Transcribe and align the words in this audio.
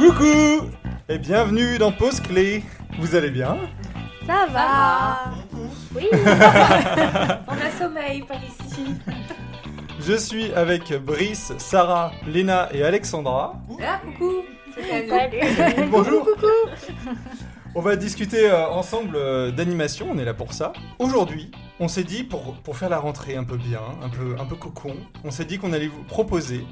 Coucou. 0.00 0.70
Et 1.10 1.18
bienvenue 1.18 1.76
dans 1.76 1.92
Pause 1.92 2.20
Clé. 2.20 2.62
Vous 2.98 3.14
allez 3.14 3.28
bien? 3.28 3.58
Ça 4.26 4.46
va. 4.50 5.34
Oui. 5.94 6.08
On 6.12 7.52
a 7.52 7.70
sommeil 7.78 8.22
par 8.22 8.38
ici. 8.38 8.94
Je 10.00 10.14
suis 10.14 10.54
avec 10.54 10.94
Brice, 11.04 11.52
Sarah, 11.58 12.12
Léna 12.26 12.70
et 12.72 12.82
Alexandra. 12.82 13.60
Ah, 13.82 14.00
coucou. 14.02 14.36
C'est 14.74 15.06
Bonjour. 15.90 16.26
On 17.74 17.82
va 17.82 17.94
discuter 17.96 18.48
euh, 18.48 18.70
ensemble 18.70 19.16
euh, 19.16 19.50
d'animation, 19.50 20.06
on 20.10 20.18
est 20.18 20.24
là 20.24 20.32
pour 20.32 20.54
ça. 20.54 20.72
Aujourd'hui, 20.98 21.50
on 21.78 21.88
s'est 21.88 22.04
dit, 22.04 22.24
pour, 22.24 22.54
pour 22.54 22.78
faire 22.78 22.88
la 22.88 22.98
rentrée 22.98 23.36
un 23.36 23.44
peu 23.44 23.58
bien, 23.58 23.82
un 24.02 24.08
peu, 24.08 24.34
un 24.40 24.46
peu 24.46 24.56
cocon, 24.56 24.96
on 25.24 25.30
s'est 25.30 25.44
dit 25.44 25.58
qu'on 25.58 25.74
allait 25.74 25.88
vous 25.88 26.02
proposer 26.04 26.64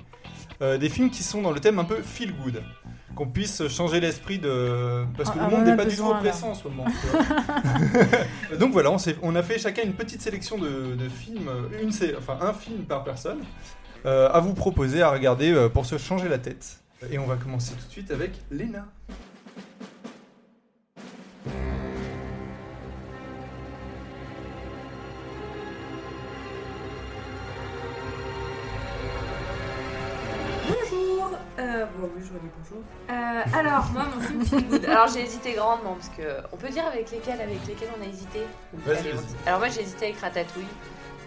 euh, 0.60 0.76
des 0.76 0.88
films 0.88 1.10
qui 1.10 1.22
sont 1.22 1.42
dans 1.42 1.52
le 1.52 1.60
thème 1.60 1.78
un 1.78 1.84
peu 1.84 2.02
feel 2.02 2.32
good. 2.32 2.62
Qu'on 3.18 3.26
puisse 3.26 3.66
changer 3.66 3.98
l'esprit 3.98 4.38
de. 4.38 5.04
Parce 5.16 5.30
que 5.30 5.40
Ah, 5.40 5.48
le 5.50 5.56
monde 5.56 5.66
on 5.66 5.70
n'est 5.72 5.76
pas 5.76 5.84
du 5.86 5.96
tout 5.96 6.06
oppressant 6.06 6.50
en 6.50 6.54
ce 6.54 6.68
moment. 6.68 6.84
Donc 8.60 8.70
voilà, 8.70 8.92
on, 9.22 9.34
a 9.34 9.42
fait 9.42 9.58
chacun 9.58 9.82
une 9.82 9.94
petite 9.94 10.22
sélection 10.22 10.56
de, 10.56 10.94
de 10.94 11.08
films, 11.08 11.48
euh, 11.48 11.82
une, 11.82 11.90
enfin 12.16 12.38
un 12.40 12.52
film 12.52 12.84
par 12.84 13.02
personne, 13.02 13.40
euh, 14.06 14.30
à 14.30 14.38
vous 14.38 14.54
proposer 14.54 15.02
à 15.02 15.10
regarder 15.10 15.50
euh, 15.50 15.68
pour 15.68 15.84
se 15.84 15.98
changer 15.98 16.28
la 16.28 16.38
tête. 16.38 16.78
Et 17.10 17.18
on 17.18 17.26
va 17.26 17.34
commencer 17.34 17.72
tout 17.72 17.88
de 17.88 17.90
suite 17.90 18.12
avec 18.12 18.30
Léna. 18.52 18.86
Euh, 31.68 31.84
Bon, 31.98 32.08
oui, 32.16 32.22
je 32.24 32.32
redis 32.34 32.48
bonjour. 32.58 32.82
Euh, 33.10 33.58
alors, 33.58 33.86
moi, 33.92 34.04
mon 34.14 34.20
film 34.20 34.44
feel 34.44 34.68
good. 34.68 34.84
Alors, 34.86 35.08
j'ai 35.08 35.22
hésité 35.22 35.52
grandement 35.54 35.94
parce 35.94 36.08
que. 36.10 36.22
On 36.52 36.56
peut 36.56 36.68
dire 36.68 36.86
avec 36.86 37.10
lesquels, 37.10 37.40
avec 37.40 37.66
lesquels 37.66 37.88
on 37.98 38.02
a 38.02 38.06
hésité 38.08 38.40
Vas-y, 38.72 38.98
Allez, 38.98 39.10
on 39.12 39.16
vas-y. 39.16 39.26
dit. 39.26 39.34
Alors, 39.46 39.58
moi, 39.60 39.68
j'ai 39.68 39.82
hésité 39.82 40.06
avec 40.06 40.20
Ratatouille. 40.20 40.66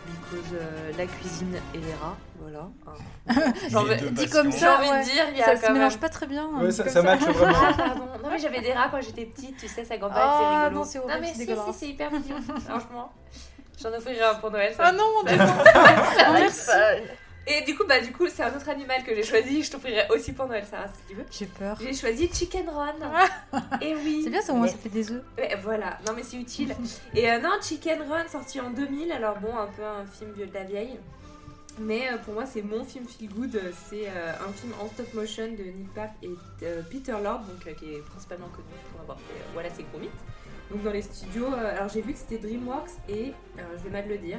Because 0.08 0.54
euh, 0.54 0.92
la 0.98 1.06
cuisine 1.06 1.56
et 1.74 1.78
les 1.78 1.94
rats, 2.02 2.18
voilà. 2.40 2.68
hein. 2.88 3.54
J'en 3.70 3.84
veux- 3.84 3.96
dit 3.96 4.10
passions. 4.26 4.32
comme 4.42 4.52
ça, 4.52 4.58
j'ai 4.60 4.68
envie 4.68 4.90
ouais. 4.90 5.00
de 5.00 5.10
dire, 5.10 5.24
il 5.32 5.38
y 5.38 5.42
a 5.42 5.46
Ça 5.46 5.52
quand 5.54 5.60
se 5.62 5.66
même. 5.68 5.74
mélange 5.74 5.98
pas 6.00 6.10
très 6.10 6.26
bien. 6.28 6.44
hein, 6.44 6.60
Ouais, 6.62 6.70
dit 6.70 6.76
ça, 6.76 6.84
comme 6.84 6.92
ça 6.94 7.02
match 7.04 7.22
vraiment. 7.22 7.58
Ah, 7.64 7.74
pardon. 7.78 8.06
Non, 8.24 8.30
mais 8.30 8.40
j'avais 8.40 8.62
des 8.62 8.74
rats 8.74 8.88
quand 8.92 9.02
j'étais 9.02 9.26
petite, 9.26 9.58
tu 9.58 9.68
sais, 9.68 9.86
ça 9.86 9.98
gambade, 9.98 10.18
Ah, 10.20 10.40
c'est 10.40 10.64
rigolo. 10.66 10.80
non, 10.80 10.84
c'est 10.86 11.00
horrible, 11.00 11.18
mais 11.22 11.28
c'est 11.28 11.34
si, 11.34 11.40
dégueulasse. 11.40 11.66
si, 11.68 11.74
c'est 11.80 11.88
hyper 11.88 12.12
mignon, 12.12 12.36
franchement. 12.68 13.12
J'en 13.82 13.90
offrirai 13.94 14.22
un 14.24 14.36
pour 14.36 14.52
Noël. 14.52 14.74
ça 14.76 14.84
Ah 14.88 14.92
non, 14.92 15.04
Ça- 15.26 15.36
non, 15.38 15.46
ça 15.66 16.32
va 16.32 16.40
être 16.40 16.40
merci. 16.40 16.70
Et 17.48 17.62
du 17.66 17.76
coup, 17.76 17.84
bah, 17.88 18.00
du 18.00 18.12
coup, 18.12 18.28
c'est 18.28 18.44
un 18.44 18.56
autre 18.56 18.70
animal 18.70 19.04
que 19.04 19.16
j'ai 19.16 19.24
choisi. 19.24 19.64
Je 19.64 19.72
t'offrirai 19.72 20.08
aussi 20.10 20.32
pour 20.32 20.48
Noël, 20.48 20.64
Sarah, 20.70 20.88
si 20.88 21.08
tu 21.08 21.16
veux. 21.16 21.26
J'ai 21.32 21.48
peur. 21.48 21.78
J'ai 21.82 21.94
choisi 21.94 22.30
Chicken 22.32 22.70
Run. 22.70 22.94
Et 23.82 23.96
oui. 23.96 24.22
C'est 24.24 24.30
bien, 24.30 24.42
ça 24.42 24.54
au 24.54 24.58
moins 24.58 24.68
ça 24.68 24.78
fait 24.78 24.90
des 24.90 25.12
œufs. 25.12 25.24
Ouais, 25.38 25.58
voilà, 25.62 25.98
non 26.08 26.14
mais 26.16 26.24
c'est 26.24 26.38
utile. 26.38 26.76
Et 27.16 27.30
euh, 27.32 27.40
non, 27.40 27.50
Chicken 27.62 28.02
Run 28.04 28.28
sorti 28.28 28.60
en 28.60 28.70
2000, 28.70 29.12
alors 29.12 29.40
bon, 29.40 29.58
un 29.58 29.68
peu 29.68 29.84
un 29.84 30.06
film 30.06 30.32
vieux 30.34 30.46
de 30.46 30.54
la 30.54 30.64
vieille. 30.64 31.00
Mais 31.80 32.10
euh, 32.12 32.18
pour 32.18 32.36
moi, 32.36 32.46
c'est 32.46 32.62
mon 32.62 32.86
film 32.86 33.08
feel 33.08 33.30
good. 33.30 33.60
C'est 33.90 34.08
euh, 34.08 34.34
un 34.48 34.54
film 34.54 34.74
en 34.80 34.88
stop 34.88 35.12
motion 35.16 35.48
de 35.48 35.64
Nick 35.64 35.94
Park 35.96 36.12
et 36.22 36.30
Peter 36.92 37.16
Lord, 37.24 37.40
donc 37.40 37.76
qui 37.76 37.86
est 37.86 38.06
principalement 38.06 38.50
connu 38.50 38.68
pour 38.92 39.02
avoir 39.02 39.18
fait 39.18 39.42
Voilà, 39.54 39.70
c'est 39.76 39.84
Gromit. 39.92 40.10
Donc 40.70 40.84
dans 40.84 40.92
les 40.92 41.02
studios, 41.02 41.48
alors 41.54 41.90
j'ai 41.90 42.02
vu 42.02 42.14
que 42.14 42.20
c'était 42.20 42.38
DreamWorks 42.38 42.92
et, 43.10 43.34
je 43.58 43.84
vais 43.84 43.90
mal 43.90 44.08
le 44.08 44.18
dire, 44.18 44.38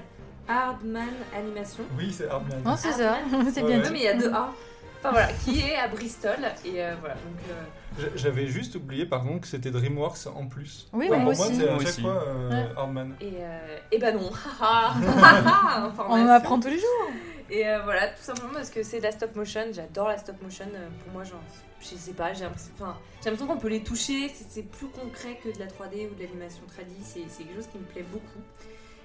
Hardman 0.49 1.09
Animation. 1.37 1.85
Oui, 1.99 2.13
c'est 2.13 2.29
Hardman. 2.29 2.63
Non, 2.65 2.77
c'est 2.77 2.93
ça, 2.93 3.19
c'est 3.53 3.63
bien 3.63 3.79
Ouais. 3.79 3.85
Non 3.85 3.91
mais 3.93 3.99
il 3.99 4.05
y 4.05 4.09
a 4.09 4.15
deux 4.15 4.31
A. 4.33 4.53
Enfin 5.01 5.11
voilà, 5.11 5.33
qui 5.45 5.59
est 5.61 5.77
à 5.77 5.89
Bristol. 5.89 6.37
Et 6.65 6.83
euh, 6.83 6.95
voilà, 7.01 7.15
donc. 7.17 8.03
euh, 8.05 8.09
J'avais 8.15 8.47
juste 8.47 8.77
oublié 8.77 9.05
par 9.05 9.23
contre 9.25 9.41
que 9.43 9.47
c'était 9.49 9.71
DreamWorks 9.73 10.29
en 10.33 10.47
plus. 10.47 10.89
Oui, 10.93 11.09
Enfin, 11.11 11.19
moi 11.19 11.33
pour 11.33 11.43
aussi. 11.45 11.53
moi, 11.55 11.61
c'est 11.61 11.69
à 11.69 11.79
chaque 11.79 11.89
aussi. 11.89 12.01
fois 12.03 12.25
euh, 12.27 12.51
Ouais. 12.51 12.69
Hardman. 12.77 13.15
Et, 13.21 13.33
euh, 13.41 13.79
et 13.91 13.99
bah 13.99 14.13
non, 14.13 14.31
haha, 14.61 14.95
On 16.09 16.13
en 16.13 16.29
apprend 16.29 16.61
tous 16.61 16.69
les 16.69 16.79
jours. 16.79 17.11
Et 17.51 17.69
euh, 17.69 17.81
voilà, 17.83 18.07
tout 18.09 18.23
simplement 18.23 18.53
parce 18.55 18.71
que 18.71 18.83
c'est 18.85 18.99
de 18.99 19.03
la 19.03 19.11
stop 19.13 19.35
motion, 19.37 19.63
j'adore 19.73 20.09
la 20.09 20.19
stop 20.19 20.41
motion. 20.41 20.65
pour 21.05 21.13
moi, 21.13 21.25
genre, 21.25 21.43
je 21.81 21.87
sais 21.97 22.13
pas, 22.13 22.33
j'ai 22.33 22.45
l'impression 22.45 22.71
enfin, 22.79 22.97
j'ai 23.23 23.29
l'impression 23.31 23.53
qu'on 23.53 23.61
peut 23.61 23.69
les 23.69 23.83
toucher, 23.83 24.31
c'est 24.35 24.47
c'est 24.49 24.63
plus 24.63 24.87
concret 24.87 25.39
que 25.43 25.53
de 25.53 25.59
la 25.59 25.67
3D 25.67 26.09
ou 26.11 26.15
de 26.15 26.23
l'animation 26.23 26.63
tradie, 26.73 26.95
c'est 27.05 27.25
c'est 27.29 27.43
quelque 27.43 27.57
chose 27.57 27.67
qui 27.73 27.79
me 27.79 27.85
plaît 27.85 28.05
beaucoup. 28.11 28.41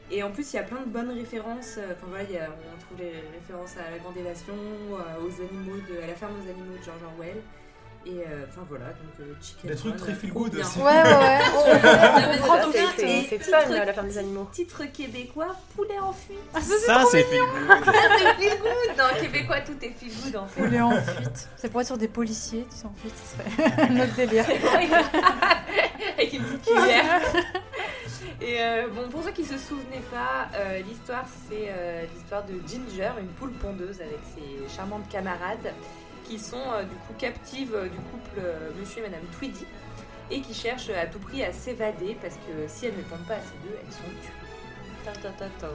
Et 0.09 0.23
en 0.23 0.31
plus, 0.31 0.53
il 0.53 0.55
y 0.55 0.59
a 0.59 0.63
plein 0.63 0.79
de 0.81 0.89
bonnes 0.89 1.11
références. 1.11 1.75
euh, 1.77 1.91
Enfin 1.91 2.07
voilà, 2.07 2.23
on 2.73 2.79
trouve 2.79 2.97
les 2.99 3.13
références 3.33 3.75
à 3.77 3.91
la 3.91 3.97
grande 3.97 4.15
évasion, 4.17 4.53
aux 4.55 5.41
animaux, 5.41 5.81
à 6.01 6.07
la 6.07 6.15
ferme 6.15 6.33
aux 6.35 6.49
animaux 6.49 6.77
de 6.77 6.83
George 6.83 7.01
Orwell. 7.03 7.41
Et 8.09 8.21
euh, 8.25 8.45
enfin 8.47 8.65
voilà, 8.69 8.85
donc 8.85 9.19
euh, 9.19 9.33
Chicken 9.41 9.69
Des 9.69 9.75
trucs 9.75 9.91
Run, 9.91 9.99
très 9.99 10.13
feel 10.13 10.31
good 10.31 10.55
aussi. 10.55 10.79
Ouais, 10.79 10.85
ouais, 10.85 11.03
ouais. 11.03 11.39
On 12.39 12.45
prend 12.45 12.61
tout 12.63 12.71
vite. 12.71 13.27
C'est 13.29 13.39
fun, 13.39 13.67
la 13.69 13.93
ferme 13.93 14.07
des 14.07 14.17
animaux. 14.17 14.47
Titre 14.53 14.85
québécois, 14.85 15.53
poulet 15.75 15.99
en 15.99 16.13
fuite. 16.13 16.37
Ah, 16.53 16.61
ça, 16.61 16.73
c'est 16.79 16.85
Ça, 16.85 16.99
trop 16.99 17.09
c'est 17.11 17.25
mignon. 17.29 17.45
feel 17.47 17.67
good. 17.67 17.85
Ça, 17.85 17.91
c'est 18.17 18.33
feel 18.41 18.59
good 18.59 18.97
Non, 18.97 19.19
québécois, 19.21 19.59
tout 19.59 19.75
est 19.81 19.89
feel 19.89 20.13
good 20.23 20.35
en 20.37 20.47
fait. 20.47 20.61
Poulet 20.61 20.79
en 20.79 20.91
fuite. 21.01 21.49
C'est 21.57 21.69
pour 21.69 21.81
être 21.81 21.87
sur 21.87 21.97
des 21.97 22.07
policiers, 22.07 22.65
tu 22.71 22.77
sais, 22.77 22.85
en 22.85 22.93
fuite, 22.95 23.13
ce 23.17 23.35
serait 23.35 23.89
notre 23.93 24.15
délire. 24.15 24.45
Avec 26.17 26.33
une 26.33 26.43
petite 26.43 26.61
cuillère. 26.63 27.21
Et 28.39 28.57
euh, 28.61 28.87
bon, 28.87 29.09
pour 29.09 29.21
ceux 29.23 29.31
qui 29.31 29.43
se 29.43 29.57
souvenaient 29.57 30.03
pas, 30.11 30.47
euh, 30.55 30.79
l'histoire 30.87 31.25
c'est 31.49 31.67
euh, 31.69 32.05
l'histoire 32.13 32.45
de 32.45 32.53
Ginger, 32.67 33.09
une 33.19 33.27
poule 33.27 33.51
pondeuse 33.53 33.99
avec 33.99 34.19
ses 34.35 34.73
charmantes 34.73 35.09
camarades 35.09 35.73
qui 36.27 36.39
sont 36.39 36.57
euh, 36.73 36.83
du 36.83 36.95
coup 36.95 37.13
captives 37.17 37.73
euh, 37.75 37.83
du 37.83 37.97
couple 37.97 38.39
euh, 38.39 38.69
Monsieur 38.79 38.99
et 38.99 39.09
Madame 39.09 39.25
Tweedy 39.37 39.65
et 40.29 40.41
qui 40.41 40.53
cherchent 40.53 40.89
à 40.89 41.05
tout 41.05 41.19
prix 41.19 41.43
à 41.43 41.53
s'évader 41.53 42.17
parce 42.21 42.35
que 42.35 42.67
si 42.67 42.85
elles 42.87 42.95
ne 42.97 43.01
pondent 43.03 43.25
pas 43.27 43.35
assez 43.35 43.55
d'œufs, 43.63 43.79
elles 43.85 43.93
sont 43.93 44.01
tuées. 44.21 44.33
Ta, 45.05 45.11
ta, 45.13 45.29
ta, 45.29 45.45
ta. 45.59 45.67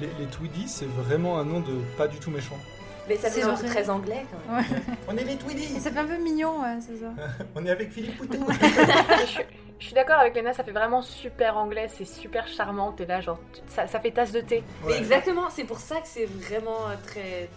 Les, 0.00 0.08
les 0.18 0.26
Tweedy, 0.26 0.68
c'est 0.68 0.86
vraiment 0.86 1.38
un 1.38 1.44
nom 1.44 1.60
de 1.60 1.80
pas 1.96 2.06
du 2.06 2.18
tout 2.18 2.30
méchant. 2.30 2.58
Mais 3.08 3.16
ça 3.16 3.30
fait 3.30 3.42
un 3.42 3.54
peu 3.54 3.66
très 3.66 3.88
anglais 3.90 4.24
quand 4.30 4.54
même. 4.54 4.64
On 5.08 5.16
est 5.16 5.24
les 5.24 5.36
Tweedy 5.36 5.80
ça 5.80 5.90
fait 5.90 5.98
un 5.98 6.06
peu 6.06 6.18
mignon, 6.18 6.60
ouais, 6.62 6.78
c'est 6.80 6.96
ça. 6.98 7.12
On 7.54 7.64
est 7.64 7.70
avec 7.70 7.90
Philippe 7.92 8.16
Poutou 8.18 8.44
je, 9.20 9.26
suis- 9.26 9.44
je 9.78 9.84
suis 9.86 9.94
d'accord 9.94 10.18
avec 10.20 10.34
Léna, 10.34 10.52
ça 10.52 10.64
fait 10.64 10.72
vraiment 10.72 11.02
super 11.02 11.56
anglais, 11.56 11.88
c'est 11.96 12.04
super 12.04 12.46
charmant. 12.48 12.92
T'es 12.92 13.06
là, 13.06 13.20
genre, 13.20 13.38
ça, 13.68 13.86
ça 13.86 14.00
fait 14.00 14.10
tasse 14.10 14.32
de 14.32 14.40
thé. 14.40 14.62
Mais 14.86 14.96
exactement, 14.98 15.50
c'est 15.50 15.64
pour 15.64 15.78
ça 15.78 15.96
que 16.00 16.06
c'est 16.08 16.26
vraiment 16.26 16.78
très 17.06 17.48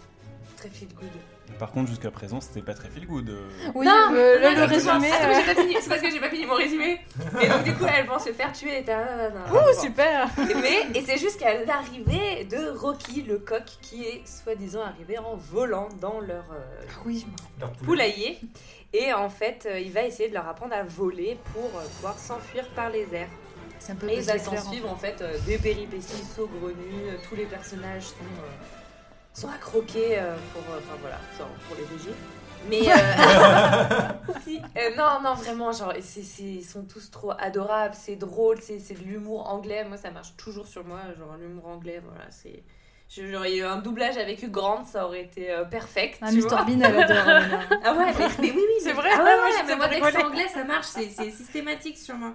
très 0.58 0.70
feel 0.70 0.90
good. 0.96 1.10
Par 1.60 1.72
contre, 1.72 1.90
jusqu'à 1.90 2.10
présent, 2.10 2.40
c'était 2.42 2.62
pas 2.62 2.74
très 2.74 2.88
feel 2.90 3.06
good. 3.06 3.30
euh. 3.30 3.50
Oui, 3.76 3.86
Non, 3.86 3.92
euh, 4.14 4.40
le 4.40 4.60
non, 4.62 4.66
résumé. 4.66 5.12
Euh. 5.12 5.34
C'est 5.82 5.90
parce 5.90 6.02
que 6.02 6.10
j'ai 6.10 6.20
pas 6.22 6.30
fini 6.30 6.46
mon 6.46 6.56
résumé. 6.56 7.02
Et 7.42 7.48
donc 7.50 7.64
du 7.64 7.74
coup, 7.76 7.86
elles 7.86 8.08
vont 8.08 8.18
se 8.18 8.32
faire 8.32 8.52
tuer. 8.54 8.80
Et, 8.80 8.84
ta- 8.84 9.04
ta- 9.04 9.30
ta- 9.30 9.32
ta- 9.32 9.54
Ouh, 9.54 9.74
Bon. 9.76 9.82
super 9.82 10.28
Mais 10.38 10.88
et 10.98 11.04
c'est 11.06 11.18
jusqu'à 11.18 11.64
l'arrivée 11.66 12.46
de 12.46 12.70
Rocky 12.78 13.24
le 13.24 13.38
coq 13.40 13.64
qui 13.82 14.06
est 14.06 14.26
soi-disant 14.26 14.82
arrivé 14.84 15.18
en 15.18 15.36
volant 15.36 15.90
dans 16.00 16.20
leur 16.22 16.46
euh, 16.54 16.86
Oui, 17.06 17.28
Leur 17.60 17.72
poulailler. 17.74 18.40
Et 18.94 19.14
en 19.14 19.30
fait, 19.30 19.68
euh, 19.70 19.80
il 19.80 19.92
va 19.92 20.04
essayer 20.04 20.30
de 20.30 20.34
leur 20.34 20.48
apprendre 20.48 20.74
à 20.74 20.84
voler 20.84 21.38
pour 21.54 21.66
euh, 21.78 21.84
pouvoir 21.98 22.18
s'enfuir 22.18 22.66
par 22.70 22.90
les 22.90 23.08
airs. 23.14 23.28
c'est 23.80 23.92
un 23.92 23.96
peu 23.96 24.08
Et 24.08 24.14
il 24.14 24.18
Buzz 24.18 24.28
va 24.28 24.34
l'éclair, 24.36 24.64
s'en 24.64 24.72
suivre 24.72 24.90
en 24.90 24.96
fait 24.96 25.22
euh, 25.22 25.38
des 25.46 25.58
péripéties 25.58 26.24
saugrenues. 26.36 27.10
euh, 27.10 27.18
Tous 27.28 27.36
les 27.36 27.46
personnages 27.46 28.04
sont, 28.04 28.16
euh, 28.24 28.79
sont 29.34 29.50
à 29.50 29.58
croquer 29.58 30.20
euh, 30.20 30.36
pour, 30.54 30.62
euh, 30.74 30.80
enfin 30.80 30.98
voilà, 31.02 31.20
pour 31.68 31.76
les 31.78 31.84
VG. 31.84 32.10
Mais 32.70 32.92
euh, 32.92 34.34
si, 34.44 34.62
euh, 34.78 34.96
non, 34.98 35.22
non, 35.24 35.34
vraiment, 35.36 35.72
genre, 35.72 35.94
c'est- 36.02 36.42
ils 36.44 36.64
sont 36.66 36.84
tous 36.84 37.10
trop 37.10 37.32
adorables, 37.38 37.96
c'est 37.98 38.16
drôle, 38.18 38.60
c'est, 38.62 38.80
c'est 38.80 38.96
de 38.96 39.04
l'humour 39.04 39.50
anglais. 39.50 39.86
Moi, 39.86 39.98
ça 39.98 40.12
marche 40.12 40.36
toujours 40.36 40.68
sur 40.68 40.84
moi, 40.84 41.00
genre 41.18 41.36
l'humour 41.38 41.68
anglais, 41.68 42.02
voilà, 42.06 42.26
c'est. 42.32 42.64
je- 43.10 43.26
Genre, 43.32 43.46
il 43.46 43.56
y 43.56 43.62
a 43.62 43.64
eu 43.64 43.68
un 43.68 43.78
doublage 43.78 44.18
avec 44.18 44.44
Hugh 44.44 44.52
Grant, 44.52 44.84
ça 44.84 45.06
aurait 45.06 45.22
été 45.24 45.52
euh, 45.52 45.64
perfect. 45.64 46.20
Ah, 46.22 46.30
tu 46.30 46.38
Mr 46.38 46.48
vois. 46.50 46.64
Bean, 46.64 46.82
elle 46.82 46.96
adore. 46.98 47.18
Elena. 47.30 47.60
Ah 47.84 47.94
ouais, 47.96 48.14
mais, 48.20 48.28
mais 48.42 48.52
oui, 48.52 48.62
oui, 48.68 48.74
C'est 48.84 48.94
vrai, 48.94 49.10
Ah 49.14 49.24
ouais, 49.24 49.24
ouais, 49.24 49.64
mais 49.66 49.76
moi, 49.78 49.88
dès 49.88 50.02
que 50.02 50.06
c'est 50.12 50.18
rigoler. 50.18 50.26
anglais, 50.26 50.48
ça 50.54 50.64
marche, 50.66 50.88
c'est 50.88 51.10
c'est 51.10 51.32
systématique 51.32 51.98
sur 51.98 52.16
moi. 52.16 52.34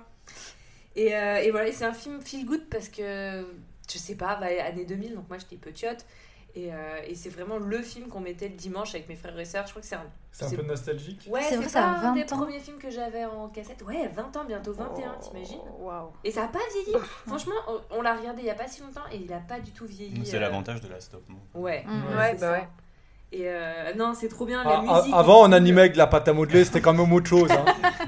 Et, 0.97 1.15
euh, 1.15 1.37
et 1.43 1.51
voilà, 1.51 1.69
et 1.69 1.73
c'est 1.73 1.85
un 1.85 1.93
film 1.93 2.23
feel 2.23 2.47
good 2.47 2.65
parce 2.71 2.89
que, 2.89 3.45
je 3.93 3.99
sais 3.99 4.15
pas, 4.15 4.37
bah, 4.37 4.47
année 4.65 4.85
2000, 4.85 5.15
donc 5.15 5.29
moi 5.29 5.39
j'étais 5.39 5.57
petite. 5.57 6.07
Et, 6.57 6.73
euh, 6.73 7.01
et 7.07 7.15
c'est 7.17 7.31
vraiment 7.31 7.59
le 7.59 7.83
film 7.83 8.07
qu'on 8.09 8.21
mettait 8.21 8.49
le 8.49 8.55
dimanche 8.55 8.95
avec 8.95 9.09
mes 9.09 9.17
frères 9.17 9.37
et 9.39 9.45
sœurs. 9.45 9.65
Je 9.67 9.71
crois 9.73 9.83
que 9.83 9.89
c'est 9.89 9.97
un. 9.97 10.07
C'est 10.31 10.45
un 10.47 10.51
peu 10.51 10.63
nostalgique. 10.63 11.29
Ouais, 11.29 11.43
C'est 11.43 11.61
ça 11.69 11.85
un 11.91 12.13
des 12.15 12.21
20 12.23 12.33
ans. 12.33 12.37
premiers 12.43 12.61
films 12.61 12.79
que 12.79 12.91
j'avais 12.91 13.25
en 13.25 13.49
cassette. 13.49 13.83
Ouais, 13.83 14.09
20 14.15 14.37
ans, 14.37 14.45
bientôt 14.45 14.73
21, 14.73 15.15
Oh. 15.17 15.23
t'imagines 15.23 15.61
Waouh. 15.81 16.11
Et 16.25 16.31
ça 16.31 16.45
a 16.45 16.49
pas 16.49 16.59
vieilli. 16.73 16.97
Franchement, 17.27 17.55
on, 17.69 17.81
on 17.99 18.03
l'a 18.03 18.15
regardé 18.17 18.43
il 18.43 18.47
y 18.47 18.51
a 18.51 18.55
pas 18.55 18.67
si 18.69 18.83
longtemps 18.83 19.03
et 19.13 19.17
il 19.17 19.33
a 19.33 19.39
pas 19.41 19.59
du 19.61 19.71
tout 19.73 19.87
vieilli. 19.87 20.25
C'est 20.27 20.37
euh, 20.37 20.41
l'avantage 20.41 20.81
de 20.81 20.89
la 20.89 21.01
stop. 21.01 21.23
mo. 21.29 21.39
Ouais. 21.55 21.85
Mm. 21.87 21.91
ouais, 22.13 22.17
Ouais, 22.17 22.33
bah 22.35 22.39
ça. 22.39 22.53
ouais. 22.53 22.69
Et 23.37 23.49
euh, 23.49 23.93
non, 23.97 24.15
c'est 24.15 24.29
trop 24.29 24.47
bien 24.47 24.63
Ah, 24.65 24.69
la 24.69 24.85
ah, 24.89 24.99
musique. 25.01 25.13
avant, 25.13 25.43
on 25.43 25.51
animait 25.51 25.81
avec 25.81 25.93
de 25.95 25.99
la 25.99 26.07
pâte 26.07 26.29
à 26.29 26.33
modeler, 26.33 26.65
c'était 26.65 26.81
quand 26.81 26.93
même 26.95 27.13
autre 27.13 27.27
chose. 27.27 27.51
Hein. 27.51 27.65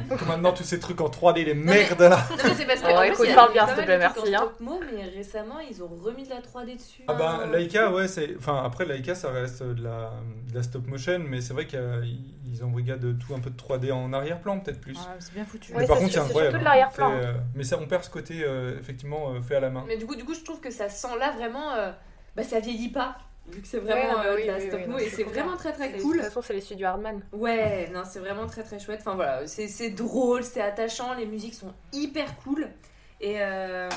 Maintenant, 0.28 0.52
tous 0.52 0.62
ces 0.62 0.78
trucs 0.78 1.00
en 1.00 1.08
3D, 1.08 1.44
les 1.44 1.54
merdes 1.54 2.00
là. 2.00 2.24
Non, 2.30 2.36
mais 2.44 2.54
c'est 2.54 2.64
parce 2.64 2.80
que 2.80 2.86
Oh, 2.88 2.94
en 2.96 3.00
fait, 3.00 3.08
écoute, 3.08 3.24
il 3.24 3.30
y 3.30 3.32
a 3.32 3.34
parle 3.34 3.50
eu 3.50 3.52
bien, 3.54 3.66
pas 3.66 3.74
s'il 3.74 3.84
te 3.84 3.90
mal 3.90 3.98
plaît, 3.98 4.08
de 4.08 4.14
trucs 4.14 4.30
merci, 4.30 4.36
en 4.36 4.72
hein. 4.72 4.80
mais 4.94 5.02
récemment, 5.16 5.58
ils 5.68 5.82
ont 5.82 5.88
remis 5.88 6.22
de 6.22 6.30
la 6.30 6.36
3D 6.36 6.76
dessus. 6.76 7.02
Ah 7.08 7.14
ben, 7.14 7.40
hein. 7.42 7.46
Laika, 7.52 7.90
ouais, 7.90 8.06
c'est. 8.06 8.36
Enfin, 8.38 8.62
après, 8.64 8.84
Laika, 8.84 9.16
ça 9.16 9.30
reste 9.30 9.64
de 9.64 9.82
la, 9.82 10.12
de 10.48 10.54
la 10.54 10.62
stop 10.62 10.86
motion, 10.86 11.18
mais 11.28 11.40
c'est 11.40 11.54
vrai 11.54 11.66
qu'ils 11.66 12.62
embrigadent 12.62 13.18
tout 13.18 13.34
un 13.34 13.40
peu 13.40 13.50
de 13.50 13.56
3D 13.56 13.90
en 13.90 14.12
arrière-plan, 14.12 14.60
peut-être 14.60 14.80
plus. 14.80 14.96
C'est 15.18 15.34
bien 15.34 15.44
foutu. 15.44 15.72
Ouais, 15.72 15.80
mais 15.80 15.86
par 15.88 15.96
c'est 15.96 16.02
contre, 16.04 16.14
c'est 16.14 16.20
c'est 16.20 16.24
incroyable. 16.26 16.50
surtout 16.52 16.60
de 16.60 16.64
l'arrière-plan. 16.64 17.10
C'est, 17.20 17.26
euh, 17.26 17.32
mais 17.56 17.64
ça, 17.64 17.78
on 17.82 17.86
perd 17.86 18.04
ce 18.04 18.10
côté, 18.10 18.42
euh, 18.44 18.78
effectivement, 18.78 19.32
euh, 19.32 19.42
fait 19.42 19.56
à 19.56 19.60
la 19.60 19.70
main. 19.70 19.82
Mais 19.88 19.96
du 19.96 20.06
coup, 20.06 20.14
du 20.14 20.24
coup, 20.24 20.34
je 20.34 20.44
trouve 20.44 20.60
que 20.60 20.70
ça 20.70 20.88
sent 20.88 21.18
là 21.18 21.32
vraiment. 21.32 21.72
euh, 21.72 21.90
bah, 22.36 22.42
ça 22.44 22.60
vieillit 22.60 22.90
pas. 22.90 23.16
Vu 23.48 23.60
que 23.62 23.68
c'est 23.68 23.78
vraiment 23.78 24.20
Ouais, 24.20 24.26
euh, 24.26 24.34
oui, 24.36 24.42
de 24.42 24.46
la 24.48 24.58
oui, 24.58 24.66
stop 24.68 24.80
oui, 24.88 25.02
et 25.04 25.08
c'est 25.10 25.22
vraiment 25.22 25.56
très 25.56 25.72
très 25.72 25.90
C'est- 25.90 25.96
De 25.98 26.02
cool. 26.02 26.16
toute 26.16 26.24
façon, 26.24 26.42
c'est 26.42 26.52
les 26.54 26.60
studios 26.60 26.86
Hardman. 26.88 27.22
Ouais, 27.32 27.88
non, 27.94 28.02
c'est 28.04 28.18
vraiment 28.18 28.46
très 28.46 28.62
très 28.62 28.78
chouette. 28.78 28.98
Enfin 29.00 29.14
voilà, 29.14 29.46
c'est 29.46 29.68
c'est 29.68 29.90
drôle, 29.90 30.42
c'est 30.42 30.60
attachant, 30.60 31.14
les 31.14 31.26
musiques 31.26 31.54
sont 31.54 31.72
hyper 31.92 32.36
cool. 32.42 32.68
Et, 33.18 33.36
euh, 33.40 33.88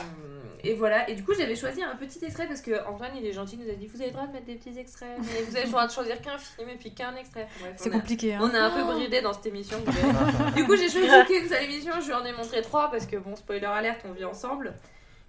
et 0.64 0.76
voilà, 0.76 1.10
et 1.10 1.14
du 1.14 1.26
coup 1.26 1.34
j'avais 1.38 1.58
choisi 1.58 1.84
un 1.84 1.94
petit 1.98 2.24
extrait 2.24 2.48
parce 2.48 2.62
que 2.62 2.88
Antoine 2.88 3.12
il 3.18 3.26
est 3.26 3.34
gentil, 3.34 3.58
il 3.60 3.66
nous 3.66 3.70
a 3.70 3.76
dit 3.76 3.86
vous 3.88 3.98
avez 4.00 4.12
le 4.12 4.14
droit 4.16 4.26
de 4.28 4.32
mettre 4.32 4.46
des 4.46 4.56
petits 4.56 4.80
extraits, 4.80 5.10
mais 5.20 5.42
vous 5.42 5.56
avez 5.58 5.66
le 5.66 5.72
droit 5.72 5.86
de 5.86 5.92
choisir 5.92 6.22
qu'un 6.22 6.38
film 6.38 6.70
et 6.70 6.76
puis 6.78 6.94
qu'un 6.94 7.14
extrait. 7.18 7.46
C'est 7.76 7.90
compliqué. 7.90 8.36
Hein. 8.36 8.40
On 8.50 8.56
a 8.56 8.60
un 8.62 8.70
peu 8.70 8.84
bridé 8.94 9.20
dans 9.22 9.34
cette 9.34 9.48
émission. 9.48 9.78
du 10.56 10.64
coup, 10.66 10.78
j'ai 10.78 10.88
choisi 10.90 11.08
qu'une 11.28 11.50
seule 11.50 11.64
émission. 11.64 11.92
Je 12.00 12.06
lui 12.08 12.14
en 12.14 12.24
ai 12.24 12.32
montré 12.32 12.62
trois 12.62 12.90
parce 12.90 13.06
que, 13.08 13.18
bon, 13.18 13.36
spoiler 13.36 13.66
alerte, 13.66 14.06
on 14.08 14.14
vit 14.14 14.24
ensemble. 14.24 14.74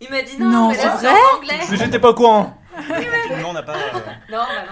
Il 0.01 0.11
m'a 0.11 0.23
dit 0.23 0.39
non, 0.39 0.49
Non, 0.49 0.69
mais 0.71 0.77
là 0.77 0.97
c'est 0.99 1.07
c'est 1.07 1.09
en 1.13 1.37
anglais. 1.39 1.61
Mais 1.71 1.77
j'étais 1.77 1.99
pas 1.99 2.11
au 2.11 2.15
courant. 2.15 2.57
Finalement, 2.81 3.51
on 3.51 3.53
n'a 3.53 3.63
pas 3.63 3.77
euh, 3.77 3.99
Non, 4.31 4.39
bah 4.39 4.65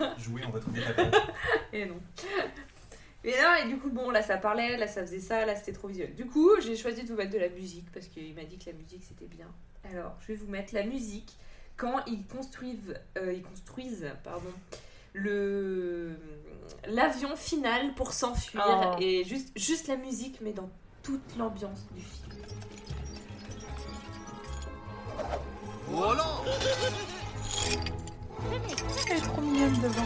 non. 0.00 0.10
joué, 0.18 0.42
on 0.46 0.50
va 0.50 0.58
trouver 0.60 0.80
ta 0.82 0.92
place. 0.94 1.22
Et 1.72 1.86
non. 1.86 1.96
Et 3.24 3.30
là, 3.30 3.60
et 3.64 3.68
du 3.68 3.76
coup, 3.78 3.88
bon, 3.90 4.10
là 4.10 4.20
ça 4.20 4.36
parlait, 4.36 4.76
là 4.76 4.88
ça 4.88 5.02
faisait 5.02 5.20
ça, 5.20 5.46
là 5.46 5.54
c'était 5.54 5.72
trop 5.72 5.86
visuel. 5.86 6.12
Du 6.16 6.26
coup, 6.26 6.50
j'ai 6.60 6.76
choisi 6.76 7.04
de 7.04 7.08
vous 7.08 7.14
mettre 7.14 7.30
de 7.30 7.38
la 7.38 7.50
musique 7.50 7.86
parce 7.92 8.06
qu'il 8.08 8.34
m'a 8.34 8.42
dit 8.42 8.58
que 8.58 8.66
la 8.68 8.72
musique 8.76 9.04
c'était 9.06 9.26
bien. 9.32 9.46
Alors, 9.92 10.16
je 10.20 10.28
vais 10.32 10.34
vous 10.34 10.48
mettre 10.50 10.74
la 10.74 10.82
musique 10.82 11.30
quand 11.76 12.00
ils 12.08 12.26
construisent, 12.26 12.98
euh, 13.18 13.32
ils 13.32 13.42
construisent, 13.42 14.08
pardon, 14.24 14.50
le 15.12 16.16
l'avion 16.88 17.36
final 17.36 17.94
pour 17.94 18.12
s'enfuir 18.12 18.64
Oh. 18.66 18.96
et 19.00 19.22
juste 19.24 19.52
juste 19.56 19.86
la 19.86 19.96
musique, 19.96 20.38
mais 20.40 20.52
dans 20.52 20.68
toute 21.04 21.36
l'ambiance 21.38 21.86
du 21.92 22.00
film. 22.00 22.32
Elle 29.08 29.16
est 29.16 29.20
trop 29.20 29.40
mignonne 29.40 29.78
devant. 29.80 30.04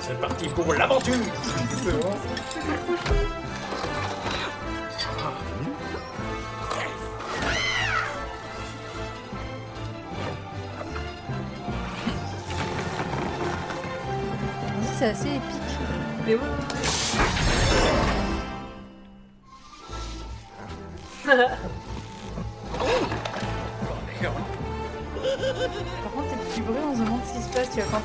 C'est 0.00 0.20
parti 0.20 0.48
pour 0.48 0.72
l'aventure. 0.74 1.14
C'est 14.98 15.06
assez 15.06 15.28
épique. 15.28 15.40
Mais 16.24 16.34
ouais. 16.34 16.40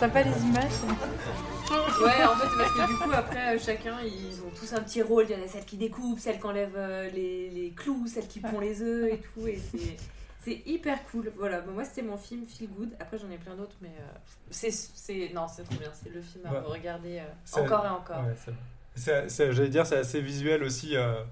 T'as 0.01 0.09
pas 0.09 0.23
les 0.23 0.41
images. 0.41 0.71
Ouais, 2.01 2.23
en 2.25 2.35
fait, 2.35 2.47
c'est 2.51 2.57
parce 2.57 2.71
que 2.73 2.87
du 2.91 2.97
coup, 2.97 3.11
après, 3.13 3.55
euh, 3.55 3.59
chacun, 3.59 3.97
ils 4.01 4.41
ont 4.43 4.49
tous 4.59 4.73
un 4.73 4.81
petit 4.81 5.01
rôle. 5.01 5.25
Il 5.29 5.37
y 5.37 5.41
en 5.41 5.45
a 5.45 5.47
celle 5.47 5.63
qui 5.63 5.77
découpe, 5.77 6.19
celle 6.19 6.37
qui 6.37 6.45
enlève 6.45 6.73
euh, 6.75 7.09
les, 7.11 7.49
les 7.49 7.69
clous, 7.71 8.07
celle 8.07 8.27
qui 8.27 8.41
pond 8.41 8.59
les 8.59 8.81
œufs 8.81 9.13
et 9.13 9.19
tout. 9.19 9.47
Et 9.47 9.57
c'est, 9.57 9.95
c'est 10.43 10.61
hyper 10.65 10.97
cool. 11.11 11.31
Voilà, 11.37 11.61
Bon, 11.61 11.71
moi, 11.71 11.85
c'était 11.85 12.01
mon 12.01 12.17
film 12.17 12.45
Feel 12.45 12.67
Good. 12.71 12.89
Après, 12.99 13.17
j'en 13.17 13.29
ai 13.29 13.37
plein 13.37 13.55
d'autres, 13.55 13.75
mais 13.81 13.87
euh, 14.01 14.17
c'est, 14.49 14.71
c'est. 14.71 15.31
Non, 15.33 15.45
c'est 15.47 15.63
trop 15.63 15.75
bien. 15.79 15.91
C'est 15.93 16.09
le 16.13 16.21
film 16.21 16.45
à 16.45 16.51
Ouais. 16.51 16.59
regarder 16.65 17.19
euh, 17.19 17.61
encore 17.61 17.85
et 17.85 17.89
encore. 17.89 18.17
Ouais, 18.25 18.35
c'est- 18.43 18.51
c'est- 18.95 19.29
c'est- 19.29 19.53
J'allais 19.53 19.69
dire, 19.69 19.85
c'est 19.85 19.97
assez 19.99 20.19
visuel 20.19 20.63
aussi. 20.63 20.97
euh, 20.97 21.23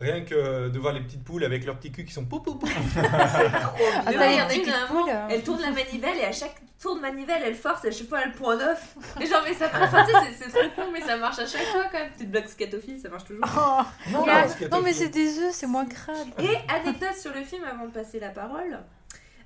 rien 0.00 0.22
que 0.22 0.68
de 0.68 0.78
voir 0.78 0.92
les 0.92 1.00
petites 1.00 1.22
poules 1.24 1.44
avec 1.44 1.64
leurs 1.64 1.76
petits 1.76 1.92
culs 1.92 2.04
qui 2.04 2.12
sont 2.12 2.24
pou 2.24 2.40
pou 2.40 2.54
pou. 2.56 2.66
Ah, 4.06 4.10
il 4.10 4.14
y 4.14 4.18
en 4.40 4.44
a 4.44 4.46
petites 4.48 4.66
une, 4.66 4.72
à 4.72 4.76
un 4.84 4.88
moment, 4.88 5.02
poules, 5.02 5.10
hein. 5.12 5.28
elle 5.30 5.42
tourne 5.42 5.60
la 5.60 5.70
manivelle 5.70 6.18
et 6.18 6.24
à 6.24 6.32
chaque 6.32 6.56
tour 6.80 6.96
de 6.96 7.00
manivelle, 7.00 7.42
elle 7.44 7.54
force, 7.54 7.84
à 7.84 7.90
chaque 7.92 8.08
fois, 8.08 8.20
elle 8.24 8.32
point 8.32 8.56
neuf. 8.56 8.96
Et 9.20 9.26
genre, 9.26 9.42
mais 9.46 9.54
ça 9.54 9.68
prend. 9.68 9.84
Enfin, 9.84 10.04
sais, 10.04 10.12
c'est, 10.36 10.48
trop 10.50 10.68
con, 10.74 10.90
mais 10.92 11.00
ça 11.00 11.16
marche 11.16 11.38
à 11.38 11.46
chaque 11.46 11.62
fois 11.66 11.84
quand 11.92 11.98
même. 11.98 12.10
Petite 12.10 12.30
blague 12.30 12.48
scatophile, 12.48 12.98
ça 12.98 13.08
marche 13.08 13.24
toujours. 13.24 13.44
Oh, 13.56 13.82
Non, 14.10 14.80
mais 14.82 14.92
c'est 14.92 15.08
des 15.08 15.38
œufs, 15.38 15.52
c'est 15.52 15.68
moins 15.68 15.84
grave. 15.84 16.26
Et 16.40 16.56
anecdote 16.72 17.14
sur 17.16 17.32
le 17.32 17.44
film 17.44 17.62
avant 17.64 17.86
de 17.86 17.92
passer 17.92 18.18
la 18.18 18.30
parole. 18.30 18.80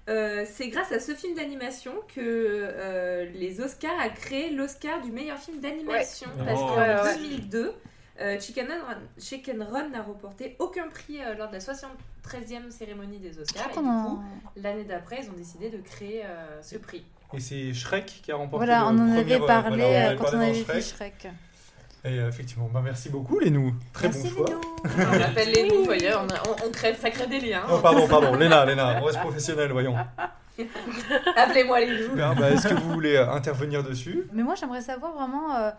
euh, 0.09 0.45
c'est 0.51 0.69
grâce 0.69 0.93
à 0.93 1.01
ce 1.01 1.13
film 1.15 1.35
d'animation 1.35 1.93
que 2.15 2.21
euh, 2.23 3.27
les 3.35 3.61
Oscars 3.61 3.99
a 4.01 4.09
créé 4.09 4.51
l'Oscar 4.51 5.03
du 5.03 5.11
meilleur 5.11 5.37
film 5.39 5.61
d'animation 5.61 6.29
Ouais. 6.39 6.45
parce 6.47 6.61
Oh. 6.63 6.67
qu'en 6.69 6.77
Ouais, 6.77 6.95
ouais. 6.95 7.75
2002 8.19 8.23
euh, 8.25 8.41
Chicken, 8.41 8.67
Run, 8.69 8.97
Chicken 9.19 9.63
Run 9.63 9.89
n'a 9.91 10.03
remporté 10.03 10.57
aucun 10.59 10.89
prix 10.89 11.21
euh, 11.23 11.35
lors 11.35 11.49
de 11.49 11.55
la 11.55 11.59
73e 11.61 12.71
cérémonie 12.71 13.19
des 13.19 13.39
Oscars 13.39 13.65
et 13.65 13.69
du 13.69 13.75
Comment 13.75 14.17
coup 14.17 14.23
l'année 14.57 14.85
d'après 14.85 15.21
ils 15.23 15.31
ont 15.31 15.35
décidé 15.37 15.71
de 15.71 15.79
créer 15.79 16.23
euh, 16.25 16.61
ce 16.63 16.77
prix. 16.77 17.05
Et 17.35 17.41
c'est 17.41 17.75
Shrek 17.75 18.21
qui 18.23 18.31
a 18.33 18.37
remporté. 18.37 18.65
Voilà, 18.67 18.81
le 18.81 18.87
on 18.87 18.89
en 18.91 19.15
premier, 19.17 19.35
avait 19.35 19.47
parlé 19.47 19.77
voilà, 19.77 19.85
on 19.87 19.93
euh, 19.93 20.07
avait 20.09 20.17
quand 20.17 20.25
parlé 20.25 20.39
on 20.39 20.41
avait 20.43 20.55
fait 20.65 20.81
Shrek. 20.81 21.15
Shrek. 21.23 21.33
Et 22.05 22.17
effectivement, 22.19 22.71
bah 22.73 22.81
merci 22.85 23.09
beaucoup 23.09 23.41
les 23.41 23.51
nous. 23.51 23.75
Très 23.93 24.07
Merci, 24.09 24.31
bon 24.31 24.47
choix. 24.47 24.61
On 24.97 25.21
appelle 25.21 25.51
les 25.51 25.69
nous, 25.69 25.85
voyez, 25.85 26.15
on, 26.15 26.29
a- 26.29 26.43
on- 26.49 26.69
on 26.69 26.71
crée, 26.71 26.95
ça 26.95 27.11
crée 27.11 27.27
des 27.27 27.41
liens. 27.41 27.65
Oh 27.69 27.79
pardon, 27.83 28.07
pardon, 28.07 28.37
Léna, 28.37 28.65
Léna, 28.65 29.01
on 29.03 29.05
reste 29.07 29.19
professionnel, 29.19 29.73
voyons. 29.73 29.97
Appelez-moi 31.37 31.81
les. 31.81 32.05
Super, 32.05 32.35
bah, 32.35 32.51
Est-ce 32.51 32.69
que 32.69 32.75
vous 32.75 32.93
voulez 32.93 33.17
euh, 33.17 33.31
intervenir 33.31 33.83
dessus? 33.83 34.25
Mais 34.33 34.43
moi, 34.43 34.55
j'aimerais 34.55 34.83
savoir 34.83 35.13
vraiment. 35.15 35.55
euh, 35.55 35.71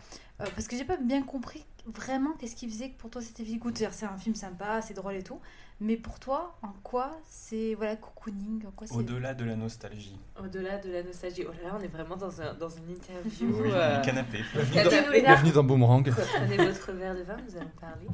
euh, 0.42 0.46
parce 0.56 0.68
que 0.68 0.76
j'ai 0.78 0.84
pas 0.86 0.98
bien 0.98 1.24
compris 1.24 1.66
vraiment 1.88 2.34
qu'est-ce 2.40 2.56
qui 2.56 2.70
faisait 2.70 2.90
que 2.90 2.98
pour 2.98 3.10
toi 3.10 3.22
c'était 3.22 3.44
Feel 3.44 3.58
Good. 3.60 3.76
C'est 3.92 4.06
un 4.06 4.18
film 4.18 4.36
sympa, 4.36 4.82
c'est 4.84 4.94
drôle 4.94 5.16
et 5.16 5.24
tout. 5.24 5.40
Mais 5.80 5.96
pour 5.96 6.20
toi, 6.20 6.58
en 6.64 6.74
quoi 6.84 7.12
c'est 7.30 7.76
voilà 7.76 7.96
cocooning 7.96 8.66
en 8.66 8.72
quoi 8.72 8.88
c'est 8.88 8.96
Au-delà 8.96 9.36
de 9.36 9.46
la 9.46 9.56
nostalgie. 9.56 10.18
Au-delà 10.42 10.80
de 10.80 10.92
la 10.92 11.04
nostalgie, 11.04 11.44
oh 11.48 11.52
là 11.62 11.70
là, 11.70 11.76
on 11.80 11.82
est 11.84 11.88
vraiment 11.88 12.18
dans, 12.18 12.42
un, 12.42 12.54
dans 12.56 12.70
une 12.70 12.90
interview. 12.90 13.62
Oui, 13.62 13.70
euh, 13.72 14.02
canapé. 14.02 14.40
Bienvenue 14.54 14.84
dans, 14.84 14.90
Canapé. 14.90 15.22
bienvenue 15.22 15.52
dans 15.52 15.64
Boomerang. 15.64 16.10
Prenez 16.10 16.58
votre 16.58 16.92
verre 16.94 17.16
de 17.16 17.22
vin, 17.22 17.38
nous 17.48 17.56
allons 17.58 17.70
parler. 17.80 18.08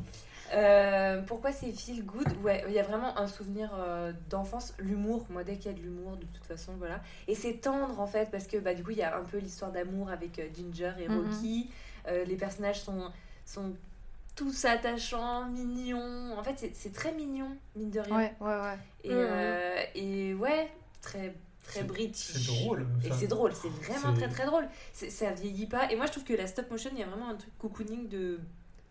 Euh, 0.53 1.21
pourquoi 1.21 1.53
c'est 1.53 1.71
feel 1.71 2.03
good? 2.05 2.27
Ouais, 2.43 2.63
il 2.67 2.73
y 2.73 2.79
a 2.79 2.83
vraiment 2.83 3.17
un 3.17 3.27
souvenir 3.27 3.71
euh, 3.75 4.11
d'enfance, 4.29 4.73
l'humour. 4.77 5.25
Moi, 5.29 5.45
dès 5.45 5.55
qu'il 5.55 5.71
y 5.71 5.73
a 5.73 5.77
de 5.77 5.81
l'humour, 5.81 6.17
de 6.17 6.25
toute 6.25 6.45
façon, 6.45 6.73
voilà. 6.77 7.01
Et 7.29 7.33
c'est 7.33 7.53
tendre 7.53 7.97
en 7.99 8.07
fait, 8.07 8.29
parce 8.29 8.45
que 8.45 8.57
bah, 8.57 8.73
du 8.73 8.83
coup, 8.83 8.91
il 8.91 8.97
y 8.97 9.03
a 9.03 9.17
un 9.17 9.23
peu 9.23 9.37
l'histoire 9.37 9.71
d'amour 9.71 10.09
avec 10.09 10.37
euh, 10.37 10.47
Ginger 10.53 10.91
et 10.99 11.07
Mhm. 11.07 11.17
Rocky. 11.17 11.69
Euh, 12.09 12.25
les 12.25 12.35
personnages 12.35 12.81
sont, 12.81 13.09
sont 13.45 13.73
tous 14.35 14.65
attachants, 14.65 15.45
mignons. 15.45 16.37
En 16.37 16.43
fait, 16.43 16.53
c'est- 16.57 16.75
c'est 16.75 16.91
très 16.93 17.11
mignon, 17.13 17.55
mine 17.75 17.91
de 17.91 17.99
rien. 17.99 18.15
Ouais, 18.17 18.33
ouais, 18.39 18.47
ouais. 18.47 18.77
Et, 19.03 19.09
Mhm. 19.09 19.15
euh, 19.19 19.83
et 19.95 20.33
ouais, 20.33 20.71
très, 21.01 21.35
très 21.63 21.79
C'est- 21.81 21.83
british. 21.83 22.31
C'est 22.33 22.47
drôle. 22.47 22.87
Et 23.05 23.11
c'est 23.11 23.27
drôle, 23.27 23.53
c'est 23.53 23.69
vraiment 23.69 24.13
très 24.13 24.29
très 24.29 24.45
drôle. 24.45 24.67
C'est- 24.91 25.09
Ça 25.09 25.31
vieillit 25.31 25.67
pas. 25.67 25.91
Et 25.91 25.95
moi 25.95 26.05
je 26.07 26.11
trouve 26.11 26.23
que 26.23 26.33
la 26.33 26.47
stop 26.47 26.69
motion, 26.71 26.89
il 26.93 26.99
y 26.99 27.03
a 27.03 27.07
vraiment 27.07 27.29
un 27.29 27.35
truc 27.35 27.57
cocooning 27.59 28.07
de, 28.09 28.39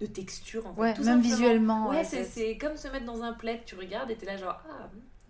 de 0.00 0.06
texture 0.06 0.66
en 0.66 0.74
fait. 0.74 0.80
Ouais, 0.80 0.94
tout 0.94 1.02
même 1.04 1.16
simplement. 1.22 1.36
visuellement. 1.36 1.88
Ouais, 1.90 1.96
ouais, 1.98 2.04
c'est 2.04 2.24
c'est 2.24 2.56
comme 2.58 2.76
se 2.76 2.88
mettre 2.88 3.04
dans 3.06 3.22
un 3.22 3.32
plaid, 3.32 3.64
tu 3.64 3.74
regardes 3.74 4.10
et 4.10 4.16
t'es 4.16 4.26
là 4.26 4.36
genre 4.36 4.60
ah. 4.70 4.88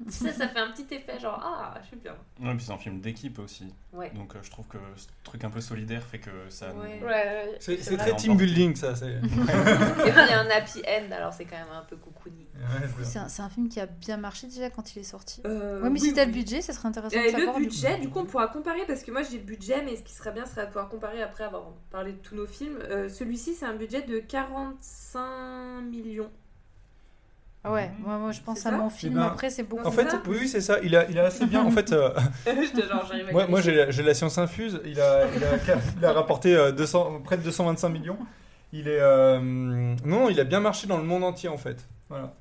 Ça, 0.08 0.32
ça 0.32 0.48
fait 0.48 0.58
un 0.58 0.70
petit 0.70 0.94
effet 0.94 1.18
genre 1.20 1.40
ah, 1.42 1.74
je 1.82 1.88
suis 1.88 1.96
bien. 1.96 2.14
Ouais, 2.40 2.54
puis 2.54 2.64
c'est 2.64 2.72
un 2.72 2.78
film 2.78 3.00
d'équipe 3.00 3.38
aussi. 3.38 3.72
Ouais. 3.92 4.10
Donc 4.14 4.34
euh, 4.34 4.38
je 4.42 4.50
trouve 4.50 4.66
que 4.66 4.78
ce 4.96 5.06
truc 5.24 5.44
un 5.44 5.50
peu 5.50 5.60
solidaire 5.60 6.02
fait 6.02 6.18
que 6.18 6.30
ça. 6.48 6.72
Ouais. 6.74 7.00
Ouais, 7.02 7.06
ouais. 7.06 7.56
C'est 7.60 7.76
vrai. 7.76 7.96
très 7.96 8.16
team 8.16 8.36
building 8.36 8.74
ça. 8.76 8.92
Et 9.06 9.20
puis 9.20 9.30
il 9.32 10.06
y 10.06 10.10
a 10.10 10.40
un 10.40 10.50
happy 10.50 10.82
end, 10.86 11.12
alors 11.12 11.32
c'est 11.32 11.44
quand 11.44 11.56
même 11.56 11.74
un 11.74 11.84
peu 11.84 11.96
cocooning. 11.96 12.46
Ouais, 12.54 13.04
c'est 13.04 13.42
un, 13.42 13.48
film 13.48 13.68
qui 13.68 13.80
a 13.80 13.86
bien 13.86 14.16
marché 14.16 14.46
déjà 14.46 14.70
quand 14.70 14.94
il 14.94 15.00
est 15.00 15.04
sorti. 15.04 15.42
Euh, 15.46 15.82
ouais, 15.82 15.90
mais 15.90 16.00
oui, 16.00 16.08
si 16.08 16.14
t'as 16.14 16.22
oui. 16.22 16.28
le 16.28 16.32
budget, 16.32 16.62
ça 16.62 16.72
serait 16.72 16.88
intéressant 16.88 17.16
Euh, 17.18 17.26
de 17.26 17.30
savoir. 17.30 17.58
le 17.58 17.64
du 17.64 17.68
coup. 17.68 17.74
budget, 17.74 17.98
du 17.98 18.08
coup, 18.08 18.18
on 18.20 18.24
pourra 18.24 18.48
comparer 18.48 18.84
parce 18.86 19.02
que 19.02 19.10
moi 19.10 19.22
j'ai 19.22 19.38
le 19.38 19.44
budget, 19.44 19.82
mais 19.84 19.96
ce 19.96 20.02
qui 20.02 20.12
serait 20.12 20.32
bien 20.32 20.46
serait 20.46 20.62
de 20.62 20.66
pouvoir 20.68 20.88
comparer 20.88 21.22
après 21.22 21.44
avoir 21.44 21.64
parlé 21.90 22.12
de 22.12 22.18
tous 22.18 22.34
nos 22.34 22.46
films. 22.46 22.78
Euh, 22.90 23.08
Celui-ci, 23.08 23.54
c'est 23.54 23.66
un 23.66 23.74
budget 23.74 24.02
de 24.02 24.18
45 24.18 25.82
millions. 25.82 26.30
Ah 27.64 27.72
ouais, 27.72 27.90
moi, 28.00 28.18
moi 28.18 28.32
je 28.32 28.40
pense 28.40 28.66
à 28.66 28.72
mon 28.72 28.90
film. 28.90 29.14
ben, 29.14 29.22
Après, 29.22 29.48
c'est 29.48 29.62
beaucoup. 29.62 29.82
Non, 29.82 29.88
En 29.88 29.92
fait, 29.92 30.10
ça 30.10 30.20
oui, 30.26 30.48
c'est 30.48 30.60
ça. 30.60 30.78
Il 30.82 30.96
a, 30.96 31.08
il 31.08 31.16
a 31.18 31.26
assez 31.26 31.46
bien. 31.46 31.62
En 31.64 31.70
fait, 31.70 31.92
euh, 31.92 32.10
moi, 33.32 33.46
moi 33.46 33.60
j'ai 33.60 33.72
la- 34.02 34.14
science 34.14 34.36
infuse. 34.38 34.80
Il 34.84 35.00
a, 35.00 35.26
il 35.36 35.44
a, 35.44 35.76
il 35.98 36.04
a 36.04 36.12
rapporté 36.12 36.56
euh, 36.56 36.72
200, 36.72 37.20
près 37.24 37.36
de 37.36 37.42
225 37.42 37.88
millions. 37.88 38.18
Il 38.72 38.88
est, 38.88 38.98
euh, 39.00 39.38
non, 40.04 40.28
il 40.28 40.40
a 40.40 40.44
bien 40.44 40.58
marché 40.60 40.86
dans 40.86 40.96
le 40.98 41.04
monde 41.04 41.22
entier 41.24 41.48
en 41.48 41.58
fait. 41.58 41.86
Voilà. 42.08 42.34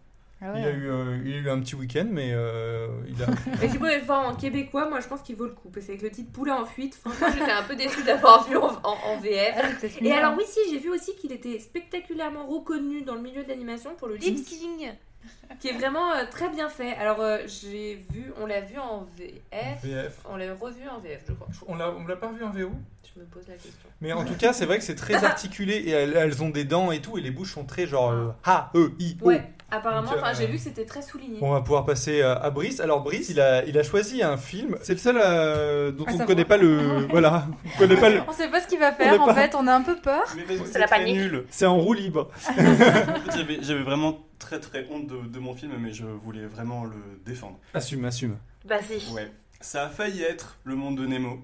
Ah 0.43 0.53
Il, 0.57 0.65
a 0.65 0.71
eu, 0.71 0.89
euh, 0.89 1.19
il 1.23 1.33
a 1.33 1.37
eu 1.37 1.49
un 1.51 1.59
petit 1.59 1.75
week-end, 1.75 2.07
mais 2.09 2.31
euh, 2.33 2.87
il 3.07 3.21
a. 3.21 3.27
Et 3.63 3.67
si 3.69 3.73
vous 3.77 3.83
voulez 3.83 3.99
le 3.99 4.05
voir 4.05 4.27
en 4.27 4.33
québécois, 4.33 4.89
moi 4.89 4.99
je 4.99 5.07
pense 5.07 5.21
qu'il 5.21 5.35
vaut 5.35 5.45
le 5.45 5.51
coup. 5.51 5.69
Parce 5.69 5.85
qu'avec 5.85 6.01
le 6.01 6.09
titre 6.09 6.31
Poulet 6.31 6.51
en 6.51 6.65
fuite, 6.65 6.95
franchement 6.95 7.27
j'étais 7.31 7.51
un 7.51 7.61
peu 7.61 7.75
déçue 7.75 8.01
d'avoir 8.03 8.47
vu 8.49 8.57
en, 8.57 8.71
en- 8.83 8.97
en 9.05 9.17
VF. 9.19 9.53
Ah, 9.55 9.85
Et 10.01 10.11
alors 10.13 10.33
oui, 10.35 10.43
si, 10.47 10.59
j'ai 10.71 10.79
vu 10.79 10.89
aussi 10.89 11.15
qu'il 11.15 11.31
était 11.31 11.59
spectaculairement 11.59 12.47
reconnu 12.47 13.03
dans 13.03 13.13
le 13.13 13.21
milieu 13.21 13.43
de 13.43 13.49
l'animation 13.49 13.91
pour 13.95 14.07
le 14.07 14.15
lip 14.15 14.35
sync, 14.35 14.95
qui 15.59 15.69
est 15.69 15.73
vraiment 15.73 16.11
euh, 16.11 16.25
très 16.29 16.49
bien 16.49 16.69
fait. 16.69 16.93
Alors 16.95 17.19
euh, 17.19 17.39
j'ai 17.45 17.95
vu, 18.09 18.31
on 18.39 18.45
l'a 18.45 18.61
vu 18.61 18.77
en 18.79 19.05
VF, 19.17 19.83
VF. 19.83 20.19
on 20.29 20.37
l'a 20.37 20.53
revu 20.53 20.87
en 20.89 20.99
VF, 20.99 21.23
je 21.27 21.33
crois. 21.33 21.47
On 21.67 21.75
l'a, 21.75 21.91
on 21.91 22.05
l'a 22.05 22.15
pas 22.15 22.31
vu 22.31 22.43
en 22.43 22.49
VO 22.49 22.71
Je 23.15 23.19
me 23.19 23.25
pose 23.25 23.43
la 23.47 23.55
question. 23.55 23.89
Mais 23.99 24.13
en 24.13 24.23
tout 24.23 24.35
cas, 24.35 24.53
c'est 24.53 24.65
vrai 24.65 24.77
que 24.77 24.83
c'est 24.85 24.95
très 24.95 25.23
articulé 25.25 25.73
et 25.75 25.89
elles, 25.89 26.15
elles 26.15 26.41
ont 26.43 26.49
des 26.49 26.63
dents 26.63 26.91
et 26.91 27.01
tout, 27.01 27.17
et 27.17 27.21
les 27.21 27.31
bouches 27.31 27.53
sont 27.53 27.65
très 27.65 27.85
genre 27.85 28.11
euh, 28.11 28.29
A, 28.45 28.71
E, 28.73 28.93
I, 28.99 29.17
O. 29.21 29.27
Ouais, 29.27 29.43
apparemment, 29.69 30.11
euh, 30.13 30.15
enfin 30.17 30.33
j'ai 30.33 30.47
vu 30.47 30.53
que 30.57 30.63
c'était 30.63 30.85
très 30.85 31.01
souligné. 31.01 31.37
On 31.41 31.51
va 31.51 31.59
pouvoir 31.59 31.83
passer 31.85 32.21
euh, 32.21 32.39
à 32.39 32.49
Brice. 32.51 32.79
Alors 32.79 33.01
Brice, 33.03 33.27
il 33.29 33.41
a, 33.41 33.65
il 33.65 33.77
a 33.77 33.83
choisi 33.83 34.23
un 34.23 34.37
film. 34.37 34.77
C'est 34.81 34.93
le 34.93 34.99
seul 34.99 35.19
euh, 35.21 35.91
dont 35.91 36.05
Ah, 36.07 36.11
on 36.13 36.19
ne 36.19 36.25
connaît 36.25 36.45
pas 36.45 36.55
le. 36.55 37.05
voilà, 37.09 37.47
on 37.65 37.77
connaît 37.77 37.97
pas 37.99 38.09
le. 38.09 38.21
On 38.27 38.31
sait 38.31 38.47
pas 38.49 38.61
ce 38.61 38.67
qu'il 38.67 38.79
va 38.79 38.93
faire 38.93 39.21
en 39.21 39.25
pas- 39.25 39.35
fait, 39.35 39.55
on 39.55 39.67
a 39.67 39.73
un 39.73 39.81
peu 39.81 39.97
peur. 39.97 40.23
C'est 40.71 40.79
la 40.79 40.87
très 40.87 40.99
panique. 40.99 41.15
nul. 41.17 41.45
C'est 41.49 41.65
en 41.65 41.77
roue 41.77 41.93
libre. 41.93 42.29
J'avais 43.61 43.83
vraiment 43.83 44.19
très 44.39 44.59
très 44.59 44.87
honte 44.89 45.07
de, 45.07 45.27
de 45.27 45.39
mon 45.39 45.53
film, 45.53 45.73
mais 45.79 45.91
je 45.93 46.05
voulais 46.05 46.45
vraiment 46.45 46.85
le 46.85 46.95
défendre. 47.25 47.59
Assume, 47.73 48.05
assume. 48.05 48.37
Vas-y. 48.65 49.11
Ouais. 49.13 49.29
Ça 49.59 49.83
a 49.83 49.89
failli 49.89 50.23
être 50.23 50.57
le 50.63 50.75
monde 50.75 50.97
de 50.97 51.05
Nemo. 51.05 51.39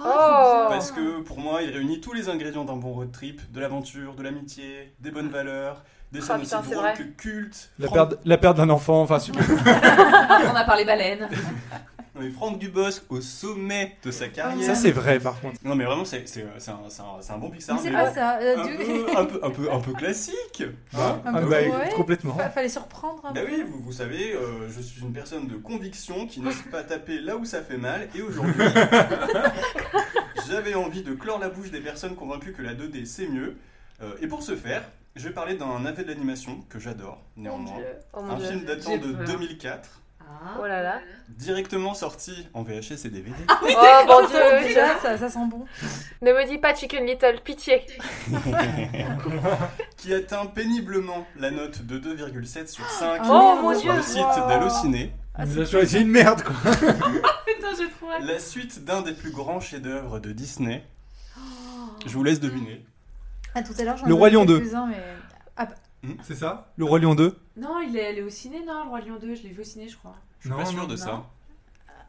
Oh. 0.00 0.66
Parce 0.68 0.92
que 0.92 1.20
pour 1.22 1.38
moi, 1.40 1.62
il 1.62 1.70
réunit 1.70 2.00
tous 2.00 2.12
les 2.12 2.28
ingrédients 2.28 2.64
d'un 2.64 2.76
bon 2.76 2.92
road 2.92 3.10
trip, 3.12 3.40
de 3.52 3.60
l'aventure, 3.60 4.14
de 4.14 4.22
l'amitié, 4.22 4.92
des 5.00 5.10
bonnes 5.10 5.28
valeurs, 5.28 5.82
des 6.12 6.20
Ah, 6.20 6.22
scènes 6.22 6.40
putain, 6.40 6.58
aussi 6.60 6.68
c'est 6.68 6.74
drôles 6.74 6.84
vrai. 6.86 6.94
que 6.94 7.02
cultes. 7.02 7.70
La 7.78 7.86
Franck- 7.88 8.08
perte, 8.10 8.20
la 8.24 8.38
perte 8.38 8.56
d'un 8.58 8.70
enfant, 8.70 9.02
enfin 9.02 9.18
super. 9.18 9.42
on 10.52 10.54
a 10.56 10.64
parlé 10.64 10.84
baleine. 10.84 11.28
Non, 12.18 12.24
mais 12.24 12.30
Franck 12.30 12.58
Dubosc 12.58 13.02
au 13.10 13.20
sommet 13.20 13.96
de 14.02 14.10
sa 14.10 14.28
carrière. 14.28 14.64
Ça 14.66 14.74
c'est 14.74 14.90
vrai 14.90 15.20
par 15.20 15.40
contre. 15.40 15.56
Non 15.64 15.74
mais 15.74 15.84
vraiment, 15.84 16.04
c'est 16.04 16.26
c'est- 16.28 16.44
c'est 16.58 16.70
un, 16.70 16.78
c'est 16.88 17.00
un- 17.02 17.20
c'est 17.20 17.32
un 17.32 17.38
bon 17.38 17.50
Pixar. 17.50 17.76
Mais 17.76 17.82
c'est 17.82 17.90
mais 17.90 17.96
pas 17.96 18.12
ça. 18.12 18.38
euh, 18.38 18.56
un, 18.58 18.66
du- 18.66 18.76
peu, 18.76 19.06
un, 19.16 19.24
peu, 19.24 19.40
un, 19.44 19.50
peu, 19.50 19.72
un 19.72 19.80
peu 19.80 19.92
classique. 19.92 20.64
Ah, 20.96 21.18
Un 21.24 21.34
ah, 21.34 21.40
peu, 21.40 21.46
bah, 21.48 21.56
ouais. 21.60 21.92
complètement. 21.94 22.34
Fa- 22.36 22.50
Fallait 22.50 22.68
surprendre 22.68 23.24
un 23.24 23.32
Bah 23.32 23.40
peu. 23.42 23.46
oui, 23.52 23.62
vous, 23.70 23.80
vous 23.80 23.92
savez, 23.92 24.34
euh, 24.34 24.68
je 24.68 24.80
suis 24.80 25.00
une 25.02 25.12
personne 25.12 25.46
de 25.46 25.56
conviction 25.56 26.26
qui 26.26 26.40
n'ose 26.40 26.62
pas 26.70 26.82
taper 26.82 27.20
là 27.20 27.36
où 27.36 27.44
ça 27.44 27.62
fait 27.62 27.78
mal. 27.78 28.08
Et 28.14 28.22
aujourd'hui, 28.22 28.54
j'avais 30.48 30.74
envie 30.74 31.02
de 31.02 31.14
clore 31.14 31.38
la 31.38 31.48
bouche 31.48 31.70
des 31.70 31.80
personnes 31.80 32.14
convaincues 32.14 32.52
que 32.52 32.62
la 32.62 32.74
2D 32.74 33.04
c'est 33.04 33.28
mieux. 33.28 33.56
Euh, 34.02 34.12
et 34.20 34.26
pour 34.26 34.42
ce 34.42 34.54
faire, 34.56 34.82
je 35.16 35.26
vais 35.28 35.34
parler 35.34 35.54
d'un 35.56 35.84
AV 35.84 36.04
d'animation 36.04 36.60
que 36.68 36.78
j'adore 36.78 37.20
Mon 37.36 37.42
néanmoins. 37.44 37.76
Dieu. 37.76 37.86
Oh 38.12 38.22
mon 38.22 38.32
Un 38.34 38.36
Dieu. 38.38 38.48
film 38.48 38.64
datant 38.64 38.90
J'ai 38.92 38.98
de 38.98 39.12
peur. 39.12 39.26
2004, 39.26 40.00
Oh 40.60 40.66
là 40.66 40.82
là. 40.82 41.00
directement 41.28 41.94
sorti 41.94 42.48
en 42.54 42.62
VHS 42.62 43.04
et 43.04 43.10
DVD. 43.10 43.36
Oh 43.50 43.54
mon 44.06 44.28
Ça 44.28 44.32
sent- 44.32 44.58
Dieu. 44.60 44.68
déjà, 44.68 44.98
ça, 44.98 45.18
ça 45.18 45.28
sent 45.28 45.46
bon. 45.50 45.64
Ne 46.22 46.32
me 46.32 46.46
dis 46.48 46.58
pas 46.58 46.74
Chicken 46.74 47.04
Little, 47.06 47.40
pitié. 47.44 47.84
qui 49.96 50.14
atteint 50.14 50.46
péniblement 50.46 51.26
la 51.38 51.50
note 51.50 51.82
de 51.82 51.98
2,7 51.98 52.66
sur 52.68 52.88
5 52.88 53.22
Oh, 53.28 53.58
mon 53.62 53.72
sur 53.74 53.92
Dieu. 53.92 53.96
le 53.96 54.02
site 54.02 54.18
Wow. 54.18 54.48
d'Allociné. 54.48 55.12
Ah, 55.34 55.46
nous 55.46 55.64
choisi 55.66 56.00
une 56.00 56.08
merde 56.10 56.42
quoi. 56.42 56.54
Putain, 56.72 57.68
j'ai 57.78 57.88
trop 57.90 58.10
hâte. 58.10 58.22
La 58.24 58.38
suite 58.38 58.84
d'un 58.84 59.02
des 59.02 59.12
plus 59.12 59.30
grands 59.30 59.60
chefs-d'œuvre 59.60 60.18
de 60.20 60.32
Disney. 60.32 60.84
Je 62.06 62.12
vous 62.12 62.24
laisse 62.24 62.40
deviner. 62.40 62.84
Ah, 63.54 63.62
tout 63.62 63.72
à 63.78 63.82
l'heure, 63.84 63.96
j'en 63.96 64.06
Le 64.06 64.10
ai 64.14 64.16
Roi 64.16 64.28
vu 64.28 64.34
Lion 64.34 64.44
2. 64.44 64.58
quelques-uns, 64.60 64.86
mais... 64.86 64.96
C'est 66.22 66.36
ça? 66.36 66.70
Le 66.76 66.84
Roi 66.84 67.00
Lion 67.00 67.14
2 67.16 67.36
Non, 67.58 67.80
il 67.86 67.96
est 67.96 68.06
allé 68.06 68.22
au 68.22 68.30
ciné, 68.30 68.58
non, 68.66 68.84
le 68.84 68.88
Roi 68.88 69.00
Lion 69.00 69.16
2, 69.20 69.34
je 69.34 69.42
l'ai 69.42 69.48
vu 69.50 69.60
au 69.62 69.64
ciné, 69.64 69.88
je 69.88 69.96
crois. 69.96 70.14
Je 70.40 70.48
suis 70.48 70.56
pas 70.56 70.64
sûr 70.64 70.86
de 70.86 70.92
non. 70.92 70.96
ça. 70.96 71.24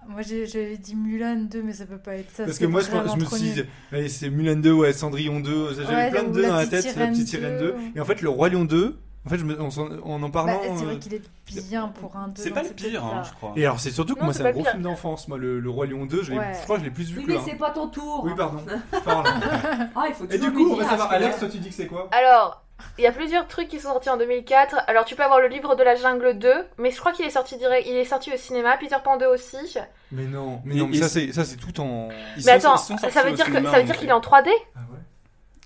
Moi, 0.08 0.22
j'ai- 0.22 0.46
j'avais 0.48 0.78
dit 0.78 0.96
Mulan 0.96 1.36
2, 1.50 1.62
mais 1.62 1.74
ça 1.74 1.86
peut 1.86 1.98
pas 1.98 2.16
être 2.16 2.32
ça. 2.32 2.46
Parce 2.46 2.58
c'est 2.58 2.64
que 2.64 2.70
moi 2.70 2.82
je, 2.82 2.88
je 2.90 3.16
me 3.18 3.26
suis 3.26 3.52
dit, 3.52 4.10
c'est 4.10 4.30
Mulan 4.30 4.56
2, 4.56 4.72
ouais, 4.72 4.94
Cendrillon 4.94 5.40
2, 5.42 5.74
j'avais 5.76 5.94
Ouais, 5.94 6.10
plein 6.12 6.24
de 6.24 6.30
ou 6.30 6.34
2 6.34 6.42
la 6.44 6.48
dans 6.50 6.56
la 6.56 6.68
tête, 6.68 6.96
la 6.96 7.08
petite 7.08 7.28
sirène 7.28 7.58
sirène 7.58 7.60
2. 7.60 7.72
2. 7.74 7.78
Et 7.96 8.00
en 8.00 8.06
fait, 8.06 8.22
le 8.22 8.30
Roi 8.30 8.50
Lion 8.50 8.64
2, 8.64 8.98
en 9.26 9.30
fait, 9.30 9.38
je 9.38 9.44
me- 9.44 9.60
en 9.62 9.68
en 9.68 10.20
Bah, 10.20 10.30
parlant. 10.32 10.60
c'est 10.64 10.70
euh, 10.84 10.86
vrai 10.86 11.00
qu'il 11.00 11.14
est 11.16 11.22
bien 11.68 11.90
pour 11.90 12.16
un 12.16 12.30
2. 12.30 12.42
C'est 12.42 12.52
pas 12.52 12.64
le 12.64 12.70
pire, 12.70 13.04
hein, 13.04 13.24
je 13.28 13.34
crois. 13.34 13.52
Et 13.58 13.66
alors, 13.66 13.80
c'est 13.80 13.92
surtout 13.92 14.14
que 14.16 14.20
Non, 14.20 14.26
moi, 14.28 14.34
c'est 14.34 14.44
c'est 14.44 14.48
un 14.50 14.52
gros 14.54 14.62
pire. 14.62 14.72
film 14.72 14.84
d'enfance. 14.84 15.28
Moi, 15.28 15.38
le, 15.38 15.60
le 15.60 15.70
Roi 15.70 15.86
Lion 15.88 16.06
2, 16.06 16.24
je, 16.24 16.32
Ouais. 16.34 16.54
je 16.58 16.64
crois 16.64 16.78
que 16.78 16.82
je 16.84 16.86
l'ai 16.86 16.94
plus 16.94 17.12
vu 17.12 17.20
Oui, 17.20 17.26
que 17.26 17.32
mais 17.34 17.40
c'est 17.46 17.56
pas 17.58 17.72
ton 17.72 17.90
tour. 17.90 18.22
Oui, 18.24 18.32
pardon. 18.38 18.64
Parle. 19.04 19.26
Ah, 19.96 20.06
il 20.08 20.14
faut 20.16 20.26
Et 20.30 20.38
du 20.38 20.52
coup, 20.54 20.70
on 20.72 20.76
va 20.78 20.86
savoir, 20.88 21.12
Alex, 21.12 21.40
toi, 21.40 21.50
tu 21.50 21.58
dis 21.58 21.70
que 21.70 21.76
c'est 21.76 21.88
quoi? 21.88 22.08
Alors, 22.12 22.64
il 22.98 23.04
y 23.04 23.08
a 23.08 23.12
plusieurs 23.12 23.48
trucs 23.48 23.68
qui 23.68 23.80
sont 23.80 23.90
sortis 23.94 24.10
en 24.10 24.18
2004. 24.18 24.76
Alors, 24.88 25.06
tu 25.06 25.16
peux 25.16 25.24
avoir 25.24 25.40
le 25.40 25.48
livre 25.48 25.76
de 25.76 25.84
la 25.84 25.96
jungle 25.96 26.38
2, 26.38 26.54
mais 26.78 26.92
je 26.92 27.00
crois 27.00 27.12
qu'il 27.12 27.26
est 27.26 27.30
sorti 27.30 27.58
direct. 27.58 27.88
Il 27.90 27.96
est 27.96 28.06
sorti 28.06 28.32
au 28.34 28.38
cinéma. 28.38 28.78
Peter 28.78 28.98
Pan 29.04 29.18
2 29.18 29.26
aussi. 29.28 29.58
Mais 30.12 30.24
non, 30.26 30.62
mais 30.66 30.76
non, 30.76 30.88
mais 30.88 30.98
ça, 30.98 31.08
c'est- 31.10 31.32
ça, 31.32 31.46
c'est 31.46 31.58
tout 31.58 31.80
en. 31.82 32.10
Ils 32.38 32.44
mais 32.46 32.60
sont- 32.60 32.68
attends, 32.70 32.76
ils 32.76 32.80
sont 32.80 32.98
sortis 32.98 33.14
ça 33.14 33.24
veut 33.24 33.32
au 33.32 33.36
dire 33.36 33.46
que 33.46 33.52
cinéma, 33.52 33.72
ça 33.72 33.78
veut 33.80 33.84
dire 33.86 33.98
qu'il 33.98 34.10
est 34.10 34.14
en 34.14 34.22
3D 34.22 34.50
Ah 34.76 34.80
ouais 34.92 34.98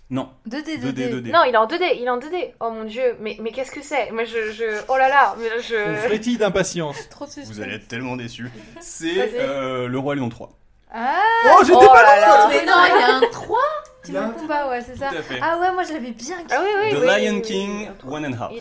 Non, 0.09 0.29
2D, 0.47 0.77
2D, 0.79 1.09
2D. 1.09 1.31
Non, 1.31 1.43
il 1.47 1.53
est 1.53 1.57
en 1.57 1.65
2D. 1.65 1.83
Il 1.95 2.03
est 2.03 2.09
en 2.09 2.17
2D. 2.19 2.53
Oh 2.59 2.69
mon 2.71 2.83
dieu, 2.83 3.15
mais 3.19 3.37
mais 3.41 3.51
qu'est-ce 3.51 3.71
que 3.71 3.81
c'est? 3.81 4.11
Moi, 4.11 4.25
je, 4.25 4.51
je, 4.51 4.81
oh 4.89 4.97
là 4.97 5.09
là, 5.09 5.35
mais 5.39 5.47
On 5.57 5.61
je. 5.61 5.95
frétille 6.07 6.37
d'impatience. 6.37 7.09
Trop 7.09 7.25
de 7.25 7.31
suspense. 7.31 7.51
Vous 7.55 7.61
allez 7.61 7.75
être 7.75 7.87
tellement 7.87 8.15
déçus. 8.15 8.51
C'est 8.79 9.13
Vas-y. 9.15 9.37
euh, 9.39 9.87
Le 9.87 9.97
Roi 9.97 10.15
Lion 10.15 10.29
3. 10.29 10.51
Ah, 10.93 11.15
Oh, 11.45 11.63
j'étais 11.63 11.77
Oh 11.81 11.87
pas 11.87 12.03
là 12.03 12.19
là. 12.19 12.47
Mais 12.49 12.65
non, 12.65 12.73
il 12.85 12.99
y 12.99 13.03
a 13.03 13.15
un 13.15 13.21
3 13.31 13.57
tu 14.03 14.11
Il 14.11 14.15
y 14.15 14.17
a 14.17 14.21
me 14.21 14.25
un- 14.27 14.29
Pumba, 14.31 14.69
ouais, 14.69 14.81
c'est 14.81 14.93
Tout 14.93 14.99
ça. 14.99 15.07
à 15.09 15.21
fait. 15.21 15.39
Ah 15.41 15.57
ouais, 15.59 15.71
moi 15.71 15.83
je 15.83 15.93
l'avais 15.93 16.11
bien 16.11 16.35
Ah 16.51 16.57
oui, 16.61 16.67
oui, 16.83 16.91
The 16.91 16.97
oui, 16.99 17.05
Lion 17.25 17.35
oui, 17.35 17.41
King, 17.41 17.89
oui. 18.03 18.13
One 18.13 18.25
and 18.25 18.33
Half. 18.33 18.51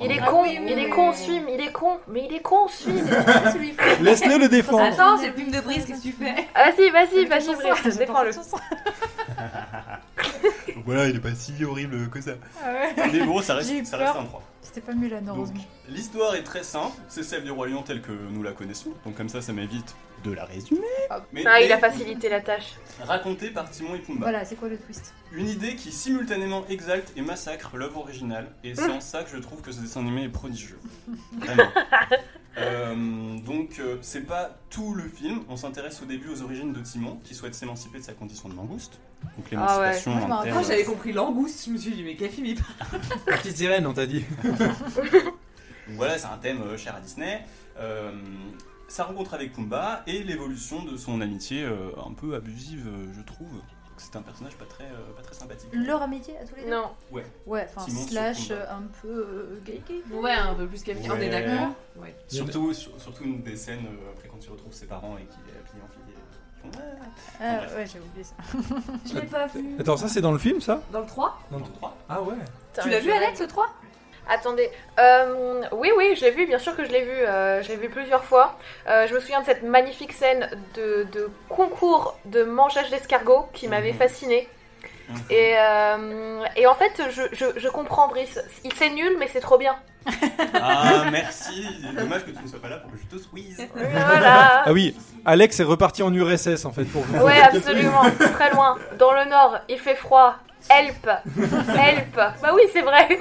Il- 0.00 0.12
est 0.12 0.20
Ah 0.22 0.26
con, 0.30 0.42
oui, 0.42 0.58
oui, 0.60 0.68
il 0.70 0.78
est 0.78 0.84
oui, 0.84 0.90
con 0.90 1.12
film, 1.12 1.48
il 1.48 1.60
est 1.60 1.72
con, 1.72 1.98
mais 2.06 2.24
il 2.30 2.36
est 2.36 2.40
con 2.40 2.68
celui 3.52 3.74
Laisse-le 4.00 4.38
le 4.38 4.48
défendre. 4.48 4.84
Attends, 4.84 5.18
c'est 5.18 5.26
le 5.26 5.32
film 5.32 5.50
de 5.50 5.60
Brice, 5.60 5.84
qu'est-ce 5.86 5.98
que 5.98 6.02
tu 6.08 6.12
fais? 6.12 6.46
Ah, 6.54 6.70
Vas-y, 6.70 6.90
vas-y, 6.90 7.26
la 7.26 7.38
vas-y, 7.40 7.70
Brice, 7.82 7.96
défends-le. 7.98 8.30
Voilà, 10.84 11.08
il 11.08 11.16
est 11.16 11.20
pas 11.20 11.34
si 11.34 11.64
horrible 11.64 12.08
que 12.10 12.20
ça. 12.20 12.32
Ah 12.64 12.68
ouais. 12.72 12.94
Mais 13.12 13.20
bon, 13.24 13.42
ça 13.42 13.60
J'ai 13.60 13.74
eu 13.74 13.78
reste, 13.78 13.90
ça 13.90 13.96
reste 13.96 14.12
peur. 14.12 14.22
un 14.22 14.26
3. 14.26 14.42
C'était 14.62 14.80
pas 14.80 14.92
Mulan, 14.92 15.20
Donc, 15.22 15.36
heureusement. 15.36 15.60
l'histoire 15.88 16.34
est 16.36 16.42
très 16.44 16.62
simple, 16.62 16.96
c'est 17.08 17.22
celle 17.24 17.42
du 17.44 17.50
Roi 17.50 17.66
Lion 17.68 17.82
telle 17.82 18.02
que 18.02 18.12
nous 18.12 18.42
la 18.42 18.52
connaissons, 18.52 18.90
donc 19.04 19.16
comme 19.16 19.28
ça, 19.28 19.40
ça 19.42 19.52
m'évite 19.52 19.94
de 20.26 20.32
la 20.32 20.44
résumer. 20.44 20.80
Mais, 21.32 21.44
Ah, 21.46 21.60
il 21.60 21.66
mais 21.68 21.72
a 21.72 21.78
facilité 21.78 22.28
la 22.28 22.40
tâche. 22.40 22.74
racontée 23.02 23.50
par 23.50 23.70
Timon 23.70 23.94
et 23.94 23.98
Pumba. 24.00 24.20
Voilà, 24.22 24.44
c'est 24.44 24.56
quoi 24.56 24.68
le 24.68 24.76
twist? 24.76 25.14
Une 25.32 25.48
idée 25.48 25.76
qui 25.76 25.92
simultanément 25.92 26.64
exalte 26.68 27.12
et 27.16 27.22
massacre 27.22 27.76
l'œuvre 27.76 27.98
originale, 28.00 28.48
et 28.64 28.74
c'est 28.74 28.90
en 28.90 29.00
ça 29.00 29.22
que 29.22 29.30
je 29.30 29.38
trouve 29.38 29.60
que 29.62 29.72
ce 29.72 29.80
dessin 29.80 30.00
animé 30.00 30.24
est 30.24 30.28
prodigieux. 30.28 30.78
Vraiment. 31.38 31.70
Euh, 32.58 32.94
donc, 33.44 33.78
euh, 33.80 33.98
c'est 34.00 34.22
pas 34.26 34.56
tout 34.70 34.94
le 34.94 35.06
film, 35.08 35.42
on 35.50 35.56
s'intéresse 35.56 36.00
au 36.02 36.06
début 36.06 36.30
aux 36.30 36.42
origines 36.42 36.72
de 36.72 36.80
Timon, 36.80 37.20
qui 37.22 37.34
souhaite 37.34 37.54
s'émanciper 37.54 37.98
de 37.98 38.04
sa 38.04 38.14
condition 38.14 38.48
de 38.48 38.54
mangouste. 38.54 38.98
Donc, 39.36 39.50
l'émancipation 39.50 40.12
termes- 40.18 40.52
Moi 40.54 40.62
j'avais 40.62 40.84
compris 40.84 41.12
langouste, 41.12 41.66
je 41.66 41.70
me 41.72 41.76
suis 41.76 41.90
dit, 41.90 42.02
mais 42.02 42.14
quel 42.16 42.30
film 42.30 42.46
il 42.46 42.54
parle? 42.56 43.00
La 43.26 43.36
petite 43.36 43.56
sirène, 43.58 43.86
on 43.86 43.92
t'a 43.92 44.06
dit. 44.06 44.24
Voilà, 45.90 46.18
c'est 46.18 46.26
un 46.26 46.36
thème 46.38 46.62
euh, 46.62 46.76
cher 46.76 46.96
à 46.96 47.00
Disney. 47.00 47.44
Sa 48.88 49.04
rencontre 49.04 49.34
avec 49.34 49.52
Pumba 49.52 50.02
et 50.06 50.22
l'évolution 50.22 50.82
de 50.84 50.96
son 50.96 51.20
amitié 51.20 51.64
euh, 51.64 51.90
un 52.06 52.12
peu 52.12 52.34
abusive, 52.34 52.86
euh, 52.88 53.06
je 53.16 53.20
trouve. 53.22 53.48
C'est 53.98 54.14
un 54.14 54.22
personnage 54.22 54.54
pas 54.56 54.66
très, 54.66 54.84
euh, 54.84 55.12
pas 55.16 55.22
très 55.22 55.34
sympathique. 55.34 55.70
Leur 55.72 56.02
amitié 56.02 56.36
à 56.38 56.44
tous 56.44 56.54
les 56.54 56.64
deux 56.64 56.70
Non. 56.70 56.90
Ouais, 57.10 57.24
enfin, 57.68 57.84
Timon 57.86 58.00
sur 58.02 58.10
slash 58.10 58.48
Pumba. 58.48 58.74
un 58.74 58.82
peu 59.02 59.08
euh, 59.08 59.60
gay 59.64 59.80
gay. 59.88 60.02
Ouais, 60.12 60.32
un 60.32 60.54
peu 60.54 60.66
plus 60.66 60.82
qu'elle 60.82 60.98
on 61.04 61.10
Ouais. 61.10 61.26
est 61.26 61.30
d'accord. 61.30 61.70
Ouais. 61.96 62.14
Surtout, 62.28 62.72
sur- 62.74 63.00
surtout 63.00 63.24
une 63.24 63.42
des 63.42 63.56
scènes 63.56 63.86
euh, 63.86 64.12
après 64.14 64.28
quand 64.28 64.38
il 64.44 64.50
retrouve 64.50 64.72
ses 64.72 64.86
parents 64.86 65.16
et 65.16 65.24
qu'il 65.24 65.40
est 65.52 65.58
habillé 65.58 65.82
en 65.82 65.88
fille. 65.88 66.02
Ouais. 66.64 66.84
Ah 67.40 67.56
Bref. 67.58 67.74
ouais, 67.76 67.86
j'ai 67.86 68.00
oublié 68.00 68.24
ça. 68.24 68.34
Je 69.06 69.14
l'ai 69.14 69.26
pas 69.26 69.46
vu. 69.46 69.76
Attends, 69.80 69.96
ça 69.96 70.08
c'est 70.08 70.20
dans 70.20 70.32
le 70.32 70.38
film 70.38 70.60
ça? 70.60 70.82
Dans 70.92 71.00
le 71.00 71.06
3 71.06 71.38
Dans 71.50 71.58
le- 71.58 71.62
Dans 71.62 71.68
le 71.68 71.74
3. 71.74 71.96
Ah 72.08 72.22
ouais. 72.22 72.34
Tu 72.82 72.90
l'as 72.90 73.00
vu 73.00 73.10
Alex 73.12 73.40
le 73.40 73.46
3 73.46 73.66
Attendez, 74.28 74.70
euh, 74.98 75.62
oui, 75.72 75.90
oui, 75.96 76.14
je 76.16 76.22
l'ai 76.24 76.30
vu, 76.32 76.46
bien 76.46 76.58
sûr 76.58 76.74
que 76.76 76.84
je 76.84 76.90
l'ai 76.90 77.02
vu, 77.02 77.10
euh, 77.12 77.62
je 77.62 77.68
l'ai 77.68 77.76
vu 77.76 77.88
plusieurs 77.88 78.24
fois. 78.24 78.58
Euh, 78.88 79.06
je 79.06 79.14
me 79.14 79.20
souviens 79.20 79.40
de 79.40 79.46
cette 79.46 79.62
magnifique 79.62 80.12
scène 80.12 80.48
de, 80.74 81.06
de 81.12 81.30
concours 81.48 82.18
de 82.24 82.42
mangeage 82.42 82.90
d'escargot 82.90 83.46
qui 83.52 83.68
m'avait 83.68 83.92
Mhm. 83.92 83.98
fascinée. 83.98 84.48
Mhm. 85.08 85.16
Et, 85.30 85.54
euh, 85.56 86.44
et 86.56 86.66
en 86.66 86.74
fait, 86.74 87.00
je, 87.10 87.22
je, 87.32 87.44
je 87.56 87.68
comprends 87.68 88.08
Brice. 88.08 88.40
Il 88.64 88.72
c'est 88.74 88.90
nul, 88.90 89.16
mais 89.18 89.28
c'est 89.32 89.40
trop 89.40 89.58
bien. 89.58 89.76
Ah, 90.54 91.04
merci. 91.10 91.66
Dommage 91.96 92.24
que 92.24 92.30
tu 92.30 92.42
ne 92.42 92.48
sois 92.48 92.60
pas 92.60 92.68
là 92.68 92.76
pour 92.78 92.92
que 92.92 92.96
je 92.98 93.16
te 93.16 93.20
squeeze. 93.22 93.66
Voilà. 93.74 94.62
Ah 94.64 94.72
oui, 94.72 94.96
Alex 95.24 95.58
est 95.60 95.64
reparti 95.64 96.02
en 96.02 96.12
URSS 96.14 96.64
en 96.64 96.72
fait 96.72 96.84
pour 96.84 97.02
vous. 97.02 97.24
Ouais, 97.24 97.40
absolument, 97.40 98.02
très 98.34 98.50
loin. 98.52 98.76
Dans 98.98 99.12
le 99.12 99.24
nord, 99.28 99.58
il 99.68 99.78
fait 99.78 99.96
froid. 99.96 100.36
Help 100.70 101.06
Help 101.06 102.14
Bah 102.16 102.52
oui, 102.54 102.62
c'est 102.72 102.82
vrai 102.82 103.18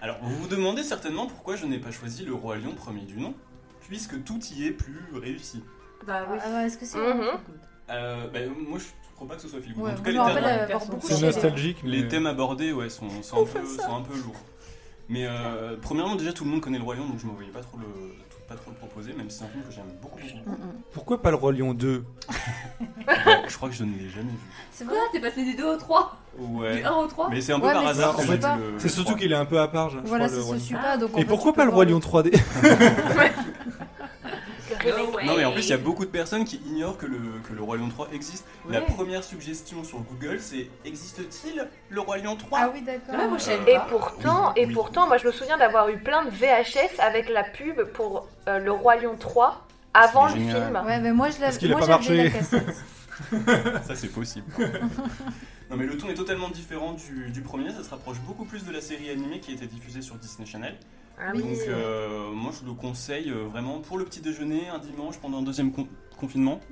Alors, 0.00 0.16
vous 0.22 0.36
vous 0.36 0.48
demandez 0.48 0.82
certainement 0.82 1.26
pourquoi 1.26 1.56
je 1.56 1.66
n'ai 1.66 1.78
pas 1.78 1.90
choisi 1.90 2.24
le 2.24 2.34
Roi 2.34 2.56
Lion 2.56 2.72
premier 2.74 3.02
du 3.02 3.18
nom, 3.20 3.34
puisque 3.80 4.22
tout 4.24 4.40
y 4.56 4.66
est 4.66 4.70
plus 4.72 5.00
réussi. 5.14 5.62
Bah 6.06 6.26
oui. 6.30 6.38
Ah 6.44 6.64
est-ce 6.66 6.78
que 6.78 6.86
c'est 6.86 6.98
Mhm. 6.98 7.04
vraiment 7.04 7.22
feel 7.32 7.40
good 7.46 7.60
Euh, 7.90 8.26
bah, 8.32 8.38
moi, 8.68 8.78
je 8.78 8.84
crois 9.16 9.28
pas 9.28 9.34
que 9.36 9.42
ce 9.42 9.48
soit 9.48 9.60
feel 9.60 9.74
good. 9.74 9.84
Ouais, 9.84 9.90
en 9.92 9.94
tout 9.94 10.02
moi, 10.02 10.04
cas, 10.04 10.10
je 10.12 10.16
les 10.16 10.18
me 10.18 10.24
thèmes- 10.34 10.44
rappelle 10.44 10.58
thèmes- 10.66 10.76
avoir 10.76 10.86
beaucoup 10.90 11.06
C'est 11.06 11.16
chialé. 11.16 11.26
nostalgique. 11.34 11.78
Les 11.84 12.08
thèmes 12.08 12.26
abordés 12.26 12.72
ouais, 12.72 12.88
sont, 12.88 13.08
sont, 13.22 13.42
un 13.42 13.46
peu, 13.46 13.66
sont 13.66 13.96
un 13.96 14.02
peu 14.02 14.14
lourds. 14.16 14.40
Mais 15.08 15.24
euh, 15.26 15.76
premièrement, 15.80 16.16
déjà 16.16 16.32
tout 16.32 16.44
le 16.44 16.50
monde 16.50 16.60
connaît 16.60 16.78
le 16.78 16.84
Roi 16.84 16.96
Lion, 16.96 17.06
donc 17.06 17.18
je 17.20 17.26
ne 17.26 17.30
me 17.30 17.36
voyais 17.36 17.52
pas 17.52 17.60
trop 17.60 17.78
le, 17.78 17.84
tout- 17.84 18.36
pas 18.48 18.56
trop 18.56 18.70
le 18.72 18.76
proposer, 18.76 19.12
même 19.12 19.30
si 19.30 19.38
c'est 19.38 19.44
un 19.44 19.48
film 19.48 19.62
que 19.62 19.72
j'aime 19.72 19.84
beaucoup. 20.02 20.18
beaucoup. 20.18 20.56
Pourquoi 20.92 21.22
pas 21.22 21.30
le 21.30 21.36
Roi 21.36 21.52
Lion 21.52 21.74
2 21.74 22.04
Ouais, 22.80 22.86
je 23.56 23.58
crois 23.58 23.70
que 23.70 23.74
je 23.74 23.84
ne 23.84 23.96
l'ai 23.96 24.10
jamais 24.10 24.24
vu. 24.32 24.36
C'est 24.70 24.84
Quoi 24.84 24.98
vrai 24.98 25.06
T'es 25.12 25.18
passé 25.20 25.42
des 25.42 25.54
2 25.54 25.64
au 25.64 25.76
3 25.78 26.14
Ouais. 26.38 26.76
Du 26.76 26.84
1 26.84 26.92
au 26.92 27.06
3 27.06 27.30
Mais 27.30 27.40
c'est 27.40 27.54
un 27.54 27.58
peu 27.58 27.68
Ouais, 27.68 27.72
par 27.72 27.84
mais 27.84 27.88
hasard 27.88 28.14
que 28.14 28.20
en 28.20 28.24
j'ai 28.24 28.32
fait, 28.32 28.36
vu 28.36 28.60
le. 28.60 28.74
C'est 28.78 28.88
le 28.88 28.92
surtout 28.92 29.16
qu'il 29.16 29.32
est 29.32 29.36
un 29.36 29.46
peu 29.46 29.58
à 29.58 29.66
part, 29.68 29.88
je 29.88 29.96
je 29.96 30.02
Voilà, 30.04 30.26
crois, 30.26 30.36
ça 30.36 30.42
le 30.42 30.46
Roi 30.46 30.54
se 30.56 30.60
Lion. 30.60 30.66
suit 30.66 30.74
pas. 30.74 30.96
Donc 30.98 31.14
en 31.14 31.16
Et 31.16 31.20
fait, 31.22 31.26
pourquoi 31.26 31.52
tu 31.52 31.56
pas 31.56 31.64
le 31.64 31.70
Roi 31.70 31.84
Lion 31.86 31.98
3D 31.98 32.38
Non 35.24 35.36
mais 35.36 35.44
en 35.46 35.52
plus 35.52 35.62
il 35.64 35.70
y 35.70 35.72
a 35.72 35.78
beaucoup 35.78 36.04
de 36.04 36.10
personnes 36.10 36.44
qui 36.44 36.60
ignorent 36.66 36.98
que 36.98 37.06
le, 37.06 37.18
que 37.48 37.54
le 37.54 37.62
Roi 37.62 37.78
Lion 37.78 37.88
3 37.88 38.08
existe. 38.12 38.44
La 38.68 38.80
Ouais. 38.80 38.84
première 38.84 39.24
suggestion 39.24 39.82
sur 39.84 40.00
Google 40.00 40.38
c'est 40.40 40.68
existe-t-il 40.84 41.66
le 41.88 42.00
Roi 42.00 42.18
Lion 42.18 42.36
3 42.36 42.58
Ah 42.62 42.70
oui, 42.74 42.82
d'accord. 42.82 43.14
Ouais, 43.14 43.26
moi, 43.28 43.38
je 43.38 43.44
savais 43.44 43.72
Et 43.72 43.76
pas. 43.76 43.86
pourtant, 43.88 44.52
Oui, 44.54 44.62
et 44.62 44.66
oui. 44.66 44.74
pourtant, 44.74 45.06
moi 45.06 45.16
je 45.16 45.26
me 45.26 45.32
souviens 45.32 45.56
d'avoir 45.56 45.88
eu 45.88 45.96
plein 45.98 46.24
de 46.26 46.30
VHS 46.30 47.00
avec 47.00 47.30
la 47.30 47.44
pub 47.44 47.84
pour 47.94 48.28
euh, 48.48 48.58
le 48.58 48.70
Roi 48.72 48.96
Lion 48.96 49.16
3 49.18 49.64
avant 49.94 50.26
le 50.26 50.32
génial. 50.34 50.62
film. 50.64 50.82
Ouais, 50.84 51.00
mais 51.00 51.12
moi, 51.12 51.30
je 51.30 51.38
Parce 51.38 51.56
qu'il 51.56 51.70
l'avais. 51.70 51.82
a 51.82 51.86
Moi, 51.86 51.96
pas 51.96 52.02
j'avais 52.02 52.16
la 52.16 52.24
marché. 52.24 52.38
cassette. 52.38 52.76
Ça 53.86 53.94
c'est 53.94 54.08
possible. 54.12 54.46
non 55.70 55.76
mais 55.76 55.86
le 55.86 55.96
ton 55.96 56.08
est 56.08 56.14
totalement 56.14 56.48
différent 56.50 56.92
du, 56.94 57.30
du 57.30 57.40
premier, 57.42 57.70
ça 57.70 57.82
se 57.82 57.90
rapproche 57.90 58.18
beaucoup 58.20 58.44
plus 58.44 58.64
de 58.64 58.72
la 58.72 58.80
série 58.80 59.10
animée 59.10 59.40
qui 59.40 59.52
était 59.52 59.66
diffusée 59.66 60.02
sur 60.02 60.16
Disney 60.16 60.46
Channel. 60.46 60.76
Ah 61.18 61.30
Oui. 61.34 61.42
Donc 61.42 61.58
euh, 61.68 62.30
moi 62.32 62.52
je 62.58 62.66
le 62.66 62.72
conseille 62.74 63.30
euh, 63.30 63.46
vraiment 63.48 63.78
pour 63.80 63.96
le 63.98 64.04
petit 64.04 64.20
déjeuner 64.20 64.68
un 64.68 64.78
dimanche 64.78 65.16
pendant 65.16 65.38
un 65.38 65.42
deuxième 65.42 65.72
con- 65.72 65.88
confinement. 66.18 66.60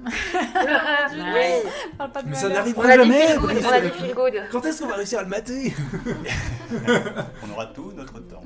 Oui. 1.16 1.70
Parle 1.98 2.12
pas 2.12 2.22
de 2.22 2.26
Mais 2.28 2.32
ma 2.34 2.38
ça 2.38 2.48
n'arrivera 2.48 2.86
On 2.86 2.90
a 2.90 2.96
dit 2.96 3.10
jamais 3.10 3.34
on 3.38 4.24
a. 4.26 4.46
Quand 4.50 4.64
est-ce 4.64 4.82
qu'on 4.82 4.88
va 4.88 4.96
réussir 4.96 5.18
à 5.20 5.22
le 5.22 5.28
mater? 5.28 5.72
On 7.42 7.50
aura 7.52 7.66
tout 7.66 7.92
notre 7.96 8.18
temps. 8.20 8.44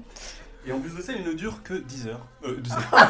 Et 0.66 0.72
en 0.72 0.80
plus 0.80 0.94
de 0.94 1.00
ça, 1.00 1.12
il 1.12 1.24
ne 1.24 1.32
dure 1.32 1.62
que 1.62 1.74
10 1.74 2.08
heures. 2.08 2.26
Euh, 2.44 2.56
10 2.60 2.72
heures. 2.72 3.08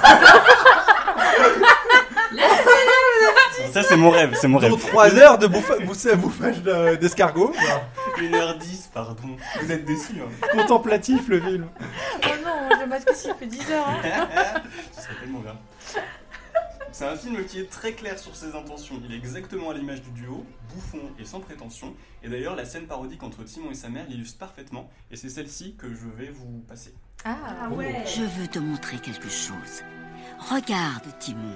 Ça 3.73 3.83
c'est 3.83 3.97
mon 3.97 4.11
rêve, 4.11 4.37
c'est 4.41 4.49
mon 4.49 4.59
rêve. 4.59 4.71
Dans 4.71 4.77
3 4.77 5.15
heures 5.17 5.38
de 5.38 5.47
bouffa- 5.47 5.79
bouffa- 5.85 6.17
bouffage 6.17 6.62
de- 6.62 6.97
d'escargot. 6.97 7.53
1h10, 8.19 8.88
pardon. 8.93 9.37
Vous 9.61 9.73
êtes 9.73 9.85
déçus. 9.85 10.15
Hein. 10.21 10.29
Oh 10.43 10.57
Contemplatif 10.57 11.29
le 11.29 11.41
film. 11.41 11.69
non, 12.45 12.69
je 12.77 12.81
le 12.81 12.87
masque 12.87 13.11
s'il 13.15 13.35
fait 13.35 13.47
10 13.47 13.71
heures. 13.71 13.88
hein. 13.88 14.00
Ce 14.93 15.03
serait 15.03 15.15
tellement 15.21 15.41
grave. 15.41 15.57
C'est 16.91 17.07
un 17.07 17.17
film 17.17 17.45
qui 17.45 17.61
est 17.61 17.71
très 17.71 17.93
clair 17.93 18.19
sur 18.19 18.35
ses 18.35 18.57
intentions. 18.57 19.00
Il 19.05 19.12
est 19.15 19.17
exactement 19.19 19.71
à 19.71 19.75
l'image 19.75 20.03
du 20.03 20.11
duo, 20.11 20.45
bouffon 20.75 20.99
et 21.21 21.25
sans 21.25 21.38
prétention. 21.38 21.95
Et 22.25 22.29
d'ailleurs, 22.29 22.57
la 22.57 22.65
scène 22.65 22.87
parodique 22.87 23.23
entre 23.23 23.45
Timon 23.45 23.71
et 23.71 23.75
sa 23.75 23.88
mère 23.88 24.05
l'illustre 24.09 24.38
parfaitement. 24.38 24.91
Et 25.12 25.17
c'est 25.17 25.29
celle-ci 25.29 25.77
que 25.77 25.87
je 25.88 26.09
vais 26.17 26.31
vous 26.31 26.65
passer. 26.67 26.93
Ah, 27.25 27.37
Ah 27.62 27.69
ouais. 27.69 28.03
Je 28.07 28.23
veux 28.23 28.49
te 28.49 28.59
montrer 28.59 28.97
quelque 28.99 29.29
chose. 29.29 29.83
Regarde, 30.50 31.05
Timon. 31.21 31.55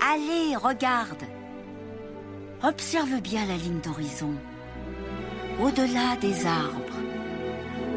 Allez, 0.00 0.56
regarde. 0.56 1.22
Observe 2.62 3.20
bien 3.20 3.46
la 3.46 3.56
ligne 3.56 3.80
d'horizon. 3.80 4.34
Au-delà 5.60 6.16
des 6.20 6.46
arbres, 6.46 7.00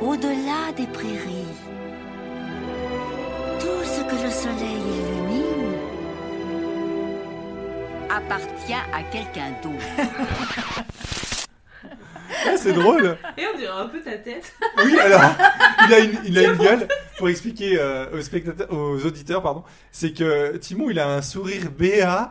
au-delà 0.02 0.72
des 0.76 0.88
prairies. 0.88 1.58
Tout 3.60 3.84
ce 3.84 4.02
que 4.02 4.24
le 4.24 4.32
soleil 4.32 4.82
illumine 4.98 5.76
appartient 8.10 8.74
à 8.74 9.04
quelqu'un 9.12 9.52
d'autre. 9.62 10.86
Ah, 12.48 12.58
c'est 12.58 12.74
drôle. 12.74 13.18
Et 13.38 13.44
on 13.54 13.58
dirait 13.58 13.72
un 13.72 13.88
peu 13.88 14.02
ta 14.02 14.18
tête. 14.18 14.54
Oui, 14.84 14.98
alors, 15.00 15.22
il 15.88 15.94
a 15.94 16.00
une, 16.00 16.20
il 16.26 16.38
a 16.38 16.44
une 16.44 16.58
gueule, 16.58 16.88
pour 17.18 17.30
expliquer 17.30 17.78
euh, 17.80 18.06
aux, 18.12 18.22
spectateurs, 18.22 18.72
aux 18.72 19.06
auditeurs, 19.06 19.42
pardon, 19.42 19.64
c'est 19.92 20.14
que 20.14 20.58
Timon, 20.58 20.90
il 20.90 21.00
a 21.00 21.10
un 21.10 21.22
sourire 21.22 21.72
béat, 21.72 22.30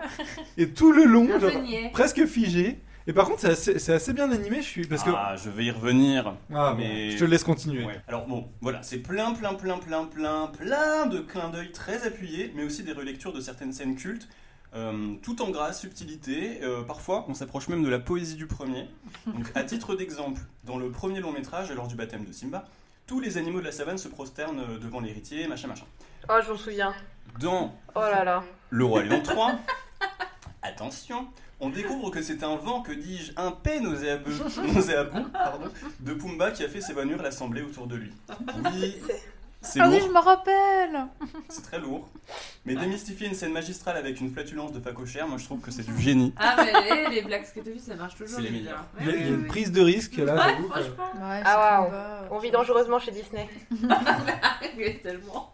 et 0.57 0.69
tout 0.69 0.93
le 0.93 1.05
long, 1.05 1.39
genre, 1.39 1.51
presque 1.93 2.25
figé. 2.27 2.81
Et 3.09 3.15
par 3.15 3.27
contre, 3.27 3.41
c'est 3.55 3.93
assez, 3.93 4.13
bien 4.13 4.31
animé, 4.31 4.57
je 4.57 4.67
suis. 4.67 4.87
Parce 4.87 5.03
que. 5.03 5.09
Ah, 5.17 5.35
je 5.43 5.49
vais 5.49 5.65
y 5.65 5.71
revenir. 5.71 6.35
Ah, 6.55 6.73
bon, 6.73 6.79
mais- 6.79 7.13
je 7.13 7.19
te 7.19 7.25
laisse 7.25 7.43
continuer. 7.43 7.83
Ouais. 7.87 7.99
Alors 8.07 8.27
bon, 8.27 8.49
voilà, 8.61 8.83
c'est 8.83 8.99
plein, 8.99 9.33
plein, 9.33 9.55
plein, 9.55 9.79
plein, 9.79 10.05
plein, 10.05 10.47
plein 10.49 11.07
de 11.07 11.21
clins 11.21 11.49
d'œil 11.49 11.73
très 11.73 12.07
appuyés, 12.07 12.53
mais 12.55 12.65
aussi 12.65 12.83
des 12.83 12.93
relectures 12.93 13.33
de 13.33 13.41
certaines 13.41 13.73
scènes 13.73 13.97
cultes, 13.97 14.29
euh, 14.75 15.15
tout 15.23 15.41
en 15.43 15.51
grâce, 15.51 15.81
subtilité. 15.81 16.61
euh, 16.63 16.83
parfois, 16.83 17.25
on 17.29 17.35
s'approche 17.35 17.69
même 17.69 17.83
de 17.83 17.89
la 17.89 17.99
poésie 17.99 18.37
du 18.37 18.47
premier. 18.47 18.89
Donc, 19.27 19.51
à 19.55 19.65
titre 19.65 19.95
d'exemple, 19.95 20.41
dans 20.65 20.79
le 20.79 20.91
premier 20.91 21.21
long 21.21 21.33
métrage, 21.33 21.71
lors 21.73 21.89
du 21.89 21.95
baptême 21.97 22.25
de 22.25 22.33
Simba, 22.33 22.67
tous 23.07 23.21
les 23.21 23.39
animaux 23.39 23.61
de 23.61 23.65
la 23.65 23.73
savane 23.73 23.97
se 23.99 24.09
prosternent 24.09 24.61
euh, 24.61 24.79
devant 24.79 25.01
l'héritier, 25.01 25.47
machin, 25.49 25.69
machin. 25.69 25.87
Oh, 26.29 26.35
je 26.45 26.51
m'en 26.53 26.59
souviens. 26.59 26.95
Dans 27.41 27.75
Oh 27.95 28.01
là 28.01 28.25
là. 28.25 28.45
Le 28.71 28.85
Roi 28.85 29.03
Lion 29.05 29.23
3, 29.23 29.53
attention, 30.63 31.29
on 31.61 31.71
découvre 31.71 32.11
que 32.11 32.21
c'est 32.23 32.43
un 32.43 32.57
vent, 32.57 32.83
que 32.83 32.93
dis-je, 32.93 33.33
un 33.37 33.51
paix 33.51 33.81
nauséabond, 33.81 34.31
nauséabond, 34.75 35.25
pardon, 35.33 35.71
de 36.01 36.13
Pumba 36.15 36.51
qui 36.51 36.65
a 36.65 36.69
fait 36.69 36.81
s'évanouir 36.81 37.23
l'assemblée 37.23 37.63
autour 37.63 37.87
de 37.87 37.97
lui. 37.97 38.13
Oui, 38.73 38.97
c'est 39.61 39.81
ah 39.81 39.89
oui, 39.89 39.99
lourd, 39.99 40.09
je 40.09 40.13
me 40.13 40.19
rappelle. 40.21 41.07
c'est 41.49 41.63
très 41.63 41.79
lourd. 41.81 42.09
Mais 42.65 42.77
démystifier 42.77 43.27
une 43.29 43.35
scène 43.35 43.53
magistrale 43.53 43.97
avec 43.97 44.21
une 44.21 44.31
flatulence 44.31 44.73
de 44.73 44.81
facochère, 44.81 45.27
moi 45.27 45.39
je 45.39 45.45
trouve 45.45 45.61
que 45.61 45.71
c'est 45.71 45.85
du 45.85 46.01
génie. 46.01 46.33
Ah, 46.37 46.57
mais 46.59 47.09
les, 47.09 47.17
les 47.17 47.23
Black 47.23 47.47
Scatterfish, 47.47 47.83
ça 47.83 47.97
marche 47.97 48.15
toujours. 48.17 48.37
C'est 48.37 48.43
les 48.43 48.51
meilleurs. 48.51 48.85
Il 49.01 49.07
y 49.07 49.11
a, 49.11 49.27
une 49.29 49.47
prise 49.47 49.73
de 49.73 49.81
risque 49.81 50.17
là, 50.17 50.35
ouais. 50.35 50.69
franchement. 50.69 51.29
Ouais, 51.29 51.43
Ah, 51.45 51.81
waouh. 51.81 51.91
Pumba, 51.91 52.29
On 52.31 52.39
vit 52.39 52.51
dangereusement 52.51 52.99
chez 52.99 53.11
Disney. 53.11 53.49
Tellement. 55.03 55.53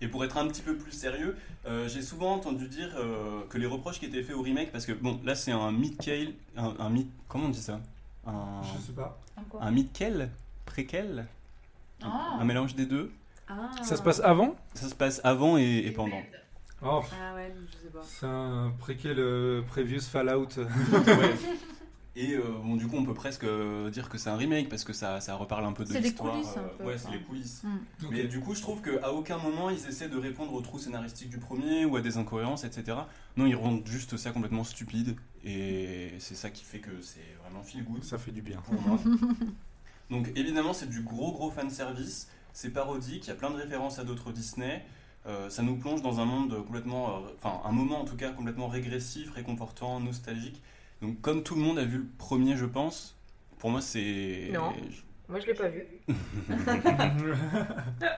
Et 0.00 0.08
pour 0.08 0.24
être 0.24 0.36
un 0.36 0.46
petit 0.48 0.62
peu 0.62 0.76
plus 0.76 0.92
sérieux, 0.92 1.36
euh, 1.66 1.88
j'ai 1.88 2.02
souvent 2.02 2.34
entendu 2.34 2.68
dire 2.68 2.94
euh, 2.98 3.40
que 3.48 3.56
les 3.58 3.66
reproches 3.66 3.98
qui 3.98 4.06
étaient 4.06 4.22
faits 4.22 4.36
au 4.36 4.42
remake, 4.42 4.70
parce 4.70 4.84
que 4.84 4.92
bon, 4.92 5.18
là 5.24 5.34
c'est 5.34 5.52
un 5.52 5.72
mid-cale, 5.72 6.34
un, 6.56 6.74
un 6.78 6.90
mid, 6.90 7.08
comment 7.26 7.46
on 7.46 7.50
dit 7.50 7.62
ça? 7.62 7.80
Un, 8.26 8.60
Je 8.62 8.86
sais 8.86 8.92
pas. 8.92 9.18
Quoi? 9.48 9.62
Un 9.62 9.70
mid-cale 9.70 10.30
Préquel? 10.66 11.26
Un, 12.04 12.10
Ah. 12.12 12.38
un 12.40 12.44
mélange 12.44 12.74
des 12.74 12.86
deux 12.86 13.10
Ah. 13.48 13.70
Ça 13.82 13.96
se 13.96 14.02
passe 14.02 14.20
avant? 14.20 14.54
Ça 14.74 14.88
se 14.88 14.94
passe 14.94 15.20
avant 15.24 15.58
et, 15.58 15.78
et 15.86 15.90
pendant. 15.90 16.20
Oh, 16.82 17.00
Ah 17.12 17.34
ouais, 17.34 17.52
je 17.56 17.72
sais 17.86 17.92
pas. 17.92 18.02
c'est 18.04 18.26
un 18.26 18.72
préquel 18.78 19.18
euh, 19.18 19.62
Previous 19.62 20.00
Fallout. 20.02 20.48
Ouais. 21.06 21.34
Et 22.16 22.34
euh, 22.36 22.42
bon, 22.62 22.76
du 22.76 22.86
coup, 22.86 22.96
on 22.96 23.04
peut 23.04 23.12
presque 23.12 23.42
euh, 23.42 23.90
dire 23.90 24.08
que 24.08 24.18
c'est 24.18 24.30
un 24.30 24.36
remake 24.36 24.68
parce 24.68 24.84
que 24.84 24.92
ça, 24.92 25.20
ça 25.20 25.34
reparle 25.34 25.64
un 25.64 25.72
peu 25.72 25.82
de 25.82 25.88
C'est 25.88 25.94
les 25.94 26.10
l'histoire. 26.10 26.32
coulisses, 26.34 26.56
un 26.56 26.60
euh, 26.60 26.68
peu, 26.78 26.84
ouais, 26.84 26.96
c'est 26.96 27.10
les 27.10 27.20
coulisses. 27.20 27.62
Mais 28.08 28.24
du 28.24 28.38
coup, 28.38 28.54
je 28.54 28.60
trouve 28.60 28.80
qu'à 28.82 29.12
aucun 29.12 29.36
moment 29.38 29.68
ils 29.68 29.84
essaient 29.88 30.08
de 30.08 30.16
répondre 30.16 30.52
aux 30.54 30.60
trous 30.60 30.78
scénaristiques 30.78 31.30
du 31.30 31.38
premier 31.38 31.84
ou 31.86 31.96
à 31.96 32.00
des 32.00 32.16
incohérences, 32.16 32.62
etc. 32.62 32.98
Non, 33.36 33.46
ils 33.46 33.56
rendent 33.56 33.82
juste 33.84 34.16
ça 34.16 34.30
complètement 34.30 34.62
stupide. 34.62 35.16
Et 35.42 36.12
c'est 36.20 36.36
ça 36.36 36.50
qui 36.50 36.62
fait 36.64 36.78
que 36.78 37.00
c'est 37.00 37.34
vraiment 37.42 37.64
feel 37.64 37.82
good 37.84 38.04
Ça 38.04 38.16
fait 38.16 38.30
du 38.30 38.42
bien. 38.42 38.58
pour 38.60 38.80
moi. 38.80 38.98
Donc 40.10 40.30
évidemment, 40.36 40.72
c'est 40.72 40.88
du 40.88 41.02
gros 41.02 41.32
gros 41.32 41.50
fan 41.50 41.70
service. 41.70 42.28
C'est 42.52 42.70
parodique, 42.70 43.24
il 43.26 43.28
y 43.28 43.32
a 43.32 43.34
plein 43.34 43.50
de 43.50 43.56
références 43.56 43.98
à 43.98 44.04
d'autres 44.04 44.30
Disney. 44.32 44.84
Euh, 45.26 45.48
ça 45.48 45.62
nous 45.62 45.76
plonge 45.76 46.02
dans 46.02 46.20
un 46.20 46.26
monde 46.26 46.62
complètement, 46.66 47.16
euh, 47.16 47.20
enfin 47.36 47.60
un 47.64 47.72
moment 47.72 48.00
en 48.02 48.04
tout 48.04 48.16
cas 48.16 48.30
complètement 48.30 48.68
régressif, 48.68 49.30
réconfortant, 49.32 49.98
nostalgique. 49.98 50.62
Donc 51.02 51.20
comme 51.20 51.42
tout 51.42 51.54
le 51.54 51.62
monde 51.62 51.78
a 51.78 51.84
vu 51.84 51.98
le 51.98 52.06
premier, 52.18 52.56
je 52.56 52.66
pense, 52.66 53.16
pour 53.58 53.70
moi 53.70 53.80
c'est. 53.80 54.50
Non. 54.52 54.72
Moi, 55.26 55.40
je 55.40 55.46
l'ai 55.46 55.54
pas 55.54 55.68
vu. 55.68 55.82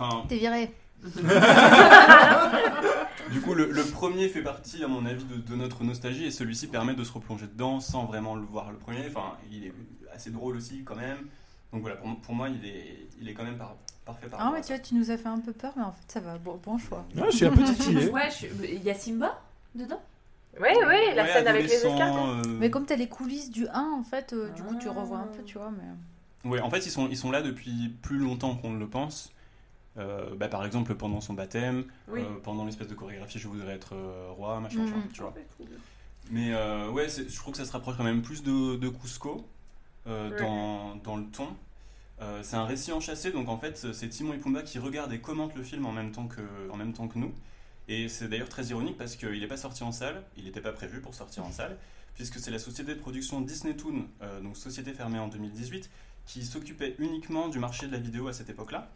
Enfin, 0.01 0.25
T'es 0.29 0.39
viré. 0.39 0.73
du 3.31 3.41
coup, 3.41 3.55
le, 3.55 3.71
le 3.71 3.85
premier 3.85 4.29
fait 4.29 4.43
partie, 4.43 4.83
à 4.83 4.89
mon 4.89 5.07
avis, 5.07 5.25
de, 5.25 5.37
de 5.37 5.55
notre 5.55 5.85
nostalgie 5.85 6.25
et 6.25 6.31
celui-ci 6.33 6.67
permet 6.67 6.95
de 6.95 7.05
se 7.05 7.13
replonger 7.13 7.47
dedans 7.47 7.79
sans 7.79 8.07
vraiment 8.07 8.35
le 8.35 8.43
voir 8.43 8.73
le 8.73 8.79
premier. 8.79 9.07
Enfin, 9.09 9.37
il 9.53 9.67
est 9.67 9.73
assez 10.13 10.31
drôle 10.31 10.57
aussi 10.57 10.83
quand 10.85 10.97
même. 10.97 11.29
Donc 11.73 11.81
voilà, 11.83 11.97
pour, 11.97 12.17
pour 12.21 12.35
moi, 12.35 12.49
il 12.49 12.65
est, 12.65 13.07
il 13.21 13.29
est 13.29 13.35
quand 13.35 13.45
même 13.45 13.59
par- 13.59 13.77
parfait 14.05 14.29
par 14.29 14.41
Ah 14.41 14.53
ouais, 14.53 14.61
tu 14.61 14.69
vois, 14.69 14.79
tu 14.79 14.95
nous 14.95 15.11
as 15.11 15.17
fait 15.19 15.29
un 15.29 15.41
peu 15.41 15.53
peur, 15.53 15.73
mais 15.77 15.83
en 15.83 15.93
fait, 15.93 16.05
ça 16.09 16.21
va. 16.21 16.39
Bon, 16.39 16.61
bon 16.65 16.79
choix. 16.79 17.05
Ouais, 17.17 17.31
je 17.31 17.37
suis 17.37 17.47
un 17.47 17.53
peu 17.53 17.65
titillé. 17.65 18.11
Ouais, 18.13 18.29
il 18.63 18.83
y 18.83 18.91
a 18.91 18.95
Simba 18.95 19.41
dedans? 19.75 20.01
Oui, 20.59 20.69
oui, 20.73 20.95
la 21.15 21.25
Ouais, 21.25 21.33
scène 21.33 21.49
avec 21.49 21.65
les 21.65 21.73
escargots. 21.75 22.29
euh, 22.29 22.43
Mais 22.59 22.71
comme 22.71 22.87
t'as 22.87 22.97
les 22.97 23.09
coulisses 23.09 23.51
du 23.51 23.69
1, 23.69 23.91
en 23.99 24.03
fait, 24.03 24.33
euh, 24.33 24.49
du 24.51 24.63
coup, 24.63 24.75
tu 24.77 24.89
Ah. 24.89 24.93
revois 24.93 25.19
un 25.19 25.27
peu, 25.27 25.43
tu 25.43 25.59
vois. 25.59 25.71
Mais... 25.71 26.49
Ouais, 26.51 26.61
en 26.61 26.71
fait, 26.71 26.87
ils 26.87 26.91
sont, 26.91 27.09
ils 27.09 27.17
sont 27.17 27.31
là 27.31 27.43
depuis 27.43 27.91
plus 28.01 28.19
longtemps 28.19 28.55
qu'on 28.57 28.71
ne 28.71 28.79
le 28.79 28.89
pense. 28.89 29.33
Euh, 29.99 30.35
bah, 30.37 30.49
par 30.49 30.65
exemple, 30.65 30.95
pendant 30.95 31.21
son 31.21 31.35
baptême, 31.35 31.85
Oui. 32.09 32.21
euh, 32.21 32.39
pendant 32.43 32.65
l'espèce 32.65 32.87
de 32.89 32.95
chorégraphie 32.95 33.39
Je 33.39 33.49
voudrais 33.49 33.75
être 33.75 33.95
euh, 33.95 34.29
roi, 34.31 34.61
machin, 34.61 34.81
machin, 34.81 35.03
tu 35.13 35.21
vois. 35.23 35.35
Mais 36.31 36.53
euh, 36.55 36.91
ouais, 36.91 37.07
je 37.09 37.37
trouve 37.37 37.53
que 37.53 37.59
ça 37.59 37.65
se 37.65 37.73
rapproche 37.73 37.97
quand 37.97 38.05
même 38.05 38.23
plus 38.23 38.43
de, 38.43 38.77
de 38.77 38.89
Cusco 38.89 39.47
euh, 40.07 40.31
Ouais. 40.31 40.41
dans, 40.41 40.97
dans 40.97 41.17
le 41.17 41.27
ton. 41.27 41.49
Euh, 42.23 42.41
c'est 42.43 42.57
un 42.57 42.65
récit 42.65 42.93
enchâssé, 42.93 43.31
donc 43.31 43.49
en 43.49 43.59
fait, 43.59 43.93
c'est 43.93 44.09
Timon 44.09 44.33
et 44.33 44.39
Pumba 44.39 44.63
qui 44.63 44.79
regardent 44.79 45.13
et 45.13 45.19
commentent 45.21 45.55
le 45.55 45.63
film 45.63 45.85
en 45.85 45.93
même 45.93 46.13
temps 46.13 46.27
que, 46.29 46.41
en 46.71 46.77
même 46.77 46.93
temps 46.93 47.09
que 47.09 47.19
nous. 47.19 47.33
Et 47.89 48.09
c'est 48.09 48.29
d'ailleurs 48.29 48.49
très 48.49 48.65
ironique 48.67 48.97
parce 48.97 49.17
qu'il 49.17 49.39
n'est 49.39 49.47
pas 49.47 49.57
sorti 49.59 49.83
en 49.85 49.93
salle, 49.93 50.23
il 50.37 50.45
n'était 50.45 50.61
pas 50.63 50.73
prévu 50.73 51.01
pour 51.01 51.15
sortir 51.15 51.45
en 51.45 51.53
salle, 51.53 51.77
puisque 52.15 52.39
c'est 52.39 52.51
la 52.51 52.59
société 52.59 52.95
de 52.95 52.99
production 53.01 53.41
Disney 53.43 53.75
Toon, 53.77 54.07
euh, 54.23 54.41
donc 54.41 54.57
société 54.57 54.93
fermée 54.93 55.19
en 55.19 55.29
2018, 55.29 55.91
qui 56.27 56.45
s'occupait 56.45 56.97
uniquement 56.99 57.49
du 57.49 57.59
marché 57.59 57.87
de 57.87 57.93
la 57.93 57.99
vidéo 57.99 58.29
à 58.29 58.33
cette 58.33 58.49
époque-là. 58.51 58.91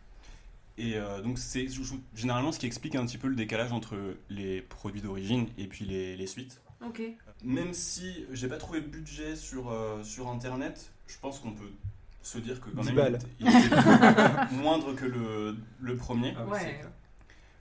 Et 0.78 0.94
euh, 0.96 1.20
donc 1.20 1.38
c'est 1.38 1.68
généralement 2.16 2.52
ce 2.52 2.58
qui 2.58 2.66
explique 2.66 2.94
un 2.94 3.04
petit 3.04 3.18
peu 3.18 3.28
le 3.28 3.36
décalage 3.36 3.70
entre 3.72 3.96
les 4.30 4.62
produits 4.62 5.02
d'origine 5.02 5.46
et 5.58 5.66
puis 5.66 5.84
les, 5.84 6.16
les 6.16 6.26
suites. 6.26 6.62
Ok. 6.84 7.02
Même 7.44 7.74
si 7.74 8.24
j'ai 8.32 8.48
pas 8.48 8.56
trouvé 8.56 8.80
de 8.80 8.86
budget 8.86 9.36
sur, 9.36 9.70
euh, 9.70 10.02
sur 10.02 10.28
internet, 10.28 10.90
je 11.12 11.18
pense 11.20 11.38
qu'on 11.40 11.52
peut 11.52 11.70
se 12.22 12.38
dire 12.38 12.60
que 12.60 12.70
quand 12.70 12.82
10 12.82 12.92
même 12.92 13.06
il 13.10 13.14
était, 13.14 13.26
il 13.40 13.48
était 13.48 14.54
moindre 14.62 14.92
que 14.94 15.06
le, 15.06 15.56
le 15.80 15.96
premier. 15.96 16.34
Ah 16.38 16.44
Ouais. 16.46 16.80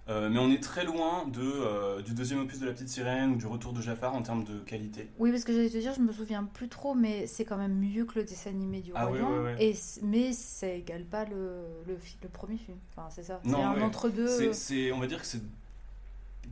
Euh, 0.07 0.27
mais 0.27 0.39
on 0.39 0.49
est 0.49 0.61
très 0.63 0.85
loin 0.85 1.27
de, 1.27 1.39
euh, 1.39 2.01
du 2.01 2.15
deuxième 2.15 2.39
opus 2.39 2.57
de 2.59 2.65
La 2.65 2.71
Petite 2.71 2.89
Sirène 2.89 3.33
ou 3.33 3.35
du 3.35 3.45
Retour 3.45 3.73
de 3.73 3.81
Jafar 3.81 4.15
en 4.15 4.23
termes 4.23 4.43
de 4.43 4.57
qualité. 4.61 5.07
Oui, 5.19 5.29
parce 5.29 5.43
que 5.43 5.53
j'allais 5.53 5.69
te 5.69 5.77
dire, 5.77 5.93
je 5.93 5.99
me 6.01 6.11
souviens 6.11 6.43
plus 6.45 6.67
trop, 6.67 6.95
mais 6.95 7.27
c'est 7.27 7.45
quand 7.45 7.57
même 7.57 7.75
mieux 7.77 8.05
que 8.05 8.17
le 8.17 8.25
dessin 8.25 8.49
animé 8.49 8.81
du 8.81 8.91
Ah 8.95 9.05
Roi 9.05 9.17
ouais, 9.17 9.21
ouais, 9.21 9.39
ouais. 9.43 9.63
Et 9.63 9.75
mais 10.01 10.33
ça 10.33 10.67
égale 10.67 11.03
pas 11.05 11.25
le, 11.25 11.61
le, 11.87 11.95
le 12.23 12.29
premier 12.29 12.57
film. 12.57 12.77
Enfin, 12.91 13.07
c'est 13.11 13.21
ça. 13.21 13.39
C'est 13.43 13.51
Non, 13.51 13.63
un 13.67 13.81
entre-deux. 13.83 14.51
C'est- 14.51 14.91
on 14.91 14.99
va 14.99 15.05
dire 15.05 15.19
que 15.21 15.27
c'est 15.27 15.43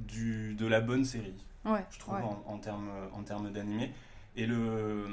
du, 0.08 0.54
de 0.54 0.68
la 0.68 0.80
bonne 0.80 1.04
série, 1.04 1.34
Ouais, 1.66 1.84
je 1.90 1.98
trouve, 1.98 2.14
ouais. 2.14 2.22
en, 2.22 2.44
en 2.46 2.58
termes, 2.60 2.90
en 3.12 3.24
termes 3.24 3.52
d'animé. 3.52 3.92
Et 4.36 4.46
le, 4.46 5.08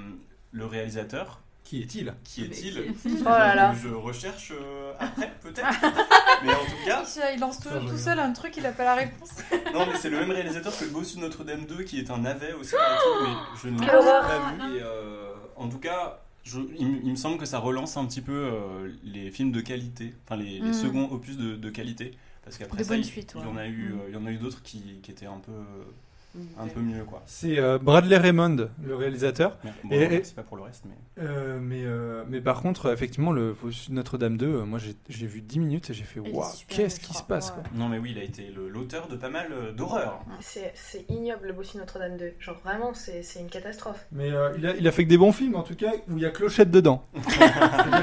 le 0.53 0.67
réalisateur, 0.67 1.41
Qui 1.65 1.81
est-il? 1.81 2.13
Qui 2.25 2.45
est-il? 2.45 2.95
Oh 3.07 3.25
là 3.25 3.55
là. 3.55 3.75
Je 3.75 3.89
recherche 3.89 4.53
euh, 4.55 4.93
après, 4.99 5.33
peut-être. 5.41 5.67
mais 6.45 6.51
en 6.53 6.59
tout 6.59 6.87
cas, 6.87 7.03
Il 7.35 7.41
lance 7.41 7.59
tout 7.61 7.69
je 7.91 7.97
seul 7.97 8.19
un 8.19 8.33
truc, 8.33 8.57
il 8.59 8.67
a 8.67 8.73
pas 8.73 8.85
la 8.85 8.95
réponse. 8.97 9.31
non, 9.73 9.87
mais 9.91 9.97
c'est 9.99 10.11
le 10.11 10.19
même 10.21 10.31
réalisateur 10.31 10.77
que 10.79 10.85
le 10.85 10.91
Bossu 10.91 11.19
Notre-Dame 11.19 11.65
2, 11.67 11.83
qui 11.85 11.99
est 11.99 12.11
un 12.11 12.19
navet 12.19 12.53
aussi, 12.53 12.75
mais 12.77 13.31
je 13.63 13.69
ne 13.69 13.81
l'ai 13.81 13.87
Quelle 13.87 13.97
horreur. 13.97 14.27
pas 14.27 14.53
vu. 14.69 14.77
Et, 14.77 14.83
euh, 14.83 15.33
en 15.57 15.69
tout 15.71 15.79
cas, 15.79 16.21
je- 16.45 16.61
il, 16.79 16.87
me- 16.87 16.99
il 17.03 17.11
me 17.13 17.17
semble 17.17 17.39
que 17.39 17.47
ça 17.47 17.59
relance 17.61 17.97
un 17.97 18.05
petit 18.05 18.21
peu 18.21 18.33
euh, 18.53 18.93
les 19.03 19.31
films 19.31 19.51
de 19.51 19.63
qualité, 19.63 20.15
enfin 20.27 20.37
les, 20.37 20.59
les 20.59 20.69
Mhm. 20.69 20.73
seconds 20.75 21.11
opus 21.11 21.39
de, 21.39 21.57
de 21.57 21.71
qualité, 21.71 22.13
parce 22.45 22.59
qu'après 22.59 22.85
ça, 22.85 22.95
il, 22.97 23.05
suites, 23.07 23.35
il 23.37 23.41
y 23.43 23.47
en 23.47 23.57
a 23.57 23.67
eu, 23.67 23.95
il 24.09 24.13
y 24.13 24.17
en 24.19 24.27
a 24.27 24.31
eu 24.31 24.37
d'autres 24.37 24.63
qui, 24.63 25.01
qui 25.03 25.11
étaient 25.11 25.25
un 25.25 25.39
peu, 25.39 25.53
un 26.59 26.67
peu 26.67 26.81
mieux, 26.81 27.05
quoi. 27.05 27.23
C'est 27.27 27.59
euh, 27.59 27.79
Bradley 27.79 28.17
Raymond, 28.17 28.69
le 28.83 28.97
réalisateur. 28.97 29.59
Mais, 29.65 29.73
bon, 29.85 29.91
Et- 29.93 30.15
et- 30.17 30.25
c'est 30.25 30.35
pas 30.35 30.43
pour 30.43 30.57
le 30.57 30.63
reste, 30.65 30.85
mais. 30.87 30.95
Euh, 31.25 31.59
mais, 31.61 31.83
euh, 31.85 32.25
mais 32.29 32.41
par 32.41 32.61
contre, 32.63 32.93
effectivement, 32.93 33.31
le 33.33 33.55
Notre-Dame 33.91 34.37
2, 34.37 34.47
euh, 34.47 34.65
moi 34.65 34.79
j'ai 35.09 35.27
vu 35.27 35.41
10 35.41 35.61
minutes 35.61 35.91
et 35.91 35.95
j'ai 35.95 36.03
fait 36.05 36.19
Waouh, 36.21 36.45
qu'est-ce 36.69 36.99
qui 37.01 37.15
se 37.15 37.23
passe 37.23 37.51
quoi. 37.53 37.63
Non, 37.75 37.89
mais 37.89 37.99
oui, 37.99 38.11
il 38.13 38.19
a 38.19 38.25
été 38.25 38.53
l'auteur 38.69 39.07
de 39.09 39.17
pas 39.17 39.29
mal 39.29 39.47
d'horreurs. 39.77 40.21
C'est 40.41 40.73
ignoble 41.09 41.47
le 41.49 41.53
Bossu 41.53 41.77
Notre-Dame 41.79 42.17
2. 42.17 42.33
Genre 42.41 42.59
vraiment, 42.65 42.93
c'est 42.95 43.23
une 43.41 43.49
catastrophe. 43.49 44.07
Mais 44.13 44.31
euh, 44.33 44.53
il, 44.59 44.67
a, 44.67 44.77
il 44.77 44.89
a 44.89 44.93
fait 44.93 45.05
que 45.05 45.09
des 45.09 45.19
bons 45.19 45.33
films 45.33 45.55
en 45.55 45.63
tout 45.63 45.77
cas 45.77 45.93
où 46.09 46.17
il 46.17 46.23
y 46.23 46.27
a 46.27 46.31
Clochette 46.31 46.71
dedans. 46.71 47.03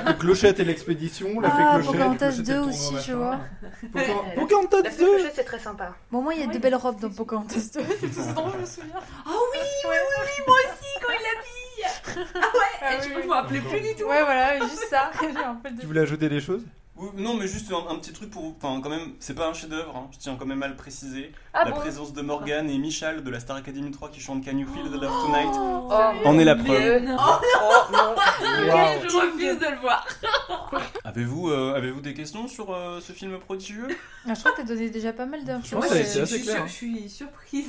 Que 0.02 0.13
Clochette 0.20 0.60
et 0.60 0.63
l'expédition, 0.63 1.39
l'a 1.39 1.50
Ah, 1.52 1.58
fait 1.58 1.84
Clochette. 1.84 1.91
Pocahontas 1.91 2.32
Clochette 2.32 2.39
et 2.50 2.54
2 2.54 2.54
le 2.54 2.62
aussi, 2.67 2.94
tu 3.04 3.13
vois. 3.13 3.39
Pocahontas 4.36 4.84
fête 4.84 5.00
2 5.00 5.06
clochette, 5.06 5.34
c'est 5.36 5.44
très 5.44 5.60
sympa. 5.60 5.96
Bon, 6.12 6.22
moi, 6.22 6.34
il 6.34 6.39
y 6.41 6.44
a 6.44 6.48
de 6.48 6.58
belles 6.60 6.76
robes 6.76 7.00
dans 7.00 7.10
Pocahontas 7.10 7.72
2, 7.74 7.80
c'est 8.00 8.08
tout 8.13 8.20
ce 8.21 8.34
dont 8.34 8.49
je 8.51 8.57
me 8.57 8.65
souviens. 8.65 8.95
Ah 9.25 9.29
oui, 9.29 9.60
oui, 9.86 9.89
oui, 9.89 9.95
oui, 10.21 10.43
moi 10.47 10.55
aussi, 10.65 10.89
quand 11.01 11.13
il 11.13 11.21
l'habille 11.23 12.27
Ah 12.36 12.39
ouais, 12.39 12.79
Ah 12.81 13.01
je, 13.01 13.07
oui. 13.10 13.21
je 13.23 13.27
me 13.27 13.34
rappelais 13.34 13.60
plus 13.62 13.79
du 13.81 13.95
tout 13.95 14.07
Ouais, 14.07 14.21
voilà, 14.23 14.60
juste 14.60 14.88
ça. 14.89 15.12
J'ai 15.21 15.38
un 15.43 15.55
peu 15.55 15.69
de- 15.71 15.79
Tu 15.81 15.86
voulais 15.88 16.01
ajouter 16.01 16.29
des 16.29 16.39
choses? 16.41 16.62
Oui, 16.63 16.71
non, 17.17 17.35
mais 17.35 17.47
juste 17.47 17.71
un, 17.71 17.91
un 17.93 17.95
petit 17.99 18.13
truc 18.13 18.29
pour. 18.29 18.55
Enfin, 18.61 18.79
quand 18.81 18.89
même, 18.89 19.13
c'est 19.19 19.33
pas 19.33 19.47
un 19.49 19.53
chef-d'œuvre, 19.53 19.95
hein, 19.95 20.07
je 20.11 20.17
tiens 20.17 20.35
quand 20.37 20.45
même 20.45 20.61
à 20.63 20.67
le 20.67 20.75
préciser. 20.75 21.31
Ah 21.53 21.65
la 21.65 21.71
bon 21.71 21.77
présence 21.79 22.13
de 22.13 22.21
Morgan 22.21 22.69
et 22.69 22.77
Michal 22.77 23.23
de 23.23 23.29
la 23.29 23.39
Star 23.39 23.57
Academy 23.57 23.91
3 23.91 24.09
qui 24.09 24.19
chantent 24.21 24.43
Can 24.45 24.57
You 24.57 24.67
Feel 24.73 24.83
the 24.89 25.01
Love 25.01 25.11
Tonight 25.25 25.49
Oh, 25.53 25.89
en 26.25 26.39
est 26.39 26.45
la 26.45 26.55
preuve. 26.55 27.03
Non. 27.03 27.17
Oh 27.19 27.91
non. 27.91 28.15
Ok, 28.61 29.09
je 29.09 29.15
refuse 29.17 29.59
de 29.59 29.71
le 29.71 29.77
voir 29.79 30.07
Avez-vous 31.03 31.49
euh, 31.49 31.73
avez-vous 31.75 32.01
des 32.01 32.13
questions 32.13 32.47
sur 32.47 32.73
euh, 32.73 32.99
ce 33.01 33.11
film 33.11 33.37
prodigieux? 33.39 33.87
Ah, 34.27 34.33
je 34.33 34.39
crois 34.39 34.51
que 34.51 34.57
t'as 34.57 34.63
donné 34.67 34.89
déjà 34.89 35.11
pas 35.13 35.25
mal 35.25 35.43
d'infos. 35.43 35.81
Je 35.81 35.87
je, 35.87 36.25
je- 36.25 36.37
je- 36.37 36.67
je 36.67 36.71
suis 36.71 37.09
surprise 37.09 37.67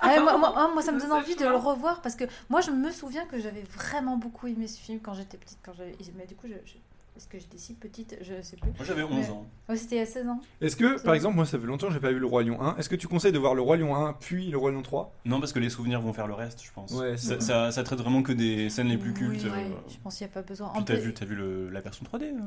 Ah 0.00 0.20
moi, 0.20 0.36
moi, 0.36 0.52
ah, 0.56 0.68
moi, 0.72 0.82
ça 0.82 0.92
me 0.92 1.00
donne 1.00 1.12
envie 1.20 1.32
je 1.32 1.38
de 1.38 1.46
le 1.48 1.56
revoir 1.56 2.02
parce 2.02 2.14
que 2.16 2.24
moi, 2.50 2.60
je 2.60 2.70
me 2.70 2.90
souviens 2.90 3.24
que 3.26 3.38
j'avais 3.40 3.62
vraiment 3.74 4.16
beaucoup 4.16 4.46
aimé 4.46 4.66
ce 4.68 4.78
film 4.78 5.00
quand 5.00 5.14
j'étais 5.14 5.36
petite. 5.38 5.58
Quand. 5.64 5.72
Mais 6.16 6.26
du 6.26 6.34
coup, 6.34 6.46
je... 6.48 6.54
je- 7.14 7.18
est-ce 7.20 7.28
que 7.28 7.38
j'étais 7.38 7.58
si 7.58 7.74
petite 7.74 8.16
Je 8.22 8.42
sais 8.42 8.56
plus. 8.56 8.70
Moi 8.70 8.84
j'avais 8.84 9.02
11 9.02 9.12
Mais- 9.12 9.30
ans. 9.30 9.46
Ouais, 9.68 9.76
c'était 9.76 9.96
il 9.96 9.98
y 9.98 10.02
a 10.02 10.06
16 10.06 10.26
ans. 10.28 10.40
Est-ce 10.60 10.76
que, 10.76 11.00
par 11.02 11.14
exemple, 11.14 11.36
moi 11.36 11.46
ça 11.46 11.58
fait 11.58 11.66
longtemps 11.66 11.86
que 11.88 11.92
j'ai 11.94 12.00
pas 12.00 12.10
vu 12.12 12.18
le 12.18 12.26
Roi 12.26 12.42
Lion 12.42 12.60
1, 12.60 12.76
est-ce 12.76 12.88
que 12.88 12.96
tu 12.96 13.08
conseilles 13.08 13.32
de 13.32 13.38
voir 13.38 13.54
le 13.54 13.62
Roi 13.62 13.76
Lion 13.76 13.94
1 13.96 14.14
puis 14.14 14.50
le 14.50 14.58
Roi 14.58 14.72
Lion 14.72 14.82
3 14.82 15.14
Non, 15.24 15.40
parce 15.40 15.52
que 15.52 15.58
les 15.58 15.70
souvenirs 15.70 16.00
vont 16.00 16.12
faire 16.12 16.26
le 16.26 16.34
reste, 16.34 16.62
je 16.64 16.70
pense. 16.72 16.90
Ouais, 16.92 17.16
ça, 17.16 17.40
ça, 17.40 17.70
ça 17.70 17.82
traite 17.84 18.00
vraiment 18.00 18.22
que 18.22 18.32
des 18.32 18.68
scènes 18.70 18.88
les 18.88 18.98
plus 18.98 19.12
cultes. 19.14 19.42
Oui, 19.44 19.50
euh, 19.50 19.68
Je 19.88 19.96
pense 20.02 20.16
qu'il 20.16 20.26
n'y 20.26 20.32
a 20.32 20.34
pas 20.34 20.42
besoin. 20.42 20.70
Puis 20.74 20.84
t'as 20.84 20.94
vu, 20.96 21.14
t'as 21.14 21.24
vu 21.24 21.34
le- 21.34 21.70
la 21.70 21.80
version 21.80 22.04
3D 22.04 22.26
euh 22.26 22.38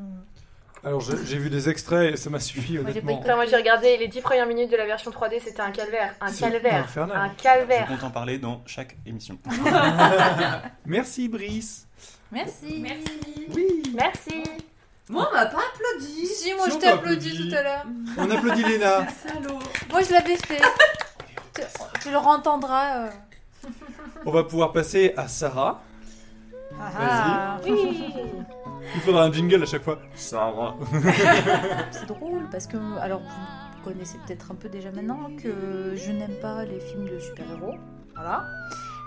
Alors 0.83 1.01
j'ai 1.01 1.37
vu 1.39 1.49
des 1.49 1.69
extraits 1.69 2.13
et 2.13 2.17
ça 2.17 2.29
m'a 2.29 2.39
suffi 2.39 2.73
j'ai 2.73 2.79
honnêtement. 2.79 3.17
Putain, 3.17 3.35
moi 3.35 3.45
j'ai 3.47 3.55
regardé 3.55 3.97
les 3.97 4.07
10 4.07 4.21
premières 4.21 4.45
minutes 4.45 4.71
de 4.71 4.77
la 4.77 4.85
version 4.85 5.09
3D, 5.11 5.39
c'était 5.43 5.61
un 5.61 5.71
calvaire. 5.71 6.13
Un 6.21 6.27
C'est 6.27 6.41
calvaire. 6.51 6.83
infernal. 6.83 7.17
Un 7.17 7.29
Je 7.35 7.43
calvaire. 7.43 7.87
compte 7.87 8.03
en 8.03 8.11
parler 8.11 8.37
dans 8.37 8.61
chaque 8.67 8.95
émission. 9.05 9.37
Merci 10.85 11.27
Brice. 11.29 11.86
Merci. 12.31 12.79
Merci 12.81 13.47
Oui. 13.55 13.83
Merci. 13.95 14.43
Moi, 15.09 15.27
on 15.31 15.33
m'a 15.33 15.45
pas 15.45 15.59
applaudi 15.73 16.25
Si, 16.25 16.53
moi 16.53 16.65
Si, 16.65 16.71
je 16.71 16.75
on 16.75 16.79
t'ai 16.79 16.87
t'a 16.87 16.93
applaudi 16.95 17.29
applaudi. 17.31 17.49
tout 17.49 17.55
à 17.55 17.63
l'heure. 17.63 17.85
On 18.17 18.29
applaudit 18.29 18.63
Léna. 18.63 19.07
Salaud 19.25 19.59
Moi 19.89 20.01
je 20.03 20.11
l'avais 20.11 20.35
fait. 20.37 20.61
tu, 21.55 21.61
tu 22.01 22.11
le 22.11 22.17
entendras. 22.17 23.05
euh. 23.05 23.09
On 24.25 24.31
va 24.31 24.43
pouvoir 24.43 24.73
passer 24.73 25.13
à 25.15 25.27
Sarah. 25.29 25.81
Ah, 26.79 27.57
Oui. 27.65 28.13
Il 28.95 29.01
faudra 29.01 29.23
un 29.23 29.31
jingle 29.31 29.63
à 29.63 29.65
chaque 29.65 29.83
fois. 29.83 29.97
Sarah. 30.15 30.75
C'est 31.91 32.05
drôle 32.05 32.47
parce 32.51 32.67
que, 32.67 32.77
alors 32.99 33.21
vous 33.21 33.83
connaissez 33.83 34.17
peut-être 34.27 34.51
un 34.51 34.55
peu 34.55 34.67
déjà 34.69 34.91
maintenant 34.91 35.29
que 35.41 35.93
je 35.95 36.11
n'aime 36.11 36.35
pas 36.41 36.65
les 36.65 36.79
films 36.81 37.05
de 37.07 37.19
super-héros. 37.19 37.75
Voilà. 38.15 38.43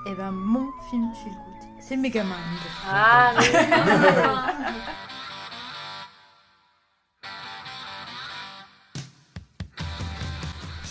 Et 0.06 0.14
ben 0.14 0.30
mon 0.30 0.66
film 0.88 1.11
feel 1.22 1.33
c'est 1.81 1.97
Megamind. 1.97 2.35
Ah, 2.88 3.33
mais 3.37 3.51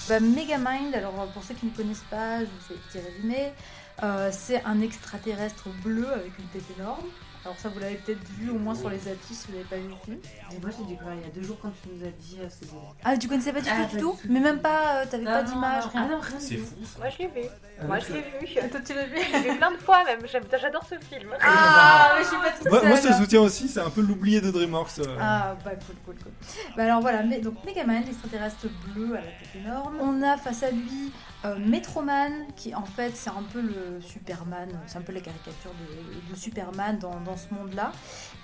Bah, 0.10 0.20
Megamind, 0.20 0.96
alors 0.96 1.14
pour 1.34 1.44
ceux 1.44 1.54
qui 1.54 1.68
ne 1.68 1.72
connaissent 1.72 2.06
pas, 2.10 2.40
je 2.40 2.46
vous 2.46 2.60
fais 2.68 2.74
un 2.74 2.78
petit 2.90 3.00
résumé. 3.00 3.54
Euh, 4.02 4.30
c'est 4.32 4.64
un 4.66 4.82
extraterrestre 4.82 5.70
bleu 5.84 6.12
avec 6.12 6.32
une 6.40 6.46
tête 6.46 6.64
énorme. 6.78 7.06
Alors 7.46 7.58
ça 7.58 7.70
vous 7.70 7.80
l'avez 7.80 7.96
peut-être 7.96 8.24
vu 8.38 8.50
au 8.50 8.58
moins 8.60 8.76
sur 8.76 8.90
les 8.90 8.98
affiches 9.08 9.38
si 9.38 9.48
vous 9.48 9.54
n'avez 9.54 9.64
pas 9.70 9.78
vu 9.78 9.88
le 9.88 9.96
film. 10.04 10.18
Et 10.52 10.60
moi, 10.60 10.70
j'ai 10.78 10.84
découvert 10.84 11.14
il 11.16 11.22
y 11.22 11.26
a 11.26 11.34
deux 11.34 11.42
jours 11.44 11.58
quand 11.62 11.72
tu 11.82 11.90
nous 11.94 12.06
as 12.06 12.12
dit 12.12 12.38
euh, 12.42 12.50
ce 12.50 12.60
que 12.60 12.66
c'était. 12.66 12.76
Ah 13.04 13.18
tu 13.18 13.28
connaissais 13.30 13.54
pas 13.54 13.62
du 13.62 13.70
Ah, 13.72 13.76
tout 13.76 13.82
pas 13.82 13.88
du 13.88 13.98
tout 13.98 14.12
tout. 14.12 14.20
Mais 14.30 14.40
même 14.42 14.60
pas, 14.60 14.98
euh, 15.02 15.06
t'avais 15.10 15.24
pas 15.24 15.44
d'image, 15.44 15.86
rien. 15.94 16.06
Ah 16.06 16.12
non, 16.12 16.20
rien 16.20 16.40
C'est 16.40 16.56
du 16.56 16.62
tout. 16.62 16.68
fou 16.68 16.86
ça. 16.86 17.00
moi 17.00 17.08
je 17.10 17.18
l'ai 17.20 17.28
vu. 17.28 17.48
Moi 17.88 18.00
je 18.00 18.14
l'ai 18.14 18.22
vu. 18.22 18.70
Toi 18.70 18.80
tu 18.86 18.94
l'as 18.94 19.06
vu 19.06 19.16
Je 19.24 19.38
l'ai 19.44 19.52
vu 19.52 19.58
plein 19.58 19.72
de 19.72 19.78
fois 19.78 20.04
même. 20.04 20.20
J'adore 20.28 20.84
ce 20.86 20.96
film. 21.16 21.30
Ah, 21.42 22.16
mais 22.18 22.24
je 22.24 22.28
suis 22.28 22.38
pas 22.38 22.52
toute 22.52 22.70
Moi, 22.70 22.84
moi, 22.84 22.98
seule. 22.98 23.12
te 23.14 23.18
soutiens 23.18 23.42
aussi, 23.42 23.68
c'est 23.70 23.80
un 23.80 23.90
peu 23.90 24.02
l'oublié 24.02 24.42
de 24.42 24.52
DreamWorks. 24.52 25.00
euh. 25.00 25.18
Ah 25.20 25.56
bah 25.64 25.72
cool 25.76 25.96
cool 26.06 26.16
cool. 26.16 26.32
Bah 26.76 26.84
alors 26.84 27.00
voilà, 27.00 27.24
mais, 27.24 27.40
donc 27.40 27.64
Megamind, 27.66 28.06
l'extraterrestre 28.06 28.68
bleu 28.94 29.14
à 29.14 29.22
la 29.22 29.28
tête 29.28 29.56
énorme. 29.64 29.96
On 30.02 30.22
a 30.24 30.36
face 30.38 30.64
à 30.64 30.72
lui 30.72 31.14
euh, 31.46 31.58
Metroman 31.58 32.34
qui 32.58 32.76
en 32.76 32.84
fait 32.84 33.12
c'est 33.16 33.30
un 33.30 33.44
peu 33.54 33.62
le 33.62 34.02
Superman, 34.02 34.70
c'est 34.88 34.98
un 34.98 35.02
peu 35.02 35.14
la 35.14 35.22
caricature 35.22 35.72
de, 35.80 36.34
de 36.34 36.38
Superman 36.38 37.00
dans, 37.00 37.20
dans 37.22 37.29
ce 37.38 37.54
monde-là. 37.54 37.92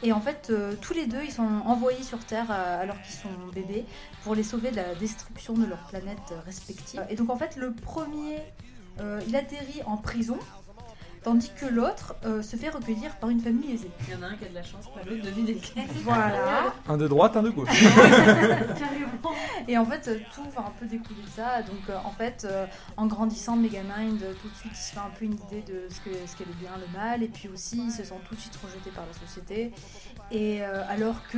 Et 0.03 0.11
en 0.11 0.21
fait 0.21 0.47
euh, 0.49 0.75
tous 0.81 0.93
les 0.93 1.07
deux 1.07 1.23
ils 1.23 1.31
sont 1.31 1.61
envoyés 1.65 2.03
sur 2.03 2.19
Terre 2.19 2.47
euh, 2.49 2.81
alors 2.81 3.01
qu'ils 3.01 3.15
sont 3.15 3.29
bébés 3.53 3.85
pour 4.23 4.35
les 4.35 4.43
sauver 4.43 4.71
de 4.71 4.75
la 4.75 4.95
destruction 4.95 5.53
de 5.53 5.65
leur 5.65 5.79
planète 5.87 6.17
euh, 6.31 6.39
respective. 6.45 7.05
Et 7.09 7.15
donc 7.15 7.29
en 7.29 7.37
fait 7.37 7.55
le 7.55 7.73
premier 7.73 8.39
il 9.27 9.35
atterrit 9.35 9.81
en 9.85 9.97
prison. 9.97 10.39
Tandis 11.25 11.51
que 11.59 11.65
l'autre 11.65 12.13
euh, 12.23 12.43
se 12.43 12.55
fait 12.55 12.69
recueillir 12.69 13.15
par 13.15 13.31
une 13.31 13.39
famille 13.39 13.73
aisée. 13.73 13.89
Il 14.07 14.13
y 14.13 14.15
en 14.15 14.21
a 14.21 14.27
un 14.27 14.35
qui 14.35 14.45
a 14.45 14.47
de 14.47 14.53
la 14.53 14.61
chance, 14.61 14.85
pas 14.93 15.01
l'autre, 15.09 15.23
devine 15.23 15.47
lequel. 15.47 15.85
Voilà. 16.03 16.71
Un 16.87 16.97
de 16.97 17.07
droite, 17.07 17.35
un 17.35 17.41
de 17.41 17.49
gauche. 17.49 17.67
Carrément. 17.81 19.33
Et 19.67 19.75
en 19.75 19.85
fait, 19.85 20.07
euh, 20.07 20.19
tout 20.35 20.43
va 20.55 20.67
un 20.67 20.73
peu 20.79 20.85
découler 20.85 21.23
de 21.23 21.29
ça. 21.31 21.63
Donc, 21.63 21.89
euh, 21.89 21.97
en 22.05 22.11
fait, 22.11 22.45
euh, 22.47 22.67
en 22.95 23.07
grandissant, 23.07 23.55
Megamind, 23.55 24.19
tout 24.19 24.49
de 24.49 24.55
suite, 24.55 24.71
il 24.71 24.77
se 24.77 24.93
fait 24.93 24.99
un 24.99 25.09
peu 25.17 25.25
une 25.25 25.33
idée 25.33 25.63
de 25.63 25.87
ce 25.89 25.99
qu'est 26.01 26.27
ce 26.27 26.35
qu'est 26.35 26.45
le 26.45 26.53
bien, 26.53 26.69
le 26.79 26.95
mal. 26.95 27.23
Et 27.23 27.27
puis 27.27 27.49
aussi, 27.49 27.81
il 27.85 27.91
se 27.91 28.03
sent 28.03 28.19
tout 28.29 28.35
de 28.35 28.39
suite 28.39 28.59
rejeté 28.63 28.91
par 28.91 29.05
la 29.07 29.27
société. 29.27 29.73
Et 30.31 30.63
euh, 30.63 30.83
alors 30.89 31.15
que 31.31 31.37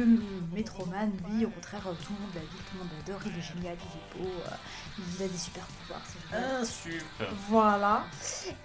Metroman, 0.54 1.12
lui, 1.30 1.45
au 1.45 1.50
contraire, 1.50 1.82
tout 1.82 2.13
le 2.13 2.21
monde 2.21 2.34
l'adule, 2.34 2.50
tout 2.50 2.78
le 2.78 2.80
monde 2.80 2.89
l'adore, 2.97 3.21
il 3.26 3.38
est 3.38 3.41
génial, 3.41 3.76
il 3.76 4.21
est 4.21 4.23
beau, 4.23 4.32
euh, 4.45 4.50
il 4.97 5.23
a 5.23 5.27
des 5.27 5.38
super 5.38 5.63
pouvoirs, 5.65 6.01
c'est 6.05 6.38
génial. 6.38 6.57
Ah, 6.62 6.65
super. 6.65 7.27
Voilà. 7.49 8.03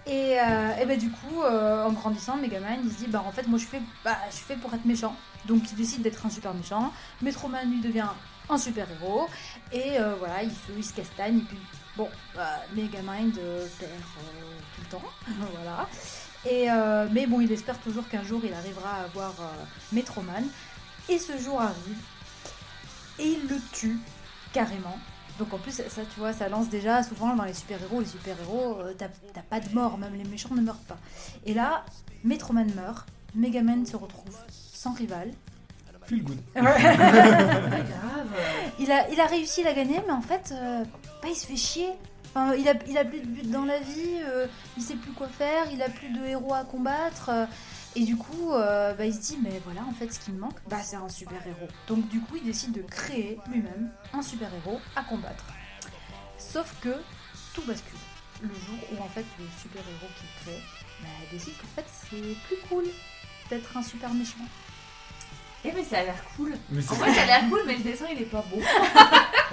Et, 0.06 0.40
euh, 0.40 0.76
et 0.80 0.86
ben 0.86 0.98
du 0.98 1.10
coup, 1.10 1.42
euh, 1.42 1.84
en 1.84 1.92
grandissant, 1.92 2.36
Megamind, 2.36 2.80
il 2.84 2.90
se 2.90 2.98
dit, 2.98 3.06
bah 3.06 3.22
en 3.26 3.32
fait, 3.32 3.46
moi 3.46 3.58
je 3.58 3.66
suis 3.66 3.78
fait, 3.78 3.82
bah, 4.04 4.16
je 4.30 4.36
fait 4.36 4.56
pour 4.56 4.72
être 4.74 4.84
méchant. 4.84 5.14
Donc 5.46 5.70
il 5.70 5.76
décide 5.76 6.02
d'être 6.02 6.24
un 6.24 6.30
super 6.30 6.54
méchant. 6.54 6.92
Metroman 7.20 7.70
lui 7.70 7.80
devient 7.80 8.06
un 8.48 8.58
super 8.58 8.86
héros. 8.90 9.28
Et 9.72 9.98
euh, 9.98 10.14
voilà, 10.18 10.42
il 10.42 10.50
se, 10.50 10.72
il 10.76 10.84
se 10.84 10.92
castagne. 10.94 11.38
Et 11.38 11.42
puis, 11.42 11.58
bon, 11.96 12.08
bah, 12.34 12.60
Megamind 12.74 13.34
perd 13.78 13.92
tout 14.74 14.82
le 14.82 14.88
temps. 14.88 15.02
voilà. 15.54 15.88
Et, 16.44 16.66
mais 17.12 17.26
bon, 17.26 17.40
il 17.40 17.52
espère 17.52 17.78
toujours 17.78 18.08
qu'un 18.08 18.24
jour 18.24 18.40
il 18.44 18.52
arrivera 18.52 18.88
à 18.96 19.04
avoir 19.04 19.34
Metroman. 19.92 20.44
Et 21.08 21.18
ce 21.18 21.36
jour 21.38 21.60
arrive. 21.60 22.02
Et 23.18 23.28
il 23.28 23.48
le 23.48 23.58
tue, 23.72 23.98
carrément. 24.52 24.98
Donc 25.42 25.54
en 25.54 25.58
plus, 25.58 25.72
ça, 25.72 26.02
tu 26.14 26.20
vois, 26.20 26.32
ça 26.32 26.48
lance 26.48 26.68
déjà 26.68 27.02
souvent 27.02 27.34
dans 27.34 27.42
les 27.42 27.52
super-héros. 27.52 27.98
Les 27.98 28.06
super-héros, 28.06 28.78
euh, 28.78 28.94
t'as 28.96 29.08
t'as 29.34 29.42
pas 29.42 29.58
de 29.58 29.74
mort, 29.74 29.98
même 29.98 30.14
les 30.14 30.22
méchants 30.22 30.54
ne 30.54 30.60
meurent 30.60 30.76
pas. 30.86 30.98
Et 31.44 31.52
là, 31.52 31.84
Metroman 32.22 32.72
meurt. 32.76 33.08
Megaman 33.34 33.84
se 33.84 33.96
retrouve 33.96 34.36
sans 34.72 34.92
rival. 34.92 35.32
Feel 36.06 36.22
good. 36.22 36.38
Il 38.78 38.92
a, 38.92 39.08
il 39.10 39.20
a 39.20 39.26
réussi 39.26 39.62
à 39.62 39.64
la 39.64 39.72
gagner, 39.72 40.00
mais 40.06 40.12
en 40.12 40.22
fait, 40.22 40.52
euh, 40.52 40.84
bah, 41.20 41.28
il 41.28 41.34
se 41.34 41.46
fait 41.46 41.56
chier. 41.56 41.88
Enfin, 42.34 42.54
il, 42.54 42.68
a, 42.68 42.74
il 42.88 42.96
a 42.96 43.04
plus 43.04 43.20
de 43.20 43.26
but 43.26 43.50
dans 43.50 43.64
la 43.64 43.78
vie, 43.80 44.20
euh, 44.24 44.46
il 44.76 44.82
sait 44.82 44.94
plus 44.94 45.12
quoi 45.12 45.26
faire, 45.28 45.64
il 45.72 45.82
a 45.82 45.88
plus 45.88 46.08
de 46.08 46.24
héros 46.24 46.54
à 46.54 46.64
combattre. 46.64 47.30
Et 47.94 48.04
du 48.04 48.16
coup, 48.16 48.52
euh, 48.52 48.94
bah, 48.94 49.04
il 49.04 49.14
se 49.14 49.20
dit, 49.20 49.38
mais 49.42 49.60
voilà, 49.64 49.82
en 49.82 49.92
fait, 49.92 50.12
ce 50.12 50.18
qui 50.18 50.32
me 50.32 50.40
manque, 50.40 50.58
bah, 50.68 50.82
c'est 50.82 50.96
un 50.96 51.08
super-héros. 51.08 51.68
Donc, 51.86 52.08
du 52.08 52.20
coup, 52.20 52.36
il 52.36 52.44
décide 52.44 52.72
de 52.72 52.82
créer 52.82 53.38
lui-même 53.48 53.90
un 54.12 54.22
super-héros 54.22 54.80
à 54.96 55.02
combattre. 55.02 55.44
Sauf 56.38 56.74
que 56.80 56.96
tout 57.54 57.62
bascule. 57.62 57.98
Le 58.42 58.54
jour 58.54 58.78
où, 58.92 59.02
en 59.02 59.08
fait, 59.08 59.24
le 59.38 59.44
super-héros 59.60 60.08
qu'il 60.18 60.28
crée 60.42 60.62
bah, 61.02 61.08
décide 61.30 61.54
qu'en 61.58 61.82
fait, 61.82 61.86
c'est 61.88 62.36
plus 62.46 62.56
cool 62.68 62.84
d'être 63.50 63.76
un 63.76 63.82
super 63.82 64.12
méchant. 64.14 64.44
Eh 65.64 65.72
mais 65.72 65.84
ça 65.84 65.98
a 65.98 66.02
l'air 66.02 66.24
cool. 66.36 66.52
Mais 66.70 66.82
En 66.90 66.94
vrai 66.94 67.14
ça 67.14 67.22
a 67.22 67.26
l'air 67.26 67.48
cool 67.48 67.60
mais 67.66 67.76
le 67.76 67.82
dessin 67.82 68.06
il 68.14 68.20
est 68.22 68.26
pas 68.26 68.44
beau. 68.50 68.60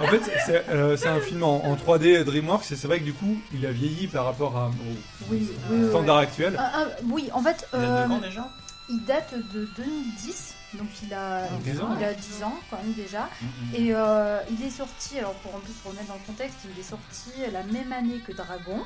En 0.00 0.06
fait, 0.06 0.20
c'est 0.46 0.64
euh, 0.70 0.96
un 1.04 1.20
film 1.20 1.42
en, 1.42 1.62
en 1.62 1.76
3D 1.76 2.24
DreamWorks 2.24 2.72
et 2.72 2.76
c'est 2.76 2.86
vrai 2.86 3.00
que 3.00 3.04
du 3.04 3.12
coup, 3.12 3.36
il 3.52 3.66
a 3.66 3.70
vieilli 3.70 4.06
par 4.06 4.24
rapport 4.24 4.56
à, 4.56 4.68
au 4.68 5.30
Oui, 5.30 5.46
oui, 5.70 5.88
standard 5.90 6.16
actuel. 6.16 6.56
Ah, 6.58 6.72
ah, 6.74 6.84
oui, 7.04 7.28
en 7.34 7.42
fait, 7.42 7.66
Il 7.74 7.80
a 7.80 7.82
euh, 7.82 8.06
deux 8.06 8.14
ans 8.14 8.18
déjà 8.18 8.48
il 8.90 9.04
date 9.04 9.34
de 9.54 9.68
2010, 9.76 10.54
donc 10.74 10.88
il 11.04 11.14
a, 11.14 11.46
Donc, 11.46 11.62
10 11.62 11.80
ans. 11.80 11.88
il 11.96 12.04
a 12.04 12.12
10 12.12 12.42
ans 12.42 12.54
quand 12.70 12.78
même 12.82 12.92
déjà. 12.92 13.28
Mhm. 13.40 13.74
Et 13.74 13.94
euh, 13.94 14.38
il 14.50 14.66
est 14.66 14.70
sorti, 14.70 15.18
alors 15.18 15.34
pour 15.34 15.54
en 15.54 15.60
plus 15.60 15.74
remettre 15.84 16.08
dans 16.08 16.14
le 16.14 16.26
contexte, 16.26 16.58
il 16.64 16.78
est 16.78 16.82
sorti 16.82 17.30
la 17.52 17.62
même 17.62 17.92
année 17.92 18.18
que 18.26 18.32
Dragon. 18.32 18.80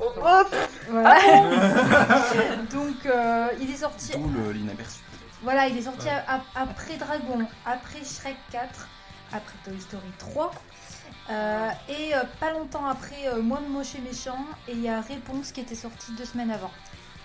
Oh, 0.00 0.04
oh, 0.16 0.42
Voilà. 0.90 1.18
donc 2.72 3.04
euh, 3.06 3.48
il 3.60 3.70
est 3.70 3.78
sorti, 3.78 4.12
D'où 4.12 4.52
l'inaperçu. 4.52 5.00
Voilà, 5.42 5.68
il 5.68 5.76
est 5.78 5.82
sorti 5.82 6.08
après 6.54 6.96
Dragon, 6.96 7.46
après 7.66 8.00
Shrek 8.04 8.36
4, 8.52 8.88
après 9.32 9.54
Toy 9.64 9.80
Story 9.80 10.10
3. 10.18 10.50
euh, 11.30 11.68
et 11.88 12.14
euh, 12.14 12.22
pas 12.40 12.50
longtemps 12.52 12.86
après 12.86 13.28
euh, 13.28 13.42
Moi 13.42 13.60
moche 13.68 13.94
et 13.96 14.00
méchant 14.00 14.44
et 14.66 14.72
il 14.72 14.80
y 14.80 14.88
a 14.88 15.00
Réponse 15.00 15.52
qui 15.52 15.60
était 15.60 15.74
sorti 15.74 16.12
deux 16.16 16.24
semaines 16.24 16.50
avant. 16.50 16.70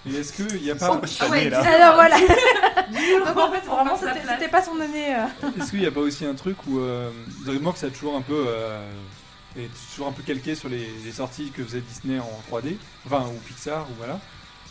Et 0.06 0.16
est-ce 0.16 0.34
qu'il 0.34 0.62
n'y 0.62 0.70
a 0.70 0.76
pas, 0.76 1.00
Cette 1.08 1.22
année, 1.32 1.50
là. 1.50 1.62
Alors 1.62 1.94
voilà, 1.96 2.18
Donc 3.26 3.38
en 3.38 3.52
fait 3.54 3.62
vraiment 3.66 3.96
c'était 3.98 4.50
pas 4.50 4.62
son 4.62 4.78
année. 4.82 5.16
euh. 5.16 5.26
est-ce 5.60 5.72
qu'il 5.72 5.82
y 5.82 5.88
a 5.88 5.92
pas 5.92 6.02
aussi 6.02 6.26
un 6.26 6.36
truc 6.36 6.58
où 6.68 6.80
euh, 6.80 7.10
DreamWorks 7.46 7.84
a 7.86 7.90
toujours 7.90 8.18
un 8.18 8.22
peu 8.22 8.46
euh, 8.48 8.86
est 9.58 9.70
toujours 9.94 10.08
un 10.08 10.12
peu 10.12 10.22
calqué 10.24 10.56
sur 10.56 10.68
les, 10.68 10.90
les 11.06 11.12
sorties 11.14 11.52
que 11.52 11.64
faisait 11.64 11.80
Disney 11.80 12.20
en 12.20 12.30
3D, 12.52 12.76
enfin 13.06 13.26
ou 13.28 13.40
Pixar 13.48 13.84
ou 13.90 13.94
voilà. 13.98 14.20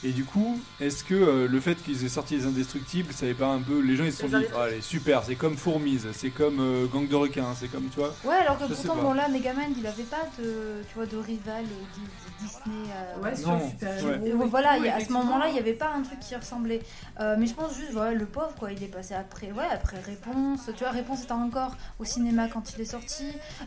Et 0.04 0.10
du 0.10 0.24
coup, 0.24 0.58
est-ce 0.80 1.04
que 1.04 1.14
euh, 1.14 1.46
le 1.48 1.60
fait 1.60 1.76
qu'ils 1.82 2.04
aient 2.04 2.08
sorti 2.08 2.36
les 2.36 2.44
Indestructibles, 2.46 3.12
ça 3.12 3.26
n'est 3.26 3.34
pas 3.34 3.46
un 3.46 3.60
peu 3.60 3.80
les 3.80 3.94
gens 3.96 4.04
ils 4.04 4.12
se 4.12 4.22
sont 4.22 4.26
dit 4.28 4.34
Indestructibles. 4.34 4.72
allez 4.72 4.80
super, 4.82 5.22
c'est 5.24 5.36
comme 5.36 5.56
Fourmise, 5.56 6.08
c'est 6.12 6.30
comme 6.30 6.58
euh, 6.60 6.86
Gang 6.86 7.06
de 7.08 7.14
requins, 7.14 7.54
c'est 7.54 7.68
comme 7.68 7.88
tu 7.88 8.00
vois. 8.00 8.12
Ouais, 8.24 8.34
alors 8.36 8.58
que 8.58 8.64
pourtant, 8.64 8.96
bon 8.96 9.12
là, 9.12 9.28
Megaman, 9.28 9.72
il 9.78 9.86
avait 9.86 10.02
pas 10.02 10.24
de, 10.40 10.82
tu 10.88 10.94
vois, 10.96 11.06
de 11.06 11.16
rival 11.16 11.64
euh, 11.64 11.84
Di- 11.94 12.00
Di- 12.00 12.46
Disney. 12.46 12.90
euh, 12.92 13.22
Ouais, 13.22 13.30
Non, 13.46 13.68
super 13.70 14.04
ouais. 14.04 14.28
Et 14.28 14.32
voilà, 14.32 14.70
a- 14.72 14.96
à 14.96 15.00
ce 15.04 15.12
moment-là, 15.12 15.46
il 15.48 15.52
n'y 15.54 15.60
avait 15.60 15.72
pas 15.74 15.90
un 15.94 16.02
truc 16.02 16.18
qui 16.18 16.34
ressemblait. 16.34 16.80
Euh, 17.20 17.36
mais 17.38 17.46
je 17.46 17.54
pense 17.54 17.76
juste, 17.76 17.92
voilà, 17.92 18.12
le 18.12 18.26
pauvre, 18.26 18.52
quoi, 18.58 18.72
il 18.72 18.82
est 18.82 18.86
passé 18.88 19.14
après, 19.14 19.52
ouais, 19.52 19.66
après 19.72 20.00
Réponse. 20.00 20.62
Tu 20.76 20.82
vois, 20.82 20.90
Réponse 20.90 21.22
était 21.22 21.32
encore 21.32 21.76
au 22.00 22.04
cinéma 22.04 22.48
quand 22.48 22.72
il 22.74 22.80
est 22.80 22.84
sorti. 22.86 23.26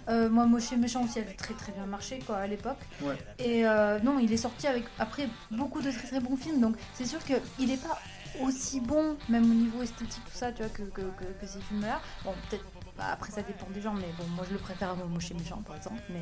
Euh, 0.10 0.30
moi, 0.30 0.46
Moche 0.46 0.74
et 0.74 0.76
Méchant 0.76 1.04
aussi 1.06 1.20
avait 1.20 1.34
très 1.34 1.54
très 1.54 1.72
bien 1.72 1.86
marché, 1.86 2.20
quoi, 2.26 2.38
à 2.38 2.48
l'époque. 2.48 2.80
Ouais. 3.02 3.16
Et 3.40 3.66
euh, 3.66 4.00
non, 4.04 4.20
il 4.20 4.34
est 4.34 4.38
sorti 4.38 4.68
avec, 4.68 4.84
après, 5.00 5.30
beaucoup 5.52 5.82
de 5.82 5.92
très 5.92 6.08
très 6.08 6.20
films. 6.36 6.60
Donc, 6.62 6.76
c'est 6.96 7.06
sûr 7.06 7.20
qu'il 7.24 7.68
n'est 7.68 7.78
pas 7.78 8.00
aussi 8.42 8.80
bon, 8.82 9.16
même 9.30 9.44
au 9.50 9.54
niveau 9.54 9.82
esthétique, 9.84 10.24
tout 10.26 10.38
ça, 10.38 10.52
tu 10.52 10.62
vois, 10.64 10.70
que, 10.72 10.82
que, 10.84 11.02
que, 11.02 11.24
que 11.40 11.46
ces 11.48 11.60
films-là. 11.62 12.02
Bon, 12.24 12.34
peut-être, 12.50 12.66
bah, 12.98 13.06
après, 13.14 13.32
ça 13.32 13.42
dépend 13.42 13.68
des 13.74 13.82
gens, 13.82 13.94
mais 13.94 14.10
bon, 14.18 14.26
moi, 14.36 14.44
je 14.48 14.54
le 14.54 14.60
préfère 14.60 14.90
à 14.90 14.96
Moche 14.96 15.32
et 15.32 15.36
Méchant, 15.36 15.62
par 15.66 15.76
exemple. 15.78 16.02
Mais 16.10 16.22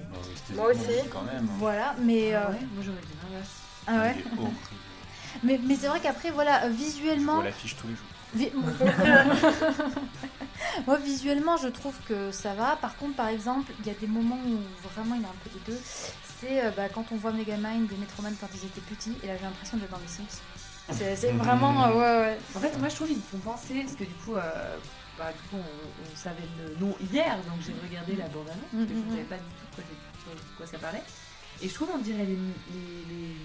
Moi 0.56 0.68
aussi. 0.72 0.82
Quand 1.12 1.24
même. 1.24 1.46
hein. 1.50 1.56
voilà, 1.58 1.96
mais. 2.02 2.36
euh, 2.36 2.40
Ah 2.48 2.52
ouais, 2.52 2.60
moi 2.74 2.84
j'aurais 2.84 2.98
dit 3.02 3.18
l'inverse. 3.24 3.50
ah 3.88 3.98
ouais. 4.02 4.24
Mais, 5.44 5.60
mais 5.64 5.76
c'est 5.76 5.88
vrai 5.88 6.00
qu'après, 6.00 6.30
voilà, 6.32 6.64
euh, 6.66 6.68
Je 6.70 6.74
visuellement. 6.76 7.36
vois 7.36 7.44
l'affiche 7.46 7.76
tous 7.76 7.88
les 7.88 7.96
jours. 7.96 8.06
vi- 8.36 8.52
Moi, 10.88 10.98
visuellement, 10.98 11.58
je 11.58 11.68
trouve 11.68 11.96
que 12.08 12.32
ça 12.32 12.54
va. 12.54 12.76
Par 12.78 12.96
contre, 12.98 13.16
par 13.16 13.28
exemple, 13.28 13.72
il 13.80 13.88
y 13.88 13.90
a 13.90 13.94
des 13.96 14.08
moments 14.08 14.38
où 14.46 14.58
vraiment 14.90 15.16
il 15.16 15.24
a 15.26 15.28
un 15.28 15.36
peu 15.44 15.50
des 15.50 15.72
deux. 15.72 15.80
C'est 16.46 16.66
euh, 16.66 16.72
bah, 16.76 16.90
quand 16.94 17.06
on 17.12 17.16
voit 17.16 17.32
Megamind 17.32 17.92
et 17.92 17.96
Metroman 17.98 18.34
quand 18.40 18.48
ils 18.54 18.66
étaient 18.66 18.82
petits, 18.82 19.16
et 19.24 19.28
là 19.28 19.34
j'ai 19.38 19.44
l'impression 19.46 19.78
d'être 19.78 19.92
dans 19.92 19.98
les 20.00 20.08
Sims. 20.08 20.42
C'est 20.92 21.16
c'est 21.16 21.32
vraiment. 21.44 21.86
euh, 21.88 21.94
ouais, 21.94 22.28
ouais. 22.28 22.38
En 22.56 22.60
fait 22.60 22.78
moi 22.80 22.90
je 22.90 22.96
trouve 22.96 23.08
qu'ils 23.08 23.18
me 23.18 23.22
font 23.22 23.38
penser 23.40 23.82
parce 23.84 23.96
que 23.96 24.04
du 24.04 24.14
coup, 24.26 24.36
euh, 24.36 24.78
bah, 25.18 25.32
du 25.32 25.40
coup 25.50 25.56
on, 25.64 26.04
on 26.12 26.16
savait 26.16 26.44
le 26.62 26.86
nom 26.86 26.94
hier 27.12 27.38
donc 27.48 27.60
j'ai 27.66 27.74
regardé 27.88 28.16
la 28.16 28.28
bande 28.28 28.48
annonce 28.50 28.70
parce 28.72 28.86
que 28.86 28.94
je 28.94 29.00
ne 29.00 29.10
savais 29.12 29.24
pas 29.24 29.38
du 29.38 29.44
tout 29.44 29.68
de 29.72 29.76
quoi, 29.76 30.34
de 30.36 30.58
quoi 30.58 30.66
ça 30.68 30.78
parlait. 30.80 31.04
Et 31.62 31.70
je 31.70 31.74
trouve 31.74 31.90
on 31.94 32.00
dirait 32.00 32.26
les, 32.26 32.36
les, 32.36 33.06
les- 33.10 33.36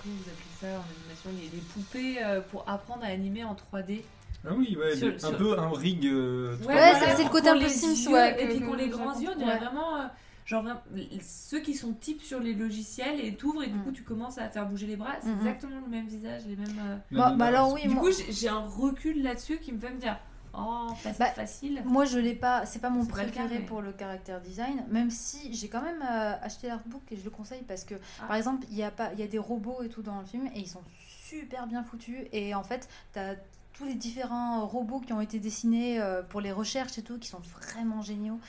comment 0.00 0.14
vous 0.14 0.30
appelez 0.30 0.54
ça 0.60 0.66
en 0.78 0.84
animation 0.94 1.30
les, 1.36 1.48
les 1.56 1.62
poupées 1.72 2.22
euh, 2.22 2.40
pour 2.50 2.68
apprendre 2.68 3.02
à 3.04 3.08
animer 3.08 3.42
en 3.42 3.54
3D. 3.54 4.02
Ah 4.46 4.50
oui, 4.56 4.76
ouais, 4.78 4.96
Sur- 4.96 5.12
un 5.14 5.18
sur- 5.18 5.36
peu 5.36 5.58
un 5.58 5.70
rig. 5.70 6.06
euh, 6.06 6.56
Ouais, 6.64 6.92
ça, 6.94 7.16
c'est 7.16 7.24
le 7.24 7.30
côté 7.30 7.48
un 7.48 7.54
peu 7.54 7.60
les 7.64 7.68
Sims, 7.68 7.94
yeux, 8.04 8.10
ouais, 8.14 8.40
Et 8.40 8.46
puis 8.46 8.60
qu'on 8.60 8.74
les 8.74 8.88
grands 8.88 9.18
yeux, 9.18 9.30
on 9.34 9.38
dirait 9.38 9.54
Ouais. 9.54 9.58
vraiment. 9.58 10.08
Genre 10.48 10.62
vraiment, 10.62 10.80
ceux 11.20 11.60
qui 11.60 11.74
sont 11.74 11.92
types 11.92 12.22
sur 12.22 12.40
les 12.40 12.54
logiciels 12.54 13.20
et 13.22 13.34
t'ouvres 13.36 13.62
et 13.64 13.66
du 13.66 13.74
Mm. 13.78 13.84
coup 13.84 13.92
tu 13.92 14.02
commences 14.02 14.38
à 14.38 14.48
faire 14.48 14.66
bouger 14.66 14.86
les 14.86 14.96
bras, 14.96 15.12
c'est 15.20 15.28
Mhm. 15.28 15.38
exactement 15.40 15.80
le 15.84 15.90
même 15.90 16.06
visage, 16.06 16.42
les 16.46 16.56
mêmes. 16.56 16.78
euh, 16.80 16.96
Bah, 17.10 17.34
bah 17.36 17.44
alors 17.46 17.70
oui, 17.74 17.82
Du 17.82 17.90
moi, 17.90 18.02
coup 18.02 18.10
j'ai 18.30 18.48
un 18.48 18.60
recul 18.60 19.22
là-dessus 19.22 19.58
qui 19.58 19.72
me 19.72 19.78
fait 19.78 19.90
me 19.90 20.00
dire 20.00 20.18
oh 20.54 20.86
Bah, 21.04 21.26
facile. 21.26 21.82
moi 21.84 22.06
je 22.06 22.18
l'ai 22.18 22.34
pas. 22.34 22.64
C'est 22.64 22.78
pas 22.78 22.88
mon 22.88 23.04
cas, 23.04 23.12
préféré 23.12 23.58
mais- 23.58 23.66
pour 23.66 23.82
le 23.82 23.92
caractère 23.92 24.40
design, 24.40 24.84
même 24.88 25.10
si 25.10 25.52
j'ai 25.52 25.68
quand 25.68 25.82
même 25.82 26.00
euh, 26.02 26.32
acheté 26.40 26.68
l'artbook 26.68 27.02
et 27.12 27.16
je 27.18 27.24
le 27.24 27.30
conseille 27.30 27.62
parce 27.68 27.84
que 27.84 27.96
Ah. 28.22 28.28
Par 28.28 28.36
exemple, 28.36 28.66
il 28.70 28.76
y, 28.78 28.82
a 28.82 28.90
pas- 28.90 29.12
il 29.12 29.20
y 29.20 29.22
a 29.22 29.26
des 29.28 29.38
robots 29.38 29.82
et 29.82 29.90
tout 29.90 30.00
dans 30.00 30.18
le 30.18 30.24
film 30.24 30.46
et 30.54 30.60
ils 30.60 30.66
sont 30.66 30.82
super 31.28 31.66
bien 31.66 31.82
foutus. 31.82 32.24
Et 32.32 32.54
en 32.54 32.62
fait, 32.62 32.88
tu 33.12 33.18
as 33.18 33.36
tous 33.78 33.84
les 33.84 33.94
différents 33.94 34.66
robots 34.66 34.98
qui 34.98 35.12
ont 35.12 35.20
été 35.20 35.38
dessinés 35.38 36.00
euh, 36.00 36.22
pour 36.22 36.40
les 36.40 36.50
recherches 36.50 36.98
et 36.98 37.02
tout 37.02 37.16
qui 37.18 37.28
sont 37.28 37.40
vraiment 37.60 38.02
géniaux. 38.02 38.40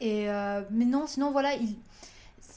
Et, 0.00 0.30
euh, 0.30 0.62
mais 0.70 0.86
non, 0.86 1.06
sinon, 1.06 1.30
voilà, 1.30 1.54
il. 1.54 1.76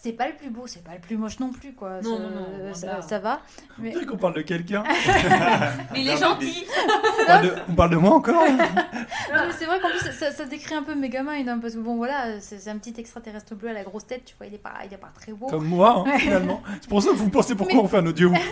C'est 0.05 0.11
pas 0.11 0.27
le 0.27 0.35
plus 0.35 0.51
beau, 0.51 0.67
c'est 0.67 0.83
pas 0.83 0.93
le 0.93 0.99
plus 0.99 1.17
moche 1.17 1.39
non 1.39 1.49
plus, 1.49 1.73
quoi. 1.73 1.99
Non, 2.03 2.17
Ça- 2.17 2.23
non, 2.23 2.29
non, 2.29 2.69
de 2.69 3.01
ça, 3.01 3.17
va. 3.17 3.41
On 3.79 3.81
Mais... 3.81 4.05
qu'on 4.05 4.17
parle 4.17 4.35
de 4.35 4.43
quelqu'un. 4.43 4.83
Mais 5.93 6.01
il 6.01 6.07
est 6.07 6.17
gentil 6.17 6.63
on, 7.23 7.25
parle 7.25 7.45
de, 7.47 7.55
on 7.67 7.73
parle 7.73 7.89
de 7.89 7.95
moi 7.95 8.13
encore 8.13 8.43
c'est 9.57 9.65
vrai 9.65 9.79
qu'en 9.79 9.89
plus, 9.89 10.11
ça, 10.11 10.31
ça 10.31 10.45
décrit 10.45 10.75
un 10.75 10.83
peu 10.83 10.93
Megamind, 10.93 11.49
hein, 11.49 11.57
parce 11.59 11.73
que 11.73 11.79
bon, 11.79 11.95
voilà, 11.95 12.39
c'est 12.39 12.67
un 12.67 12.77
petit 12.77 12.93
extraterrestre 12.99 13.55
bleu 13.55 13.69
à 13.69 13.73
la 13.73 13.83
grosse 13.83 14.05
tête, 14.05 14.25
tu 14.25 14.35
vois, 14.37 14.45
il 14.45 14.53
est 14.53 14.59
pas, 14.59 14.73
il 14.85 14.93
est 14.93 14.97
pas 14.97 15.11
très 15.19 15.31
beau. 15.31 15.47
Comme 15.47 15.65
moi, 15.65 16.03
hein, 16.05 16.17
finalement. 16.19 16.61
C'est 16.81 16.89
pour 16.89 17.01
ça 17.01 17.09
que 17.09 17.15
vous 17.15 17.29
pensez 17.31 17.55
pourquoi 17.55 17.77
Mais- 17.77 17.81
on 17.81 17.87
fait 17.87 17.97
un 17.97 18.05
audio. 18.05 18.31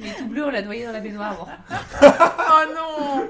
Il 0.00 0.06
est 0.06 0.14
tout 0.14 0.26
bleu, 0.28 0.44
on 0.46 0.50
l'a 0.50 0.62
noyé 0.62 0.86
dans 0.86 0.92
la 0.92 1.00
baignoire. 1.00 1.48
Oh 2.00 2.62
non 2.74 3.26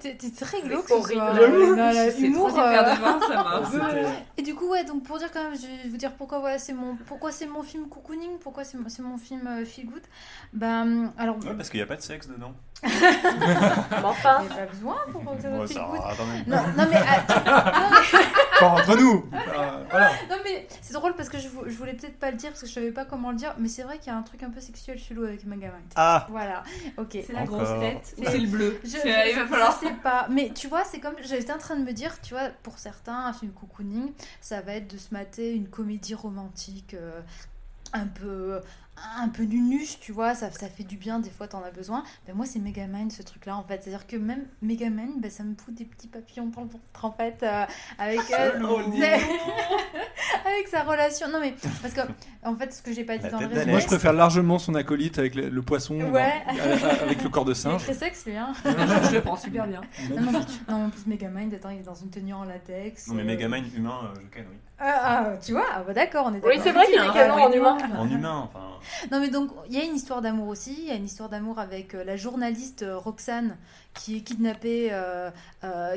T'es 0.00 0.16
très 0.16 0.62
glauque 0.62 0.88
ce 0.88 0.94
horrible. 0.94 1.20
soir. 1.20 1.34
J'avoue. 1.36 1.76
Non, 1.76 1.76
là, 1.76 2.10
C'est 2.10 2.20
humour, 2.22 2.48
troisième 2.48 2.70
verre 2.72 2.88
euh, 2.88 2.94
de 2.96 3.00
vin, 3.00 3.20
ça 3.20 3.34
m'a 3.34 3.56
un 3.56 3.62
peu. 3.62 3.78
C'était- 3.90 4.08
Et 4.38 4.42
du 4.42 4.54
coup, 4.54 4.68
ouais, 4.70 4.84
donc 4.84 5.04
pour 5.04 5.18
dire 5.18 5.30
quand 5.32 5.44
même, 5.44 5.54
je 5.54 5.88
vais 5.89 5.89
vous 5.90 5.96
dire 5.96 6.12
pourquoi 6.14 6.38
voilà, 6.38 6.58
c'est 6.58 6.72
mon, 6.72 6.96
pourquoi 7.06 7.32
c'est 7.32 7.46
mon 7.46 7.62
film 7.62 7.88
cocooning, 7.88 8.38
pourquoi 8.40 8.64
c'est 8.64 8.78
mon, 8.78 8.88
c'est 8.88 9.02
mon 9.02 9.18
film 9.18 9.46
euh, 9.46 9.64
feel 9.64 9.86
good. 9.86 10.02
Ben, 10.52 11.12
alors, 11.18 11.36
Ouais, 11.44 11.54
parce 11.54 11.68
qu'il 11.70 11.78
n'y 11.78 11.84
a 11.84 11.86
pas 11.86 11.96
de 11.96 12.02
sexe 12.02 12.28
dedans. 12.28 12.52
Mais 12.82 12.88
enfin, 14.04 14.38
il 14.42 14.46
n'y 14.46 14.52
a 14.52 14.64
pas 14.64 14.72
besoin 14.72 14.96
pour 15.12 15.22
que 15.24 15.28
Ouais, 15.46 15.66
feel 15.66 15.80
good. 15.90 16.00
va. 16.00 16.14
Non, 16.46 16.62
non, 16.76 16.86
mais, 16.90 16.96
ah, 17.06 18.00
Pas 18.60 18.66
entre 18.66 18.96
nous. 18.96 19.24
Euh, 19.50 19.84
voilà. 19.90 20.10
non, 20.30 20.36
mais 20.44 20.66
c'est 20.80 20.92
drôle 20.92 21.14
parce 21.16 21.28
que 21.28 21.36
je, 21.38 21.48
je 21.48 21.76
voulais 21.76 21.92
peut-être 21.94 22.18
pas 22.18 22.30
le 22.30 22.36
dire 22.36 22.50
parce 22.50 22.60
que 22.62 22.66
je 22.68 22.72
savais 22.72 22.92
pas 22.92 23.04
comment 23.04 23.30
le 23.32 23.36
dire, 23.36 23.52
mais 23.58 23.68
c'est 23.68 23.82
vrai 23.82 23.98
qu'il 23.98 24.12
y 24.12 24.14
a 24.14 24.16
un 24.16 24.22
truc 24.22 24.42
un 24.44 24.50
peu 24.50 24.60
sexuel 24.60 24.96
chelou 24.98 25.24
avec 25.24 25.44
Megamind. 25.44 25.82
Ah 25.96 26.26
Voilà, 26.30 26.62
ok. 26.96 27.08
C'est 27.26 27.32
la 27.32 27.44
grosse 27.44 27.68
tête 27.80 28.14
ou 28.18 28.24
C'est- 28.24 28.38
le 28.38 28.46
bleu 28.46 28.80
Je, 28.84 28.90
je- 28.90 28.96
Il 29.30 29.36
va 29.36 29.42
je 29.44 29.48
falloir. 29.48 29.78
sais 29.80 29.92
pas, 30.02 30.26
mais 30.30 30.52
tu 30.54 30.68
vois, 30.68 30.84
c'est 30.84 31.00
comme 31.00 31.14
j'étais 31.22 31.52
en 31.52 31.58
train 31.58 31.76
de 31.76 31.82
me 31.84 31.92
dire, 31.92 32.20
tu 32.22 32.32
vois, 32.34 32.48
pour 32.62 32.78
certains, 32.78 33.26
un 33.26 33.32
film 33.32 33.50
cocooning, 33.52 34.12
ça 34.40 34.60
va 34.60 34.74
être 34.74 34.92
de 34.92 34.98
se 34.98 35.12
mater 35.12 35.52
une 35.54 35.68
comédie 35.80 36.14
romantique 36.14 36.92
euh, 36.92 37.22
un 37.94 38.06
peu 38.06 38.60
un 39.20 39.28
peu 39.28 39.42
nunuche, 39.44 39.98
tu 40.00 40.12
vois, 40.12 40.34
ça, 40.34 40.50
ça 40.50 40.68
fait 40.68 40.84
du 40.84 40.96
bien, 40.96 41.18
des 41.20 41.30
fois 41.30 41.46
t'en 41.48 41.62
as 41.62 41.70
besoin. 41.70 42.02
Ben 42.26 42.34
moi, 42.34 42.46
c'est 42.46 42.58
Megamind 42.58 43.10
ce 43.12 43.22
truc-là, 43.22 43.56
en 43.56 43.62
fait. 43.64 43.82
C'est-à-dire 43.82 44.06
que 44.06 44.16
même 44.16 44.44
Megamind, 44.62 45.20
ben, 45.20 45.30
ça 45.30 45.42
me 45.42 45.54
fout 45.54 45.74
des 45.74 45.84
petits 45.84 46.08
papillons 46.08 46.46
dans 46.54 46.62
le 46.62 46.68
ventre, 46.68 47.04
en 47.04 47.12
fait, 47.12 47.38
euh, 47.42 47.64
avec 47.98 48.20
elle. 48.38 48.62
C'est- 48.94 49.20
avec 50.48 50.68
sa 50.68 50.82
relation. 50.82 51.28
Non, 51.28 51.38
mais 51.40 51.54
parce 51.82 51.94
que, 51.94 52.00
en 52.44 52.54
fait, 52.56 52.72
ce 52.72 52.82
que 52.82 52.92
j'ai 52.92 53.04
pas 53.04 53.16
dit 53.18 53.24
La 53.24 53.30
dans 53.30 53.40
le 53.40 53.46
résumé. 53.46 53.70
Moi, 53.72 53.80
je 53.80 53.86
préfère 53.86 54.12
largement 54.12 54.58
son 54.58 54.74
acolyte 54.74 55.18
avec 55.18 55.34
le, 55.34 55.48
le 55.48 55.62
poisson, 55.62 55.96
Ouais. 56.00 56.32
dans- 56.46 56.88
à- 56.88 57.02
avec 57.02 57.22
le 57.22 57.28
corps 57.28 57.44
de 57.44 57.50
Il 57.52 57.56
est 57.56 57.60
singe. 57.60 57.82
très 57.82 57.94
sexe, 57.94 58.26
lui, 58.26 58.36
hein. 58.36 58.52
Je 58.64 59.14
le 59.14 59.20
prends 59.22 59.36
super 59.36 59.66
bien. 59.66 59.80
Non, 60.10 60.20
non, 60.32 60.40
non, 60.68 60.84
en 60.86 60.90
plus, 60.90 61.06
Megamind, 61.06 61.52
attends, 61.54 61.70
il 61.70 61.78
est 61.80 61.82
dans 61.82 61.94
une 61.94 62.10
tenue 62.10 62.34
en 62.34 62.44
latex. 62.44 63.08
Non 63.08 63.14
mais 63.14 63.22
euh, 63.22 63.26
Megamind 63.26 63.64
humain, 63.74 63.98
euh, 64.04 64.18
je 64.34 64.40
oui. 64.40 64.46
Ah, 64.78 65.00
ah, 65.04 65.36
tu 65.44 65.52
vois, 65.52 65.66
ah, 65.74 65.82
bah, 65.86 65.92
d'accord, 65.92 66.26
on 66.26 66.34
est 66.34 66.36
Oui, 66.44 66.56
d'accord. 66.56 66.62
c'est 66.64 66.72
vrai 66.72 66.86
qu'il 66.86 66.94
est 66.94 66.98
un 66.98 67.12
canon 67.12 67.34
en 67.34 67.52
humain. 67.52 67.78
En 67.98 68.08
humain, 68.10 68.48
enfin. 68.50 68.66
Non 69.10 69.20
mais 69.20 69.28
donc 69.28 69.50
il 69.68 69.74
y 69.74 69.78
a 69.78 69.84
une 69.84 69.94
histoire 69.94 70.22
d'amour 70.22 70.48
aussi, 70.48 70.74
il 70.78 70.84
y 70.86 70.90
a 70.90 70.94
une 70.94 71.04
histoire 71.04 71.28
d'amour 71.28 71.58
avec 71.58 71.94
euh, 71.94 72.04
la 72.04 72.16
journaliste 72.16 72.82
euh, 72.82 72.98
Roxane 72.98 73.56
qui 73.94 74.16
est 74.16 74.20
kidnappée, 74.20 74.90
euh, 74.92 75.30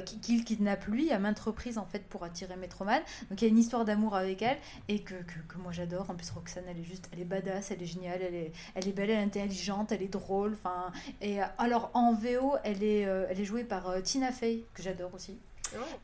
qui, 0.01 0.19
qui 0.19 0.43
kidnappe 0.43 0.85
lui 0.87 1.11
à 1.11 1.19
maintes 1.19 1.39
reprises 1.39 1.77
en 1.77 1.85
fait 1.85 2.03
pour 2.07 2.23
attirer 2.23 2.55
Metroman. 2.55 3.01
Donc 3.29 3.41
il 3.41 3.45
y 3.45 3.47
a 3.47 3.51
une 3.51 3.57
histoire 3.57 3.85
d'amour 3.85 4.15
avec 4.15 4.41
elle 4.41 4.57
et 4.87 4.99
que, 4.99 5.13
que, 5.13 5.39
que 5.47 5.57
moi 5.57 5.71
j'adore. 5.71 6.09
En 6.09 6.15
plus 6.15 6.29
Roxane 6.31 6.63
elle 6.67 6.79
est 6.79 6.83
juste, 6.83 7.09
elle 7.13 7.19
est 7.19 7.25
badass, 7.25 7.71
elle 7.71 7.81
est 7.81 7.87
géniale, 7.87 8.19
elle 8.21 8.35
est, 8.35 8.51
elle 8.75 8.87
est 8.87 8.91
belle, 8.93 9.09
elle 9.09 9.19
est 9.19 9.23
intelligente, 9.23 9.91
elle 9.91 10.01
est 10.01 10.07
drôle. 10.13 10.53
Enfin 10.53 10.91
et 11.21 11.39
alors 11.57 11.91
en 11.93 12.13
VO 12.13 12.55
elle 12.63 12.83
est, 12.83 13.01
elle 13.01 13.39
est 13.39 13.45
jouée 13.45 13.63
par 13.63 14.01
Tina 14.03 14.31
Fey 14.31 14.65
que 14.73 14.81
j'adore 14.81 15.13
aussi. 15.13 15.37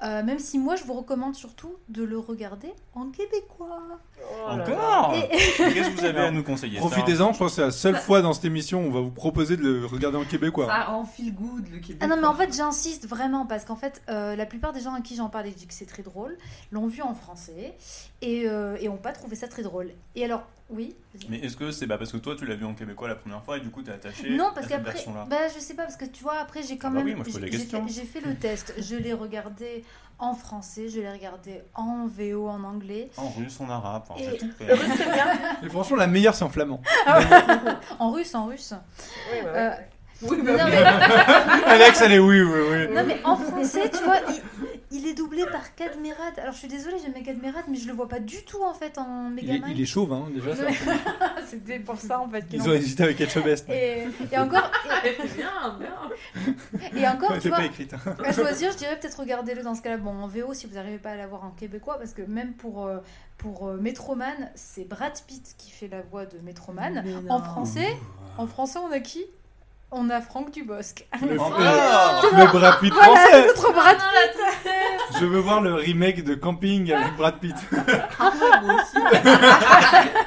Euh, 0.02 0.24
même 0.24 0.40
si 0.40 0.58
moi 0.58 0.76
je 0.76 0.84
vous 0.84 0.94
recommande 0.94 1.36
surtout 1.36 1.76
de 1.90 2.04
le 2.04 2.18
regarder 2.18 2.74
en 2.96 3.10
québécois. 3.12 3.82
Oh 4.20 4.58
là. 4.58 4.64
Encore 4.64 5.14
Et- 5.16 5.28
Qu'est-ce 5.58 5.90
que 5.92 6.00
vous 6.00 6.06
avez 6.06 6.22
à 6.22 6.32
nous 6.32 6.44
conseiller 6.44 6.78
Profitez-en, 6.80 7.34
je 7.34 7.38
pense 7.38 7.52
que 7.52 7.56
c'est 7.58 7.62
la 7.62 7.72
seule 7.72 7.96
fois 7.98 8.22
dans 8.22 8.34
cette 8.34 8.46
émission 8.46 8.84
où 8.84 8.88
on 8.88 8.92
va 8.92 9.02
vous 9.02 9.12
proposer 9.12 9.58
de 9.58 9.62
le 9.64 9.86
regarder 9.86 10.18
en 10.18 10.24
québécois. 10.26 10.66
Ça 10.68 10.90
en 10.92 11.06
feel 11.06 11.34
good 11.36 11.68
le 11.72 11.80
Québec. 11.80 11.98
Ah 12.02 12.08
non 12.08 12.18
mais 12.18 12.26
en 12.28 12.34
fait 12.34 12.52
j'insiste 12.56 13.08
vraiment 13.08 13.46
parce 13.46 13.64
qu'en 13.66 13.76
fait 13.76 14.02
euh, 14.10 14.36
la 14.36 14.46
plupart 14.46 14.74
des 14.74 14.80
gens 14.82 14.94
à 14.96 15.02
qui 15.02 15.16
j'en 15.16 15.30
parle 15.30 15.48
et 15.48 15.50
que 15.52 15.56
je 15.56 15.60
dis 15.60 15.68
que 15.68 15.74
c'est 15.74 15.86
très 15.86 16.04
drôle 16.04 16.36
l'ont 16.72 16.88
vu 16.88 17.02
en 17.02 17.14
français 17.14 17.76
et, 18.22 18.48
euh, 18.48 18.76
et 18.80 18.90
ont 18.90 18.98
pas 18.98 19.12
trouvé 19.12 19.36
ça 19.36 19.48
très 19.48 19.62
drôle. 19.64 19.92
Et 20.16 20.26
alors 20.26 20.42
oui. 20.70 20.96
Mais 21.30 21.38
est-ce 21.40 21.58
que 21.58 21.72
c'est 21.72 21.86
bah, 21.88 21.98
parce 21.98 22.12
que 22.12 22.18
toi 22.18 22.36
tu 22.36 22.46
l'as 22.46 22.56
vu 22.56 22.66
en 22.66 22.74
québécois 22.74 23.08
la 23.08 23.16
première 23.16 23.44
fois 23.44 23.58
et 23.58 23.60
du 23.62 23.70
coup 23.70 23.82
t'es 23.82 23.92
attaché 23.92 24.30
Non 24.32 24.48
à 24.50 24.52
parce 24.54 24.68
cette 24.68 24.76
qu'après 24.78 24.92
version-là 24.94 25.26
bah 25.30 25.38
je 25.54 25.60
sais 25.60 25.74
pas 25.74 25.84
parce 25.84 25.96
que 25.98 26.06
tu 26.06 26.24
vois 26.24 26.38
après 26.40 26.62
j'ai 26.64 26.78
quand 26.78 26.90
Ah 26.90 26.92
bah 26.92 26.98
même 26.98 27.06
oui, 27.08 27.16
moi, 27.16 27.24
je 27.28 27.32
pose 27.32 27.42
la 27.42 27.48
j'ai- 27.48 27.58
fait, 27.58 27.82
j'ai 27.88 28.04
fait 28.04 28.22
le 28.22 28.36
test 28.36 28.74
je 28.78 28.96
l'ai 28.96 29.14
regardé 29.14 29.84
en 30.20 30.34
français 30.36 30.88
je 30.90 31.00
l'ai 31.00 31.10
regardé 31.12 31.62
en 31.74 32.06
VO 32.08 32.48
en 32.48 32.64
anglais 32.64 33.10
En 33.18 33.30
russe, 33.30 33.60
en 33.62 33.70
arabe, 33.70 34.04
enfin, 34.10 34.22
Et- 34.22 34.38
bien. 34.66 35.26
Et 35.64 35.70
franchement, 35.70 35.96
la 35.98 36.08
meilleure, 36.08 36.36
c'est 36.36 36.44
en 36.44 36.50
flamand. 36.50 36.82
en 38.00 38.12
russe 38.12 38.36
en 38.36 38.46
russe. 38.48 38.74
Oui, 39.32 39.40
bah, 39.44 39.50
Euh, 39.56 39.70
ouais. 39.70 39.90
Oui, 40.24 40.38
non, 40.44 40.56
bah, 40.58 40.66
mais, 40.70 40.78
Alex, 41.66 42.02
elle 42.02 42.12
est 42.12 42.20
oui, 42.20 42.42
oui, 42.42 42.60
oui. 42.70 42.94
non, 42.94 43.04
mais 43.08 43.22
en 43.24 43.38
français 43.38 43.90
tu 43.90 44.04
vois 44.04 44.18
il, 44.28 44.79
il 44.92 45.06
est 45.08 45.14
doublé 45.14 45.46
par 45.52 45.76
Cadmerat. 45.76 46.34
Alors 46.38 46.54
je 46.54 46.60
suis 46.60 46.68
désolée 46.68 46.98
j'aimais 47.02 47.22
Cadmerat 47.24 47.64
mais 47.70 47.78
je 47.78 47.88
le 47.88 47.94
vois 47.94 48.08
pas 48.08 48.20
du 48.20 48.44
tout 48.44 48.64
en 48.64 48.74
fait 48.74 48.98
en 48.98 49.32
Il 49.38 49.40
est, 49.50 49.54
Megaman. 49.54 49.72
il 49.72 49.82
est 49.82 49.86
chauve, 49.86 50.12
hein, 50.14 50.28
déjà. 50.34 50.56
ça. 50.56 50.64
C'était 51.48 51.80
pour 51.80 51.98
ça 51.98 52.20
en 52.20 52.30
fait. 52.30 52.48
qu'ils 52.48 52.62
Ils 52.62 52.70
ont 52.70 52.74
hésité 52.74 53.04
avec 53.04 53.20
Etch 53.22 53.38
Best. 53.44 53.70
Et, 53.70 54.06
et 54.32 54.38
encore, 54.38 54.72
bien, 55.36 55.78
bien. 55.80 56.82
et, 56.96 57.00
et 57.00 57.08
encore, 57.08 57.38
tu 57.40 57.50
vois, 57.50 57.58
pas 57.58 57.66
écrite. 57.66 57.94
hein. 57.94 58.16
à 58.24 58.32
choisir, 58.34 58.72
je 58.72 58.78
dirais 58.78 58.98
peut-être 59.00 59.20
regardez-le 59.20 59.64
dans 59.64 59.76
ce 59.76 59.82
cas-là. 59.82 59.98
Bon, 59.98 60.12
en 60.12 60.28
VO, 60.28 60.54
si 60.54 60.68
vous 60.68 60.76
n'arrivez 60.76 60.98
pas 61.00 61.12
à 61.12 61.16
l'avoir 61.16 61.44
en 61.44 61.52
québécois, 61.52 61.98
parce 61.98 62.14
que 62.14 62.22
même 62.22 62.54
pour, 62.54 62.86
euh, 62.86 62.98
pour 63.38 63.68
euh, 63.68 63.78
Metroman, 63.78 64.50
c'est 64.56 64.84
Brad 64.88 65.14
Pitt 65.28 65.56
qui 65.58 65.72
fait 65.72 65.88
la 65.88 66.02
voix 66.02 66.26
de 66.26 66.38
Metroman. 66.40 67.04
En 67.30 67.42
français, 67.42 67.96
en 68.38 68.48
français, 68.48 68.80
on 68.80 68.92
a 68.92 69.00
qui? 69.00 69.24
On 69.92 70.10
a 70.12 70.22
Franck 70.22 70.52
Dubosc. 70.52 71.08
Le, 71.22 71.36
Ah 71.42 72.22
le 72.32 72.46
Brad 72.52 72.80
Pitt 72.80 72.94
Voilà, 72.94 73.16
français. 73.16 73.48
notre 73.48 73.74
Brad 73.74 73.98
Ah, 74.00 74.12
Pitt. 74.64 75.20
Je 75.20 75.26
veux 75.26 75.40
voir 75.40 75.62
le 75.62 75.74
remake 75.74 76.24
de 76.24 76.36
Camping 76.36 76.92
avec 76.94 77.16
Brad 77.16 77.40
Pitt. 77.40 77.56
Ah, 78.20 78.32
moi 78.64 78.76
aussi. 78.76 78.98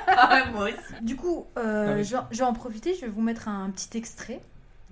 ah, 0.08 0.34
ouais, 0.34 0.50
moi 0.52 0.64
aussi. 0.64 0.74
Du 1.02 1.14
coup, 1.16 1.46
euh, 1.58 1.86
Ah 1.90 1.94
oui. 1.96 2.04
je, 2.04 2.16
vais- 2.16 2.22
je 2.32 2.38
vais 2.38 2.44
en 2.44 2.52
profiter, 2.54 2.94
je 2.94 3.02
vais 3.02 3.08
vous 3.12 3.22
mettre 3.22 3.46
un 3.48 3.70
petit 3.70 3.96
extrait 3.96 4.40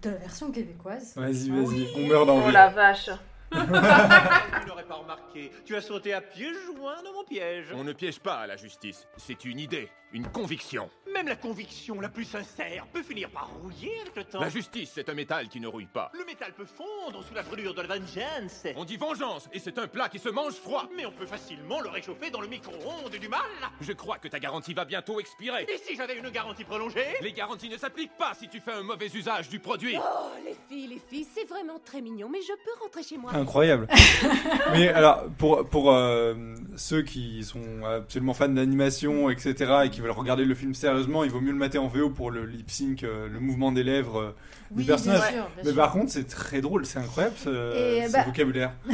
de 0.03 0.11
la 0.11 0.17
version 0.17 0.51
québécoise. 0.53 1.15
Vas-y, 1.17 1.51
vas-y. 1.51 1.89
On 1.97 2.07
meurt 2.07 2.27
d'envie. 2.27 2.45
Oh 2.49 2.51
la 2.53 2.69
vache. 2.69 3.11
Tu 3.51 4.67
n'aurais 4.67 4.85
pas 4.85 4.95
remarqué. 4.95 5.51
Tu 5.65 5.75
as 5.77 5.81
sauté 5.81 6.13
à 6.15 6.21
pieds 6.21 6.53
joints 6.67 7.03
dans 7.03 7.13
mon 7.13 7.25
piège. 7.25 7.67
On 7.75 7.85
ne 7.85 7.93
piège 7.93 8.21
pas 8.21 8.47
la 8.47 8.57
justice. 8.57 9.09
C'est 9.17 9.45
une 9.45 9.59
idée, 9.59 9.89
une 10.13 10.29
conviction. 10.29 10.89
Même 11.13 11.27
la 11.27 11.37
conviction 11.37 12.01
la 12.01 12.09
plus 12.09 12.25
sincère 12.25 12.87
peut 12.93 13.03
finir 13.03 13.29
par 13.31 13.51
rouiller 13.61 14.01
avec 14.01 14.15
le 14.17 14.25
temps. 14.25 14.41
La 14.41 14.49
justice, 14.49 14.93
c'est 14.95 15.09
un 15.09 15.15
métal 15.15 15.49
qui 15.49 15.59
ne 15.61 15.67
rouille 15.67 15.89
pas. 15.93 16.13
Le 16.15 16.25
métal 16.25 16.53
peut 16.55 16.65
fondre 16.65 17.25
sous 17.25 17.35
la 17.35 17.43
brûlure 17.43 17.75
de 17.75 17.83
la 17.83 17.97
vengeance. 17.97 18.67
On 18.77 18.85
dit 18.85 18.97
vengeance, 18.97 19.49
et 19.53 19.59
c'est 19.59 19.79
un 19.79 19.89
plat 19.89 20.09
qui 20.09 20.21
se 20.21 20.29
mange 20.29 20.55
froid. 20.55 20.89
Mais 20.97 21.05
on 21.05 21.13
peut 21.13 21.27
facilement 21.27 21.81
le 21.81 21.89
réchauffer 21.89 22.31
dans 22.31 22.41
le 22.41 22.47
micro-ondes 22.47 23.11
du 23.11 23.29
mal. 23.29 23.41
Je 23.81 23.93
crois 23.93 24.19
que 24.19 24.29
ta 24.29 24.39
garantie 24.39 24.73
va 24.75 24.85
bientôt 24.85 25.19
expirer. 25.19 25.67
Et 25.69 25.79
si 25.79 25.97
j'avais 25.97 26.17
une 26.17 26.31
garantie 26.31 26.65
prolongée? 26.65 27.07
Les 27.21 27.33
garanties 27.33 27.69
ne 27.69 27.77
s'appliquent 27.77 28.17
pas 28.17 28.35
si 28.35 28.49
tu 28.49 28.61
fais 28.61 28.73
un 28.73 28.83
mauvais 28.83 29.09
usage 29.09 29.49
du 29.49 29.59
produit. 29.59 29.97
Oh, 29.99 30.31
les 30.45 30.57
filles, 30.69 30.87
les 30.87 31.01
filles, 31.01 31.27
c'est 31.35 31.45
vraiment 31.45 31.81
très 31.81 32.01
mignon, 32.01 32.29
mais 32.29 32.41
je 32.43 32.53
peux 32.53 32.81
rentrer 32.81 33.03
chez 33.03 33.19
moi. 33.19 33.33
Incroyable. 33.41 33.87
Mais 34.73 34.89
alors, 34.89 35.25
pour, 35.39 35.67
pour 35.69 35.93
euh, 35.93 36.35
ceux 36.77 37.03
qui 37.03 37.43
sont 37.43 37.85
absolument 37.85 38.35
fans 38.35 38.49
d'animation, 38.49 39.31
etc., 39.31 39.55
et 39.85 39.91
qui 39.91 40.01
veulent 40.01 40.11
regarder 40.13 40.45
le 40.45 40.55
film 40.55 40.75
sérieusement, 40.75 41.25
il 41.25 41.31
vaut 41.31 41.41
mieux 41.41 41.51
le 41.53 41.59
mater 41.59 41.79
en 41.79 41.89
VO 41.89 42.11
pour 42.11 42.31
le 42.31 42.47
lip 42.47 42.71
sync, 42.71 43.03
euh, 43.03 43.29
le 43.29 43.41
mouvement 43.41 43.73
des 43.73 43.83
lèvres 43.83 44.21
euh, 44.21 44.37
du 44.71 44.85
personnage. 44.85 45.21
bien 45.21 45.29
sûr. 45.31 45.43
bien 45.43 45.51
Mais 45.65 45.71
sûr. 45.71 45.77
par 45.77 45.93
contre, 45.93 46.13
c'est 46.13 46.29
très 46.29 46.61
drôle, 46.61 46.87
c'est 46.87 46.99
incroyable 47.01 47.35
ce, 47.37 48.11
bah- 48.13 48.23
vocabulaire. 48.25 48.73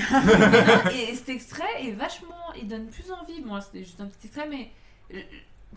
Et 0.95 1.15
cet 1.15 1.29
extrait 1.29 1.65
est 1.83 1.93
vachement. 1.93 2.29
Il 2.61 2.69
donne 2.69 2.87
plus 2.87 3.11
envie. 3.13 3.41
Bon, 3.43 3.55
là, 3.57 3.61
c'était 3.61 3.85
juste 3.85 4.01
un 4.01 4.07
petit 4.07 4.27
extrait, 4.29 4.49
mais. 4.49 4.71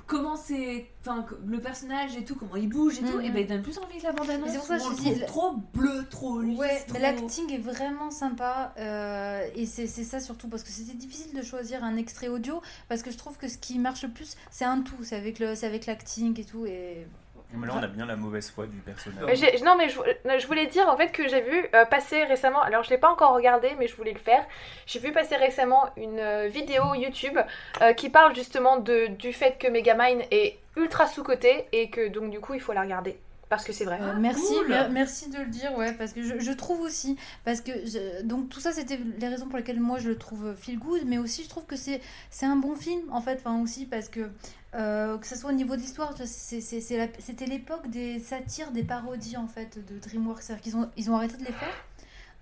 Comment 0.08 0.36
c'est. 0.38 0.88
Enfin, 1.02 1.23
le 1.45 1.60
personnage 1.60 2.15
et 2.17 2.23
tout, 2.25 2.34
comment 2.36 2.56
il 2.56 2.67
bouge 2.67 2.97
et 2.97 3.02
tout, 3.04 3.17
Mhm. 3.19 3.25
et 3.25 3.30
ben 3.30 3.41
il 3.41 3.47
donne 3.47 3.62
plus 3.62 3.78
envie 3.78 3.99
que 3.99 4.04
la 4.04 4.12
bande-annonce. 4.12 4.45
Mais 4.47 4.52
c'est 4.54 4.58
pour 4.58 4.67
ça 4.67 4.78
on 4.84 4.95
je 4.95 5.02
dis- 5.13 5.25
trop 5.28 5.52
bleu, 5.73 6.06
trop 6.10 6.41
lisse. 6.41 6.58
Ouais, 6.58 6.84
trop- 6.88 6.97
l'acting 6.99 7.52
est 7.54 7.58
vraiment 7.60 8.10
sympa 8.10 8.73
euh, 8.80 9.47
et 9.54 9.65
c'est 9.67 9.86
c'est 9.88 10.04
ça 10.04 10.19
surtout 10.19 10.47
parce 10.47 10.63
que 10.63 10.69
c'était 10.69 10.95
difficile 10.97 11.36
de 11.38 11.43
choisir 11.43 11.84
un 11.84 11.95
extrait 11.95 12.28
audio 12.28 12.60
parce 12.88 13.04
que 13.04 13.12
je 13.12 13.17
trouve 13.17 13.38
que 13.38 13.47
ce 13.47 13.58
qui 13.58 13.78
marche 13.78 14.02
le 14.04 14.10
plus 14.10 14.36
c'est 14.49 14.65
un 14.65 14.82
tout, 14.82 15.04
c'est 15.04 15.15
avec 15.15 15.38
le 15.38 15.54
c'est 15.56 15.67
avec 15.67 15.86
l'acting 15.86 16.39
et 16.39 16.43
tout 16.45 16.65
et 16.65 17.06
Mais 17.53 17.65
là 17.67 17.73
on 17.77 17.83
a 17.83 17.88
bien 17.88 18.05
la 18.05 18.15
mauvaise 18.15 18.51
foi 18.51 18.67
du 18.67 18.77
personnage. 18.77 19.41
Non, 19.63 19.75
mais 19.77 19.89
je, 19.89 19.97
je 20.39 20.47
voulais 20.47 20.67
dire 20.67 20.88
en 20.88 20.95
fait 20.95 21.12
que 21.12 21.27
j'ai 21.27 21.41
vu 21.41 21.65
euh, 21.73 21.85
passer 21.85 22.23
récemment, 22.25 22.62
alors 22.62 22.83
je 22.83 22.89
l'ai 22.91 22.97
pas 22.97 23.09
encore 23.09 23.33
regardé, 23.33 23.71
mais 23.79 23.88
je 23.88 23.95
voulais 23.95 24.13
le 24.13 24.19
faire. 24.19 24.45
J'ai 24.85 24.99
vu 24.99 25.12
passer 25.12 25.35
récemment 25.35 25.89
une 25.97 26.19
euh, 26.19 26.47
vidéo 26.47 26.93
YouTube 26.95 27.38
euh, 27.81 27.93
qui 27.93 28.09
parle 28.09 28.35
justement 28.35 28.77
de, 28.77 29.07
du 29.07 29.33
fait 29.33 29.57
que 29.57 29.67
Megamind 29.67 30.21
est 30.31 30.59
ultra 30.77 31.07
sous-côté 31.07 31.65
et 31.71 31.89
que 31.89 32.07
donc 32.09 32.29
du 32.29 32.39
coup 32.39 32.53
il 32.53 32.62
faut 32.62 32.73
la 32.73 32.81
regarder. 32.81 33.17
Parce 33.49 33.63
que 33.63 33.73
c'est 33.73 33.83
vrai. 33.85 33.97
Euh, 33.99 34.13
merci, 34.19 34.53
cool. 34.59 34.67
mer- 34.67 34.91
merci 34.91 35.27
de 35.31 35.39
le 35.39 35.47
dire, 35.47 35.73
ouais, 35.75 35.93
parce 35.93 36.13
que 36.13 36.21
je, 36.21 36.38
je 36.38 36.51
trouve 36.51 36.81
aussi, 36.81 37.17
parce 37.43 37.62
que 37.62 37.71
je- 37.83 38.21
donc 38.21 38.47
tout 38.49 38.59
ça 38.59 38.71
c'était 38.71 38.99
les 39.17 39.27
raisons 39.27 39.47
pour 39.47 39.57
lesquelles 39.57 39.79
moi 39.79 39.97
je 39.97 40.09
le 40.09 40.19
trouve 40.19 40.53
feel 40.55 40.77
good, 40.77 41.01
mais 41.07 41.17
aussi 41.17 41.43
je 41.45 41.49
trouve 41.49 41.65
que 41.65 41.75
c'est 41.75 41.99
c'est 42.29 42.45
un 42.45 42.57
bon 42.57 42.75
film 42.75 43.01
en 43.12 43.21
fait, 43.21 43.41
enfin 43.43 43.59
aussi 43.59 43.88
parce 43.88 44.07
que 44.07 44.29
euh, 44.75 45.17
que 45.17 45.25
ce 45.27 45.36
soit 45.36 45.49
au 45.49 45.53
niveau 45.53 45.75
la- 46.97 47.08
c'était 47.19 47.45
l'époque 47.45 47.89
des 47.89 48.19
satires, 48.19 48.71
des 48.71 48.84
parodies 48.84 49.38
en 49.38 49.47
fait 49.47 49.77
de 49.91 49.97
DreamWorks, 49.99 50.41
c'est-à-dire 50.43 50.62
qu'ils 50.63 50.77
ont 50.77 50.89
ils 50.97 51.10
ont 51.10 51.15
arrêté 51.15 51.38
de 51.38 51.45
les 51.45 51.51
faire. 51.53 51.73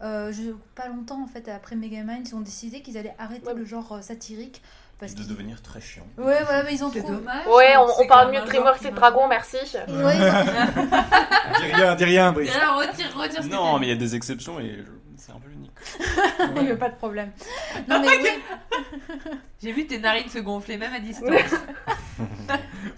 Euh, 0.01 0.31
je, 0.31 0.51
pas 0.75 0.87
longtemps 0.89 1.23
en 1.23 1.27
fait 1.27 1.47
après 1.49 1.75
Megamind, 1.75 2.27
ils 2.27 2.35
ont 2.35 2.41
décidé 2.41 2.81
qu'ils 2.81 2.97
allaient 2.97 3.15
arrêter 3.17 3.47
Ouais. 3.47 3.53
le 3.55 3.65
genre 3.65 3.93
euh, 3.93 4.01
satirique 4.01 4.61
parce 4.99 5.15
de 5.15 5.23
devenir 5.23 5.61
très 5.61 5.79
chiant. 5.81 6.05
ouais 6.17 6.43
voilà 6.43 6.63
mais 6.63 6.73
ils 6.75 6.83
ont 6.83 6.91
C'est 6.91 7.01
trop 7.01 7.13
dommage. 7.13 7.45
Ouais, 7.47 7.75
on, 7.77 8.07
parle 8.07 8.31
mieux 8.31 8.41
de 8.41 8.45
DreamWorks 8.45 8.83
et 8.85 8.89
de 8.91 8.95
Dragon, 8.95 9.27
merci. 9.27 9.57
Ouais, 9.87 10.15
ils 10.17 10.23
ont- 11.59 11.59
dis 11.59 11.73
rien, 11.73 11.95
dis 11.95 12.03
rien, 12.05 12.31
Brice. 12.31 12.51
Alors, 12.55 12.79
retire, 12.79 13.15
retire 13.15 13.43
Non, 13.45 13.79
mais 13.79 13.87
il 13.87 13.89
y 13.89 13.93
a 13.93 13.95
des 13.95 14.15
exceptions 14.15 14.59
et 14.59 14.75
je- 14.85 14.91
c'est 15.17 15.32
un 15.32 15.39
peu 15.39 15.49
unique. 15.51 15.71
il 16.58 16.63
n'y 16.63 16.71
a 16.71 16.75
pas 16.75 16.89
de 16.89 16.95
problème. 16.95 17.32
Non 17.88 17.99
mais 18.01 18.08
oui, 18.17 18.30
J'ai 19.62 19.71
vu 19.71 19.88
tes 19.88 19.99
narines 19.99 20.30
se 20.30 20.39
gonfler, 20.39 20.77
même 20.77 20.93
à 20.93 20.99
distance. 20.99 21.30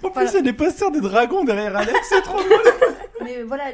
En 0.02 0.12
plus, 0.12 0.14
Voilà. 0.14 0.30
il 0.32 0.36
y 0.36 0.38
a 0.38 0.42
des 0.44 0.54
posters 0.54 0.92
des 0.92 1.02
dragons 1.02 1.44
derrière 1.44 1.76
Alex, 1.76 1.98
c'est 2.08 2.22
trop 2.22 2.38
drôle. 2.38 2.50
Mais 3.24 3.44
voilà, 3.44 3.66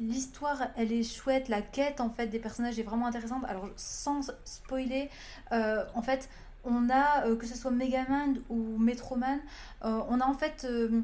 l'histoire, 0.00 0.58
elle 0.76 0.92
est 0.92 1.04
chouette, 1.04 1.48
la 1.48 1.62
quête 1.62 2.00
en 2.00 2.10
fait 2.10 2.26
des 2.26 2.40
personnages 2.40 2.78
est 2.80 2.82
vraiment 2.82 3.06
intéressante. 3.06 3.44
Alors 3.46 3.68
sans 3.76 4.32
spoiler, 4.44 5.08
euh, 5.52 5.84
en 5.94 6.02
fait, 6.02 6.28
on 6.64 6.90
a 6.90 7.26
euh, 7.26 7.36
que 7.36 7.46
ce 7.46 7.56
soit 7.56 7.70
Megamind 7.70 8.38
ou 8.48 8.76
Metroman, 8.78 9.38
euh, 9.84 10.00
on 10.08 10.20
a 10.20 10.24
en 10.26 10.34
fait, 10.34 10.66
euh, 10.68 11.02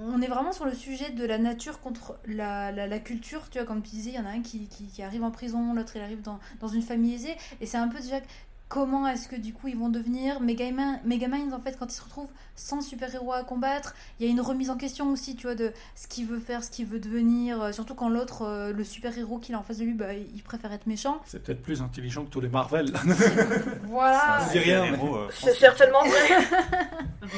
on 0.00 0.20
est 0.22 0.26
vraiment 0.28 0.52
sur 0.52 0.64
le 0.64 0.72
sujet 0.74 1.10
de 1.10 1.24
la 1.24 1.38
nature 1.38 1.80
contre 1.80 2.18
la, 2.26 2.72
la, 2.72 2.86
la 2.86 2.98
culture. 2.98 3.48
Tu 3.50 3.58
vois, 3.58 3.66
comme 3.66 3.82
tu 3.82 3.90
disais, 3.90 4.10
il 4.10 4.16
y 4.16 4.18
en 4.20 4.26
a 4.26 4.30
un 4.30 4.42
qui, 4.42 4.66
qui, 4.68 4.86
qui 4.86 5.02
arrive 5.02 5.22
en 5.24 5.30
prison, 5.30 5.74
l'autre 5.74 5.92
il 5.96 6.02
arrive 6.02 6.22
dans, 6.22 6.38
dans 6.60 6.68
une 6.68 6.82
famille 6.82 7.14
aisée, 7.14 7.36
et 7.60 7.66
c'est 7.66 7.78
un 7.78 7.88
peu 7.88 8.00
déjà 8.00 8.16
comment 8.66 9.06
est-ce 9.06 9.28
que 9.28 9.36
du 9.36 9.52
coup 9.52 9.68
ils 9.68 9.76
vont 9.76 9.90
devenir 9.90 10.40
Megamind, 10.40 10.98
Megamind 11.04 11.52
en 11.52 11.60
fait 11.60 11.76
quand 11.78 11.86
il 11.92 11.94
se 11.94 12.02
retrouve 12.02 12.28
sans 12.56 12.80
super-héros 12.80 13.32
à 13.32 13.44
combattre, 13.44 13.94
il 14.18 14.26
y 14.26 14.28
a 14.28 14.32
une 14.32 14.40
remise 14.40 14.70
en 14.70 14.76
question 14.76 15.10
aussi, 15.12 15.36
tu 15.36 15.46
vois, 15.46 15.54
de 15.54 15.70
ce 15.94 16.08
qu'il 16.08 16.26
veut 16.26 16.40
faire, 16.40 16.64
ce 16.64 16.70
qu'il 16.70 16.86
veut 16.86 16.98
devenir, 16.98 17.60
euh, 17.62 17.72
surtout 17.72 17.94
quand 17.94 18.08
l'autre, 18.08 18.42
euh, 18.42 18.72
le 18.72 18.82
super-héros 18.82 19.38
qu'il 19.38 19.54
a 19.54 19.58
en 19.58 19.62
face 19.62 19.78
de 19.78 19.84
lui, 19.84 19.92
bah, 19.92 20.14
il 20.14 20.42
préfère 20.42 20.72
être 20.72 20.86
méchant. 20.86 21.20
C'est 21.26 21.42
peut-être 21.42 21.62
plus 21.62 21.82
intelligent 21.82 22.24
que 22.24 22.30
tous 22.30 22.40
les 22.40 22.48
Marvel. 22.48 22.92
Voilà. 23.84 24.40
Je 24.46 24.52
dis 24.52 24.58
rien. 24.58 24.82
mais- 24.90 24.96
Héros, 24.96 25.16
euh, 25.16 25.28
C'est 25.32 25.54
certainement 25.54 26.02
vrai. 26.02 26.58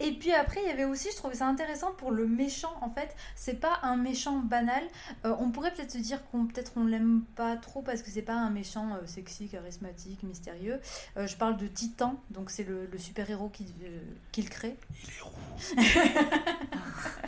Et 0.00 0.12
puis 0.12 0.32
après, 0.32 0.60
il 0.62 0.68
y 0.68 0.70
avait 0.70 0.84
aussi, 0.84 1.08
je 1.10 1.16
trouvais 1.16 1.34
ça 1.34 1.46
intéressant 1.46 1.92
pour 1.92 2.10
le 2.10 2.26
méchant 2.26 2.74
en 2.80 2.90
fait. 2.90 3.14
C'est 3.36 3.60
pas 3.60 3.78
un 3.82 3.96
méchant 3.96 4.38
banal. 4.38 4.82
Euh, 5.24 5.34
on 5.38 5.50
pourrait 5.50 5.72
peut-être 5.72 5.90
se 5.90 5.98
dire 5.98 6.24
qu'on 6.26 6.46
peut-être 6.46 6.72
on 6.76 6.84
l'aime 6.84 7.22
pas 7.36 7.56
trop 7.56 7.82
parce 7.82 8.02
que 8.02 8.10
c'est 8.10 8.22
pas 8.22 8.34
un 8.34 8.50
méchant 8.50 8.94
euh, 8.94 9.06
sexy, 9.06 9.48
charismatique, 9.48 10.22
mystérieux. 10.22 10.80
Euh, 11.16 11.26
je 11.26 11.36
parle 11.36 11.56
de 11.56 11.66
Titan, 11.66 12.20
donc 12.30 12.50
c'est 12.50 12.64
le, 12.64 12.86
le 12.90 12.98
super 12.98 13.28
héros 13.30 13.48
qu'il 13.48 13.66
euh, 13.84 13.98
qu'il 14.32 14.48
crée. 14.48 14.76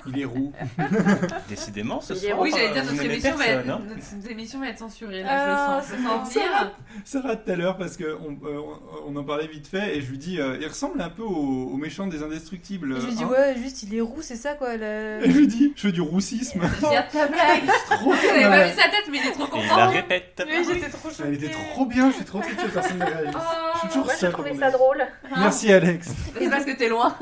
Il 0.07 0.19
est 0.21 0.25
roux. 0.25 0.53
Décidément, 1.49 2.01
ce 2.01 2.13
Il 2.15 2.25
est 2.25 2.29
soir. 2.31 2.41
Oui, 2.41 2.51
j'allais 2.53 2.73
dire, 2.73 2.85
notre 2.85 3.05
émission, 3.05 3.37
va 3.37 3.47
être, 3.47 3.69
hein. 3.69 3.83
notre 3.89 4.31
émission 4.31 4.61
va 4.61 4.69
être 4.69 4.79
censurée. 4.79 5.23
Ah, 5.27 5.37
Là, 5.37 5.47
je 5.47 5.51
le 5.51 5.57
sens. 5.59 5.85
Je 5.85 5.91
c'est 5.91 5.97
le 5.97 6.09
sens 6.09 6.35
venir. 6.35 6.73
Sarah 7.05 7.37
tout 7.37 7.51
à 7.51 7.57
l'heure 7.57 7.77
parce 7.79 7.97
que 7.97 8.17
on, 8.21 8.33
euh, 8.47 8.61
on 9.07 9.17
en 9.17 9.25
parlait 9.25 9.47
vite 9.47 9.67
fait 9.67 9.97
et 9.97 10.03
je 10.03 10.11
lui 10.11 10.19
dis 10.19 10.41
euh, 10.41 10.59
il 10.61 10.67
ressemble 10.67 11.01
un 11.01 11.11
peu 11.11 11.23
au, 11.23 11.69
au 11.69 11.77
méchant 11.77 12.07
des 12.07 12.23
indestructibles. 12.45 12.97
Et 12.97 13.01
je 13.01 13.07
lui 13.07 13.15
dis 13.15 13.23
hein. 13.25 13.29
ouais, 13.31 13.55
juste 13.57 13.83
il 13.83 13.95
est 13.95 14.01
roux, 14.01 14.21
c'est 14.23 14.37
ça 14.37 14.55
quoi. 14.55 14.77
le- 14.77 15.21
Et 15.25 15.31
je 15.31 15.39
lui 15.39 15.47
dis 15.47 15.73
je 15.77 15.83
fais 15.83 15.93
du 15.93 16.01
roussisme. 16.01 16.61
Hâte 16.85 17.11
ta 17.13 17.27
blague. 17.27 17.63
trop 17.91 18.13
Vous 18.13 18.29
avez 18.29 18.39
bien. 18.39 18.51
pas 18.51 18.65
vu 18.67 18.71
sa 18.75 18.83
tête, 18.89 19.05
mais 19.11 19.19
il 19.19 19.27
est 19.29 19.33
trop 19.33 19.45
Et 19.45 19.47
il 19.47 19.51
content. 19.51 19.77
la 19.77 19.87
répète. 19.89 20.43
Oui, 20.47 20.67
j'étais 20.75 20.91
trop 20.91 21.11
choquée. 21.11 21.23
Elle 21.27 21.35
était 21.35 21.51
trop 21.73 21.87
bien, 21.87 22.11
je 22.11 22.17
suis 22.17 22.25
trop 22.25 22.41
triste 22.41 22.57
que 22.63 22.69
personne 22.69 22.99
ne 22.99 23.05
réagisse. 23.05 23.33
Je 23.75 23.79
suis 23.81 23.89
toujours 23.89 24.05
Moi, 24.05 24.13
j'ai 24.15 24.21
seul. 24.21 24.33
trouvé 24.33 24.51
comme 24.51 24.61
ça 24.61 24.71
drôle. 24.71 25.07
Merci 25.39 25.73
Alex. 25.73 26.09
C'est 26.39 26.51
parce 26.51 26.65
que 26.65 26.73
t'es 26.77 26.89
loin. 26.89 27.17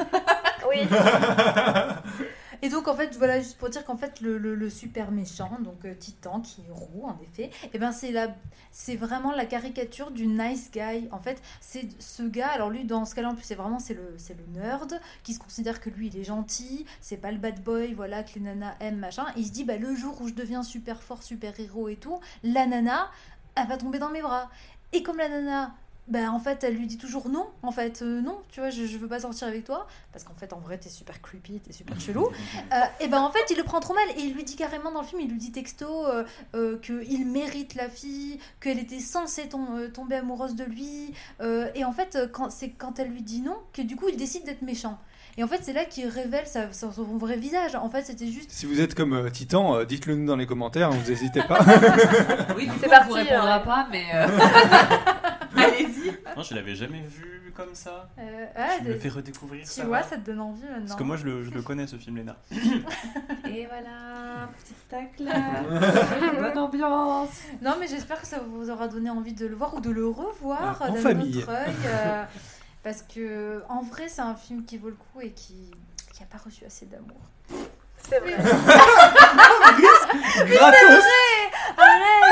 Oui. 0.70 0.80
Et 2.62 2.68
donc 2.68 2.86
en 2.86 2.94
fait 2.94 3.16
voilà 3.16 3.40
juste 3.40 3.58
pour 3.58 3.68
dire 3.68 3.84
qu'en 3.84 3.96
fait 3.96 4.20
le, 4.20 4.38
le- 4.38 4.70
super 4.70 5.10
méchant 5.10 5.58
donc 5.60 5.84
euh, 5.84 5.94
Titan 5.94 6.40
qui 6.40 6.60
est 6.60 6.70
roux 6.70 7.04
en 7.04 7.18
effet 7.20 7.50
et 7.72 7.78
ben 7.78 7.90
c'est 7.92 8.12
la 8.12 8.28
c'est 8.70 8.94
vraiment 8.94 9.32
la 9.32 9.44
caricature 9.46 10.12
du 10.12 10.26
nice 10.28 10.70
guy. 10.70 11.08
En 11.10 11.18
fait 11.18 11.42
c'est 11.60 11.88
ce 12.00 12.22
gars 12.22 12.48
alors 12.48 12.70
lui 12.70 12.84
dans 12.84 13.04
ce 13.04 13.14
cas-là 13.16 13.30
en 13.30 13.34
plus 13.34 13.44
c'est 13.44 13.56
vraiment 13.56 13.80
c'est 13.80 13.94
le 13.94 14.14
c'est 14.16 14.34
le 14.34 14.44
nerd 14.60 15.00
qui 15.24 15.34
se 15.34 15.40
considère 15.40 15.80
que 15.80 15.90
lui 15.90 16.06
il 16.06 16.16
est 16.16 16.24
gentil 16.24 16.86
c'est 17.00 17.16
pas 17.16 17.32
le 17.32 17.38
bad 17.38 17.62
boy 17.62 17.94
voilà 17.94 18.22
que 18.22 18.34
les 18.36 18.40
nanas 18.40 18.76
aiment 18.80 19.00
machin. 19.00 19.26
Et 19.36 19.40
il 19.40 19.46
se 19.46 19.52
dit 19.52 19.64
bah 19.64 19.76
le 19.76 19.94
jour 19.96 20.20
où 20.20 20.28
je 20.28 20.34
deviens 20.34 20.62
super 20.62 21.02
fort 21.02 21.22
super 21.22 21.58
héros 21.58 21.88
et 21.88 21.96
tout 21.96 22.20
la 22.44 22.66
nana 22.66 23.10
elle 23.56 23.66
va 23.66 23.76
tomber 23.76 23.98
dans 23.98 24.10
mes 24.10 24.22
bras. 24.22 24.50
Et 24.92 25.02
comme 25.02 25.18
la 25.18 25.28
nana 25.28 25.74
bah 26.08 26.32
en 26.32 26.40
fait 26.40 26.64
elle 26.64 26.74
lui 26.74 26.88
dit 26.88 26.98
toujours 26.98 27.28
non 27.28 27.46
en 27.62 27.70
fait 27.70 28.02
euh, 28.02 28.20
non 28.20 28.40
tu 28.50 28.58
vois 28.58 28.70
je, 28.70 28.86
je 28.86 28.98
veux 28.98 29.06
pas 29.06 29.20
sortir 29.20 29.46
avec 29.46 29.64
toi 29.64 29.86
parce 30.12 30.24
qu'en 30.24 30.34
fait 30.34 30.52
en 30.52 30.58
vrai 30.58 30.76
t'es 30.76 30.88
super 30.88 31.22
creepy 31.22 31.60
t'es 31.60 31.72
super 31.72 31.98
chelou 32.00 32.26
euh, 32.26 32.76
et 33.00 33.06
ben 33.06 33.20
en 33.20 33.30
fait 33.30 33.44
il 33.50 33.56
le 33.56 33.62
prend 33.62 33.78
trop 33.78 33.94
mal 33.94 34.04
et 34.16 34.20
il 34.22 34.34
lui 34.34 34.42
dit 34.42 34.56
carrément 34.56 34.90
dans 34.90 35.00
le 35.02 35.06
film 35.06 35.20
il 35.20 35.30
lui 35.30 35.38
dit 35.38 35.52
texto 35.52 35.86
euh, 36.06 36.24
euh, 36.56 36.76
qu'il 36.78 37.26
mérite 37.28 37.76
la 37.76 37.88
fille 37.88 38.40
qu'elle 38.60 38.80
était 38.80 38.98
censée 38.98 39.48
tom- 39.48 39.90
tomber 39.94 40.16
amoureuse 40.16 40.56
de 40.56 40.64
lui 40.64 41.14
euh, 41.40 41.68
et 41.76 41.84
en 41.84 41.92
fait 41.92 42.18
quand 42.32 42.50
c'est 42.50 42.70
quand 42.70 42.98
elle 42.98 43.08
lui 43.08 43.22
dit 43.22 43.40
non 43.40 43.56
que 43.72 43.82
du 43.82 43.94
coup 43.94 44.08
il 44.08 44.16
décide 44.16 44.44
d'être 44.44 44.62
méchant 44.62 44.98
et 45.38 45.44
en 45.44 45.46
fait 45.48 45.60
c'est 45.62 45.72
là 45.72 45.84
qu'il 45.84 46.08
révèle 46.08 46.46
sa- 46.48 46.72
son 46.72 46.88
vrai 46.90 47.36
visage 47.36 47.76
en 47.76 47.88
fait 47.88 48.02
c'était 48.04 48.26
juste 48.26 48.50
Si 48.50 48.66
vous 48.66 48.80
êtes 48.80 48.94
comme 48.96 49.12
euh, 49.14 49.30
Titan, 49.30 49.76
euh, 49.76 49.84
dites-le 49.84 50.16
nous 50.16 50.26
dans 50.26 50.36
les 50.36 50.46
commentaires, 50.46 50.88
hein, 50.90 50.98
vous 51.00 51.08
n'hésitez 51.10 51.42
pas. 51.44 51.60
Oui, 52.56 52.68
C'est 52.80 52.86
on 52.88 52.90
parti, 52.90 53.08
vous 53.08 53.14
répondra 53.14 53.60
euh. 53.60 53.64
pas, 53.64 53.88
mais. 53.90 54.04
Allez-y. 55.56 56.10
Non, 56.36 56.42
je 56.42 56.54
l'avais 56.54 56.74
jamais 56.74 57.00
vu 57.02 57.52
comme 57.54 57.74
ça. 57.74 58.08
euh, 58.18 58.46
ah, 58.56 58.68
Tu 58.82 58.88
me 58.88 58.98
fais 58.98 59.08
redécouvrir 59.10 59.62
tu 59.64 59.68
ça. 59.70 59.84
vois 59.84 60.02
ça 60.02 60.16
te 60.16 60.22
donne 60.26 60.40
envie 60.40 60.62
maintenant 60.64 60.86
Parce 60.86 60.96
que 60.98 61.02
moi, 61.04 61.16
je 61.16 61.24
le, 61.24 61.44
je 61.44 61.50
le 61.50 61.60
connais, 61.62 61.86
ce 61.86 61.96
film, 61.96 62.16
Léna. 62.16 62.36
Et 62.50 63.66
voilà, 63.66 64.48
petit 64.58 64.74
tac 64.88 65.10
là. 65.18 65.62
Bonne 66.40 66.58
ambiance. 66.58 67.40
Non, 67.60 67.76
mais 67.78 67.86
j'espère 67.88 68.20
que 68.20 68.26
ça 68.26 68.38
vous 68.40 68.70
aura 68.70 68.88
donné 68.88 69.10
envie 69.10 69.34
de 69.34 69.46
le 69.46 69.54
voir 69.54 69.74
ou 69.74 69.80
de 69.80 69.90
le 69.90 70.06
revoir 70.06 70.78
Ah, 70.80 70.88
en 70.88 70.94
d'un 70.94 71.00
famille. 71.00 71.38
autre 71.38 71.50
œil, 71.50 71.74
euh, 71.86 72.24
parce 72.82 73.02
que 73.02 73.62
en 73.68 73.82
vrai, 73.82 74.08
c'est 74.08 74.22
un 74.22 74.34
film 74.34 74.64
qui 74.64 74.78
vaut 74.78 74.88
le 74.88 74.96
coup 74.96 75.20
et 75.20 75.32
qui 75.32 75.70
n'a 76.20 76.26
pas 76.26 76.38
reçu 76.42 76.64
assez 76.64 76.86
d'amour. 76.86 77.20
C'est 78.08 78.18
vrai. 78.20 78.32
gratos 80.46 81.04
Arrête 81.76 82.31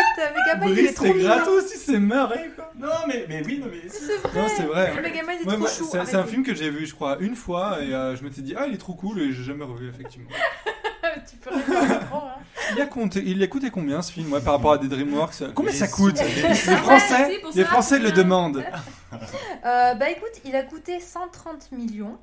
Il 0.66 0.68
est 0.70 0.74
Brice, 0.74 0.94
trop 0.94 1.04
c'est 1.06 1.14
mignon. 1.14 1.28
gratos 1.28 1.66
si 1.66 1.78
c'est 1.78 1.98
marré 1.98 2.50
quoi. 2.56 2.72
Non, 2.78 2.88
mais, 3.08 3.24
mais 3.28 3.42
oui, 3.44 3.58
non, 3.58 3.66
mais. 3.70 3.88
C'est 3.88 4.16
vrai. 4.18 4.40
Non, 4.42 4.48
c'est 4.56 4.62
vrai. 4.64 4.92
Il 4.96 5.06
est 5.06 5.22
Ouais, 5.22 5.36
trop 5.46 5.56
moi, 5.58 5.68
chou. 5.68 5.84
c'est 5.84 5.90
c'est 5.90 5.96
un 6.14 6.18
arrêtez. 6.20 6.30
film 6.30 6.42
que 6.44 6.54
j'ai 6.54 6.70
vu, 6.70 6.86
je 6.86 6.94
crois, 6.94 7.16
une 7.20 7.34
fois 7.36 7.82
et 7.82 7.92
euh, 7.94 8.16
je 8.16 8.22
m'étais 8.24 8.42
dit, 8.42 8.54
ah, 8.56 8.66
il 8.66 8.74
est 8.74 8.78
trop 8.78 8.94
cool 8.94 9.20
et 9.20 9.32
j'ai 9.32 9.42
jamais 9.44 9.64
revu, 9.64 9.88
effectivement. 9.88 10.28
tu 11.28 11.36
peux 11.36 11.50
rien 11.50 11.60
comprendre. 11.98 12.32
hein. 12.36 12.42
Il 12.76 12.80
a, 12.80 12.86
compté, 12.86 13.22
il 13.26 13.42
a 13.42 13.46
coûté 13.48 13.70
combien 13.70 14.00
ce 14.02 14.12
film 14.12 14.32
ouais, 14.32 14.40
par 14.40 14.54
rapport 14.54 14.72
à 14.72 14.78
des 14.78 14.86
Dreamworks? 14.88 15.52
Combien 15.54 15.72
Mais 15.72 15.78
ça 15.78 15.88
coûte? 15.88 16.20
Les 16.36 16.76
Français, 16.76 17.38
pour 17.42 17.50
les 17.54 17.62
ça. 17.62 17.68
Français 17.68 17.98
le 17.98 18.12
demandent. 18.12 18.64
Euh, 19.66 19.94
bah 19.94 20.08
écoute, 20.08 20.30
il 20.44 20.54
a 20.56 20.62
coûté 20.62 21.00
130 21.00 21.72
millions. 21.72 22.16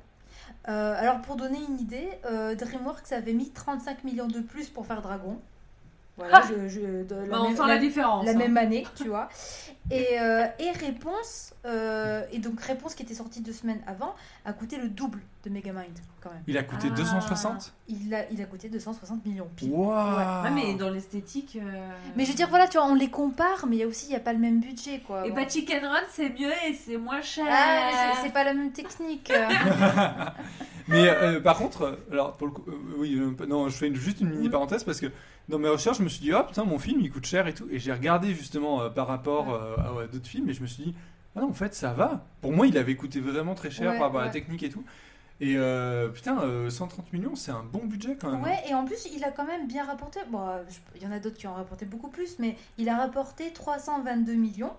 Euh, 0.68 0.94
alors 0.98 1.20
pour 1.20 1.36
donner 1.36 1.58
une 1.68 1.78
idée, 1.78 2.08
euh, 2.24 2.54
DreamWorks 2.54 3.12
avait 3.12 3.32
mis 3.34 3.50
35 3.50 4.04
millions 4.04 4.26
de 4.26 4.40
plus 4.40 4.68
pour 4.70 4.86
faire 4.86 5.02
Dragon. 5.02 5.38
Voilà, 6.18 6.42
je, 6.48 6.68
je- 6.68 7.04
de 7.04 7.14
la 7.14 7.26
Bah, 7.26 7.38
on 7.42 7.54
sent 7.56 7.62
la 7.66 7.78
différence. 7.78 8.26
la 8.26 8.32
hein. 8.32 8.34
même 8.34 8.56
année, 8.56 8.84
tu 8.96 9.08
vois. 9.08 9.28
Et, 9.90 10.20
euh, 10.20 10.44
et 10.58 10.70
Réponse, 10.72 11.54
euh, 11.64 12.22
et 12.30 12.40
donc 12.40 12.60
Réponse 12.60 12.94
qui 12.94 13.02
était 13.04 13.14
sortie 13.14 13.40
deux 13.40 13.54
semaines 13.54 13.80
avant, 13.86 14.14
a 14.44 14.52
coûté 14.52 14.76
le 14.76 14.88
double 14.88 15.20
de 15.44 15.50
Megamind 15.50 15.86
quand 16.20 16.28
même. 16.30 16.42
Il 16.46 16.58
a 16.58 16.62
coûté 16.62 16.88
Ah. 16.90 16.94
260 16.96 17.72
Il 17.88 18.12
a, 18.14 18.28
il 18.30 18.42
a 18.42 18.44
coûté 18.44 18.68
260 18.68 19.24
millions 19.24 19.48
pile. 19.56 19.70
Waouh 19.70 20.42
Ouais, 20.44 20.50
mais 20.50 20.74
dans 20.74 20.90
l'esthétique. 20.90 21.56
euh, 21.62 21.88
Mais 22.16 22.24
je 22.26 22.30
veux 22.30 22.36
dire, 22.36 22.48
voilà, 22.50 22.66
tu 22.68 22.76
vois, 22.76 22.86
on 22.86 22.94
les 22.96 23.08
compare, 23.08 23.64
mais 23.66 23.76
il 23.76 23.78
y 23.78 23.82
a 23.82 23.86
aussi, 23.86 24.06
il 24.06 24.10
n'y 24.10 24.16
a 24.16 24.20
pas 24.20 24.34
le 24.34 24.38
même 24.40 24.60
budget, 24.60 24.98
quoi. 25.06 25.24
Et 25.26 25.30
Bon. 25.30 25.36
bah, 25.36 25.48
Chicken 25.48 25.82
Run, 25.86 26.00
c'est 26.10 26.28
mieux 26.30 26.52
et 26.68 26.74
c'est 26.74 26.98
moins 26.98 27.22
cher. 27.22 27.46
Ah, 27.48 28.12
c'est- 28.22 28.32
pas 28.32 28.44
la 28.44 28.52
même 28.52 28.72
technique. 28.72 29.32
Mais 30.88 31.08
euh, 31.08 31.40
par 31.40 31.58
contre, 31.58 31.98
alors 32.10 32.34
pour 32.36 32.46
le 32.46 32.52
coup, 32.52 32.64
euh, 32.68 32.72
oui, 32.96 33.14
euh, 33.18 33.46
non, 33.46 33.68
je 33.68 33.76
fais 33.76 33.88
une- 33.88 33.94
juste 33.96 34.20
une 34.20 34.30
mini 34.30 34.48
parenthèse 34.48 34.84
parce 34.84 35.00
que 35.00 35.06
dans 35.48 35.58
mes 35.58 35.68
recherches, 35.68 35.98
je 35.98 36.02
me 36.02 36.08
suis 36.08 36.20
dit, 36.20 36.32
ah 36.32 36.44
putain, 36.44 36.64
mon 36.64 36.78
film 36.78 37.00
il 37.00 37.10
coûte 37.10 37.26
cher 37.26 37.46
et 37.46 37.54
tout. 37.54 37.66
Et 37.70 37.78
j'ai 37.78 37.92
regardé 37.92 38.34
justement 38.34 38.82
euh, 38.82 38.90
par 38.90 39.06
rapport 39.06 39.52
euh, 39.54 39.76
à, 39.78 40.02
à 40.02 40.06
d'autres 40.06 40.26
films 40.28 40.48
et 40.48 40.52
je 40.52 40.62
me 40.62 40.66
suis 40.66 40.82
dit, 40.84 40.94
ah 41.36 41.40
non, 41.40 41.50
en 41.50 41.54
fait, 41.54 41.74
ça 41.74 41.92
va. 41.92 42.24
Pour 42.40 42.52
moi, 42.52 42.66
il 42.66 42.76
avait 42.78 42.96
coûté 42.96 43.20
vraiment 43.20 43.54
très 43.54 43.70
cher 43.70 43.90
Ouais, 43.92 43.98
par 43.98 44.06
rapport 44.08 44.20
à 44.20 44.24
la 44.24 44.28
ouais. 44.28 44.32
technique 44.32 44.62
et 44.62 44.70
tout. 44.70 44.84
Et 45.40 45.54
euh, 45.56 46.08
putain, 46.08 46.40
euh, 46.42 46.68
130 46.68 47.12
millions, 47.12 47.36
c'est 47.36 47.52
un 47.52 47.62
bon 47.62 47.84
budget 47.86 48.16
quand 48.20 48.32
même. 48.32 48.42
Ouais, 48.42 48.58
et 48.68 48.74
en 48.74 48.84
plus, 48.84 49.06
il 49.14 49.22
a 49.22 49.30
quand 49.30 49.46
même 49.46 49.68
bien 49.68 49.84
rapporté. 49.86 50.18
Bon, 50.30 50.40
euh, 50.48 50.62
je- 50.68 50.78
il 50.96 51.02
y 51.02 51.06
en 51.06 51.12
a 51.12 51.20
d'autres 51.20 51.36
qui 51.36 51.46
ont 51.46 51.54
rapporté 51.54 51.86
beaucoup 51.86 52.08
plus, 52.08 52.38
mais 52.40 52.56
il 52.76 52.88
a 52.88 52.96
rapporté 52.96 53.52
322 53.52 54.34
millions. 54.34 54.72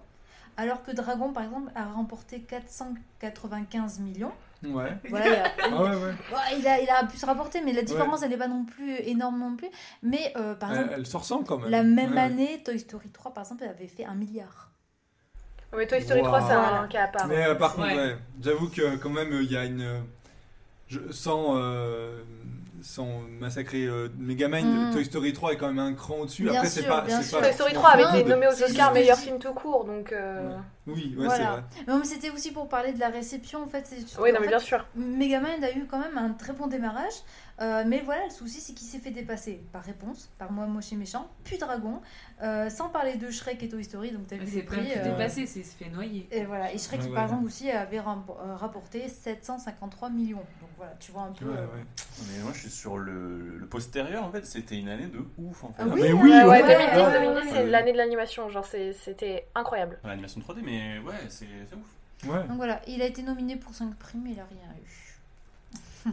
Alors 0.58 0.84
que 0.84 0.92
Dragon, 0.92 1.32
par 1.32 1.44
exemple, 1.44 1.72
a 1.76 1.86
remporté 1.86 2.42
495 2.42 4.00
millions. 4.00 4.34
Ouais. 4.64 4.98
Voilà, 5.10 5.26
il 5.28 5.34
a- 5.34 5.52
Ah 5.64 5.84
ouais, 5.84 5.90
ouais. 5.90 5.96
Ouais, 5.96 6.60
il, 6.60 6.68
a, 6.68 6.82
il 6.82 6.90
a 6.90 7.06
pu 7.06 7.18
se 7.18 7.26
rapporter, 7.26 7.62
mais 7.62 7.72
la 7.74 7.82
différence, 7.82 8.22
elle 8.24 8.30
n'est 8.32 8.38
pas 8.38 8.48
non 8.50 8.66
plus 8.66 8.96
énorme 9.06 9.40
non 9.40 9.56
plus. 9.56 9.70
Mais 10.04 10.34
euh, 10.36 10.54
par 10.56 10.72
Elle, 10.72 10.78
exemple, 10.78 10.94
elle 10.98 11.06
se 11.08 11.18
ressemble 11.18 11.46
quand 11.46 11.58
même. 11.60 11.70
la 11.70 11.84
même 11.84 12.10
Ouais, 12.12 12.16
ouais. 12.16 12.22
année, 12.22 12.62
Toy 12.66 12.78
Story 12.80 13.10
3, 13.10 13.34
par 13.34 13.44
exemple, 13.46 13.64
elle 13.64 13.70
avait 13.70 13.88
fait 13.88 14.06
un 14.06 14.16
milliard. 14.16 14.70
Mais 15.76 15.88
Toy 15.88 16.02
Story 16.02 16.22
3, 16.24 16.42
c'est 16.42 16.56
Wow. 16.56 16.62
un 16.84 16.88
cas 16.88 17.04
à 17.04 17.08
part. 17.08 17.28
Mais 17.28 17.46
euh, 17.46 17.56
par 17.56 17.76
contre, 17.76 17.88
Ouais. 17.88 17.96
ouais, 17.96 18.18
j'avoue 18.42 18.70
que 18.70 18.96
quand 18.98 19.10
même, 19.12 19.32
euh, 19.32 19.44
il 19.44 19.52
y 19.52 19.56
a 19.58 19.66
une. 19.66 19.82
euh, 19.82 20.00
je- 20.88 21.12
sans, 21.12 21.56
euh, 21.58 22.22
sans 22.82 23.22
massacrer 23.40 23.86
euh, 23.86 24.08
Megamind, 24.18 24.90
Mm. 24.90 24.92
Toy 24.94 25.06
Story 25.06 25.32
3 25.34 25.52
est 25.54 25.58
quand 25.58 25.68
même 25.68 25.80
un 25.80 25.94
cran 25.94 26.16
au-dessus. 26.22 26.44
Bien 26.44 26.56
Après, 26.56 26.68
c'est 26.70 26.84
pas. 26.88 27.02
bien 27.02 27.22
c'est 27.22 27.30
sûr. 27.30 27.40
pas 27.40 27.46
Toy 27.48 27.54
Story 27.54 27.74
son 27.76 27.80
3 27.82 27.90
avait 27.92 28.20
été 28.22 28.30
nommé 28.30 28.48
aux 28.48 28.64
Oscars 28.64 28.94
meilleur 28.94 29.18
film 29.18 29.38
tout 29.40 29.54
court, 29.54 29.86
donc. 29.86 30.12
euh, 30.12 30.58
Oui, 30.94 31.16
ouais, 31.18 31.26
Voilà. 31.26 31.64
c'est 31.76 31.84
vrai. 31.92 32.04
C'était 32.06 32.30
aussi 32.30 32.52
pour 32.52 32.68
parler 32.70 32.94
de 32.94 33.00
la 33.00 33.10
réception, 33.10 33.64
en 33.64 33.68
fait. 33.68 33.88
Oui, 34.20 34.32
non, 34.32 34.40
mais 34.40 34.46
fait, 34.46 34.48
bien 34.50 34.60
sûr. 34.60 34.86
Megamind 34.96 35.64
a 35.64 35.72
eu 35.76 35.86
quand 35.86 36.00
même 36.00 36.18
un 36.18 36.32
très 36.32 36.54
bon 36.54 36.68
démarrage, 36.68 37.14
euh, 37.62 37.84
mais 37.86 38.02
voilà, 38.06 38.24
le 38.26 38.32
souci 38.32 38.62
c'est 38.62 38.74
qu'il 38.74 38.88
s'est 38.88 39.00
fait 39.00 39.12
dépasser 39.12 39.62
par 39.74 39.84
réponse, 39.84 40.30
par 40.38 40.52
moi 40.52 40.66
moche 40.66 40.92
et 40.94 40.96
méchant, 40.96 41.30
puis 41.44 41.58
Dragon, 41.58 42.02
euh, 42.42 42.70
sans 42.70 42.90
parler 42.90 43.16
de 43.16 43.30
Shrek 43.30 43.62
et 43.64 43.70
Toy 43.70 43.84
Story, 43.84 44.12
donc 44.12 44.28
t'as 44.28 44.38
vu 44.38 44.48
C'est 44.48 44.64
prix. 44.64 44.80
plus 44.82 44.92
euh, 44.98 45.04
dépassé, 45.04 45.46
c'est 45.46 45.64
se 45.64 45.76
fait 45.76 45.90
noyer. 45.90 46.28
et 46.32 46.46
voilà, 46.46 46.72
et 46.74 46.78
Shrek 46.78 47.00
Ouais, 47.00 47.06
qui 47.06 47.10
ouais. 47.10 47.16
par 47.16 47.26
exemple 47.26 47.46
aussi 47.46 47.70
avait 47.70 48.00
rapporté 48.00 49.08
753 49.08 50.10
millions. 50.10 50.38
Donc 50.38 50.70
voilà, 50.78 50.94
tu 51.00 51.12
vois 51.12 51.24
un 51.24 51.32
peu. 51.32 51.46
Ouais, 51.46 51.52
ouais. 51.58 51.86
Mais 52.34 52.44
moi, 52.44 52.52
je 52.54 52.60
suis 52.62 52.70
sur 52.70 52.98
le, 52.98 53.58
le 53.58 53.66
postérieur, 53.68 54.24
en 54.24 54.32
fait. 54.32 54.46
C'était 54.46 54.78
une 54.78 54.90
année 54.90 55.08
de 55.08 55.20
ouf, 55.38 55.64
en 55.64 55.68
fait. 55.70 55.74
Ah 55.80 55.86
oui, 55.88 56.02
mais 56.02 56.10
euh, 56.12 56.14
oui, 56.14 56.30
Ouais, 56.30 56.44
ouais, 56.44 56.48
ouais, 56.48 56.62
2010, 56.62 56.98
ouais, 57.02 57.12
2010, 57.20 57.36
ouais, 57.36 57.42
c'est 57.50 57.58
ouais. 57.64 57.66
l'année 57.70 57.92
de 57.94 57.98
l'animation. 57.98 58.50
Genre, 58.50 58.66
c'était 58.66 59.48
incroyable. 59.56 60.00
L'animation 60.04 60.42
3D, 60.42 60.60
mais 60.64 60.79
ouais, 61.06 61.16
c'est 61.30 61.46
c'est 61.70 61.76
ouf. 61.76 62.32
Ouais. 62.34 62.48
Donc 62.48 62.58
voilà, 62.58 62.82
il 62.88 63.02
a 63.02 63.06
été 63.06 63.22
nominé 63.22 63.56
pour 63.56 63.74
5 63.74 63.96
prix, 63.96 64.18
mais 64.22 64.32
il 64.32 64.40
a 64.40 64.46
rien 64.46 64.76
eu. 64.84 65.10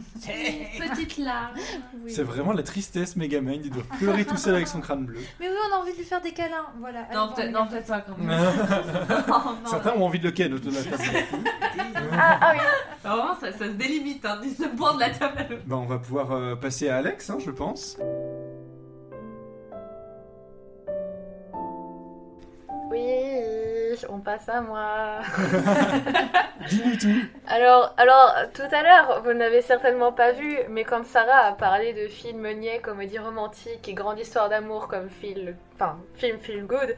Petite 0.79 1.17
larme. 1.17 1.55
Oui. 2.03 2.11
C'est 2.13 2.23
vraiment 2.23 2.51
la 2.53 2.63
tristesse, 2.63 3.15
Megamind. 3.15 3.65
Il 3.65 3.71
doit 3.71 3.83
pleurer 3.97 4.25
tout 4.25 4.35
seul 4.37 4.55
avec 4.55 4.67
son 4.67 4.81
crâne 4.81 5.05
bleu. 5.05 5.19
Mais 5.39 5.47
oui, 5.47 5.55
on 5.69 5.75
a 5.75 5.79
envie 5.79 5.93
de 5.93 5.97
lui 5.97 6.03
faire 6.03 6.21
des 6.21 6.31
câlins. 6.31 6.67
Voilà. 6.79 7.03
Allez, 7.03 7.15
Non, 7.15 7.33
peut-être 7.33 7.69
peut-être 7.69 7.87
pas 7.87 8.01
quand 8.01 8.17
même. 8.17 8.29
Oh, 9.29 9.51
non. 9.63 9.69
Certains 9.69 9.93
ont 9.93 10.05
envie 10.05 10.19
de 10.19 10.25
le 10.25 10.31
ken 10.31 10.53
autour 10.53 10.71
de 10.71 10.77
la 10.77 10.83
table. 10.97 11.03
Ah, 12.11 12.39
ah 12.41 12.51
oui. 12.53 12.59
Alors, 13.03 13.17
Vraiment, 13.17 13.39
ça, 13.39 13.51
ça 13.51 13.65
se 13.65 13.71
délimite, 13.71 14.25
hein, 14.25 14.39
du 14.41 14.49
de 14.49 14.99
la 14.99 15.09
table. 15.09 15.59
Bah, 15.65 15.77
on 15.77 15.85
va 15.85 15.99
pouvoir 15.99 16.31
euh, 16.31 16.55
passer 16.55 16.89
à 16.89 16.97
Alex, 16.97 17.29
hein, 17.29 17.37
je 17.43 17.51
pense. 17.51 17.97
Oui, 22.89 23.97
on 24.09 24.19
passe 24.19 24.47
à 24.47 24.61
moi. 24.61 25.19
Dis-nous 26.69 26.95
tout. 26.95 27.27
Alors, 27.47 27.93
alors, 27.97 28.33
tout 28.53 28.61
à 28.71 28.83
l'heure, 28.83 29.21
vous 29.23 29.33
n'avez 29.33 29.61
certainement 29.61 30.11
pas 30.13 30.31
vu, 30.31 30.57
mais 30.69 30.83
quand 30.83 31.05
Sarah 31.05 31.47
a 31.47 31.51
parlé 31.51 31.93
de 31.93 32.07
film 32.07 32.47
niais, 32.53 32.79
comédie 32.79 33.19
romantique 33.19 33.87
et 33.89 33.93
grande 33.93 34.19
histoire 34.19 34.49
d'amour 34.49 34.87
comme 34.87 35.09
film, 35.09 35.55
enfin, 35.75 35.97
film 36.15 36.39
feel 36.39 36.65
good, 36.65 36.95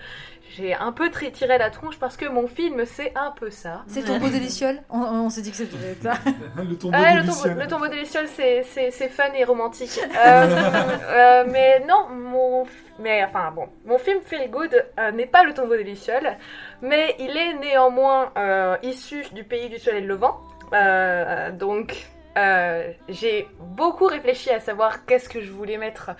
j'ai 0.55 0.73
un 0.73 0.91
peu 0.91 1.09
tiré 1.11 1.57
la 1.57 1.69
tronche 1.69 1.97
parce 1.99 2.17
que 2.17 2.25
mon 2.25 2.47
film, 2.47 2.83
c'est 2.85 3.11
un 3.15 3.31
peu 3.31 3.49
ça. 3.49 3.83
C'est 3.87 4.03
tombeau 4.03 4.29
des 4.29 4.39
Lucioles 4.39 4.81
on, 4.89 5.01
on 5.01 5.29
s'est 5.29 5.41
dit 5.41 5.51
que 5.51 5.57
c'était 5.57 5.77
ça. 6.01 6.13
le 6.57 6.75
tombeau 6.77 6.97
Ouais, 6.97 7.13
de 7.13 7.19
le, 7.19 7.25
tombeau, 7.25 7.37
Lucien. 7.47 7.55
le 7.55 7.67
tombeau 7.67 7.87
des 7.87 7.95
Lucioles, 7.97 8.27
c'est, 8.27 8.63
c'est, 8.63 8.91
c'est 8.91 9.09
fun 9.09 9.31
et 9.35 9.43
romantique. 9.43 9.99
Euh, 10.03 10.07
euh, 11.07 11.45
mais 11.49 11.83
non, 11.87 12.09
mon, 12.09 12.63
mais, 12.99 13.23
enfin, 13.23 13.51
bon, 13.51 13.67
mon 13.85 13.97
film 13.97 14.19
Feel 14.25 14.49
Good 14.49 14.85
euh, 14.99 15.11
n'est 15.11 15.25
pas 15.27 15.43
le 15.43 15.53
tombeau 15.53 15.75
des 15.77 15.83
Lucioles, 15.83 16.37
mais 16.81 17.15
il 17.19 17.35
est 17.37 17.53
néanmoins 17.55 18.31
euh, 18.37 18.75
issu 18.83 19.23
du 19.33 19.43
pays 19.43 19.69
du 19.69 19.77
soleil 19.79 20.03
levant. 20.05 20.41
Euh, 20.73 21.51
donc, 21.51 22.07
euh, 22.37 22.91
j'ai 23.07 23.47
beaucoup 23.59 24.05
réfléchi 24.05 24.49
à 24.51 24.59
savoir 24.59 25.05
qu'est-ce 25.05 25.27
que 25.29 25.41
je 25.41 25.51
voulais 25.51 25.77
mettre 25.77 26.11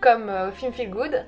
comme 0.00 0.28
euh, 0.28 0.50
film 0.52 0.72
Feel 0.72 0.90
Good. 0.90 1.24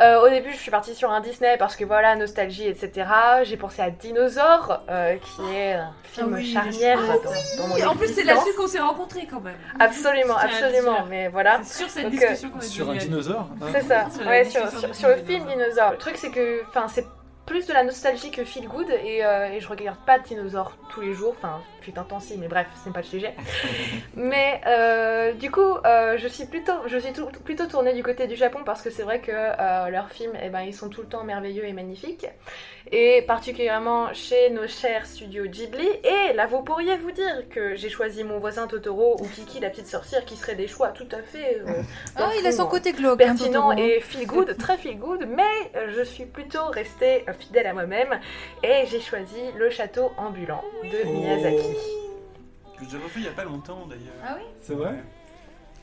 Euh, 0.00 0.20
au 0.24 0.28
début, 0.28 0.52
je 0.52 0.58
suis 0.58 0.70
partie 0.70 0.94
sur 0.94 1.10
un 1.10 1.20
Disney 1.20 1.56
parce 1.58 1.74
que 1.74 1.84
voilà, 1.84 2.14
nostalgie, 2.14 2.68
etc. 2.68 3.08
J'ai 3.42 3.56
pensé 3.56 3.82
à 3.82 3.90
Dinosaure, 3.90 4.80
euh, 4.88 5.16
qui 5.16 5.54
est 5.56 5.74
un 5.74 5.92
film 6.04 6.28
Ah 6.30 6.36
oui, 6.36 6.52
charnière 6.52 7.00
ah 7.02 7.14
dans, 7.24 7.62
dans 7.62 7.68
mon 7.68 7.88
En 7.88 7.96
plus, 7.96 8.08
c'est 8.08 8.22
là-dessus 8.22 8.54
qu'on 8.56 8.68
s'est 8.68 8.78
rencontrés 8.78 9.26
quand 9.28 9.40
même. 9.40 9.56
Absolument, 9.80 10.36
absolument. 10.36 11.04
Mais 11.08 11.28
voilà. 11.28 11.64
Sur 11.64 11.90
cette 11.90 12.04
Donc, 12.04 12.14
euh, 12.14 12.16
discussion 12.16 12.50
qu'on 12.50 12.60
est 12.60 12.64
Sur 12.64 12.90
un 12.90 12.96
dinosaure 12.96 13.48
hein. 13.60 13.66
C'est 13.72 13.82
ça. 13.82 14.06
Sur 14.10 14.26
Ouais, 14.26 14.44
sur, 14.44 14.70
sur, 14.94 15.08
le 15.08 15.16
film 15.16 15.26
film 15.26 15.46
Dinosaure. 15.46 15.56
Dinosaure. 15.56 15.90
Le 15.92 15.98
truc, 15.98 16.16
c'est 16.16 16.30
que, 16.30 16.62
enfin, 16.68 16.86
c'est 16.88 17.06
plus 17.48 17.66
de 17.66 17.72
la 17.72 17.82
nostalgie 17.82 18.30
que 18.30 18.44
feel 18.44 18.68
good 18.68 18.90
et, 18.90 19.24
euh, 19.24 19.48
et 19.52 19.60
je 19.60 19.68
regarde 19.68 19.98
pas 20.06 20.18
de 20.18 20.24
dinosaures 20.24 20.76
tous 20.90 21.00
les 21.00 21.14
jours. 21.14 21.34
Enfin, 21.38 21.62
un 21.96 22.02
temps 22.04 22.20
si, 22.20 22.36
mais 22.36 22.48
bref, 22.48 22.66
c'est 22.84 22.92
pas 22.92 23.00
le 23.00 23.06
sujet. 23.06 23.32
mais 24.14 24.60
euh, 24.66 25.32
du 25.32 25.50
coup, 25.50 25.62
euh, 25.86 26.18
je 26.18 26.28
suis 26.28 26.44
plutôt, 26.44 26.74
je 26.86 26.98
suis 26.98 27.14
tout- 27.14 27.30
plutôt 27.44 27.64
tournée 27.66 27.94
du 27.94 28.02
côté 28.02 28.26
du 28.26 28.36
Japon 28.36 28.58
parce 28.64 28.82
que 28.82 28.90
c'est 28.90 29.02
vrai 29.04 29.20
que 29.22 29.32
leurs 29.90 30.10
films, 30.10 30.32
eh 30.42 30.50
ben, 30.50 30.60
ils 30.60 30.74
sont 30.74 30.90
tout 30.90 31.00
le 31.00 31.08
temps 31.08 31.24
merveilleux 31.24 31.64
et 31.64 31.72
magnifiques. 31.72 32.26
Et 32.92 33.22
particulièrement 33.22 34.12
chez 34.14 34.50
nos 34.50 34.66
chers 34.66 35.06
studios 35.06 35.44
Ghibli. 35.46 35.86
Et 36.04 36.34
là, 36.34 36.46
vous 36.46 36.62
pourriez 36.62 36.96
vous 36.98 37.10
dire 37.10 37.48
que 37.50 37.74
j'ai 37.74 37.88
choisi 37.90 38.22
mon 38.24 38.38
voisin 38.38 38.66
Totoro 38.66 39.16
ou 39.20 39.26
Kiki 39.26 39.60
la 39.60 39.70
petite 39.70 39.86
sorcière 39.86 40.24
qui 40.26 40.36
seraient 40.36 40.54
des 40.56 40.68
choix 40.68 40.88
tout 40.88 41.08
à 41.12 41.22
fait. 41.22 41.62
Ah, 42.16 42.30
il 42.38 42.46
a 42.46 42.52
son 42.52 42.66
côté 42.66 42.92
glauque. 42.92 43.20
hein, 43.22 43.34
pertinent 43.36 43.72
et 43.72 44.00
feel 44.00 44.26
good, 44.26 44.56
très 44.58 44.76
feel 44.76 44.98
good, 44.98 45.26
mais 45.28 45.88
je 45.96 46.02
suis 46.02 46.24
plutôt 46.26 46.64
restée 46.66 47.24
fidèle 47.38 47.66
à 47.66 47.72
moi-même 47.72 48.18
et 48.62 48.84
j'ai 48.86 49.00
choisi 49.00 49.40
le 49.56 49.70
château 49.70 50.12
ambulant 50.16 50.62
de 50.84 50.98
Oh. 51.04 51.12
Miyazaki. 51.12 51.76
Que 52.78 52.84
j'ai 52.90 52.96
revu 52.96 53.12
il 53.20 53.24
y 53.24 53.28
a 53.28 53.32
pas 53.32 53.44
longtemps 53.44 53.86
d'ailleurs. 53.86 54.14
Ah 54.24 54.36
oui 54.38 54.44
C'est 54.60 54.74
vrai 54.74 54.94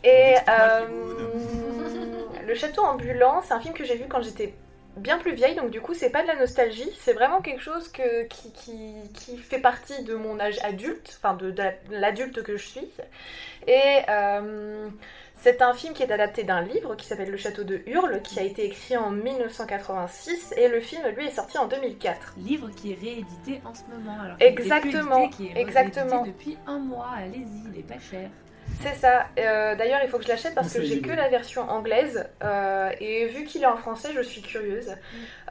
Et 0.03 0.35
euh, 0.47 0.85
le 2.47 2.55
château 2.55 2.83
ambulant, 2.83 3.41
c'est 3.43 3.53
un 3.53 3.59
film 3.59 3.73
que 3.73 3.83
j'ai 3.83 3.95
vu 3.95 4.05
quand 4.07 4.21
j'étais 4.21 4.53
bien 4.97 5.17
plus 5.17 5.33
vieille, 5.33 5.55
donc 5.55 5.71
du 5.71 5.81
coup 5.81 5.93
c'est 5.93 6.09
pas 6.09 6.21
de 6.21 6.27
la 6.27 6.35
nostalgie, 6.37 6.89
c'est 7.01 7.11
vraiment 7.11 7.41
quelque 7.41 7.61
chose 7.61 7.89
que, 7.89 8.23
qui, 8.27 8.53
qui, 8.53 8.93
qui 9.13 9.37
fait 9.37 9.59
partie 9.59 10.03
de 10.03 10.15
mon 10.15 10.39
âge 10.39 10.57
adulte, 10.63 11.19
enfin 11.21 11.33
de, 11.35 11.51
de 11.51 11.63
l'adulte 11.89 12.41
que 12.43 12.55
je 12.55 12.65
suis. 12.65 12.87
Et 13.67 13.99
euh, 14.09 14.87
c'est 15.45 15.61
un 15.61 15.75
film 15.75 15.93
qui 15.93 16.01
est 16.01 16.11
adapté 16.11 16.43
d'un 16.43 16.61
livre 16.61 16.95
qui 16.95 17.05
s'appelle 17.05 17.29
Le 17.29 17.37
Château 17.37 17.63
de 17.63 17.83
Hurle, 17.85 18.19
qui 18.23 18.39
a 18.39 18.41
été 18.41 18.65
écrit 18.65 18.97
en 18.97 19.11
1986, 19.11 20.55
et 20.57 20.67
le 20.67 20.79
film 20.79 21.03
lui 21.15 21.27
est 21.27 21.35
sorti 21.35 21.59
en 21.59 21.67
2004. 21.67 22.33
Livre 22.37 22.71
qui 22.71 22.93
est 22.93 22.95
réédité 22.95 23.61
en 23.63 23.75
ce 23.75 23.83
moment. 23.95 24.19
Alors 24.19 24.37
qu'il 24.37 24.47
était 24.47 24.55
plus 24.55 24.63
Exactement, 24.63 25.25
édité, 25.25 25.35
qui 25.35 25.47
est 25.49 25.61
exactement. 25.61 26.23
réédité 26.23 26.31
depuis 26.31 26.57
un 26.65 26.79
mois. 26.79 27.09
Allez-y, 27.15 27.69
il 27.71 27.79
est 27.79 27.83
pas 27.83 27.99
cher. 27.99 28.31
C'est 28.81 28.95
ça. 28.95 29.27
Euh, 29.39 29.75
D'ailleurs, 29.75 30.01
il 30.03 30.09
faut 30.09 30.17
que 30.17 30.23
je 30.23 30.29
l'achète 30.29 30.53
parce 30.53 30.71
que 30.73 30.81
j'ai 30.83 31.01
que 31.01 31.11
la 31.11 31.27
version 31.29 31.69
anglaise. 31.69 32.27
euh, 32.43 32.91
et 32.99 33.25
vu 33.27 33.43
qu'il 33.45 33.63
est 33.63 33.67
en 33.67 33.77
français, 33.77 34.09
je 34.13 34.21
suis 34.21 34.41
curieuse. 34.41 34.95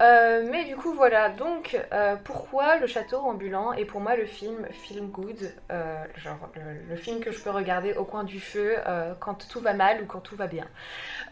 Euh, 0.00 0.46
mais 0.50 0.64
du 0.64 0.76
coup, 0.76 0.92
voilà. 0.94 1.30
Donc, 1.30 1.76
euh, 1.92 2.16
pourquoi 2.22 2.76
le 2.76 2.86
château 2.86 3.18
ambulant 3.18 3.72
est 3.72 3.84
pour 3.86 4.00
moi 4.00 4.14
le 4.16 4.26
film 4.26 4.66
Film 4.70 5.08
Good 5.08 5.52
euh, 5.72 5.96
Genre, 6.16 6.38
le, 6.54 6.88
le 6.90 6.96
film 6.96 7.20
que 7.20 7.32
je 7.32 7.40
peux 7.40 7.50
regarder 7.50 7.94
au 7.94 8.04
coin 8.04 8.24
du 8.24 8.40
feu 8.40 8.76
euh, 8.86 9.14
quand 9.18 9.48
tout 9.48 9.60
va 9.60 9.72
mal 9.72 10.02
ou 10.02 10.06
quand 10.06 10.20
tout 10.20 10.36
va 10.36 10.46
bien. 10.46 10.66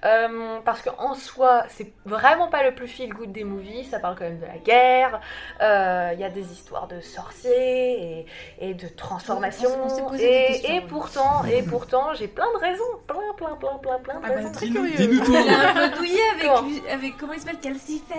Euh, 0.05 0.59
parce 0.65 0.83
qu'en 0.83 1.15
soi, 1.15 1.65
c'est 1.69 1.93
vraiment 2.05 2.49
pas 2.49 2.63
le 2.65 2.75
plus 2.75 2.89
feel 2.89 3.11
good 3.13 3.33
des 3.33 3.45
movies. 3.45 3.85
Ça 3.91 3.99
parle 4.01 4.17
quand 4.17 4.25
même 4.25 4.41
de 4.41 4.47
la 4.47 4.59
guerre. 4.59 5.21
Euh, 5.61 6.11
Il 6.15 6.21
y 6.21 6.25
a 6.25 6.31
des 6.31 6.53
histoires 6.53 6.89
de 6.89 7.01
sorciers 7.01 8.21
et, 8.21 8.27
et 8.61 8.75
de 8.75 8.89
transformation. 8.89 9.69
On 9.85 9.89
s'est- 9.89 9.95
on 9.95 9.97
s'est 9.97 10.03
posé 10.05 10.29
des 10.29 10.67
et, 10.67 10.77
et 10.77 10.81
pourtant, 10.81 11.45
et 11.45 11.63
pourtant, 11.63 11.72
j'ai 12.19 12.29
plein 12.29 12.47
de 12.55 12.59
raisons, 12.59 12.83
plein, 13.07 13.17
plein, 13.37 13.57
plein, 13.57 13.79
plein, 13.83 13.99
plein 13.99 14.15
de 14.15 14.21
Ah 14.25 14.29
bah, 14.29 14.35
raisons. 14.37 14.53
très 14.53 14.67
Dis-nous- 14.67 14.89
curieux. 14.89 14.97
dis-nous 15.09 15.25
tout. 15.25 15.33
Il 15.33 15.49
a 15.55 15.71
un 15.71 15.89
peu 15.91 15.97
douillé 15.97 16.19
Comment 16.41 16.57
avec, 16.59 16.65
lui- 16.83 16.83
avec 16.91 17.17
comment 17.19 17.33
il 17.33 17.41
s'appelle 17.41 17.59
Calcifère. 17.61 18.17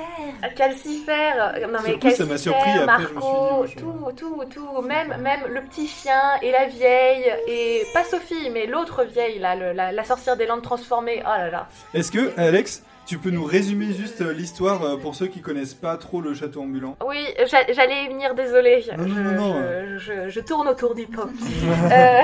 Calcifère, 0.55 1.53
non 1.69 1.79
mais 1.83 1.89
Surtout, 1.91 2.09
ça 2.11 2.23
m'a 2.25 2.29
Calcifère, 2.29 2.39
surpris, 2.39 2.69
après, 2.79 3.03
je 3.03 3.07
me 3.07 3.07
suis 3.07 3.07
dit, 3.07 3.13
Marco, 3.15 3.55
moi, 3.55 3.65
je- 3.67 3.75
tout, 3.75 4.11
tout, 4.15 4.43
tout, 4.53 4.81
même, 4.81 5.15
même 5.21 5.39
le 5.49 5.61
petit 5.61 5.87
chien 5.87 6.21
et 6.41 6.51
la 6.51 6.65
vieille, 6.65 7.31
et 7.47 7.83
pas 7.93 8.03
Sophie, 8.03 8.49
mais 8.51 8.65
l'autre 8.65 9.03
vieille, 9.03 9.39
là, 9.39 9.55
le- 9.55 9.73
la, 9.73 9.91
la 9.91 10.03
sorcière 10.03 10.35
des 10.37 10.45
Landes 10.45 10.61
transformées, 10.63 11.21
oh 11.25 11.29
là 11.37 11.49
là. 11.49 11.67
Est-ce 11.93 12.11
que, 12.11 12.31
Alex, 12.39 12.83
tu 13.05 13.17
peux 13.17 13.29
nous 13.31 13.43
résumer 13.43 13.91
juste 13.93 14.21
euh, 14.21 14.31
l'histoire 14.33 14.83
euh, 14.83 14.97
pour 14.97 15.13
ceux 15.15 15.27
qui 15.27 15.41
connaissent 15.41 15.73
pas 15.73 15.97
trop 15.97 16.21
le 16.21 16.33
château 16.33 16.61
ambulant 16.61 16.95
Oui, 17.05 17.17
j'a- 17.49 17.71
j'allais 17.73 18.05
y 18.05 18.07
venir, 18.07 18.33
désolée. 18.35 18.83
Non, 18.97 19.05
non, 19.05 19.15
je, 19.15 19.21
non, 19.21 19.31
non. 19.53 19.63
je- 19.63 19.97
je- 19.97 20.29
je 20.29 20.39
tourne 20.39 20.67
autour 20.67 20.95
du 20.95 21.05
pot. 21.07 21.29
Euh, 21.91 22.21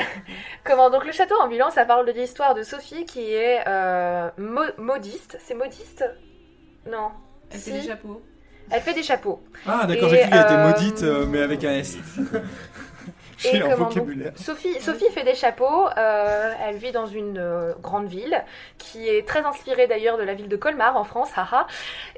comment 0.64 0.90
donc 0.90 1.06
le 1.06 1.12
château 1.12 1.36
ambulant, 1.42 1.70
ça 1.70 1.86
parle 1.86 2.06
de 2.06 2.12
l'histoire 2.12 2.56
de 2.56 2.64
Sophie 2.64 3.06
qui 3.06 3.34
est 3.34 3.60
euh, 3.68 4.30
mo- 4.38 4.62
modiste. 4.78 5.38
C'est 5.46 5.54
modiste? 5.56 6.04
Non. 6.90 7.10
Elle 7.52 7.60
Si. 7.60 7.72
fait 7.72 7.82
des 7.82 7.88
chapeaux. 7.88 8.22
Elle 8.72 8.82
fait 8.82 8.94
des 8.94 9.04
chapeaux. 9.04 9.42
Ah, 9.68 9.86
d'accord, 9.88 10.10
j'ai 10.10 10.20
cru 10.20 10.30
qu'elle 10.30 10.42
était 10.42 10.64
maudite, 10.64 11.02
mais 11.30 11.42
avec 11.42 11.64
un 11.64 11.72
S. 11.72 11.98
Et 13.46 13.52
J'ai 13.54 13.64
un 13.64 13.72
comment 13.72 13.90
vocabulaire. 13.90 14.32
Sophie, 14.36 14.80
Sophie 14.82 15.10
fait 15.12 15.24
des 15.24 15.36
chapeaux. 15.36 15.88
euh, 15.98 16.54
elle 16.62 16.78
vit 16.78 16.92
dans 16.92 17.06
une 17.06 17.38
euh, 17.38 17.74
grande 17.82 18.08
ville 18.08 18.44
qui 18.78 19.08
est 19.08 19.28
très 19.28 19.44
inspirée 19.44 19.88
d'ailleurs 19.88 20.18
de 20.18 20.24
la 20.24 20.34
ville 20.34 20.50
de 20.50 20.56
Colmar 20.56 20.98
en 20.98 21.04
France, 21.04 21.30
haha. 21.36 21.68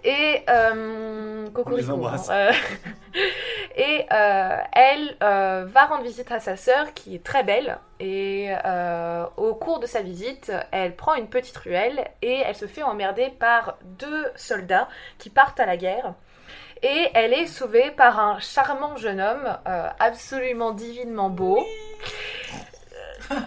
Et 0.03 0.43
euh, 0.49 1.47
cocorico, 1.49 2.05
hein, 2.05 2.15
euh, 2.29 2.51
et 3.75 4.05
elle 4.09 5.15
va 5.19 5.85
rendre 5.85 6.03
visite 6.03 6.31
à 6.31 6.39
sa 6.39 6.55
sœur 6.55 6.93
qui 6.93 7.15
est 7.15 7.23
très 7.23 7.43
belle. 7.43 7.77
Et 7.99 8.49
au 9.37 9.53
cours 9.53 9.79
de 9.79 9.85
sa 9.85 10.01
visite, 10.01 10.51
elle 10.71 10.95
prend 10.95 11.13
une 11.15 11.27
petite 11.27 11.57
ruelle 11.57 12.07
et 12.21 12.41
elle 12.45 12.55
se 12.55 12.65
fait 12.65 12.83
emmerder 12.83 13.31
par 13.39 13.77
deux 13.83 14.25
soldats 14.35 14.87
qui 15.19 15.29
partent 15.29 15.59
à 15.59 15.65
la 15.65 15.77
guerre. 15.77 16.15
Et 16.83 17.09
elle 17.13 17.33
est 17.33 17.45
sauvée 17.47 17.91
par 17.91 18.19
un 18.19 18.39
charmant 18.39 18.95
jeune 18.95 19.21
homme, 19.21 19.57
euh, 19.67 19.87
absolument 19.99 20.71
divinement 20.71 21.29
beau, 21.29 21.63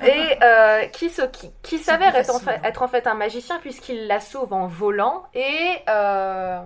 et 0.06 0.38
euh, 0.42 0.86
qui, 0.86 1.10
se- 1.10 1.22
qui, 1.22 1.50
qui 1.62 1.78
C'est 1.78 1.84
s'avère 1.92 2.12
plus 2.12 2.20
être, 2.20 2.30
en 2.30 2.38
facile, 2.38 2.48
fait, 2.48 2.56
hein. 2.56 2.68
être 2.68 2.82
en 2.82 2.88
fait 2.88 3.06
un 3.06 3.14
magicien 3.14 3.58
puisqu'il 3.58 4.06
la 4.06 4.20
sauve 4.20 4.52
en 4.52 4.66
volant 4.66 5.24
et 5.34 5.76
euh, 5.88 6.60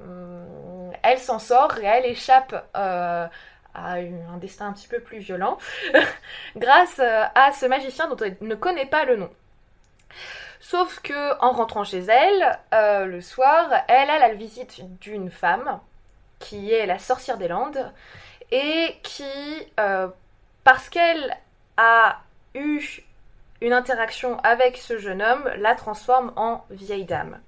elle 1.03 1.19
s'en 1.19 1.39
sort 1.39 1.79
et 1.79 1.85
elle 1.85 2.05
échappe 2.07 2.55
à 2.75 3.29
un 3.75 4.37
destin 4.39 4.66
un 4.69 4.73
petit 4.73 4.89
peu 4.89 5.01
plus 5.01 5.19
violent 5.19 5.57
grâce 6.57 7.01
à 7.01 7.53
ce 7.53 7.66
magicien 7.66 8.09
dont 8.09 8.16
elle 8.16 8.37
ne 8.41 8.55
connaît 8.55 8.87
pas 8.87 9.05
le 9.05 9.16
nom. 9.16 9.31
Sauf 10.61 11.01
que 11.01 11.39
en 11.41 11.53
rentrant 11.53 11.85
chez 11.85 12.01
elle, 12.01 12.59
euh, 12.75 13.05
le 13.07 13.21
soir, 13.21 13.69
elle 13.89 14.11
a 14.11 14.19
la 14.19 14.35
visite 14.35 14.81
d'une 15.01 15.31
femme 15.31 15.81
qui 16.39 16.72
est 16.72 16.86
la 16.86 16.99
sorcière 16.99 17.39
des 17.39 17.49
Landes 17.49 17.93
et 18.51 18.97
qui, 19.03 19.24
euh, 19.80 20.09
parce 20.64 20.89
qu'elle 20.89 21.36
a 21.76 22.20
eu 22.55 22.80
une 23.61 23.72
interaction 23.72 24.39
avec 24.41 24.76
ce 24.76 24.99
jeune 24.99 25.20
homme, 25.22 25.51
la 25.59 25.74
transforme 25.74 26.32
en 26.36 26.64
vieille 26.70 27.05
dame. 27.05 27.41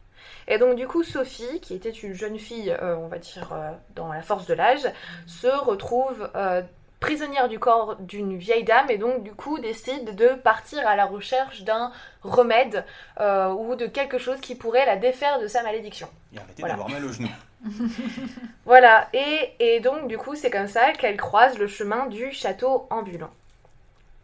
Et 0.49 0.59
donc 0.59 0.75
du 0.77 0.87
coup, 0.89 1.05
Sophie, 1.05 1.61
qui 1.61 1.75
était 1.75 1.91
une 1.91 2.13
jeune 2.15 2.39
fille, 2.39 2.71
euh, 2.71 2.97
on 2.97 3.07
va 3.07 3.19
dire, 3.19 3.53
euh, 3.53 3.71
dans 3.95 4.13
la 4.13 4.23
force 4.23 4.47
de 4.47 4.55
l'âge, 4.55 4.83
se 5.27 5.47
retrouve 5.47 6.29
euh, 6.35 6.63
prisonnière 6.99 7.49
du 7.49 7.59
corps 7.59 7.97
d'une 8.01 8.37
vieille 8.37 8.65
dame 8.65 8.91
et 8.91 8.99
donc 8.99 9.23
du 9.23 9.33
coup 9.33 9.59
décide 9.59 10.15
de 10.17 10.29
partir 10.29 10.87
à 10.87 10.97
la 10.97 11.07
recherche 11.07 11.63
d'un 11.63 11.93
remède 12.23 12.85
ou 13.19 13.75
de 13.75 13.87
quelque 13.87 14.19
chose 14.19 14.39
qui 14.41 14.55
pourrait 14.55 14.85
la 14.85 14.97
défaire 14.97 15.41
de 15.41 15.47
sa 15.47 15.63
malédiction. 15.63 16.09
Et 16.35 16.39
arrêtez 16.39 16.61
Voilà. 16.61 16.75
d'avoir 16.75 16.91
mal 16.91 17.05
au 17.07 17.13
genou. 17.13 17.29
Voilà, 18.65 19.09
et, 19.13 19.53
et 19.59 19.81
donc 19.81 20.07
du 20.09 20.17
coup 20.19 20.35
c'est 20.35 20.51
comme 20.51 20.69
ça 20.69 20.93
qu'elle 20.93 21.17
croise 21.17 21.59
le 21.59 21.67
chemin 21.67 22.07
du 22.07 22.33
château 22.33 22.87
ambulant 22.91 23.31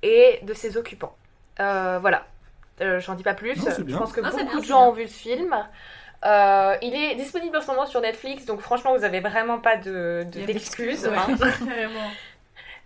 et 0.03 0.39
de 0.43 0.55
ses 0.55 0.77
occupants. 0.77 1.15
Euh, 1.61 1.99
voilà, 2.01 2.25
Euh, 2.81 3.01
j'en 3.01 3.15
dis 3.15 3.23
pas 3.23 3.35
plus. 3.35 3.57
Non, 3.57 3.71
Je 3.77 3.97
pense 3.97 4.13
que 4.13 4.21
Non, 4.21 4.29
beaucoup 4.31 4.45
bien, 4.47 4.59
de 4.61 4.65
gens 4.65 4.81
bien. 4.83 4.89
ont 4.89 4.93
vu 4.93 5.09
ce 5.09 5.19
film. 5.19 5.57
Euh, 6.25 6.77
il 6.83 6.95
est 6.95 7.15
disponible 7.15 7.57
en 7.57 7.61
ce 7.61 7.67
moment 7.69 7.87
sur 7.87 8.01
Netflix, 8.01 8.45
donc 8.47 8.61
franchement 8.61 8.97
vous 8.97 9.05
avez 9.05 9.21
vraiment 9.21 9.59
pas 9.59 9.77
de, 9.77 10.25
d'excuses. 10.31 11.09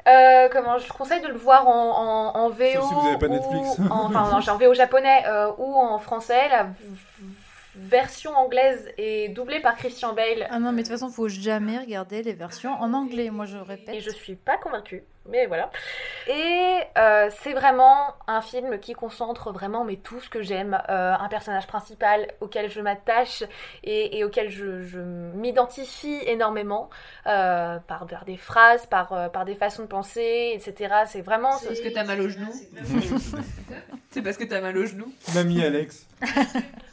Euh, 0.09 0.48
comment 0.51 0.78
je 0.78 0.90
conseille 0.90 1.20
de 1.20 1.28
le 1.28 1.36
voir 1.36 1.68
en, 1.68 2.32
en, 2.34 2.36
en 2.40 2.48
VO 2.48 2.64
Sauf 2.72 2.88
si 2.88 2.94
vous 2.94 3.07
avez 3.07 3.18
pas 3.18 3.26
ou 3.26 3.32
Netflix. 3.34 3.78
en, 3.90 4.07
enfin 4.07 4.30
non, 4.30 4.38
en 4.48 4.57
VO 4.57 4.72
japonais 4.72 5.22
euh, 5.26 5.53
ou 5.59 5.74
en 5.76 5.98
français. 5.98 6.48
La 6.48 6.68
version 7.75 8.33
anglaise 8.33 8.91
est 8.99 9.29
doublée 9.29 9.61
par 9.61 9.77
Christian 9.77 10.12
Bale 10.14 10.47
Ah 10.51 10.59
non, 10.59 10.73
mais 10.73 10.83
de 10.83 10.89
toute 10.89 10.99
façon, 10.99 11.11
faut 11.11 11.29
jamais 11.29 11.79
regarder 11.79 12.23
les 12.23 12.33
versions 12.33 12.73
en 12.73 12.93
anglais. 12.93 13.31
Moi, 13.31 13.47
je 13.47 13.59
répète. 13.59 13.95
et 13.95 14.01
je 14.01 14.11
suis 14.11 14.35
pas 14.35 14.57
convaincue, 14.59 15.03
mais 15.31 15.47
voilà. 15.47 15.70
Et 16.28 16.81
euh, 16.99 17.31
c'est 17.41 17.53
vraiment 17.53 18.14
un 18.26 18.41
film 18.43 18.78
qui 18.78 18.93
concentre 18.93 19.53
vraiment 19.53 19.85
mais 19.85 19.97
tout 19.97 20.20
ce 20.20 20.28
que 20.28 20.43
j'aime, 20.43 20.81
Euh, 20.91 21.14
un 21.18 21.28
personnage 21.28 21.66
principal 21.66 22.26
auquel 22.41 22.70
je 22.70 22.81
m'attache 22.81 23.45
et, 23.85 24.18
et 24.18 24.24
auquel 24.24 24.51
je, 24.51 24.83
je 24.83 24.99
m'identifie 25.01 26.18
énormément 26.26 26.91
euh, 27.26 27.78
par, 27.87 28.07
par 28.07 28.24
des 28.24 28.37
phrases, 28.37 28.87
par, 28.87 29.31
par 29.31 29.45
des 29.45 29.55
façons 29.55 29.83
de 29.83 29.89
penser, 29.89 30.53
etc. 30.55 30.95
C'est 31.07 31.20
vraiment 31.22 31.53
C'est 31.53 31.68
parce 31.68 31.81
que 31.81 31.89
t'as 31.89 32.05
mal 32.05 32.20
au 32.20 32.28
genou. 32.28 32.53
C'est 34.11 34.22
parce 34.24 34.37
que 34.37 34.45
t'as 34.45 34.61
mal 34.61 34.76
au 34.76 34.87
genou. 34.87 35.12
Mamie 35.35 35.62
Alex. 35.62 36.07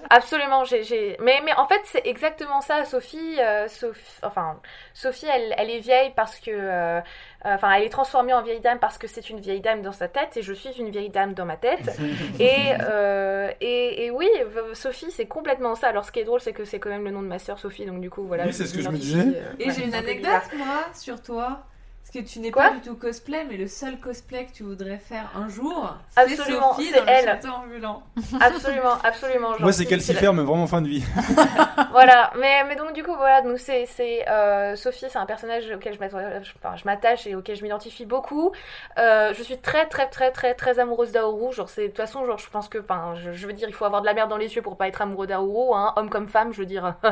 Absolument, 0.09 0.63
j'ai, 0.63 1.17
Mais, 1.19 1.41
mais 1.43 1.53
en 1.57 1.67
fait, 1.67 1.81
c'est 1.85 2.05
exactement 2.05 2.61
ça, 2.61 2.85
Sophie. 2.85 3.37
euh, 3.39 3.67
Sophie 3.67 4.01
enfin, 4.23 4.59
Sophie, 4.93 5.25
elle, 5.25 5.53
elle 5.57 5.69
est 5.69 5.79
vieille 5.79 6.13
parce 6.15 6.39
que. 6.39 7.01
Euh, 7.45 7.49
euh, 7.49 7.55
Enfin, 7.55 7.71
elle 7.73 7.83
est 7.83 7.89
transformée 7.89 8.33
en 8.33 8.41
vieille 8.41 8.59
dame 8.59 8.79
parce 8.79 8.97
que 8.97 9.07
c'est 9.07 9.29
une 9.29 9.39
vieille 9.39 9.61
dame 9.61 9.81
dans 9.81 9.91
sa 9.91 10.07
tête 10.07 10.37
et 10.37 10.41
je 10.41 10.53
suis 10.53 10.71
une 10.79 10.89
vieille 10.89 11.09
dame 11.09 11.33
dans 11.33 11.45
ma 11.45 11.55
tête. 11.57 11.97
et, 12.39 12.73
euh, 12.81 13.51
et, 13.61 14.05
et 14.05 14.11
oui, 14.11 14.27
Sophie, 14.73 15.11
c'est 15.11 15.27
complètement 15.27 15.75
ça. 15.75 15.87
Alors, 15.87 16.05
ce 16.05 16.11
qui 16.11 16.19
est 16.19 16.23
drôle, 16.23 16.41
c'est 16.41 16.53
que 16.53 16.65
c'est 16.65 16.79
quand 16.79 16.89
même 16.89 17.03
le 17.05 17.11
nom 17.11 17.21
de 17.21 17.27
ma 17.27 17.39
sœur 17.39 17.59
Sophie, 17.59 17.85
donc 17.85 18.01
du 18.01 18.09
coup, 18.09 18.23
voilà. 18.23 18.45
Oui, 18.45 18.53
c'est 18.53 18.65
ce 18.65 18.73
que 18.73 18.81
je 18.81 18.89
me 18.89 18.97
disais. 18.97 19.19
euh, 19.19 19.53
Et 19.59 19.67
ouais, 19.67 19.73
j'ai 19.73 19.85
une 19.85 19.93
anecdote, 19.95 20.31
moi, 20.57 20.85
sur 20.93 21.21
toi. 21.21 21.63
Parce 22.07 22.25
que 22.25 22.31
tu 22.31 22.39
n'es 22.39 22.51
pas 22.51 22.69
du 22.69 22.79
tout 22.79 22.95
cosplay, 22.95 23.43
mais 23.49 23.57
le 23.57 23.67
seul 23.67 23.99
cosplay 23.99 24.45
que 24.45 24.53
tu 24.53 24.63
voudrais 24.63 24.97
faire 24.97 25.29
un 25.35 25.49
jour, 25.49 25.93
c'est 26.07 26.21
Absolument, 26.21 26.73
Sophie 26.73 26.89
c'est 26.89 26.99
dans 26.99 27.03
le 27.03 27.09
elle. 27.09 27.25
château 27.25 27.49
ambulant. 27.49 28.03
Absolument, 28.39 28.93
absolument. 29.03 29.49
Moi, 29.59 29.73
c'est 29.73 29.85
calcifère, 29.85 30.33
mais 30.33 30.43
vraiment 30.43 30.67
fin 30.67 30.81
de 30.81 30.87
vie. 30.87 31.03
voilà, 31.91 32.31
mais, 32.39 32.63
mais 32.63 32.77
donc 32.77 32.93
du 32.93 33.03
coup, 33.03 33.13
voilà, 33.13 33.41
donc 33.41 33.59
c'est, 33.59 33.87
c'est 33.87 34.25
euh, 34.29 34.77
Sophie, 34.77 35.07
c'est 35.09 35.17
un 35.17 35.25
personnage 35.25 35.69
auquel 35.69 35.95
je 35.95 35.99
m'attache, 35.99 36.55
enfin, 36.63 36.77
je 36.77 36.85
m'attache 36.85 37.27
et 37.27 37.35
auquel 37.35 37.57
je 37.57 37.63
m'identifie 37.63 38.05
beaucoup. 38.05 38.53
Euh, 38.97 39.33
je 39.33 39.43
suis 39.43 39.57
très, 39.57 39.85
très, 39.87 40.07
très, 40.07 40.31
très, 40.31 40.53
très 40.53 40.79
amoureuse 40.79 41.11
d'Aoru. 41.11 41.51
Genre, 41.51 41.67
c'est 41.67 41.81
de 41.81 41.87
toute 41.87 41.97
façon, 41.97 42.25
genre, 42.25 42.39
je 42.39 42.49
pense 42.49 42.69
que, 42.69 42.77
enfin, 42.77 43.15
je, 43.15 43.33
je 43.33 43.47
veux 43.47 43.53
dire, 43.53 43.67
il 43.67 43.75
faut 43.75 43.83
avoir 43.83 43.99
de 43.99 44.05
la 44.05 44.13
merde 44.13 44.29
dans 44.29 44.37
les 44.37 44.55
yeux 44.55 44.61
pour 44.61 44.77
pas 44.77 44.87
être 44.87 45.01
amoureux 45.01 45.27
d'Aoru, 45.27 45.75
hein, 45.75 45.91
homme 45.97 46.09
comme 46.09 46.29
femme, 46.29 46.53
je 46.53 46.59
veux 46.59 46.65
dire. 46.65 46.95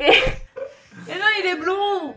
Euh. 0.00 0.04
Et- 1.08 1.14
non, 1.18 1.26
il 1.40 1.46
est 1.46 1.56
blond 1.56 2.14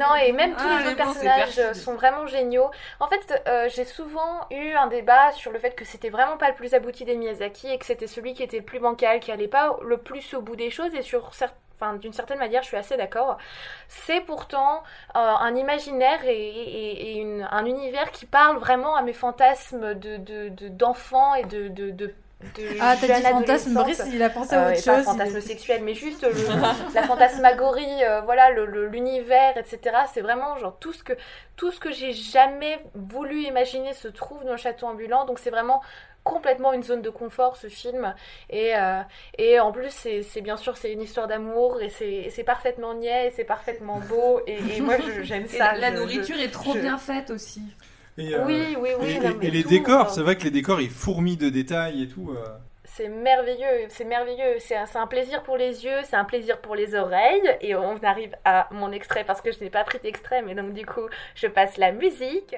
non, 0.00 0.14
et 0.16 0.32
même 0.32 0.56
tous 0.56 0.64
Ah, 0.68 0.80
les 0.82 0.88
autres 0.88 0.96
bon, 0.96 1.04
personnages 1.04 1.72
sont 1.74 1.94
vraiment 1.94 2.26
géniaux. 2.26 2.68
En 2.98 3.06
fait, 3.06 3.42
euh, 3.46 3.68
j'ai 3.68 3.84
souvent 3.84 4.44
eu 4.50 4.72
un 4.72 4.88
débat 4.88 5.30
sur 5.32 5.52
le 5.52 5.58
fait 5.60 5.70
que 5.70 5.84
c'était 5.84 6.08
vraiment 6.10 6.36
pas 6.36 6.48
le 6.48 6.56
plus 6.56 6.74
abouti 6.74 7.04
des 7.04 7.14
Miyazaki 7.16 7.68
et 7.72 7.78
que 7.78 7.86
c'était 7.86 8.08
celui 8.08 8.34
qui 8.34 8.42
était 8.42 8.58
le 8.58 8.64
plus 8.64 8.80
bancal, 8.80 9.20
qui 9.20 9.30
allait 9.30 9.46
pas 9.46 9.76
le 9.82 9.98
plus 9.98 10.34
au 10.34 10.42
bout 10.42 10.56
des 10.56 10.70
choses. 10.70 10.92
Et 10.94 11.02
sur 11.02 11.30
cer- 11.30 11.50
Enfin, 11.78 11.92
d'une 11.94 12.14
certaine 12.14 12.38
manière, 12.38 12.62
je 12.62 12.68
suis 12.68 12.76
assez 12.78 12.96
d'accord. 12.96 13.36
C'est 13.86 14.22
pourtant 14.22 14.82
euh, 15.14 15.18
un 15.18 15.54
imaginaire 15.54 16.24
et, 16.24 16.34
et- 16.34 17.10
et 17.12 17.18
une- 17.18 17.46
un 17.50 17.66
univers 17.66 18.10
qui 18.12 18.24
parle 18.26 18.56
vraiment 18.56 18.96
à 18.96 19.02
mes 19.02 19.12
fantasmes 19.12 19.92
de, 19.94 20.16
de, 20.16 20.48
de- 20.48 20.68
d'enfants 20.68 21.34
et 21.34 21.44
de, 21.44 21.68
de, 21.68 21.90
de, 22.42 22.68
Ah, 22.80 22.94
t'as 23.00 23.16
dit 23.18 23.22
fantasme. 23.22 23.74
Brice, 23.74 24.02
il 24.12 24.22
a 24.22 24.28
pensé 24.30 24.54
à 24.54 24.66
Euh, 24.66 24.70
autre 24.70 24.78
et 24.80 24.82
pas 24.84 24.96
chose. 24.96 25.04
fantasme 25.04 25.40
sexuel, 25.40 25.82
mais 25.82 25.94
juste 25.94 26.22
le- 26.22 26.32
la 26.94 27.02
fantasmagorie, 27.04 28.04
euh, 28.04 28.20
voilà, 28.22 28.50
le- 28.50 28.66
le- 28.66 28.88
l'univers, 28.88 29.56
etc. 29.56 29.96
C'est 30.12 30.20
vraiment 30.20 30.56
genre 30.58 30.76
tout 30.78 30.92
ce 30.92 31.02
que 31.02 31.14
tout 31.56 31.72
ce 31.72 31.80
que 31.80 31.90
j'ai 31.92 32.12
jamais 32.12 32.78
voulu 32.94 33.42
imaginer 33.44 33.94
se 33.94 34.08
trouve 34.08 34.44
dans 34.44 34.50
le 34.52 34.56
château 34.58 34.86
ambulant. 34.86 35.24
Donc 35.24 35.38
c'est 35.38 35.50
vraiment 35.50 35.80
complètement 36.24 36.72
une 36.72 36.82
zone 36.82 37.02
de 37.02 37.08
confort 37.10 37.56
ce 37.56 37.68
film 37.68 38.12
et 38.50 38.76
euh, 38.76 39.00
et 39.38 39.60
en 39.60 39.70
plus 39.70 39.90
c'est 39.90 40.22
c'est- 40.24 40.40
bien 40.40 40.56
sûr 40.56 40.76
c'est 40.76 40.92
une 40.92 41.00
histoire 41.00 41.28
d'amour 41.28 41.80
et 41.80 41.88
c'est 41.88 42.42
parfaitement 42.44 42.94
niais 42.94 43.28
et 43.28 43.30
c'est 43.30 43.44
parfaitement 43.44 44.00
beau 44.00 44.40
et, 44.46 44.58
et 44.76 44.80
moi 44.80 44.96
j'aime 45.22 45.44
Et 45.44 45.48
ça 45.48 45.72
la 45.74 45.90
Je- 45.92 45.96
nourriture 46.00 46.36
je- 46.36 46.42
est 46.42 46.50
trop 46.50 46.74
je- 46.74 46.80
bien 46.80 46.98
faite 46.98 47.30
aussi. 47.30 47.62
Et, 48.18 48.34
euh, 48.34 48.44
oui 48.46 48.76
oui 48.80 48.90
oui 48.98 49.10
et, 49.12 49.20
non, 49.20 49.38
les 49.40 49.62
tout, 49.62 49.68
décors, 49.68 50.10
c'est 50.10 50.22
vrai 50.22 50.36
que 50.36 50.44
les 50.44 50.50
décors 50.50 50.80
ils 50.80 50.90
fourmillent 50.90 51.36
de 51.36 51.50
détails 51.50 52.02
et 52.02 52.08
tout. 52.08 52.30
euh. 52.30 52.44
C'est 52.84 53.08
merveilleux, 53.08 53.86
c'est 53.88 54.04
merveilleux, 54.04 54.58
c'est 54.60 54.76
un, 54.76 54.86
c'est 54.86 54.98
un 54.98 55.06
plaisir 55.06 55.42
pour 55.42 55.56
les 55.56 55.84
yeux, 55.84 55.98
c'est 56.04 56.16
un 56.16 56.24
plaisir 56.24 56.60
pour 56.60 56.74
les 56.76 56.94
oreilles, 56.94 57.42
et 57.60 57.74
on 57.74 57.96
arrive 58.02 58.34
à 58.44 58.68
mon 58.70 58.92
extrait 58.92 59.24
parce 59.24 59.42
que 59.42 59.52
je 59.52 59.60
n'ai 59.60 59.70
pas 59.70 59.84
pris 59.84 59.98
d'extrait, 59.98 60.40
mais 60.42 60.54
donc 60.54 60.72
du 60.72 60.86
coup 60.86 61.06
je 61.34 61.46
passe 61.48 61.76
la 61.78 61.92
musique. 61.92 62.56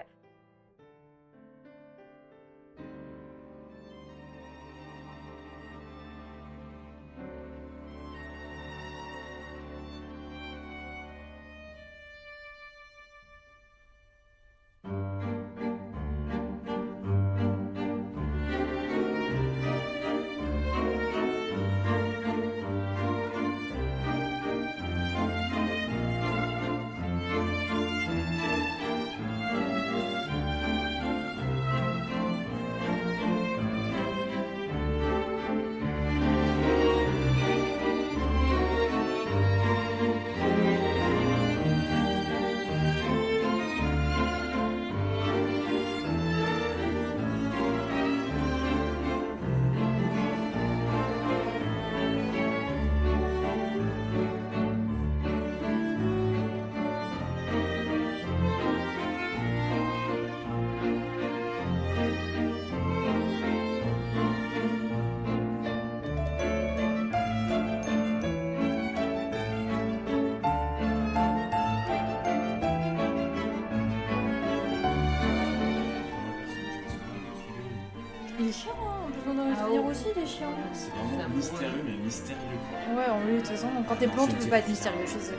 Quand 83.89 83.97
t'es 83.97 84.07
blond, 84.07 84.27
tu 84.27 84.35
ne 84.35 84.41
peux 84.41 84.49
pas 84.49 84.59
être 84.59 84.69
mystérieux, 84.69 85.01
je 85.05 85.11
suis 85.11 85.19
désolée. 85.19 85.39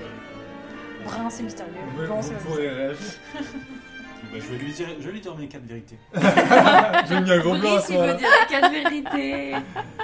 Brun, 1.06 1.30
c'est 1.30 1.43
mystérieux. 1.43 1.74
Vous 1.95 2.02
c'est 2.02 2.08
pas 2.08 2.16
mystérieux. 2.16 2.74
réagir. 2.74 2.97
Bah, 4.32 4.38
je, 4.39 4.53
vais 4.55 4.63
lui 4.63 4.71
dire, 4.71 4.88
je 4.99 5.05
vais 5.07 5.11
lui 5.13 5.19
dire 5.21 5.36
mes 5.36 5.47
quatre 5.47 5.65
vérités. 5.65 5.97
J'ai 6.13 7.19
mis 7.19 7.32
un 7.32 7.39
gros 7.39 7.55
blanc 7.55 7.71
à 7.71 7.75
Brice, 7.77 7.88
ce 7.88 7.93
moment-là. 7.93 8.17
quatre 8.49 8.71
vérités. 8.71 9.55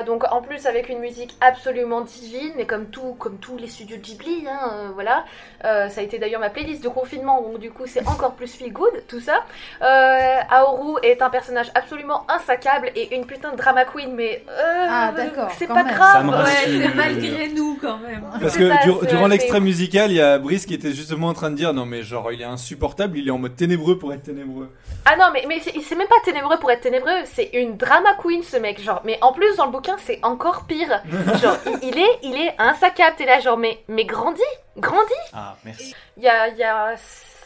Donc 0.08 0.24
en 0.32 0.42
plus 0.42 0.66
avec 0.66 0.90
une 0.90 1.00
musique 1.00 1.36
absolument 1.42 2.02
divine, 2.02 2.52
mais 2.58 2.66
comme 2.66 2.88
tout, 2.88 3.14
comme 3.20 3.38
tous 3.38 3.58
les 3.58 3.68
studios 3.68 3.98
Ghibli, 4.02 4.46
hein, 4.48 4.60
euh, 4.74 4.88
voilà. 4.96 5.26
Euh, 5.64 5.90
ça 5.90 6.02
a 6.02 6.04
été 6.04 6.18
d'ailleurs 6.18 6.40
ma 6.42 6.50
playlist 6.50 6.84
de 6.84 6.90
confinement, 6.90 7.42
donc 7.42 7.60
du 7.60 7.70
coup 7.72 7.84
c'est 7.86 8.06
encore 8.08 8.34
plus 8.34 8.52
feel 8.52 8.74
good 8.74 9.04
tout 9.08 9.20
ça. 9.20 9.44
Euh, 9.84 10.40
Aoru 10.50 10.96
est 11.04 11.22
un 11.22 11.30
personnage 11.30 11.72
absolument 11.76 12.26
insaccable 12.30 12.90
et 12.96 13.16
une 13.16 13.26
putain 13.26 13.52
de 13.52 13.58
drama 13.58 13.86
queen, 13.86 14.14
mais 14.16 14.44
euh, 14.50 14.86
Ah, 14.90 15.14
d'accord, 15.16 15.52
c'est 15.58 15.68
pas 15.68 15.76
même. 15.84 15.88
Ça 15.90 15.94
grave. 15.94 16.26
me 16.26 16.32
Ouais, 16.32 16.46
c'est 16.90 16.96
malgré 16.96 17.50
nous 17.50 17.78
quand 17.82 17.98
même. 18.00 18.24
Parce 18.42 18.58
que 18.58 18.70
ça, 18.70 18.78
dur- 18.84 18.98
c'est- 19.02 19.08
durant 19.08 19.28
l'extrait 19.28 19.60
musical, 19.60 20.12
il 20.12 20.18
y 20.18 20.22
a 20.22 20.38
Brice 20.40 20.66
qui 20.66 20.74
était 20.74 20.94
justement 20.94 21.28
en 21.28 21.34
train 21.34 21.52
de 21.52 21.56
dire 21.56 21.74
non 21.74 21.86
mais 21.86 22.02
genre 22.04 22.32
il 22.32 22.42
est 22.42 22.46
insupportable, 22.46 23.18
il 23.20 23.28
est 23.28 23.32
en 23.32 23.38
mode 23.38 23.56
ténébreux 23.56 23.98
pour 24.00 24.14
être 24.16 24.24
ténébreux. 24.24 24.72
Ah 25.06 25.16
non, 25.18 25.26
mais, 25.34 25.46
mais 25.48 25.60
c'est 25.60 25.96
même 25.96 26.08
pas 26.08 26.16
ténébreux 26.24 26.58
pour 26.58 26.72
être 26.72 26.82
ténébreux, 26.82 27.24
c'est 27.26 27.50
une 27.54 27.78
drama 27.78 28.16
queen 28.22 28.44
ce 28.44 28.58
mec, 28.58 28.82
genre. 28.82 29.02
Mais 29.06 29.18
en 29.22 29.32
plus, 29.34 29.56
dans 29.58 29.66
le 29.66 29.72
bouquin, 29.72 29.96
c'est 30.00 30.20
encore 30.24 30.66
pire. 30.66 31.02
Genre, 31.42 31.58
il, 31.84 31.90
il 31.90 32.00
est, 32.00 32.20
il 32.24 32.36
est 32.36 32.56
insaccable, 32.58 33.16
t'es 33.18 33.26
là, 33.26 33.40
genre, 33.40 33.58
mais, 33.58 33.80
mais 33.88 34.06
grandis, 34.06 34.42
grandis. 34.78 35.14
Ah, 35.34 35.56
merci. 35.64 35.96
Il 36.18 36.24
y 36.24 36.28
a, 36.30 36.48
il 36.48 36.58
y 36.58 36.64
a 36.64 36.96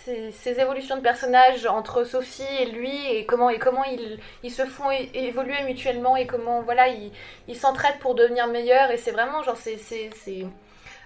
ces, 0.06 0.32
ces 0.32 0.60
évolutions 0.60 0.96
de 0.96 1.02
personnages 1.02 1.66
entre 1.66 2.04
Sophie 2.04 2.44
et 2.62 2.66
lui, 2.68 2.96
et 3.12 3.26
comment, 3.26 3.50
et 3.50 3.60
comment 3.60 3.84
ils, 3.84 4.20
ils 4.44 4.52
se 4.52 4.66
font 4.66 4.90
évoluer 5.14 5.62
mutuellement, 5.66 6.16
et 6.16 6.26
comment, 6.26 6.62
voilà, 6.62 6.88
ils 6.88 7.12
ils 7.48 7.56
s'entraident 7.58 8.00
pour 8.00 8.16
devenir 8.16 8.48
meilleurs, 8.48 8.92
et 8.92 8.98
c'est 8.98 9.12
vraiment, 9.12 9.44
genre, 9.44 9.58
c'est. 9.58 9.78
c'est- 9.78 10.10
c'est- 10.24 10.46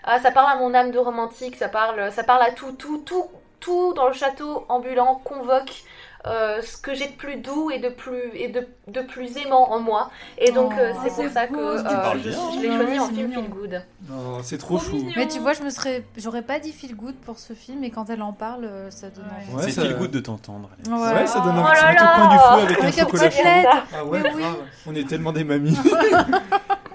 Ah, 0.06 0.20
ça 0.20 0.32
parle 0.32 0.52
à 0.52 0.56
mon 0.58 0.74
âme 0.74 0.92
de 0.92 1.00
romantique, 1.00 1.56
ça 1.56 1.70
parle, 1.70 2.12
ça 2.12 2.24
parle 2.26 2.42
à 2.44 2.52
tout, 2.52 2.74
tout, 2.74 2.98
tout, 3.06 3.26
tout 3.64 3.94
dans 3.94 4.08
le 4.08 4.14
château 4.14 4.66
ambulant 4.70 5.16
convoque 5.24 5.84
euh, 6.26 6.62
ce 6.62 6.78
que 6.78 6.94
j'ai 6.94 7.08
de 7.08 7.14
plus 7.18 7.36
doux 7.36 7.70
et 7.70 7.80
de 7.80 7.90
plus 7.90 8.32
et 8.34 8.48
de, 8.48 8.66
de 8.88 9.02
plus 9.02 9.36
aimant 9.38 9.72
en 9.74 9.80
moi. 9.80 10.10
Et 10.38 10.52
donc 10.52 10.72
Oh, 10.74 10.80
euh, 10.80 10.94
c'est 11.04 11.14
pour 11.14 11.30
ça 11.34 11.48
que 11.48 11.54
tu 11.54 11.60
euh, 11.60 11.84
parles 11.84 12.20
je, 12.24 12.30
bien. 12.30 12.40
je 12.56 12.60
l'ai 12.62 12.70
Ouais, 12.70 12.78
choisi 12.78 13.00
en 13.00 13.06
c'est 13.08 13.14
film 13.14 13.28
mignon. 13.28 13.42
feel 13.44 13.50
good. 13.52 13.82
Oh, 14.10 14.38
c'est 14.42 14.58
trop 14.58 14.78
Trop 14.78 14.86
chou. 14.86 14.96
mignon. 14.96 15.12
Mais 15.18 15.28
tu 15.28 15.40
vois, 15.40 15.52
je 15.52 15.64
me 15.64 15.70
serais, 15.70 16.06
j'aurais 16.16 16.42
pas 16.44 16.60
dit 16.60 16.72
feel 16.72 16.96
good 16.96 17.16
pour 17.26 17.40
ce 17.40 17.52
film, 17.54 17.84
et 17.84 17.90
quand 17.90 18.10
elle 18.10 18.22
en 18.22 18.32
parle, 18.32 18.64
euh, 18.64 18.90
ça 18.90 19.10
donne 19.10 19.26
Ouais. 19.26 19.32
envie. 19.54 19.56
Ouais, 19.58 19.64
c'est 19.64 19.72
ça- 19.72 19.82
feel 19.82 19.98
good 19.98 20.12
de 20.12 20.20
t'entendre. 20.22 20.70
Ouais. 20.88 20.94
Ouais, 20.94 21.28
ça 21.28 21.42
donne 21.42 21.56
Oh 21.58 21.62
envie 21.62 21.72
de 21.72 21.78
se 21.78 21.86
mettre 21.88 22.04
au 22.04 22.16
coin 22.16 22.30
du 22.30 22.38
feu 22.40 22.66
avec, 22.68 22.80
Avec 22.84 22.98
un 23.00 23.02
chocolat 23.04 23.30
chaud. 23.30 23.44
Ah 23.94 24.06
ouais, 24.06 24.20
Mais 24.24 24.32
oui. 24.34 24.44
On 24.88 24.96
est 24.96 25.08
tellement 25.10 25.34
des 25.34 25.44
mamies. 25.44 25.78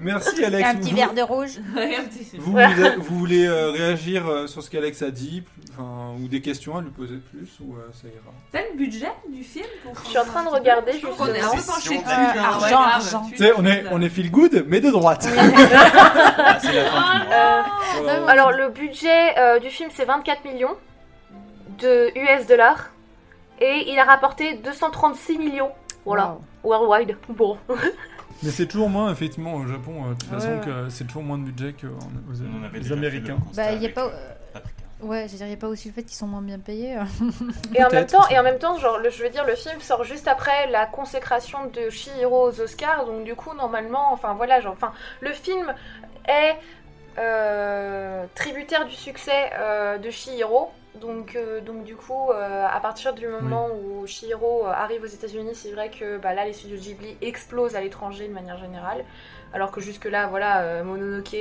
Merci 0.00 0.44
Alex. 0.44 0.62
Et 0.62 0.64
un 0.70 0.74
petit 0.76 0.90
Vous- 0.90 0.96
verre 0.96 1.14
de 1.14 1.22
rouge. 1.22 1.58
Vous, 2.38 2.52
voulez, 2.52 2.66
vous 2.98 3.18
voulez, 3.18 3.46
euh, 3.46 3.70
réagir 3.70 4.26
euh, 4.28 4.46
sur 4.46 4.62
ce 4.62 4.70
qu'Alex 4.70 5.02
a 5.02 5.10
dit, 5.10 5.42
enfin, 5.72 6.14
ou 6.22 6.28
des 6.28 6.40
questions 6.40 6.76
à 6.76 6.80
lui 6.80 6.90
poser 6.90 7.16
plus, 7.16 7.48
ou 7.60 7.74
euh, 7.74 7.88
ça 7.92 8.08
ira 8.08 8.32
T'as 8.52 8.62
le 8.70 8.76
budget 8.76 9.10
du 9.30 9.42
film 9.44 9.66
pour 9.84 9.94
Je 10.02 10.08
suis 10.08 10.18
en 10.18 10.24
train 10.24 10.42
de 10.44 10.48
regarder 10.48 10.92
Je 10.92 11.06
qu'on 11.06 11.26
est 11.26 11.40
un 11.40 11.52
justement. 11.52 11.56
peu 11.60 11.72
penché 11.72 11.96
dessus. 11.98 12.08
Euh, 12.08 12.40
Ah 12.40 12.48
argent, 12.48 12.80
argent. 12.80 13.26
tu- 13.30 13.36
sais, 13.36 13.52
on 13.56 13.64
est, 13.66 13.84
on 13.90 14.00
est 14.00 14.08
feel 14.08 14.30
good, 14.30 14.64
mais 14.68 14.80
de 14.80 14.90
droite. 14.90 15.28
Ah, 16.42 16.58
c'est 16.60 16.72
la 16.72 16.84
fin. 16.86 17.20
Euh, 17.32 18.26
alors 18.26 18.52
le 18.52 18.70
budget 18.70 19.38
euh, 19.38 19.58
du 19.58 19.68
film 19.68 19.90
c'est 19.94 20.04
24 20.04 20.44
millions 20.44 20.74
de 21.78 22.10
US 22.16 22.46
dollars 22.46 22.90
et 23.60 23.84
il 23.90 23.98
a 23.98 24.04
rapporté 24.04 24.54
236 24.54 25.38
millions. 25.38 25.70
Voilà, 26.06 26.38
Wow. 26.64 26.86
worldwide. 26.88 27.16
Bon. 27.28 27.58
Mais 28.42 28.50
c'est 28.50 28.66
toujours 28.66 28.88
moins, 28.88 29.12
effectivement, 29.12 29.54
au 29.54 29.66
Japon, 29.66 30.04
euh, 30.06 30.08
de 30.10 30.14
toute 30.14 30.30
Ouais, 30.30 30.38
façon, 30.38 30.52
ouais. 30.54 30.60
que 30.64 30.88
c'est 30.88 31.04
toujours 31.04 31.22
moins 31.22 31.38
de 31.38 31.44
budget 31.44 31.74
qu'aux 31.74 31.88
les 32.72 32.92
Américains. 32.92 33.36
le 33.38 33.44
constat 33.46 33.64
Bah, 33.66 33.72
il 33.72 33.82
y 33.82 33.86
a 33.86 33.90
pas. 33.90 34.06
euh, 34.06 34.10
euh. 34.56 34.60
Ouais, 35.02 35.26
je 35.26 35.32
veux 35.32 35.38
dire, 35.38 35.46
y 35.46 35.52
a 35.52 35.56
pas 35.56 35.68
aussi 35.68 35.88
le 35.88 35.94
fait 35.94 36.02
qu'ils 36.02 36.16
sont 36.16 36.26
moins 36.26 36.42
bien 36.42 36.58
payés. 36.58 36.96
Et 37.74 37.82
en 37.82 37.88
même 37.90 38.06
temps, 38.06 38.28
et 38.28 38.38
en 38.38 38.42
même 38.42 38.58
temps, 38.58 38.76
genre, 38.78 38.98
le, 38.98 39.08
je 39.10 39.22
veux 39.22 39.30
dire, 39.30 39.44
le 39.46 39.54
film 39.56 39.80
sort 39.80 40.04
juste 40.04 40.28
après 40.28 40.66
la 40.70 40.84
consécration 40.86 41.58
de 41.72 41.88
Chihiro 41.90 42.48
aux 42.50 42.60
Oscars, 42.60 43.06
donc 43.06 43.24
du 43.24 43.34
coup, 43.34 43.54
normalement, 43.54 44.12
enfin 44.12 44.34
voilà, 44.34 44.60
genre, 44.60 44.74
enfin, 44.74 44.92
le 45.20 45.32
film 45.32 45.72
est 46.28 46.54
euh, 47.18 48.24
tributaire 48.34 48.86
du 48.86 48.94
succès 48.94 49.50
euh, 49.58 49.98
de 49.98 50.10
Chihiro. 50.10 50.70
Donc, 50.96 51.36
euh, 51.36 51.60
donc 51.60 51.84
du 51.84 51.94
coup, 51.94 52.30
euh, 52.30 52.66
à 52.68 52.80
partir 52.80 53.14
du 53.14 53.28
moment 53.28 53.68
où 53.72 54.06
Chihiro 54.06 54.66
euh, 54.66 54.70
arrive 54.70 55.04
aux 55.04 55.06
États-Unis, 55.06 55.54
c'est 55.54 55.70
vrai 55.70 55.88
que 55.88 56.18
bah, 56.18 56.34
là, 56.34 56.44
les 56.44 56.52
studios 56.52 56.78
Ghibli 56.78 57.16
explosent 57.22 57.76
à 57.76 57.80
l'étranger 57.80 58.26
de 58.26 58.32
manière 58.32 58.58
générale, 58.58 59.04
alors 59.52 59.70
que 59.70 59.80
jusque-là, 59.80 60.26
voilà, 60.26 60.62
euh, 60.62 60.82
Mononoke, 60.82 61.36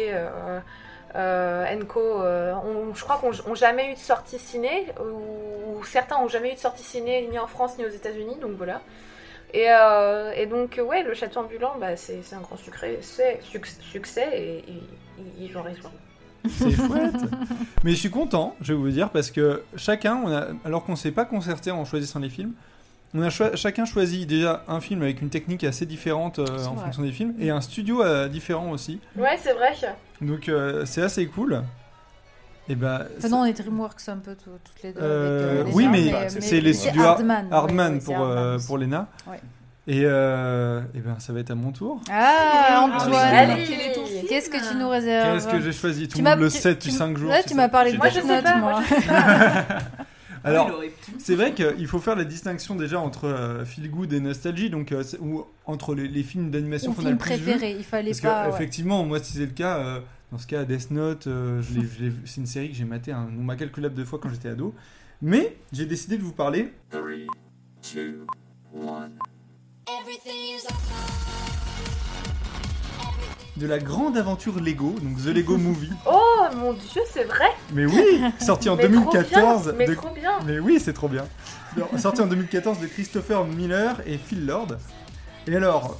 ont- 1.16 2.94
je 2.94 3.04
crois 3.04 3.18
qu'on 3.18 3.32
ont 3.52 3.56
jamais 3.56 3.92
eu 3.92 3.96
de 3.96 4.00
sortie 4.00 4.38
ciné, 4.38 4.94
ou, 5.00 5.80
ou 5.80 5.84
certains 5.84 6.18
ont 6.18 6.28
jamais 6.28 6.52
eu 6.52 6.54
de 6.54 6.60
sortie 6.60 6.84
ciné 6.84 7.28
ni 7.32 7.40
en 7.40 7.48
France 7.48 7.78
ni 7.80 7.86
aux 7.86 7.90
États-Unis, 7.90 8.36
donc 8.40 8.52
voilà. 8.52 8.82
Et, 9.54 9.66
et 10.36 10.46
donc, 10.46 10.80
ouais, 10.86 11.02
le 11.02 11.16
château 11.16 11.40
ambulant, 11.40 11.74
bah, 11.80 11.96
c'est 11.98 12.22
un 12.34 12.40
grand 12.42 12.56
succès, 12.56 13.40
succès 13.82 14.30
et, 14.32 14.64
ils 15.40 15.58
ont 15.58 15.64
raison. 15.64 15.90
C'est 16.52 16.72
chouette. 16.72 17.16
Mais 17.84 17.92
je 17.92 17.96
suis 17.98 18.10
content, 18.10 18.56
je 18.62 18.74
vais 18.74 18.80
vous 18.80 18.90
dire, 18.90 19.10
parce 19.10 19.32
que 19.32 19.64
chacun, 19.76 20.20
on 20.24 20.32
a, 20.32 20.48
alors 20.66 20.84
qu'on 20.84 20.96
s'est 20.96 21.12
pas 21.12 21.26
concerté 21.26 21.72
en 21.72 21.86
choisissant 21.86 22.20
les 22.20 22.30
films, 22.30 22.54
on 23.14 23.22
a 23.24 23.30
chacun 23.30 23.86
choisi 23.86 24.26
déjà 24.26 24.64
un 24.68 24.82
film 24.82 25.02
avec 25.02 25.22
une 25.22 25.30
technique 25.30 25.64
assez 25.64 25.86
différente 25.86 26.40
euh, 26.40 26.46
en 26.68 26.74
vrai. 26.74 26.84
fonction 26.86 27.02
des 27.04 27.12
films, 27.12 27.34
et 27.40 27.50
un 27.50 27.62
studio 27.62 28.04
euh, 28.04 28.28
différent 28.28 28.70
aussi. 28.72 29.00
Ouais, 29.18 29.38
c'est 29.42 29.54
vrai. 29.54 29.74
Donc 30.22 30.48
euh, 30.50 30.86
c'est 30.86 31.02
assez 31.02 31.26
cool. 31.28 31.64
Et 32.68 32.76
bah, 32.76 33.06
Enfin, 33.18 33.30
non, 33.30 33.38
on 33.40 33.46
est 33.46 33.54
Dreamworks 33.60 34.08
un 34.10 34.18
peu 34.18 34.36
tout- 34.36 34.52
toutes 34.64 34.84
les 34.84 34.94
deux. 34.94 35.00
Euh, 35.02 35.62
avec, 35.64 35.68
euh, 35.68 35.70
les 35.70 35.74
oui, 35.74 35.88
mais 35.88 36.30
c'est 36.30 36.62
les 36.62 36.74
studios 36.74 37.02
Hardman. 37.02 37.48
Hardman 37.52 37.94
ouais, 37.96 38.00
pour, 38.00 38.16
Hardman 38.16 38.60
pour 38.68 38.78
Lena. 38.78 39.08
Ouais. 39.26 39.40
Et, 39.88 40.02
euh, 40.06 40.82
et 40.94 41.00
ben 41.00 41.18
ça 41.20 41.34
va 41.34 41.40
être 41.40 41.50
à 41.50 41.56
mon 41.56 41.72
tour. 41.72 42.00
Ah, 42.12 42.88
Antoine 42.92 43.58
film 43.58 43.80
Qu'est-ce 44.28 44.50
que 44.50 44.58
tu 44.72 44.78
nous 44.78 44.88
réserves 44.90 45.34
Qu'est-ce 45.34 45.48
que 45.48 45.60
j'ai 45.62 45.72
choisi 45.72 46.08
Tout 46.08 46.18
Tu 46.18 46.24
le 46.24 46.30
monde 46.30 46.40
m'as- 46.40 46.46
le 46.46 46.52
tu- 46.52 46.58
sait 46.58 46.74
tu 46.78 46.88
depuis 46.88 46.92
5 46.92 47.18
jours. 47.18 47.30
Là, 47.30 47.38
c'est 47.38 47.44
tu 47.44 47.50
ça 47.50 47.56
m'as 47.56 47.70
parlé 47.70 47.94
de 47.94 47.98
Moi, 47.98 48.10
je 48.10 48.16
Death 48.16 48.24
sais 48.24 48.36
Note, 48.36 48.44
pas, 48.44 48.58
moi. 48.58 48.72
moi, 48.72 48.84
je 48.88 48.96
sais 48.96 49.08
pas. 49.08 49.78
Alors, 50.44 50.80
c'est 51.18 51.36
vrai 51.36 51.54
qu'il 51.54 51.88
faut 51.88 52.00
faire 52.00 52.16
la 52.16 52.24
distinction 52.24 52.76
déjà 52.76 53.00
entre 53.00 53.26
euh, 53.26 53.66
feel 53.66 53.90
good 53.90 54.14
et 54.14 54.20
nostalgie, 54.20 54.70
donc 54.70 54.92
euh, 54.92 55.04
c'est- 55.04 55.18
ou 55.20 55.46
entre 55.66 55.96
les, 55.96 56.08
les 56.08 56.24
films 56.24 56.50
d'animation 56.52 56.92
Mon 56.92 56.96
qu'on 56.96 57.02
a 57.02 57.06
film 57.06 57.14
le 57.18 57.18
plus 57.20 57.36
vu. 57.36 57.42
préféré, 57.44 57.76
il 57.78 57.84
fallait 57.84 58.12
Parce 58.12 58.22
pas. 58.22 58.44
que 58.46 58.50
ouais. 58.50 58.56
effectivement, 58.56 59.04
moi, 59.06 59.20
si 59.20 59.34
c'est 59.34 59.40
le 59.40 59.48
cas, 59.48 59.78
euh, 59.80 60.00
dans 60.32 60.38
ce 60.38 60.48
cas, 60.48 60.64
Death 60.66 60.92
Note, 60.92 61.28
euh, 61.28 61.62
je 61.62 61.80
l'ai- 61.80 61.88
je 61.88 62.04
l'ai 62.04 62.10
vu- 62.10 62.22
c'est 62.26 62.40
une 62.42 62.48
série 62.48 62.70
que 62.70 62.76
j'ai 62.76 62.86
maté 62.86 63.12
un 63.12 63.26
nombre 63.26 63.52
incalculable 63.54 63.96
de 63.96 64.04
fois 64.06 64.20
quand 64.22 64.30
j'étais 64.30 64.50
ado. 64.50 64.74
Mais 65.22 65.58
j'ai 65.74 65.86
décidé 65.86 66.18
de 66.18 66.24
vous 66.24 66.32
parler 66.32 66.72
de 73.58 73.68
la 73.68 73.78
grande 73.80 74.18
aventure 74.18 74.60
Lego, 74.62 74.96
donc 75.02 75.18
The 75.22 75.28
Lego 75.36 75.58
Movie. 75.58 75.92
Oh 76.06 76.46
mon 76.56 76.74
dieu, 76.74 77.02
c'est 77.12 77.26
vrai. 77.26 77.50
Mais 77.74 77.86
oui, 77.86 78.22
sorti 78.40 78.70
en 78.70 78.76
mais 78.78 78.84
2014. 78.84 79.64
Trop 79.64 79.72
bien, 79.72 79.74
mais 79.78 79.86
de- 79.86 79.96
trop 79.96 80.10
bien. 80.14 80.40
Mais 80.46 80.60
oui, 80.60 80.80
c'est 80.80 80.94
trop 80.94 81.10
bien. 81.10 81.26
Sorti 81.98 82.22
en 82.22 82.28
2014 82.28 82.80
de 82.80 82.88
Christopher 82.88 83.44
Miller 83.46 83.98
et 84.06 84.18
Phil 84.18 84.46
Lord. 84.46 84.68
Et 85.48 85.56
alors, 85.56 85.98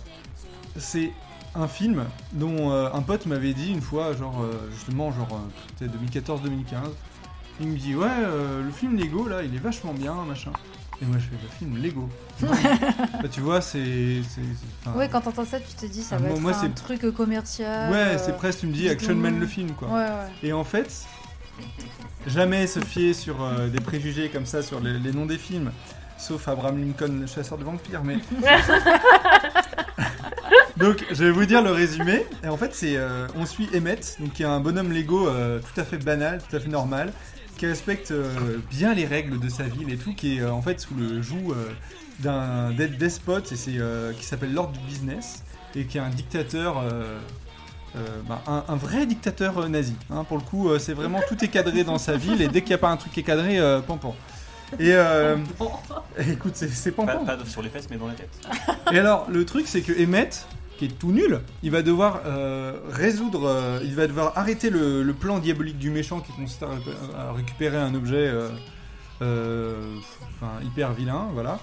c'est 0.78 1.12
un 1.56 1.68
film 1.68 2.06
dont 2.34 2.72
euh, 2.72 2.90
un 2.94 3.02
pote 3.02 3.26
m'avait 3.26 3.54
dit 3.54 3.72
une 3.72 3.82
fois, 3.82 4.14
genre 4.14 4.42
euh, 4.42 4.70
justement, 4.74 5.12
genre 5.12 5.28
euh, 5.34 5.50
c'était 5.78 5.92
2014-2015. 6.22 6.36
Il 7.62 7.68
me 7.68 7.78
dit 7.78 7.94
ouais, 7.94 8.08
euh, 8.10 8.64
le 8.64 8.72
film 8.72 8.96
Lego 8.98 9.28
là, 9.28 9.44
il 9.44 9.54
est 9.54 9.60
vachement 9.60 9.94
bien, 9.94 10.14
machin. 10.14 10.52
Et 11.02 11.06
moi 11.06 11.16
je 11.18 11.24
fais 11.26 11.42
le 11.42 11.50
film 11.58 11.82
Lego. 11.82 12.10
bah, 13.22 13.28
tu 13.32 13.40
vois, 13.42 13.62
c'est, 13.62 14.22
Ouais, 14.96 15.08
quand 15.10 15.22
t'entends 15.22 15.46
ça, 15.46 15.60
tu 15.60 15.74
te 15.76 15.86
dis 15.86 16.02
ça 16.04 16.16
Ah, 16.18 16.20
va 16.22 16.28
moi- 16.28 16.36
être 16.36 16.42
moi, 16.42 16.56
un 16.64 16.70
truc 16.72 17.10
commercial. 17.16 17.92
ouais, 17.92 17.98
euh, 17.98 18.18
c'est 18.18 18.36
presque 18.36 18.60
tu 18.60 18.68
me 18.68 18.74
dis. 18.74 18.90
Action 18.90 19.16
Man 19.16 19.40
le 19.40 19.46
film 19.48 19.72
quoi. 19.72 19.88
Ouais, 19.88 19.94
ouais. 20.04 20.30
Et 20.44 20.52
en 20.54 20.64
fait, 20.66 21.06
jamais 22.28 22.68
se 22.68 22.80
fier 22.82 23.14
sur 23.14 23.42
euh, 23.44 23.70
des 23.70 23.80
préjugés 23.80 24.30
comme 24.30 24.46
ça 24.46 24.62
sur 24.62 24.82
les, 24.82 25.00
les 25.00 25.14
noms 25.14 25.26
des 25.26 25.38
films, 25.38 25.72
sauf 26.18 26.48
Abraham 26.50 26.82
Lincoln, 26.82 27.22
le 27.22 27.28
chasseur 27.28 27.58
de 27.58 27.64
vampires. 27.64 28.04
Mais 28.04 28.18
donc, 30.78 31.06
je 31.12 31.24
vais 31.24 31.32
vous 31.32 31.46
dire 31.46 31.62
le 31.62 31.72
résumé. 31.72 32.26
Et 32.44 32.48
en 32.50 32.58
fait, 32.58 32.74
c'est 32.74 32.96
euh, 32.98 33.28
on 33.38 33.46
suit 33.46 33.70
Emmett, 33.76 34.18
donc 34.20 34.34
qui 34.34 34.44
est 34.44 34.48
un 34.48 34.60
bonhomme 34.60 34.92
Lego 34.92 35.30
tout 35.30 35.80
à 35.80 35.84
fait 35.84 35.98
banal, 35.98 36.42
tout 36.50 36.56
à 36.56 36.60
fait 36.60 36.70
normal, 36.70 37.14
qui 37.60 37.66
respecte 37.68 38.12
euh, 38.12 38.58
bien 38.70 38.94
les 38.94 39.06
règles 39.06 39.38
de 39.40 39.50
sa 39.50 39.64
ville 39.64 39.92
et 39.92 39.98
tout, 39.98 40.14
qui 40.14 40.38
est 40.38 40.42
euh, 40.42 40.52
en 40.52 40.62
fait 40.62 40.80
sous 40.80 40.96
le 40.96 41.22
joug 41.22 41.52
euh, 41.52 41.70
d'un 42.20 42.72
des- 42.72 42.88
despote 42.88 43.52
et 43.52 43.56
c'est 43.58 43.74
qui 44.18 44.26
s'appelle 44.26 44.54
Lord 44.54 44.70
du 44.72 44.80
Business 44.80 45.44
et 45.76 45.84
qui 45.86 45.98
est 45.98 46.02
un 46.02 46.10
dictateur. 46.10 46.84
bah, 48.28 48.42
un, 48.48 48.64
un 48.68 48.76
vrai 48.76 49.06
dictateur 49.06 49.68
nazi. 49.68 49.94
hein. 50.12 50.24
pour 50.24 50.38
le 50.38 50.44
coup, 50.44 50.70
c'est 50.80 50.94
vraiment 50.94 51.20
tout 51.28 51.44
est 51.44 51.48
cadré 51.50 51.84
dans 51.84 51.98
sa 51.98 52.16
ville 52.18 52.42
et 52.42 52.48
dès 52.48 52.62
qu'il 52.62 52.70
n'y 52.70 52.76
a 52.76 52.78
pas 52.80 52.90
un 52.90 52.98
truc 52.98 53.12
qui 53.14 53.20
est 53.20 53.24
cadré, 53.24 53.60
pampan. 53.88 54.16
Et 54.80 54.94
euh, 54.94 55.36
écoute, 56.20 56.54
c'est 56.56 56.92
Pas, 56.92 57.04
pampan. 57.06 57.26
pas 57.26 57.38
sur 57.46 57.62
les 57.64 57.70
fesses, 57.70 57.88
mais 57.90 57.98
dans 57.98 58.08
la 58.08 58.14
tête. 58.14 58.30
Et 58.92 59.00
alors, 59.00 59.28
le 59.30 59.44
truc, 59.46 59.68
c'est 59.68 59.82
que 59.82 59.92
Emmett, 60.04 60.46
qui 60.80 60.86
est 60.86 60.98
tout 60.98 61.12
nul, 61.12 61.42
il 61.62 61.70
va 61.72 61.82
devoir 61.84 62.22
euh, 62.26 62.74
résoudre, 62.90 63.44
euh, 63.48 63.80
il 63.84 63.94
va 63.96 64.08
devoir 64.08 64.34
arrêter 64.38 64.70
le, 64.70 65.04
le 65.04 65.14
plan 65.14 65.38
diabolique 65.40 65.78
du 65.78 65.90
méchant 65.92 66.22
qui 66.22 66.32
consiste 66.32 66.64
à, 66.64 66.68
ré- 66.68 66.76
à 67.30 67.34
récupérer 67.34 67.78
un 67.78 67.94
objet, 67.94 68.16
euh, 68.28 68.48
euh, 69.22 69.96
enfin 70.36 70.52
hyper 70.66 70.94
vilain, 70.94 71.28
voilà. 71.34 71.60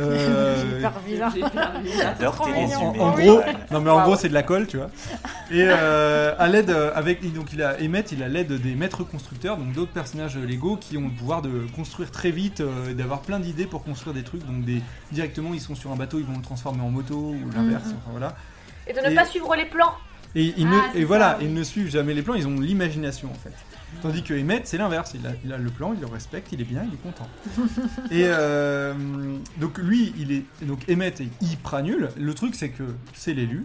Euh, 0.00 0.56
Hyper 0.78 0.92
vilain. 1.06 1.32
J'adore 1.96 2.34
tes 2.44 2.50
en, 2.50 2.54
résumés. 2.66 3.00
en 3.00 3.14
Oui. 3.14 3.26
gros, 3.26 3.40
non 3.70 3.80
mais 3.80 3.90
en 3.90 4.02
gros 4.02 4.16
c'est 4.16 4.28
de 4.28 4.34
la 4.34 4.42
colle, 4.42 4.66
tu 4.66 4.76
vois. 4.78 4.88
Et 5.52 5.60
euh, 5.68 6.34
à 6.36 6.48
l'aide 6.48 6.70
avec 6.96 7.32
donc 7.32 7.52
il 7.52 7.62
a 7.62 7.76
Emmett, 7.80 8.10
il 8.10 8.20
a 8.24 8.28
l'aide 8.28 8.60
des 8.60 8.74
maîtres 8.74 9.04
constructeurs, 9.04 9.56
donc 9.56 9.72
d'autres 9.72 9.92
personnages 9.92 10.36
Lego 10.36 10.76
qui 10.80 10.96
ont 10.98 11.02
le 11.04 11.10
pouvoir 11.16 11.42
de 11.42 11.50
construire 11.76 12.10
très 12.10 12.32
vite, 12.32 12.60
et 12.90 12.94
d'avoir 12.94 13.20
plein 13.20 13.38
d'idées 13.38 13.66
pour 13.66 13.84
construire 13.84 14.14
des 14.14 14.24
trucs. 14.24 14.44
Donc 14.44 14.64
des 14.64 14.82
directement 15.12 15.54
ils 15.54 15.60
sont 15.60 15.76
sur 15.76 15.92
un 15.92 15.96
bateau, 15.96 16.18
ils 16.18 16.24
vont 16.26 16.38
le 16.38 16.42
transformer 16.42 16.80
en 16.82 16.90
moto 16.90 17.14
ou 17.14 17.50
l'inverse. 17.54 17.84
Mhm. 17.86 17.92
Enfin, 17.92 18.10
voilà. 18.10 18.34
Et 18.86 18.92
de 18.92 19.00
ne 19.00 19.10
Et- 19.10 19.14
pas 19.14 19.24
suivre 19.24 19.54
les 19.56 19.64
plans. 19.66 19.92
Et, 20.36 20.52
ils 20.56 20.66
Ah, 20.66 20.70
ne, 20.88 20.92
c'est 20.92 20.98
et 21.00 21.04
voilà, 21.04 21.32
ça, 21.32 21.36
oui. 21.40 21.44
ils 21.46 21.54
ne 21.54 21.62
suivent 21.62 21.90
jamais 21.90 22.12
les 22.12 22.22
plans, 22.22 22.34
ils 22.34 22.46
ont 22.48 22.58
l'imagination 22.58 23.30
en 23.30 23.34
fait. 23.34 23.52
Tandis 24.02 24.24
que 24.24 24.34
Emmett, 24.34 24.66
c'est 24.66 24.76
l'inverse, 24.78 25.12
il 25.14 25.24
a, 25.24 25.30
il 25.44 25.52
a 25.52 25.56
le 25.58 25.70
plan, 25.70 25.92
il 25.94 26.00
le 26.00 26.06
respecte, 26.06 26.50
il 26.50 26.60
est 26.60 26.64
bien, 26.64 26.82
il 26.84 26.94
est 26.94 27.02
content. 27.02 27.28
et 28.10 28.24
euh, 28.26 28.92
donc 29.58 29.78
lui, 29.78 30.12
il 30.18 30.32
est 30.32 30.42
donc 30.62 30.80
Emmett 30.90 31.20
est 31.20 31.28
hyper 31.40 31.82
nul. 31.84 32.08
Le 32.18 32.34
truc, 32.34 32.56
c'est 32.56 32.70
que 32.70 32.82
c'est 33.14 33.32
l'élu. 33.34 33.64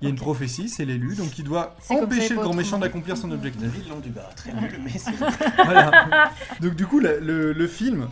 Il 0.00 0.04
y 0.04 0.06
a 0.06 0.10
une 0.10 0.16
prophétie, 0.16 0.68
c'est 0.68 0.84
l'élu, 0.84 1.16
donc 1.16 1.36
il 1.38 1.44
doit 1.44 1.76
empêcher 1.88 2.34
le 2.34 2.40
grand 2.42 2.54
méchant 2.54 2.78
d'accomplir 2.78 3.16
son 3.16 3.30
objectif. 3.32 3.62
David 3.62 3.88
Londubat, 3.88 4.30
très 4.36 4.52
nul, 4.52 4.70
mais 4.84 4.90
c'est. 4.96 5.10
Voilà. 5.64 6.30
Donc 6.60 6.74
du 6.76 6.86
coup, 6.86 7.00
la- 7.00 7.16
le, 7.18 7.52
le 7.52 7.66
film, 7.66 8.06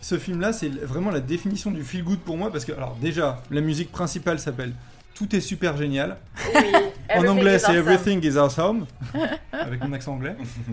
ce 0.00 0.18
film-là, 0.18 0.52
c'est 0.52 0.68
vraiment 0.68 1.10
la 1.10 1.20
définition 1.20 1.70
du 1.72 1.82
feel 1.82 2.04
good 2.04 2.18
pour 2.20 2.36
moi 2.36 2.52
parce 2.52 2.64
que 2.64 2.72
alors 2.72 2.96
déjà, 3.00 3.42
la 3.50 3.60
musique 3.60 3.90
principale 3.90 4.38
s'appelle 4.38 4.72
Tout 5.20 5.36
est 5.36 5.40
super 5.40 5.76
génial. 5.76 6.16
Oui. 6.54 6.60
En 7.12 7.26
anglais, 7.26 7.56
is 7.56 7.60
c'est. 7.66 7.74
Everything 7.74 8.24
is 8.24 8.38
awesome. 8.38 8.86
Avec 9.52 9.82
mon 9.82 9.92
accent 9.92 10.12
anglais. 10.14 10.36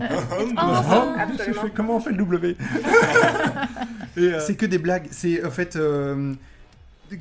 awesome. 0.56 1.14
Absolument. 1.18 1.62
fais- 1.62 1.70
comment 1.74 1.96
on 1.96 2.00
fait 2.00 2.12
le 2.12 2.18
W 2.18 2.56
euh, 4.18 4.40
C'est 4.46 4.54
que 4.54 4.64
des 4.66 4.78
blagues. 4.78 5.08
C'est 5.10 5.44
en 5.44 5.50
fait 5.50 5.74
euh, 5.74 6.34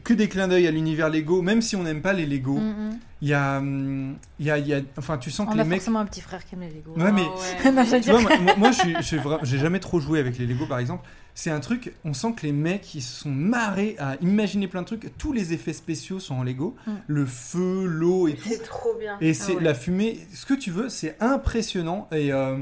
que 0.03 0.13
des 0.13 0.27
clins 0.27 0.47
d'œil 0.47 0.67
à 0.67 0.71
l'univers 0.71 1.09
Lego. 1.09 1.41
Même 1.41 1.63
si 1.63 1.75
on 1.75 1.81
n'aime 1.83 2.01
pas 2.01 2.13
les 2.13 2.27
Lego, 2.27 2.59
Mm, 2.59 2.69
mm. 2.89 2.97
il 3.23 3.27
y 3.29 3.33
a, 3.33 3.59
il 3.59 4.45
y 4.45 4.51
a, 4.51 4.57
il 4.59 4.67
y 4.67 4.73
a- 4.75 4.81
enfin, 4.97 5.17
tu 5.17 5.31
sens 5.31 5.47
que 5.47 5.51
On 5.53 5.55
les 5.55 5.61
a 5.61 5.65
mecs. 5.65 5.79
forcément 5.79 5.99
un 5.99 6.05
petit 6.05 6.21
frère 6.21 6.45
qui 6.45 6.53
aime 6.55 6.61
les 6.61 6.69
Lego. 6.69 6.93
Ouais, 6.95 7.11
mais 7.11 7.23
Ah 7.65 7.71
Non, 7.71 7.83
je 7.83 7.95
tu 7.97 8.11
vois, 8.11 8.21
moi, 8.21 8.31
moi- 8.57 9.39
j'ai 9.43 9.57
jamais 9.57 9.79
trop 9.79 9.99
joué 9.99 10.19
avec 10.19 10.37
les 10.37 10.45
Lego 10.45 10.65
par 10.67 10.77
exemple. 10.79 11.07
C'est 11.39 11.51
un 11.51 11.59
truc, 11.59 11.93
on 12.03 12.15
sent 12.15 12.33
que 12.35 12.47
les 12.47 12.51
mecs 12.51 12.95
ils 12.95 13.01
se 13.03 13.21
sont 13.21 13.29
marrés 13.29 13.95
à 13.99 14.15
imaginer 14.21 14.67
plein 14.67 14.81
de 14.81 14.87
trucs. 14.87 15.15
Tous 15.19 15.33
les 15.33 15.53
effets 15.53 15.71
spéciaux 15.73 16.19
sont 16.19 16.33
en 16.33 16.43
Lego, 16.43 16.75
Mm. 16.87 16.91
le 17.05 17.25
feu, 17.27 17.85
l'eau 17.85 18.27
et 18.27 18.33
tout. 18.33 18.49
C'est 18.49 18.63
trop 18.63 18.95
bien. 18.99 19.17
Et 19.21 19.35
c'est 19.35 19.53
ouais. 19.53 19.61
la 19.63 19.75
fumée, 19.75 20.17
ce 20.33 20.47
que 20.47 20.55
tu 20.55 20.71
veux, 20.71 20.89
c'est 20.89 21.15
impressionnant 21.21 22.07
et, 22.11 22.33
euh, 22.33 22.57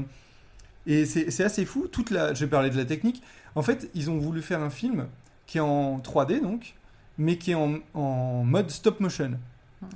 et 0.86 1.06
c'est 1.06 1.30
c'est 1.30 1.42
assez 1.42 1.64
fou. 1.64 1.88
Toute 1.90 2.10
la, 2.10 2.34
je 2.34 2.44
vais 2.44 2.50
parler 2.50 2.68
de 2.68 2.76
la 2.76 2.84
technique. 2.84 3.22
En 3.54 3.62
fait, 3.62 3.88
ils 3.94 4.10
ont 4.10 4.18
voulu 4.18 4.42
faire 4.42 4.60
un 4.60 4.68
film 4.68 5.06
qui 5.46 5.56
est 5.56 5.62
en 5.62 5.98
3D 5.98 6.42
donc, 6.42 6.74
mais 7.16 7.38
qui 7.38 7.52
est 7.52 7.54
en, 7.54 7.76
en 7.94 8.44
mode 8.44 8.68
stop 8.70 9.00
motion. 9.00 9.38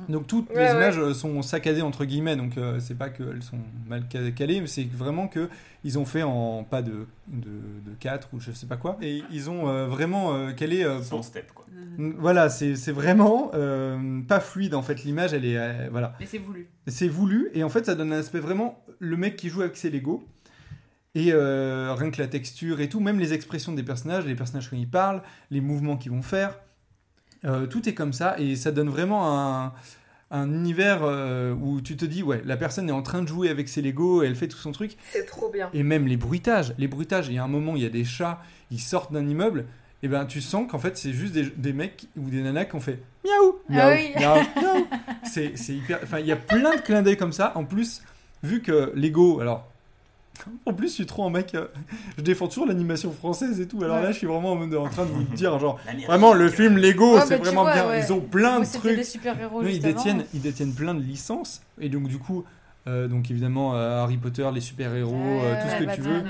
Donc 0.08 0.26
toutes 0.26 0.50
Ouais, 0.50 0.64
les 0.66 0.72
images 0.72 0.98
euh, 0.98 1.14
sont 1.14 1.40
saccadées 1.42 1.80
entre 1.82 2.04
guillemets, 2.04 2.36
donc 2.36 2.58
euh, 2.58 2.78
c'est 2.80 2.96
pas 2.96 3.08
qu'elles 3.08 3.42
sont 3.42 3.58
mal 3.88 4.04
ca- 4.12 4.30
calées, 4.30 4.60
mais 4.60 4.66
c'est 4.66 4.84
vraiment 4.84 5.26
que 5.26 5.48
ils 5.84 5.98
ont 5.98 6.04
fait 6.04 6.22
en 6.22 6.64
pas 6.64 6.82
de, 6.82 7.06
de, 7.28 7.48
de 7.48 7.94
4 7.98 8.28
ou 8.34 8.40
je 8.40 8.52
sais 8.52 8.66
pas 8.66 8.76
quoi, 8.76 8.98
et 9.00 9.22
ils 9.32 9.48
ont 9.48 9.68
euh, 9.68 9.86
vraiment 9.86 10.34
euh, 10.34 10.52
calé 10.52 10.84
euh, 10.84 11.00
Sans 11.02 11.16
pour- 11.16 11.24
step, 11.24 11.50
quoi. 11.54 11.64
Mm, 11.96 12.10
Voilà, 12.18 12.50
c'est 12.50 12.76
c'est 12.76 12.92
vraiment 12.92 13.50
euh, 13.54 14.20
pas 14.28 14.40
fluide 14.40 14.74
en 14.74 14.82
fait. 14.82 15.02
L'image, 15.04 15.32
elle 15.32 15.46
est 15.46 15.56
euh, 15.56 15.88
voilà, 15.90 16.14
Mais 16.20 16.26
c'est 16.26 16.38
voulu. 16.38 16.68
c'est 16.86 17.08
voulu 17.08 17.48
et 17.54 17.64
en 17.64 17.68
fait 17.70 17.86
ça 17.86 17.94
donne 17.94 18.12
un 18.12 18.18
aspect 18.18 18.40
vraiment 18.40 18.84
le 18.98 19.16
mec 19.16 19.36
qui 19.36 19.48
joue 19.48 19.62
avec 19.62 19.76
ses 19.78 19.88
Lego 19.90 20.22
et 21.14 21.32
euh, 21.32 21.94
rien 21.94 22.10
que 22.10 22.20
la 22.20 22.28
texture 22.28 22.80
et 22.80 22.88
tout, 22.88 23.00
même 23.00 23.18
les 23.18 23.32
expressions 23.32 23.72
des 23.72 23.82
personnages, 23.82 24.26
les 24.26 24.34
personnages 24.36 24.68
quand 24.70 24.76
ils 24.76 24.88
parlent, 24.90 25.22
les 25.50 25.60
mouvements 25.60 25.96
qu'ils 25.96 26.12
vont 26.12 26.22
faire, 26.22 26.54
euh, 27.44 27.66
tout 27.66 27.88
est 27.88 27.94
comme 27.94 28.12
ça 28.12 28.36
et 28.38 28.56
ça 28.56 28.70
donne 28.72 28.88
vraiment 28.88 29.38
un 29.38 29.72
un 30.32 30.48
univers 30.52 31.00
euh, 31.02 31.52
où 31.54 31.80
tu 31.80 31.96
te 31.96 32.04
dis 32.04 32.22
ouais 32.22 32.40
la 32.44 32.56
personne 32.56 32.88
est 32.88 32.92
en 32.92 33.02
train 33.02 33.20
de 33.22 33.26
jouer 33.26 33.48
avec 33.48 33.68
ses 33.68 33.82
Lego 33.82 34.22
et 34.22 34.26
elle 34.26 34.36
fait 34.36 34.46
tout 34.46 34.58
son 34.58 34.70
truc 34.70 34.96
C'est 35.12 35.26
trop 35.26 35.50
bien. 35.50 35.68
et 35.74 35.82
même 35.82 36.06
les 36.06 36.16
bruitages, 36.16 36.72
les 36.78 36.86
bruitages, 36.86 37.26
il 37.26 37.34
y 37.34 37.38
a 37.38 37.42
un 37.42 37.48
moment, 37.48 37.74
il 37.74 37.82
y 37.82 37.86
a 37.86 37.88
des 37.90 38.04
chats, 38.04 38.40
ils 38.70 38.78
sortent 38.78 39.12
d'un 39.12 39.26
immeuble, 39.26 39.64
et 40.04 40.08
ben 40.08 40.26
tu 40.26 40.40
sens 40.40 40.70
qu'en 40.70 40.78
fait 40.78 40.96
c'est 40.96 41.12
juste 41.12 41.32
des, 41.32 41.50
des 41.50 41.72
mecs 41.72 42.06
ou 42.16 42.30
des 42.30 42.42
nanas 42.42 42.66
qui 42.66 42.76
ont 42.76 42.80
fait 42.80 43.02
miaou, 43.24 43.58
miaou, 43.68 43.80
Ah 43.80 43.90
oui. 43.90 44.12
miaou, 44.62 44.86
c'est 45.24 45.52
hyper. 45.68 45.98
Enfin, 46.04 46.20
il 46.20 46.26
y 46.26 46.32
a 46.32 46.36
plein 46.36 46.76
de 46.76 46.80
clins 46.80 47.02
d'œil 47.02 47.16
comme 47.16 47.32
ça. 47.32 47.52
En 47.56 47.64
plus, 47.64 48.02
vu 48.44 48.62
que 48.62 48.92
Lego, 48.94 49.40
alors. 49.40 49.66
En 50.66 50.72
plus, 50.72 50.88
je 50.88 50.92
suis 50.94 51.06
trop 51.06 51.24
un 51.26 51.30
mec. 51.30 51.54
euh, 51.54 51.66
je 52.18 52.22
défends 52.22 52.48
toujours 52.48 52.66
l'animation 52.66 53.12
française 53.12 53.60
et 53.60 53.66
tout. 53.68 53.82
Alors 53.82 54.00
là, 54.00 54.12
je 54.12 54.18
suis 54.18 54.26
vraiment 54.26 54.52
en 54.52 54.56
mode- 54.56 54.74
en 54.74 54.88
train 54.88 55.04
de 55.04 55.10
vous 55.10 55.22
dire, 55.34 55.58
genre, 55.58 55.78
vraiment, 56.06 56.32
le 56.34 56.48
film 56.48 56.76
Lego, 56.78 57.16
Ouais, 57.16 57.22
c'est 57.26 57.36
vraiment 57.36 57.62
vois, 57.62 57.72
bien. 57.74 57.88
ouais. 57.88 58.00
Ils 58.06 58.12
ont 58.12 58.20
plein 58.20 58.58
Moi, 58.58 58.66
de 58.66 58.72
trucs. 58.72 58.96
des 58.96 59.04
super-héros 59.04 59.62
Non, 59.62 59.68
ils 59.68 59.80
détiennent, 59.80 60.24
ils 60.34 60.40
détiennent 60.40 60.74
plein 60.74 60.94
de 60.94 61.02
licences. 61.02 61.62
Et 61.80 61.88
donc, 61.88 62.08
du 62.08 62.18
coup, 62.18 62.44
euh, 62.86 63.08
donc 63.08 63.30
évidemment, 63.30 63.74
euh, 63.74 64.02
Harry 64.02 64.16
Potter, 64.16 64.48
les 64.54 64.60
super-héros, 64.60 65.14
euh, 65.14 65.60
tout 65.62 65.68
ce 65.68 65.84
que 65.84 65.94
tu 65.94 66.00
veux. 66.00 66.22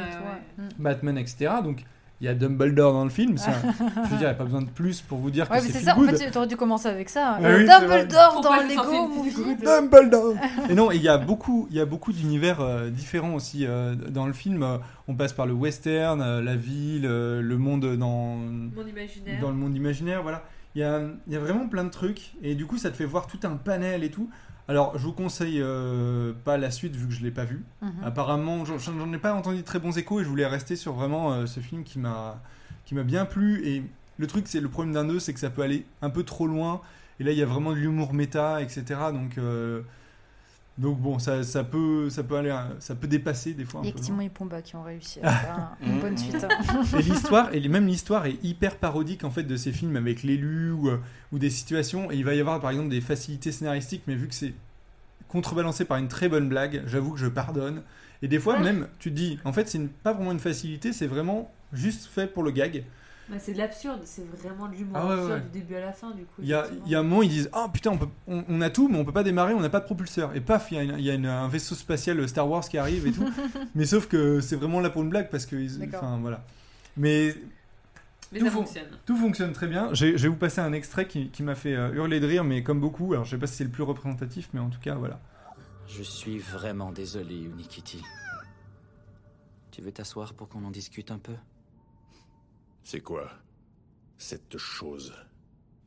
Batman, 0.79 1.17
etc. 1.19 1.53
Donc 1.63 1.85
il 2.21 2.27
y 2.27 2.29
a 2.29 2.35
Dumbledore 2.35 2.93
dans 2.93 3.05
le 3.05 3.11
film. 3.11 3.39
ça- 3.39 3.51
je 3.79 4.11
veux 4.11 4.17
dire, 4.17 4.19
il 4.19 4.19
n'y 4.19 4.25
a 4.27 4.35
pas 4.35 4.45
besoin 4.45 4.63
de 4.63 4.69
plus 4.69 5.01
pour 5.01 5.19
vous 5.19 5.31
dire 5.31 5.51
Ouais, 5.51 5.59
que 5.59 5.65
mais 5.65 5.71
c'est 5.71 5.81
ça, 5.81 5.97
en 5.97 6.01
good. 6.01 6.17
fait, 6.17 6.31
t'aurais 6.31 6.47
dû 6.47 6.57
commencer 6.57 6.89
avec 6.89 7.09
ça. 7.09 7.39
Ah 7.39 7.41
oui, 7.43 7.65
Dumbledore 7.67 8.41
dans 8.43 8.55
je 8.57 8.69
Lego 8.69 9.09
Movie. 9.09 9.57
Dumbledore 9.63 10.35
Et 10.69 10.75
non, 10.75 10.91
il 10.91 11.01
y 11.03 11.09
a 11.09 11.17
beaucoup, 11.19 11.67
il 11.71 11.77
y 11.77 11.81
a 11.81 11.87
beaucoup 11.87 12.13
d'univers 12.13 12.61
euh, 12.61 12.91
différents 12.91 13.35
aussi 13.35 13.65
euh, 13.67 13.95
dans 13.95 14.27
le 14.27 14.33
film. 14.33 14.63
Euh, 14.63 14.77
on 15.09 15.15
passe 15.15 15.33
par 15.33 15.47
le 15.47 15.53
western, 15.55 16.21
euh, 16.21 16.43
la 16.43 16.57
ville, 16.57 17.07
euh, 17.07 17.41
le 17.41 17.57
monde 17.59 17.97
dans 17.97 18.37
Mon 18.37 18.87
imaginaire. 18.87 19.41
dans 19.41 19.49
le 19.51 19.57
monde 19.57 19.75
imaginaire, 19.75 20.23
voilà. 20.23 20.45
Il 20.75 20.81
y 20.81 20.85
a, 20.85 21.01
il 21.27 21.33
y 21.33 21.37
a 21.37 21.41
vraiment 21.41 21.67
plein 21.69 21.83
de 21.83 21.91
trucs 21.91 22.35
et 22.43 22.55
du 22.55 22.65
coup 22.65 22.79
ça 22.79 22.91
te 22.91 22.97
fait 22.97 23.05
voir 23.05 23.27
tout 23.27 23.41
un 23.43 23.57
panel 23.57 24.05
et 24.05 24.11
tout. 24.11 24.31
Alors 24.71 24.97
je 24.97 25.03
vous 25.03 25.13
conseille 25.13 25.61
euh, 25.61 26.33
pas 26.45 26.57
la 26.57 26.71
suite 26.71 26.95
vu 26.95 27.09
que 27.09 27.13
je 27.13 27.25
l'ai 27.25 27.33
pas 27.33 27.45
vu. 27.45 27.65
Mhm. 27.83 27.91
Apparemment 28.05 28.65
j'en 28.65 29.13
ai 29.13 29.19
pas 29.19 29.35
entendu 29.35 29.57
de 29.57 29.63
très 29.63 29.81
bons 29.81 29.99
échos 29.99 30.21
et 30.21 30.23
je 30.23 30.29
voulais 30.29 30.47
rester 30.47 30.77
sur 30.77 30.93
vraiment 30.93 31.33
euh, 31.33 31.47
ce 31.47 31.59
film 31.59 31.83
qui 31.83 31.99
m'a 31.99 32.41
qui 32.85 32.95
m'a 32.95 33.03
bien 33.03 33.25
plu 33.25 33.67
et 33.67 33.83
le 34.19 34.27
truc 34.29 34.47
c'est 34.47 34.61
le 34.61 34.69
problème 34.69 34.95
d'un 34.95 35.05
2 35.05 35.19
c'est 35.19 35.35
que 35.35 35.41
ça 35.41 35.51
peut 35.51 35.63
aller 35.63 35.85
un 36.03 36.11
peu 36.11 36.23
trop 36.23 36.47
loin 36.47 36.83
et 37.19 37.25
là 37.25 37.33
il 37.33 37.39
y 37.39 37.43
a 37.43 37.47
vraiment 37.47 37.73
de 37.73 37.79
l'humour 37.79 38.15
méta 38.15 38.63
etc 38.63 39.01
donc 39.13 39.39
euh, 39.39 39.83
donc 40.81 40.99
bon 40.99 41.19
ça, 41.19 41.43
ça 41.45 41.63
peut 41.63 42.09
ça 42.11 42.23
peut 42.25 42.37
aller 42.37 42.57
ça 42.79 42.95
peut 42.95 43.07
dépasser 43.07 43.53
des 43.55 43.65
fois 43.65 43.81
un. 43.83 43.85
Timon 43.93 44.21
et 44.23 44.29
Pumba 44.29 44.63
qui 44.63 44.75
ont 44.77 44.83
réussi 44.83 45.21
à 45.23 45.31
faire 45.45 45.55
un- 45.83 45.87
une 45.87 46.01
bonne 46.01 46.17
suite. 46.19 46.43
hein. 46.43 46.83
Et 46.99 47.03
l'histoire, 47.03 47.55
et 47.55 47.69
même 47.69 47.87
l'histoire 47.87 48.27
est 48.27 48.43
hyper 48.43 48.77
parodique 48.77 49.23
en 49.25 49.31
fait 49.31 49.43
de 49.45 49.57
ces 49.57 49.73
films 49.73 49.97
avec 49.97 50.23
l'élu 50.23 50.71
ou, 50.73 50.89
euh, 50.89 50.99
ou 51.33 51.39
des 51.39 51.51
situations. 51.51 52.11
Et 52.11 52.17
il 52.17 52.25
va 52.25 52.35
y 52.35 52.41
avoir 52.41 52.61
par 52.61 52.71
exemple 52.71 52.89
des 52.89 53.01
facilités 53.01 53.53
scénaristiques, 53.53 54.03
mais 54.07 54.15
vu 54.15 54.27
que 54.29 54.35
c'est 54.35 54.55
contrebalancé 55.29 55.85
par 55.85 55.99
une 55.99 56.09
très 56.09 56.29
bonne 56.29 56.49
blague, 56.49 56.83
j'avoue 56.87 57.13
que 57.13 57.19
je 57.21 57.27
pardonne. 57.29 57.83
Et 58.23 58.29
des 58.29 58.39
fois 58.39 58.59
même, 58.59 58.89
tu 58.99 59.11
te 59.11 59.17
dis, 59.17 59.39
en 59.45 59.53
fait, 59.53 59.69
c'est 59.69 59.81
pas 60.03 60.13
vraiment 60.13 60.33
une 60.33 60.41
facilité, 60.41 60.93
c'est 60.93 61.07
vraiment 61.07 61.51
juste 61.73 62.07
fait 62.07 62.27
pour 62.27 62.43
le 62.43 62.51
gag. 62.51 62.85
Bah, 63.31 63.37
c'est 63.39 63.53
de 63.53 63.59
l'absurde, 63.59 64.01
c'est 64.05 64.27
vraiment 64.29 64.67
de 64.69 64.75
l'humour 64.75 64.97
Ah 64.97 65.07
ouais, 65.07 65.13
absurde 65.13 65.31
ouais. 65.33 65.41
du 65.41 65.61
début 65.61 65.77
à 65.77 65.81
la 65.81 65.93
fin 65.93 66.11
du 66.11 66.25
coup. 66.25 66.41
Il 66.41 66.49
y 66.49 66.55
a, 66.55 66.67
il 66.85 66.91
y 66.91 66.95
a 66.97 66.99
un 66.99 67.03
moment, 67.05 67.23
ils 67.23 67.29
disent, 67.29 67.49
oh 67.55 67.67
putain, 67.73 67.93
on, 67.93 67.99
peut- 67.99 68.09
on, 68.27 68.45
on 68.49 68.61
a 68.61 68.71
tout, 68.71 68.89
mais 68.89 68.99
on 68.99 69.05
peut 69.05 69.13
pas 69.13 69.23
démarrer, 69.23 69.55
on 69.55 69.61
n'a 69.61 69.69
pas 69.71 69.79
de 69.81 69.85
propulseur. 69.85 70.35
Et 70.35 70.41
paf, 70.41 70.73
il 70.73 70.75
y 70.75 70.79
a, 70.79 70.83
une- 70.83 70.97
il 70.99 71.05
y 71.05 71.11
a 71.11 71.15
une- 71.15 71.27
un 71.27 71.47
vaisseau 71.49 71.75
spatial 71.77 72.29
Star 72.29 72.49
Wars 72.51 72.69
qui 72.69 72.77
arrive 72.77 73.07
et 73.07 73.13
tout. 73.13 73.25
mais 73.75 73.87
sauf 73.87 74.09
que 74.09 74.41
c'est 74.41 74.57
vraiment 74.57 74.81
là 74.81 74.91
pour 74.91 75.03
une 75.03 75.11
blague 75.11 75.31
parce 75.31 75.47
que, 75.47 75.57
enfin 75.97 76.19
voilà. 76.21 76.45
Mais 76.97 77.35
Mais 78.33 78.41
tout 78.41 78.47
ça 78.47 78.51
fon- 78.51 78.59
fonctionne. 78.65 78.87
Tout 79.07 79.17
fonctionne 79.17 79.53
très 79.53 79.69
bien. 79.69 79.95
Je 79.95 80.17
je 80.17 80.23
vais 80.25 80.29
vous 80.29 80.37
passer 80.37 80.61
un 80.61 80.73
extrait 80.73 81.07
qui, 81.07 81.29
qui 81.29 81.43
m'a 81.45 81.55
fait 81.55 81.75
euh, 81.77 81.93
hurler 81.95 82.19
de 82.21 82.27
rire, 82.27 82.43
mais 82.43 82.63
comme 82.65 82.81
beaucoup. 82.81 83.13
Alors, 83.13 83.25
je 83.25 83.31
sais 83.31 83.39
pas 83.39 83.47
si 83.47 83.55
c'est 83.55 83.65
le 83.65 83.71
plus 83.71 83.85
représentatif, 83.85 84.49
mais 84.53 84.61
en 84.61 84.71
tout 84.71 84.81
cas, 84.81 84.97
voilà. 84.97 85.21
Je 85.87 86.03
suis 86.03 86.39
vraiment 86.39 86.91
désolé, 86.93 87.37
Unikitty. 87.37 88.03
Tu 89.71 89.83
veux 89.83 89.93
t'asseoir 89.93 90.35
pour 90.35 90.49
qu'on 90.49 90.65
en 90.65 90.71
discute 90.71 91.11
un 91.13 91.19
peu? 91.19 91.33
C'est 92.85 93.01
quoi 93.01 93.31
cette 94.19 94.59
chose 94.59 95.15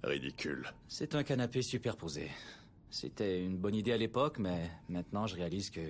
ridicule? 0.04 0.66
C'est 0.88 1.16
un 1.16 1.24
canapé 1.24 1.62
superposé. 1.62 2.30
C'était 2.90 3.44
une 3.44 3.58
bonne 3.58 3.76
idée 3.76 3.92
à 3.94 3.98
l'époque, 3.98 4.38
mais 4.40 4.70
maintenant 4.90 5.28
je 5.28 5.36
réalise 5.36 5.70
que 5.70 5.82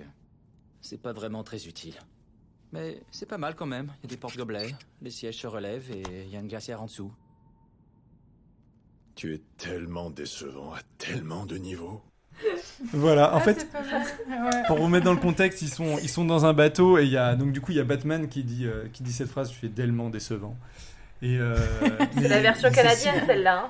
c'est 0.82 1.02
pas 1.02 1.14
vraiment 1.14 1.44
très 1.44 1.68
utile. 1.68 1.96
Mais 2.72 3.02
c'est 3.12 3.28
pas 3.28 3.38
mal 3.38 3.56
quand 3.56 3.66
même. 3.66 3.92
Il 4.02 4.06
y 4.06 4.08
a 4.08 4.10
des 4.10 4.18
porte-gobelets, 4.18 4.74
les 5.02 5.12
sièges 5.12 5.38
se 5.38 5.48
relèvent 5.48 5.92
et 5.92 6.04
il 6.26 6.30
y 6.30 6.36
a 6.36 6.40
une 6.40 6.48
glacière 6.48 6.82
en 6.82 6.86
dessous. 6.86 7.14
Tu 9.16 9.36
es 9.36 9.42
tellement 9.58 10.10
décevant 10.10 10.74
à 10.74 10.80
tellement 10.98 11.46
de 11.46 11.58
niveaux. 11.58 12.02
Voilà, 12.94 13.34
en 13.36 13.38
Ah, 13.38 13.42
fait. 13.42 13.68
Ouais. 14.28 14.64
pour 14.68 14.78
vous 14.78 14.88
mettre 14.88 15.06
dans 15.06 15.14
le 15.14 15.20
contexte, 15.20 15.62
ils 15.62 15.70
sont, 15.70 15.98
ils 16.00 16.10
sont 16.10 16.26
dans 16.26 16.46
un 16.46 16.54
bateau 16.54 16.98
et 16.98 17.04
il 17.06 17.12
y 17.12 17.18
a 17.18 17.36
donc 17.36 17.52
du 17.54 17.62
coup 17.62 17.72
il 17.72 17.78
y 17.78 17.80
a 17.80 17.84
Batman 17.84 18.28
qui 18.28 18.44
dit, 18.44 18.66
euh, 18.66 18.88
qui 18.92 19.04
dit 19.04 19.14
cette 19.14 19.30
phrase, 19.30 19.52
je 19.52 19.58
suis 19.58 19.70
tellement 19.72 20.10
décevant. 20.10 20.58
Et 21.24 21.38
euh, 21.40 21.56
C'est 22.22 22.28
la 22.28 22.40
version 22.40 22.70
canadienne 22.70 23.16
celle-là. 23.26 23.64
hein. 23.66 23.70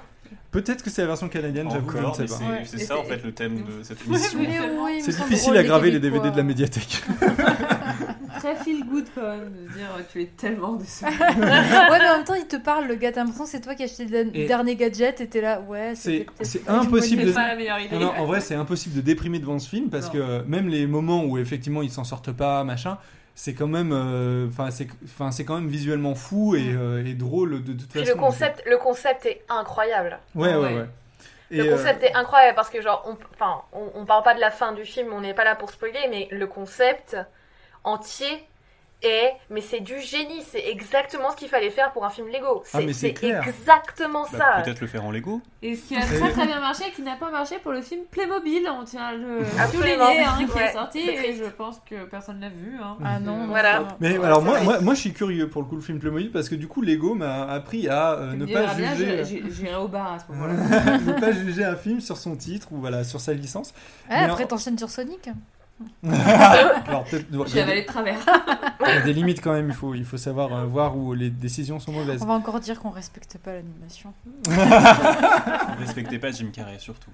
Peut-être 0.51 0.83
que 0.83 0.89
c'est 0.91 1.01
la 1.01 1.07
version 1.07 1.29
canadienne, 1.29 1.67
j'avoue, 1.71 1.89
je 1.89 1.97
ne 1.97 2.01
Encore, 2.03 2.15
sais 2.15 2.21
mais 2.23 2.27
pas. 2.27 2.35
c'est 2.65 2.77
Ouais. 2.77 2.83
ça 2.83 2.97
en 2.99 3.03
fait 3.03 3.23
le 3.23 3.31
thème 3.31 3.63
de 3.63 3.81
cette 3.83 4.05
émission. 4.05 4.39
oui, 4.39 5.01
C'est 5.01 5.15
difficile 5.15 5.55
à 5.57 5.61
les 5.61 5.67
graver 5.67 5.89
les 5.91 5.99
DVD 5.99 6.29
de 6.29 6.37
la 6.37 6.43
médiathèque. 6.43 7.01
très 8.39 8.55
feel 8.55 8.83
good 8.85 9.05
quand 9.15 9.21
même 9.21 9.51
de 9.51 9.73
dire 9.73 9.87
tu 10.11 10.21
es 10.21 10.25
tellement 10.25 10.73
déçu. 10.73 11.05
ouais, 11.05 11.11
mais 11.37 12.09
en 12.09 12.17
même 12.17 12.23
temps, 12.25 12.33
il 12.35 12.45
te 12.47 12.57
parle, 12.57 12.87
le 12.87 12.95
gars, 12.95 13.11
t'as 13.11 13.21
l'impression 13.21 13.45
que 13.45 13.49
c'est 13.49 13.61
toi 13.61 13.73
qui 13.75 13.83
as 13.83 13.85
acheté 13.85 14.05
le 14.05 14.35
Et- 14.35 14.47
dernier 14.47 14.75
gadget 14.75 15.21
et 15.21 15.27
t'es 15.27 15.41
là, 15.41 15.61
ouais, 15.61 15.93
C'est 15.95 16.25
impossible 16.67 17.25
de. 17.25 17.31
pas 17.31 17.47
la 17.47 17.55
meilleure 17.55 17.79
idée. 17.79 17.95
Non, 17.95 18.01
non, 18.01 18.11
en 18.17 18.25
vrai, 18.25 18.41
c'est 18.41 18.55
impossible 18.55 18.95
de 18.95 19.01
déprimer 19.01 19.39
devant 19.39 19.59
ce 19.59 19.69
film 19.69 19.89
parce 19.89 20.07
Non. 20.07 20.11
que 20.13 20.41
même 20.43 20.67
les 20.67 20.85
moments 20.87 21.23
où 21.23 21.37
effectivement 21.37 21.81
ils 21.81 21.91
s'en 21.91 22.03
sortent 22.03 22.31
pas, 22.33 22.63
machin, 22.63 22.97
c'est 23.35 23.53
quand 23.53 23.67
même, 23.67 23.91
euh, 23.93 24.47
enfin 24.49 24.71
c'est, 24.71 24.87
enfin 25.05 25.31
c'est 25.31 25.45
quand 25.45 25.55
même 25.55 25.67
visuellement 25.69 26.15
fou 26.15 26.55
et, 26.55 26.71
euh, 26.73 27.05
et 27.05 27.13
drôle 27.13 27.63
de 27.63 27.73
toute 27.73 27.89
Puis 27.93 28.05
façon. 28.05 28.11
le 28.11 28.15
concept, 28.15 28.63
le 28.65 28.77
concept 28.77 29.25
est 29.25 29.43
incroyable. 29.49 30.19
Ouais, 30.35 30.55
ouais, 30.55 30.55
Ouais. 30.55 30.73
ouais. 30.73 30.89
Et, 31.51 31.57
Le 31.57 31.65
euh, 31.65 31.71
concept 31.77 32.03
est 32.03 32.13
incroyable 32.15 32.55
parce 32.55 32.69
que 32.69 32.81
genre, 32.81 33.03
on, 33.07 33.17
enfin, 33.33 33.61
on, 33.73 33.91
on 33.95 34.05
parle 34.05 34.23
pas 34.23 34.33
de 34.33 34.39
la 34.39 34.51
fin 34.51 34.71
du 34.73 34.85
film, 34.85 35.13
on 35.13 35.21
n'est 35.21 35.33
pas 35.35 35.43
là 35.43 35.55
pour 35.55 35.69
spoiler, 35.71 36.07
mais 36.09 36.27
le 36.31 36.47
concept 36.47 37.17
entier 37.83 38.47
est, 39.03 39.33
mais 39.49 39.61
c'est 39.61 39.79
du 39.81 39.99
génie, 39.99 40.41
c'est 40.49 40.65
exactement 40.69 41.31
ce 41.31 41.35
qu'il 41.37 41.49
fallait 41.49 41.69
faire 41.69 41.91
pour 41.91 42.05
un 42.05 42.09
film 42.09 42.27
Lego. 42.27 42.63
Ah, 42.65 42.67
C'est 42.79 42.85
mais 42.85 42.93
c'est 42.93 43.07
c'est 43.07 43.13
clair. 43.13 43.43
exactement 43.47 44.23
Bah, 44.31 44.37
ça. 44.55 44.61
Peut-être 44.63 44.81
le 44.81 44.87
faire 44.87 45.05
en 45.05 45.11
Lego. 45.11 45.41
Et 45.61 45.75
ce 45.75 45.87
qui 45.87 45.95
a 45.95 46.01
très 46.01 46.31
très 46.31 46.45
bien 46.45 46.59
marché 46.59 46.83
et 46.87 46.91
qui 46.91 47.01
n'a 47.01 47.15
pas 47.15 47.29
marché 47.31 47.57
pour 47.61 47.71
le 47.71 47.81
film 47.81 48.01
Playmobil, 48.11 48.67
on 48.69 48.83
tient 48.83 49.11
le 49.13 49.39
souligner, 49.71 50.23
hein, 50.23 50.33
qui 50.37 50.45
Ouais, 50.45 50.65
est 50.65 50.73
sorti 50.73 51.01
c'est 51.05 51.29
et 51.29 51.35
je 51.35 51.45
pense 51.45 51.81
que 51.89 52.05
personne 52.05 52.39
l'a 52.39 52.49
vu. 52.49 52.77
Hein. 52.81 52.97
Ah 53.03 53.19
non, 53.19 53.47
Voilà. 53.47 53.87
Mais 53.99 54.17
Ouais, 54.17 54.25
alors 54.25 54.41
moi, 54.41 54.59
moi, 54.61 54.79
moi, 54.81 54.93
je 54.93 54.99
suis 54.99 55.13
curieux 55.13 55.47
pour 55.49 55.61
le 55.61 55.67
coup 55.67 55.75
le 55.75 55.81
film 55.81 55.99
Playmobil 55.99 56.31
parce 56.31 56.49
que 56.49 56.55
du 56.55 56.67
coup 56.67 56.81
Lego 56.81 57.13
m'a 57.15 57.43
appris 57.45 57.87
à 57.89 58.13
euh, 58.13 58.33
ne 58.33 58.45
pas 58.45 58.73
bien, 58.73 58.93
juger. 58.95 59.23
j'ai- 59.23 59.25
j'ai- 59.25 59.43
J'irai 59.51 59.75
au 59.75 59.87
bar 59.87 60.13
à 60.13 60.19
ce 60.19 60.25
moment-là. 60.31 60.53
ne 60.99 61.19
pas 61.19 61.31
juger 61.31 61.63
un 61.63 61.75
film 61.75 61.99
sur 62.01 62.17
son 62.17 62.35
titre 62.35 62.67
ou 62.71 62.77
voilà 62.77 63.03
sur 63.03 63.19
sa 63.19 63.33
licence. 63.33 63.73
Ah, 64.09 64.25
après, 64.25 64.43
en- 64.43 64.47
t'enchaînes 64.47 64.77
sur 64.77 64.89
Sonic 64.89 65.29
Alors 66.87 67.03
peut-être 67.05 67.25
il 67.31 67.39
y 67.39 67.43
J'ai 67.47 67.59
a 67.59 67.63
avalé 67.63 67.79
des- 67.81 67.85
de 67.85 67.87
travers. 67.91 68.17
il 68.81 68.87
y 68.87 68.97
a 68.97 69.01
des 69.01 69.13
limites 69.13 69.41
quand 69.41 69.53
même. 69.53 69.67
Il 69.69 69.73
faut 69.73 69.93
il 69.95 70.05
faut 70.05 70.17
savoir 70.17 70.53
euh, 70.53 70.65
voir 70.65 70.97
où 70.97 71.13
les 71.13 71.29
décisions 71.29 71.79
sont 71.79 71.91
mauvaises. 71.91 72.21
On 72.21 72.25
va 72.25 72.33
encore 72.33 72.59
dire 72.59 72.79
qu'on 72.79 72.89
respecte 72.89 73.37
pas 73.37 73.53
l'animation. 73.53 74.13
Ne 74.49 75.79
respectez 75.79 76.19
pas 76.19 76.31
Jim 76.31 76.49
Carrey 76.53 76.77
surtout. 76.79 77.11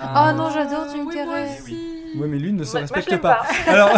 Ah 0.00 0.32
non, 0.32 0.50
j'adore 0.50 0.86
Jim 0.92 1.04
oui, 1.06 1.14
Carrey. 1.14 1.46
moi 1.46 1.56
aussi. 1.62 2.18
Ouais, 2.18 2.28
mais 2.28 2.38
lui 2.38 2.52
ne 2.52 2.64
se 2.64 2.76
Moi- 2.76 2.86
je 2.86 2.92
respecte 2.92 3.20
pas. 3.22 3.42
pas. 3.42 3.46
Alors, 3.72 3.90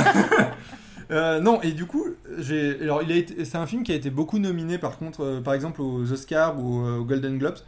euh, 1.11 1.41
non, 1.41 1.61
et 1.63 1.73
du 1.73 1.87
coup, 1.87 2.05
j'ai, 2.39 2.81
alors 2.83 3.03
il 3.03 3.11
a 3.13 3.17
été, 3.17 3.45
c'est 3.45 3.59
un 3.59 3.67
film 3.67 3.83
qui 3.83 3.93
a 3.93 3.95
été 3.95 4.11
beaucoup 4.11 4.39
nominé, 4.39 4.79
par 4.79 4.99
contre, 4.99 5.25
euh, 5.25 5.41
par 5.41 5.55
exemple 5.55 5.81
aux 5.83 6.11
Oscars 6.13 6.59
ou 6.59 6.79
aux 6.85 7.05
Golden 7.05 7.39
Globes, 7.39 7.59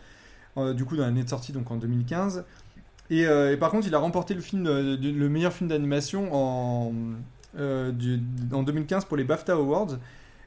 euh, 0.59 0.74
du 0.74 0.84
coup 0.84 0.97
dans 0.97 1.05
l'année 1.05 1.22
de 1.24 1.28
sortie, 1.28 1.53
donc 1.53 1.70
en 1.70 1.76
2015. 1.76 2.45
Et, 3.11 3.26
euh, 3.26 3.52
et 3.52 3.56
par 3.56 3.70
contre, 3.70 3.86
il 3.86 3.94
a 3.94 3.98
remporté 3.98 4.34
le 4.34 4.40
euh, 4.66 5.28
meilleur 5.28 5.52
film 5.52 5.68
d'animation 5.68 6.28
en, 6.32 6.92
euh, 7.58 7.90
du- 7.92 8.20
en 8.52 8.62
2015 8.62 9.04
pour 9.04 9.16
les 9.16 9.24
BAFTA 9.24 9.54
Awards. 9.54 9.98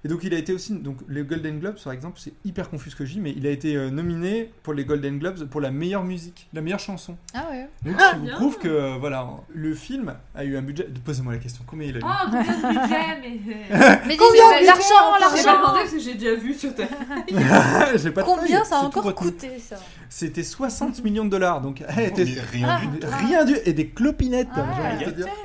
Et 0.05 0.09
donc 0.09 0.19
il 0.23 0.33
a 0.33 0.37
été 0.37 0.51
aussi, 0.53 0.73
donc 0.73 0.97
les 1.07 1.23
Golden 1.23 1.59
Globes 1.59 1.77
par 1.83 1.93
exemple, 1.93 2.19
c'est 2.19 2.33
hyper 2.43 2.69
confus 2.69 2.89
ce 2.89 2.95
que 2.95 3.05
je 3.05 3.13
dis, 3.13 3.19
mais 3.21 3.33
il 3.37 3.47
a 3.47 3.49
été 3.51 3.75
euh, 3.75 3.89
nominé 3.89 4.51
pour 4.61 4.73
les 4.73 4.83
Golden 4.83 5.17
Globes 5.17 5.45
pour 5.45 5.61
la 5.61 5.71
meilleure 5.71 6.03
musique, 6.03 6.47
la 6.53 6.59
meilleure 6.61 6.79
chanson. 6.79 7.15
Ah 7.33 7.45
ouais. 7.51 7.67
Donc 7.85 7.95
Ah, 7.99 8.11
qui 8.11 8.19
vous 8.19 8.25
bien. 8.25 8.35
prouve 8.35 8.57
que 8.59 8.67
euh, 8.67 8.97
voilà, 8.99 9.25
le 9.53 9.73
film 9.73 10.13
a 10.35 10.43
eu 10.43 10.57
un 10.57 10.61
budget. 10.61 10.87
Posez-moi 11.05 11.33
la 11.33 11.39
question, 11.39 11.63
combien 11.65 11.87
il 11.87 11.95
a 11.95 11.99
eu? 11.99 12.03
Ah, 12.05 12.23
combien 12.25 12.41
de 12.41 12.79
budget 12.79 13.39
Mais. 13.69 13.99
Mais 14.07 14.17
Combien 14.17 14.61
l'argent, 14.65 15.17
l'argent 15.19 15.85
que 15.89 15.99
j'ai 15.99 16.15
déjà 16.15 16.35
vu 16.35 16.53
sur 16.53 16.75
ta. 16.75 16.83
J'ai 17.97 18.11
pas 18.11 18.21
de 18.21 18.25
Combien 18.27 18.63
ça 18.65 18.79
a 18.79 18.83
encore 18.83 19.13
coûté 19.15 19.57
ça? 19.59 19.77
C'était 20.09 20.43
60 20.43 21.03
millions 21.03 21.25
de 21.25 21.29
dollars, 21.29 21.61
donc 21.61 21.81
eh, 21.81 21.91
rien 21.91 22.09
du 22.11 22.99
tout. 22.99 23.07
rien 23.27 23.45
du 23.45 23.55
et 23.65 23.73
des 23.73 23.87
clopinettes. 23.89 24.47
Ah. 24.55 24.65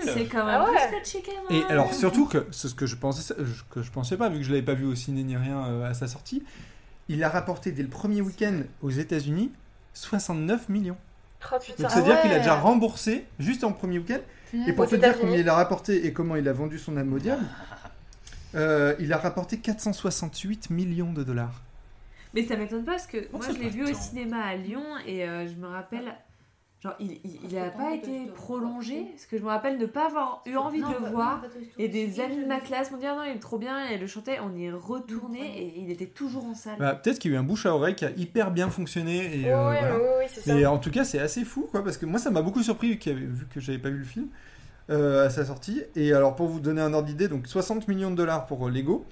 C'est 0.02 0.24
quand 0.26 0.40
Ah 0.46 0.60
même 0.64 0.68
ouais. 0.74 0.88
plus 0.90 1.00
que 1.00 1.06
Chicken. 1.08 1.34
Et 1.50 1.62
alors 1.70 1.94
surtout 1.94 2.26
que 2.26 2.46
c'est 2.50 2.68
ce 2.68 2.74
que 2.74 2.86
je 2.86 2.96
pensais 2.96 3.34
que 3.70 3.82
je 3.82 3.90
pensais 3.90 4.16
pas 4.16 4.28
vu 4.28 4.38
que 4.38 4.44
je 4.48 4.52
l'avais 4.54 4.64
pas 4.64 4.74
vu 4.74 4.86
au 4.86 4.94
ciné 4.94 5.22
ni 5.22 5.36
rien 5.36 5.64
euh, 5.66 5.88
à 5.88 5.94
sa 5.94 6.08
sortie, 6.08 6.42
il 7.08 7.22
a 7.22 7.28
rapporté 7.28 7.70
dès 7.70 7.82
le 7.82 7.88
premier 7.88 8.20
week-end 8.22 8.62
aux 8.82 8.90
États-Unis 8.90 9.52
69 9.92 10.68
millions. 10.68 10.96
Oh. 11.52 11.54
Donc 11.54 11.62
c'est-à-dire 11.90 12.14
ouais. 12.14 12.22
qu'il 12.22 12.32
a 12.32 12.38
déjà 12.38 12.58
remboursé 12.58 13.26
juste 13.38 13.62
en 13.62 13.72
premier 13.72 13.98
week-end. 13.98 14.20
Et 14.66 14.72
pour 14.72 14.86
Aux 14.86 14.88
te 14.88 14.96
dire 14.96 15.18
combien 15.18 15.36
il 15.36 15.48
a 15.48 15.54
rapporté 15.54 16.06
et 16.06 16.12
comment 16.12 16.34
il 16.36 16.48
a 16.48 16.52
vendu 16.52 16.78
son 16.78 16.96
âme 16.96 17.12
au 17.12 17.18
diable, 17.18 17.44
euh, 18.54 18.94
il 18.98 19.12
a 19.12 19.18
rapporté 19.18 19.58
468 19.58 20.70
millions 20.70 21.12
de 21.12 21.22
dollars. 21.22 21.62
Mais 22.34 22.44
ça 22.44 22.56
m'étonne 22.56 22.84
pas 22.84 22.92
parce 22.92 23.06
que 23.06 23.30
moi 23.32 23.44
je 23.46 23.58
l'ai 23.58 23.68
vu 23.68 23.84
au 23.84 23.94
cinéma 23.94 24.42
à 24.42 24.56
Lyon 24.56 24.82
et 25.06 25.28
euh, 25.28 25.46
je 25.46 25.54
me 25.54 25.66
rappelle. 25.66 26.14
Genre, 26.80 26.94
il, 27.00 27.18
il, 27.24 27.40
il 27.50 27.58
a 27.58 27.70
pas 27.70 27.92
été 27.92 28.26
prolongé 28.36 29.06
parce 29.10 29.26
que 29.26 29.36
je 29.36 29.42
me 29.42 29.48
rappelle 29.48 29.78
ne 29.78 29.86
pas 29.86 30.06
avoir 30.06 30.42
eu 30.46 30.54
envie 30.56 30.80
de 30.80 30.86
le 30.86 31.10
voir. 31.10 31.42
Et 31.76 31.88
des 31.88 32.20
amis 32.20 32.36
de 32.36 32.46
ma 32.46 32.60
classe 32.60 32.92
m'ont 32.92 32.98
dit 32.98 33.06
ah 33.06 33.16
non, 33.16 33.22
il 33.24 33.32
est 33.36 33.40
trop 33.40 33.58
bien 33.58 33.84
et 33.88 33.98
le 33.98 34.06
chantait. 34.06 34.38
On 34.40 34.56
y 34.56 34.66
est 34.66 34.70
retourné 34.70 35.40
et 35.60 35.80
il 35.80 35.90
était 35.90 36.06
toujours 36.06 36.44
en 36.44 36.54
salle. 36.54 36.76
Bah, 36.78 36.94
Peut-être 36.94 37.18
qu'il 37.18 37.32
y 37.32 37.34
a 37.34 37.36
eu 37.36 37.40
un 37.40 37.42
bouche 37.42 37.66
à 37.66 37.74
oreille 37.74 37.96
qui 37.96 38.04
a 38.04 38.10
hyper 38.10 38.52
bien 38.52 38.70
fonctionné. 38.70 39.40
Et, 39.40 39.44
Oui, 39.44 39.50
euh, 39.50 39.70
oui, 39.70 39.76
voilà. 39.80 39.96
oui, 39.96 40.02
oui, 40.20 40.24
c'est 40.32 40.40
ça. 40.42 40.54
Et 40.56 40.66
en 40.66 40.78
tout 40.78 40.92
cas, 40.92 41.02
c'est 41.02 41.18
assez 41.18 41.44
fou, 41.44 41.66
quoi, 41.68 41.82
parce 41.82 41.96
que 41.96 42.06
moi, 42.06 42.20
ça 42.20 42.30
m'a 42.30 42.42
beaucoup 42.42 42.62
surpris 42.62 42.96
avait- 43.06 43.14
vu 43.14 43.46
que 43.52 43.58
j'avais 43.58 43.78
pas 43.78 43.90
vu 43.90 43.98
le 43.98 44.04
film 44.04 44.28
euh, 44.90 45.26
à 45.26 45.30
sa 45.30 45.44
sortie. 45.44 45.82
Et 45.96 46.12
alors, 46.12 46.36
pour 46.36 46.46
vous 46.46 46.60
donner 46.60 46.80
un 46.80 46.94
ordre 46.94 47.08
d'idée, 47.08 47.26
donc 47.26 47.48
60 47.48 47.88
millions 47.88 48.12
de 48.12 48.16
dollars 48.16 48.46
pour 48.46 48.68
euh, 48.68 48.70
Lego. 48.70 49.04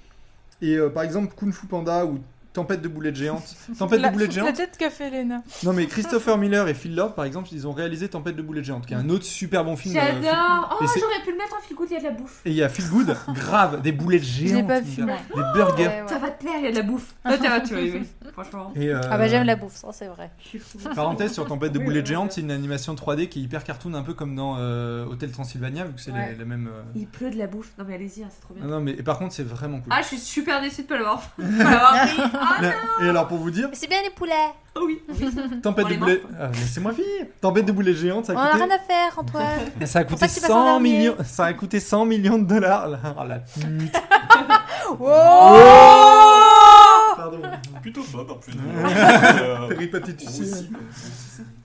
Et 0.61 0.75
euh, 0.77 0.89
par 0.89 1.03
exemple, 1.03 1.33
Kung 1.35 1.51
Fu 1.51 1.67
Panda 1.67 2.05
ou 2.05 2.19
Tempête 2.57 2.81
de 2.81 2.87
boulettes 2.87 3.15
géantes. 3.15 3.55
Tempête 3.79 4.01
La, 4.01 4.09
de 4.09 4.13
boulettes 4.13 4.35
la 4.35 4.43
géantes. 4.43 4.55
tête 4.55 4.77
qu'a 4.77 4.89
fait 4.89 5.09
Lena. 5.09 5.41
Non, 5.63 5.73
mais 5.73 5.85
Christopher 5.85 6.37
Miller 6.37 6.67
et 6.67 6.73
Phil 6.73 6.95
Lord, 6.95 7.13
par 7.15 7.25
exemple, 7.25 7.49
ils 7.51 7.67
ont 7.67 7.71
réalisé 7.71 8.09
Tempête 8.09 8.35
de 8.35 8.41
boulettes 8.41 8.65
géantes, 8.65 8.85
qui 8.85 8.93
est 8.93 8.97
un 8.97 9.09
autre 9.09 9.25
super 9.25 9.63
bon 9.63 9.75
film. 9.75 9.95
euh, 9.95 10.01
J'adore! 10.01 10.77
Oh, 10.81 10.85
j'aurais 10.85 11.23
pu 11.23 11.31
le 11.31 11.37
mettre 11.37 11.55
en 11.55 11.61
fil 11.61 11.77
il 11.89 11.93
y 11.93 11.95
a 11.95 11.99
de 11.99 12.03
la 12.05 12.11
bouffe. 12.11 12.41
Et 12.45 12.49
il 12.49 12.55
y 12.55 12.63
a 12.63 12.69
Feel 12.69 12.89
Good, 12.89 13.15
grave, 13.35 13.81
des 13.81 13.91
boulettes 13.91 14.23
géantes. 14.23 14.67
pas 14.67 14.79
vu. 14.81 14.95
Des 14.95 15.41
burgers. 15.53 15.87
Ouais, 15.87 16.01
ouais. 16.01 16.07
Ça 16.07 16.17
va 16.17 16.31
te 16.31 16.43
plaire, 16.43 16.55
il 16.57 16.65
y 16.65 16.67
a 16.67 16.71
de 16.71 16.75
la 16.75 16.81
bouffe. 16.81 17.13
Ah, 17.23 17.35
tiens, 17.39 17.59
tu 17.61 17.75
vas 17.75 17.79
aimer. 17.81 18.01
Franchement. 18.33 18.73
Et, 18.75 18.89
euh, 18.89 18.99
Ah 19.09 19.17
bah 19.17 19.27
j'aime 19.27 19.45
la 19.45 19.55
bouffe, 19.55 19.75
ça 19.75 19.87
c'est 19.93 20.07
vrai. 20.07 20.31
Parenthèse 20.95 21.33
sur 21.33 21.45
Tempête 21.47 21.71
de 21.71 21.79
boulettes 21.79 22.05
géantes, 22.07 22.31
c'est 22.33 22.41
une 22.41 22.51
animation 22.51 22.93
3D 22.95 23.29
qui 23.29 23.39
est 23.39 23.43
hyper 23.43 23.63
cartoon, 23.63 23.93
un 23.93 24.03
peu 24.03 24.13
comme 24.13 24.35
dans 24.35 24.55
euh, 24.57 25.05
Hôtel 25.05 25.31
Transylvania, 25.31 25.85
vu 25.85 25.93
que 25.93 26.01
c'est 26.01 26.11
Ouais. 26.11 26.35
la 26.37 26.45
même. 26.45 26.67
euh, 26.67 26.81
Il 26.95 27.07
pleut 27.07 27.29
de 27.29 27.37
la 27.37 27.47
bouffe. 27.47 27.71
Non 27.77 27.85
mais 27.87 27.93
allez-y, 27.95 28.23
hein, 28.23 28.27
c'est 28.31 28.41
trop 28.41 28.53
bien. 28.53 28.63
Non, 28.65 28.71
non, 28.75 28.81
mais 28.81 28.91
et 28.93 29.03
par 29.03 29.19
contre, 29.19 29.33
c'est 29.33 29.43
vraiment 29.47 29.79
cool. 29.79 29.91
Ah, 29.95 30.01
je 30.01 30.07
suis 30.07 30.17
super 30.17 30.61
déçue 30.61 30.81
de 30.83 30.87
pas 30.87 30.95
l'avoir 30.97 31.21
Ah, 32.49 33.03
et 33.03 33.09
alors, 33.09 33.27
pour 33.27 33.37
vous 33.37 33.51
dire, 33.51 33.67
Mais 33.69 33.75
c'est 33.75 33.87
bien 33.87 34.01
les 34.03 34.09
poulets. 34.09 34.33
oh 34.75 34.81
oui. 34.85 35.01
Tempête 35.61 35.85
On 35.85 35.87
de 35.87 35.93
les 35.93 35.97
boulettes. 35.99 36.23
Ah, 36.39 36.47
Laissez-moi 36.53 36.93
finir 36.93 37.25
Tempête 37.41 37.65
de 37.65 37.71
boulettes 37.71 37.95
géantes, 37.97 38.25
ça 38.25 38.33
On 38.33 38.37
a 38.37 38.43
a 38.43 38.51
coûté. 38.51 38.63
rien 38.63 38.75
à 38.75 38.79
faire, 38.79 39.17
Antoine. 39.19 39.45
Ça 39.85 39.99
a 39.99 40.03
coûté 40.03 40.19
ça 40.19 40.27
que 40.27 40.33
tu 40.33 40.39
passes 40.41 40.49
en 40.49 40.53
100 40.53 40.63
dernier. 40.65 40.97
millions. 40.97 41.15
Ça 41.25 41.45
a 41.45 41.53
coûté 41.53 41.79
100 41.79 42.05
millions 42.05 42.37
de 42.39 42.45
dollars. 42.45 42.87
là. 42.87 42.99
Oh 43.19 43.23
la 43.27 43.39
pute. 43.39 43.91
Pardon. 47.17 47.41
Plutôt 47.81 48.03
fort 48.03 48.27
en 48.29 48.35
plus. 48.35 48.53
Péripathéticien. 49.69 50.67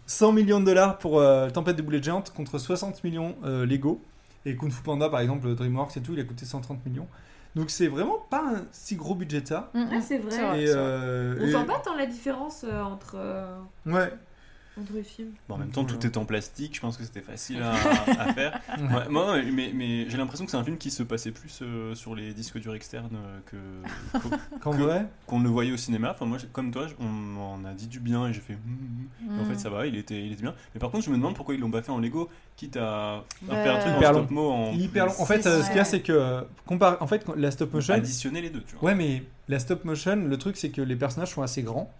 100 0.06 0.32
millions 0.32 0.60
de 0.60 0.64
dollars 0.66 0.98
pour 0.98 1.20
euh, 1.20 1.48
Tempête 1.50 1.76
de 1.76 1.82
boulettes 1.82 2.04
géantes 2.04 2.32
contre 2.34 2.58
60 2.58 3.02
millions 3.04 3.34
euh, 3.44 3.64
Lego. 3.66 4.00
Et 4.44 4.56
Kung 4.56 4.70
Fu 4.72 4.82
Panda, 4.82 5.08
par 5.08 5.20
exemple, 5.20 5.54
DreamWorks 5.54 5.96
et 5.96 6.00
tout, 6.00 6.12
il 6.14 6.20
a 6.20 6.24
coûté 6.24 6.44
130 6.44 6.84
millions. 6.86 7.06
Donc 7.54 7.70
c'est 7.70 7.88
vraiment 7.88 8.18
pas 8.30 8.42
un 8.44 8.62
si 8.72 8.96
gros 8.96 9.14
budget 9.14 9.42
que 9.42 9.48
ça. 9.48 9.70
Ah, 9.74 10.00
c'est 10.00 10.18
vrai. 10.18 10.30
C'est 10.30 10.42
vrai. 10.46 10.62
Et, 10.62 10.68
euh, 10.68 11.36
On 11.40 11.44
et- 11.46 11.52
sent 11.52 11.64
pas 11.66 11.78
tant 11.84 11.94
la 11.94 12.06
différence 12.06 12.64
euh, 12.64 12.80
entre, 12.82 13.16
euh, 13.16 13.58
Ouais. 13.86 14.12
Entre 14.80 14.92
les 14.94 15.02
films. 15.02 15.32
Bon, 15.48 15.56
en 15.56 15.58
même 15.58 15.70
temps, 15.70 15.84
tout 15.84 16.04
est 16.06 16.16
en 16.16 16.24
plastique, 16.24 16.74
je 16.76 16.80
pense 16.80 16.96
que 16.96 17.04
c'était 17.04 17.20
facile 17.20 17.62
à, 17.62 17.72
à 18.20 18.32
faire. 18.32 18.60
Ouais. 18.78 19.08
Moi, 19.10 19.42
mais, 19.52 19.70
mais 19.74 20.08
j'ai 20.08 20.16
l'impression 20.16 20.44
que 20.46 20.50
c'est 20.50 20.56
un 20.56 20.64
film 20.64 20.78
qui 20.78 20.90
se 20.90 21.02
passait 21.02 21.30
plus 21.30 21.58
euh, 21.62 21.94
sur 21.94 22.14
les 22.14 22.32
disques 22.32 22.58
durs 22.58 22.74
externes 22.74 23.16
euh, 23.16 23.38
que 23.46 23.56
qu'on 25.26 25.40
le 25.40 25.48
voyait 25.48 25.72
au 25.72 25.76
cinéma. 25.76 26.12
Enfin, 26.12 26.24
moi, 26.24 26.38
comme 26.52 26.70
toi, 26.70 26.86
on 26.98 27.04
m'en 27.04 27.64
a 27.64 27.74
dit 27.74 27.86
du 27.86 28.00
bien 28.00 28.28
et 28.28 28.32
j'ai 28.32 28.40
fait. 28.40 28.54
hum, 28.54 29.08
hum. 29.28 29.40
En 29.40 29.44
fait, 29.44 29.58
ça 29.58 29.68
va, 29.70 29.86
il 29.86 29.96
était, 29.96 30.24
il 30.24 30.32
était 30.32 30.42
bien. 30.42 30.54
Mais 30.74 30.80
par 30.80 30.90
contre, 30.90 31.04
je 31.04 31.10
me 31.10 31.16
demande 31.16 31.34
pourquoi 31.34 31.54
ils 31.54 31.60
l'ont 31.60 31.70
pas 31.70 31.82
fait 31.82 31.92
en 31.92 31.98
Lego, 31.98 32.30
quitte 32.56 32.76
à, 32.76 33.16
à 33.16 33.24
Bah, 33.42 33.62
faire 33.62 33.76
un 33.76 33.80
truc 33.80 33.92
Hyper 33.96 34.10
en 34.10 34.14
stop 34.14 34.30
mo 34.30 34.50
en 34.50 34.72
Hyper 34.72 35.06
long. 35.06 35.12
En 35.18 35.26
fait, 35.26 35.42
C'est 35.42 35.48
euh, 35.48 35.62
ce 35.62 35.66
qu'il 35.68 35.76
y 35.76 35.80
a, 35.80 35.84
c'est 35.84 36.00
que 36.00 36.44
compare... 36.66 36.96
en 37.02 37.06
fait, 37.06 37.24
la 37.36 37.50
stop 37.50 37.72
motion. 37.74 37.94
additionner 37.94 38.40
les 38.40 38.50
deux, 38.50 38.62
tu 38.62 38.76
vois. 38.76 38.90
Ouais, 38.90 38.94
mais 38.94 39.22
la 39.48 39.58
stop 39.58 39.84
motion, 39.84 40.16
le 40.16 40.36
truc, 40.38 40.56
c'est 40.56 40.70
que 40.70 40.80
les 40.80 40.96
personnages 40.96 41.30
sont 41.30 41.42
assez 41.42 41.62
grands. 41.62 41.92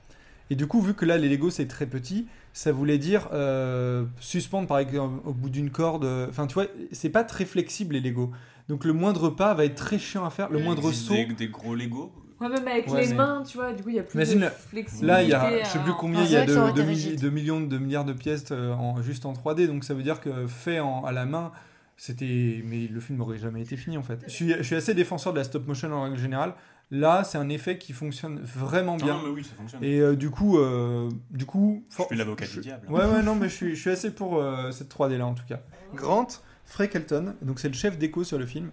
Et 0.51 0.55
du 0.55 0.66
coup, 0.66 0.80
vu 0.80 0.95
que 0.95 1.05
là, 1.05 1.16
les 1.18 1.28
Lego, 1.28 1.51
c'est 1.51 1.66
très 1.66 1.86
petit, 1.86 2.26
ça 2.53 2.72
voulait 2.72 2.99
dire 2.99 3.28
euh, 3.32 4.05
suspendre, 4.20 4.66
par 4.68 4.78
exemple, 4.78 5.20
au 5.26 5.32
bout 5.32 5.49
d'une 5.51 5.70
corde. 5.70 6.05
euh, 6.05 6.26
Enfin, 6.28 6.47
tu 6.47 6.55
vois, 6.55 6.66
c'est 6.90 7.09
pas 7.11 7.24
très 7.24 7.45
flexible, 7.45 7.95
les 7.95 8.01
Lego. 8.01 8.30
Donc, 8.68 8.84
le 8.84 8.93
moindre 8.93 9.30
pas 9.30 9.55
va 9.55 9.64
être 9.64 9.74
très 9.76 9.99
chiant 9.99 10.24
à 10.24 10.30
faire. 10.30 10.51
Le 10.51 10.59
moindre 10.59 10.90
Des- 10.90 10.95
saut. 10.97 11.14
Des, 11.14 11.24
des 11.26 11.49
gros 11.49 11.74
Lego. 11.74 12.12
Ouais, 12.40 12.49
même 12.49 12.66
avec 12.66 12.88
Ouais, 12.88 13.03
les 13.03 13.09
mais- 13.09 13.14
mains, 13.14 13.43
tu 13.47 13.57
vois, 13.57 13.72
du 13.72 13.82
coup, 13.82 13.88
il 13.90 13.95
y 13.95 13.99
a 14.01 14.03
plus 14.03 14.16
Imagine 14.16 14.38
de 14.38 14.45
là- 14.45 14.51
flexibilité. 14.51 15.07
Là, 15.07 15.22
il 15.22 15.28
y 15.28 15.32
a, 15.32 15.62
je 15.64 15.68
sais 15.68 15.78
plus 15.78 15.93
combien, 15.95 16.22
il 16.24 16.30
y 16.32 16.36
a 16.36 16.38
vrai 16.40 16.47
que 16.47 16.53
ça 16.53 16.59
de, 16.59 16.62
aurait 16.64 16.72
de 16.72 16.80
été 16.82 16.90
milli- 16.90 16.95
rigide. 17.07 17.20
de 17.20 17.30
millions 17.30 17.61
de 17.61 17.78
milliards 17.78 18.05
de 18.05 18.12
pièces 18.12 18.47
euh, 18.51 18.72
en, 18.72 19.01
juste 19.01 19.24
en 19.26 19.32
3D. 19.32 19.66
Donc, 19.68 19.84
ça 19.84 19.95
veut 19.95 20.03
dire 20.03 20.20
que 20.20 20.47
fait 20.49 20.80
en- 20.80 21.05
à 21.05 21.12
la 21.12 21.24
main, 21.24 21.53
c'était. 21.97 22.62
Mais 22.66 22.88
le 22.88 23.01
film 23.01 23.18
n'aurait 23.18 23.38
jamais 23.38 23.62
été 23.62 23.76
fini, 23.76 23.97
en 23.97 24.03
fait. 24.03 24.18
Je 24.26 24.32
suis, 24.32 24.53
je 24.57 24.62
suis 24.62 24.74
assez 24.76 24.93
défenseur 24.95 25.32
de 25.32 25.38
la 25.38 25.45
stop 25.45 25.66
motion 25.68 25.93
en 25.93 26.03
règle 26.03 26.18
générale. 26.18 26.55
Là, 26.95 27.24
c'est 27.24 27.38
un 27.38 27.49
effet 27.49 27.78
qui 27.78 27.95
fonctionne 27.95 28.38
vraiment 28.43 28.97
bien. 28.97 29.14
Non, 29.14 29.22
mais 29.24 29.30
oui, 29.30 29.43
ça 29.45 29.55
fonctionne. 29.57 29.82
Et 29.82 29.99
euh, 30.01 30.14
du 30.14 30.28
coup, 30.28 30.59
euh, 30.59 31.09
du 31.30 31.47
coup, 31.47 31.82
Je 31.88 31.95
for- 31.97 32.07
suis 32.07 32.16
l'avocat 32.16 32.45
je- 32.45 32.53
du 32.57 32.61
diable. 32.61 32.86
Ouais, 32.90 33.05
ouais, 33.07 33.22
non, 33.22 33.34
mais 33.34 33.49
je 33.49 33.55
suis, 33.55 33.74
je 33.74 33.80
suis 33.80 33.90
assez 33.90 34.11
pour 34.11 34.36
euh, 34.43 34.70
cette 34.72 34.90
3D 34.95 35.16
là 35.16 35.24
en 35.26 35.32
tout 35.34 35.45
cas. 35.49 35.61
Grant 35.95 36.28
Freckleton, 36.66 37.34
donc 37.40 37.61
c'est 37.61 37.68
le 37.68 37.74
chef 37.74 37.97
d'écho 37.99 38.24
sur 38.24 38.38
le 38.38 38.45
film. 38.47 38.70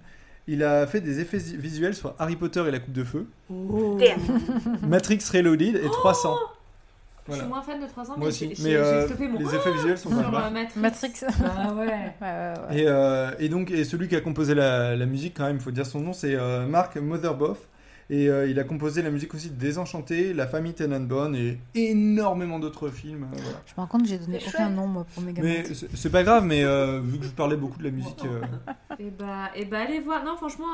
Il 0.47 0.63
a 0.63 0.85
fait 0.87 0.99
des 0.99 1.19
effets 1.21 1.37
visuels 1.37 1.95
sur 1.95 2.13
Harry 2.19 2.35
Potter 2.35 2.63
et 2.67 2.71
la 2.71 2.79
Coupe 2.79 2.93
de 2.93 3.03
Feu, 3.05 3.25
Oh. 3.49 3.97
Matrix 4.87 5.19
Reloaded 5.33 5.75
et 5.77 5.89
300. 5.89 6.35
Je 7.29 7.35
suis 7.35 7.45
moins 7.45 7.61
fan 7.61 7.79
de 7.79 7.85
300, 7.85 8.13
Moi 8.17 8.21
mais 8.21 8.25
aussi, 8.27 8.55
j'ai- 8.55 8.75
euh, 8.75 9.05
stoppé 9.05 9.27
mon. 9.27 9.37
les 9.37 9.53
effets 9.55 9.71
visuels 9.71 9.97
sont 9.99 10.09
pas 10.09 10.21
Sur, 10.23 10.31
mal. 10.31 10.43
euh, 10.47 10.49
Matrix. 10.49 10.79
Matrix. 10.79 11.13
Bah 11.39 11.73
ouais. 11.75 11.85
Ouais, 12.21 12.27
ouais, 12.27 12.53
ouais. 12.75 12.81
Et, 12.81 12.85
euh, 12.87 13.31
et 13.37 13.49
donc, 13.49 13.69
et 13.69 13.83
celui 13.83 14.07
qui 14.07 14.15
a 14.15 14.21
composé 14.21 14.55
la, 14.55 14.95
la 14.95 15.05
musique, 15.05 15.35
quand 15.37 15.45
même, 15.45 15.57
il 15.57 15.61
faut 15.61 15.69
dire 15.71 15.85
son 15.85 15.99
nom, 15.99 16.11
c'est 16.13 16.33
euh, 16.35 16.65
Mark 16.65 16.95
Motherboff. 16.97 17.59
Et 18.11 18.27
euh, 18.27 18.47
il 18.47 18.59
a 18.59 18.63
composé 18.63 19.01
la 19.03 19.11
musique 19.11 19.33
aussi 19.35 19.49
de 19.51 19.55
Désenchanté, 19.55 20.33
La 20.33 20.47
famille 20.47 20.73
Tenenbaum 20.73 21.35
et 21.35 21.59
énormément 21.75 22.57
d'autres 22.59 22.89
films. 22.89 23.23
euh, 23.25 23.35
voilà. 23.35 23.57
Je 23.67 23.71
me 23.73 23.75
rends 23.77 23.87
compte 23.87 24.01
que 24.03 24.07
j'ai 24.07 24.17
donné 24.17 24.39
C'est 24.39 24.49
aucun 24.49 24.65
chouette. 24.65 24.75
nom 24.75 24.87
moi, 24.87 25.05
pour 25.13 25.21
Megaman. 25.23 25.51
Mais 25.51 25.63
c'est 25.73 25.95
c'est 25.95 26.09
pas 26.09 26.23
grave, 26.23 26.43
mais 26.45 26.63
euh, 26.63 26.99
vu 27.03 27.19
que 27.19 27.25
je 27.25 27.29
parlais 27.29 27.55
beaucoup 27.55 27.77
de 27.77 27.83
la 27.83 27.91
musique. 27.91 28.23
euh, 28.25 28.41
Et 28.99 29.11
bah, 29.11 29.49
et 29.55 29.65
bah 29.65 29.79
allez 29.81 29.99
voir. 29.99 30.23
Non, 30.25 30.35
franchement, 30.35 30.65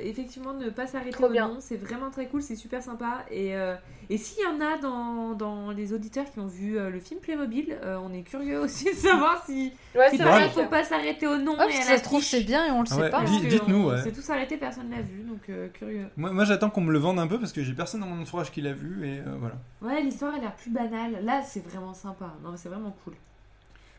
effectivement, 0.00 0.52
ne 0.54 0.70
pas 0.70 0.86
s'arrêter 0.86 1.24
au 1.24 1.28
bien. 1.28 1.48
nom, 1.48 1.56
c'est 1.60 1.76
vraiment 1.76 2.10
très 2.10 2.26
cool, 2.26 2.42
c'est 2.42 2.54
super 2.56 2.82
sympa. 2.82 3.24
Et, 3.30 3.56
euh, 3.56 3.74
et 4.10 4.16
s'il 4.18 4.44
y 4.44 4.46
en 4.46 4.60
a 4.64 4.78
dans, 4.78 5.34
dans 5.34 5.70
les 5.72 5.92
auditeurs 5.92 6.30
qui 6.30 6.38
ont 6.38 6.46
vu 6.46 6.78
euh, 6.78 6.90
le 6.90 7.00
film 7.00 7.18
Playmobil, 7.20 7.76
euh, 7.82 7.96
on 8.04 8.12
est 8.12 8.22
curieux 8.22 8.60
aussi 8.60 8.84
de 8.84 8.90
savoir 8.96 9.42
si, 9.46 9.72
Ouais, 9.96 10.10
si 10.10 10.18
c'est 10.18 10.22
vrai. 10.22 10.44
il 10.46 10.50
faut 10.52 10.66
pas 10.68 10.84
s'arrêter 10.84 11.26
au 11.26 11.36
nom 11.38 11.52
Ouais, 11.52 11.58
parce 11.58 11.74
et 11.74 11.78
à 11.78 11.82
ça 11.82 11.92
la 11.92 11.98
se 11.98 12.04
trouve 12.04 12.22
c'est 12.22 12.42
bien 12.42 12.66
et 12.66 12.70
on 12.70 12.82
le 12.82 12.86
Ah 12.90 12.94
sait 12.94 13.00
ouais, 13.00 13.10
pas. 13.10 13.24
dites-nous, 13.24 13.76
on 13.76 13.90
ouais. 13.90 14.02
s'est 14.02 14.12
tous 14.12 14.28
arrêtés, 14.30 14.56
personne 14.56 14.90
l'a 14.90 15.00
vu, 15.02 15.22
donc 15.22 15.40
euh, 15.48 15.68
curieux. 15.72 16.06
Moi, 16.16 16.30
moi 16.32 16.44
j'attends 16.44 16.70
qu'on 16.74 16.80
me 16.80 16.92
le 16.92 16.98
vende 16.98 17.18
un 17.18 17.26
peu 17.26 17.38
parce 17.38 17.52
que 17.52 17.62
j'ai 17.62 17.72
personne 17.72 18.00
dans 18.00 18.06
mon 18.06 18.20
entourage 18.20 18.50
qui 18.50 18.60
l'a 18.60 18.72
vu 18.72 19.06
et 19.06 19.20
euh, 19.20 19.36
voilà. 19.38 19.54
Ouais, 19.80 20.02
l'histoire 20.02 20.34
a 20.34 20.38
l'air 20.38 20.54
plus 20.54 20.70
banale. 20.70 21.24
Là, 21.24 21.40
c'est 21.42 21.64
vraiment 21.64 21.94
sympa. 21.94 22.34
Non, 22.42 22.54
c'est 22.56 22.68
vraiment 22.68 22.94
cool. 23.04 23.14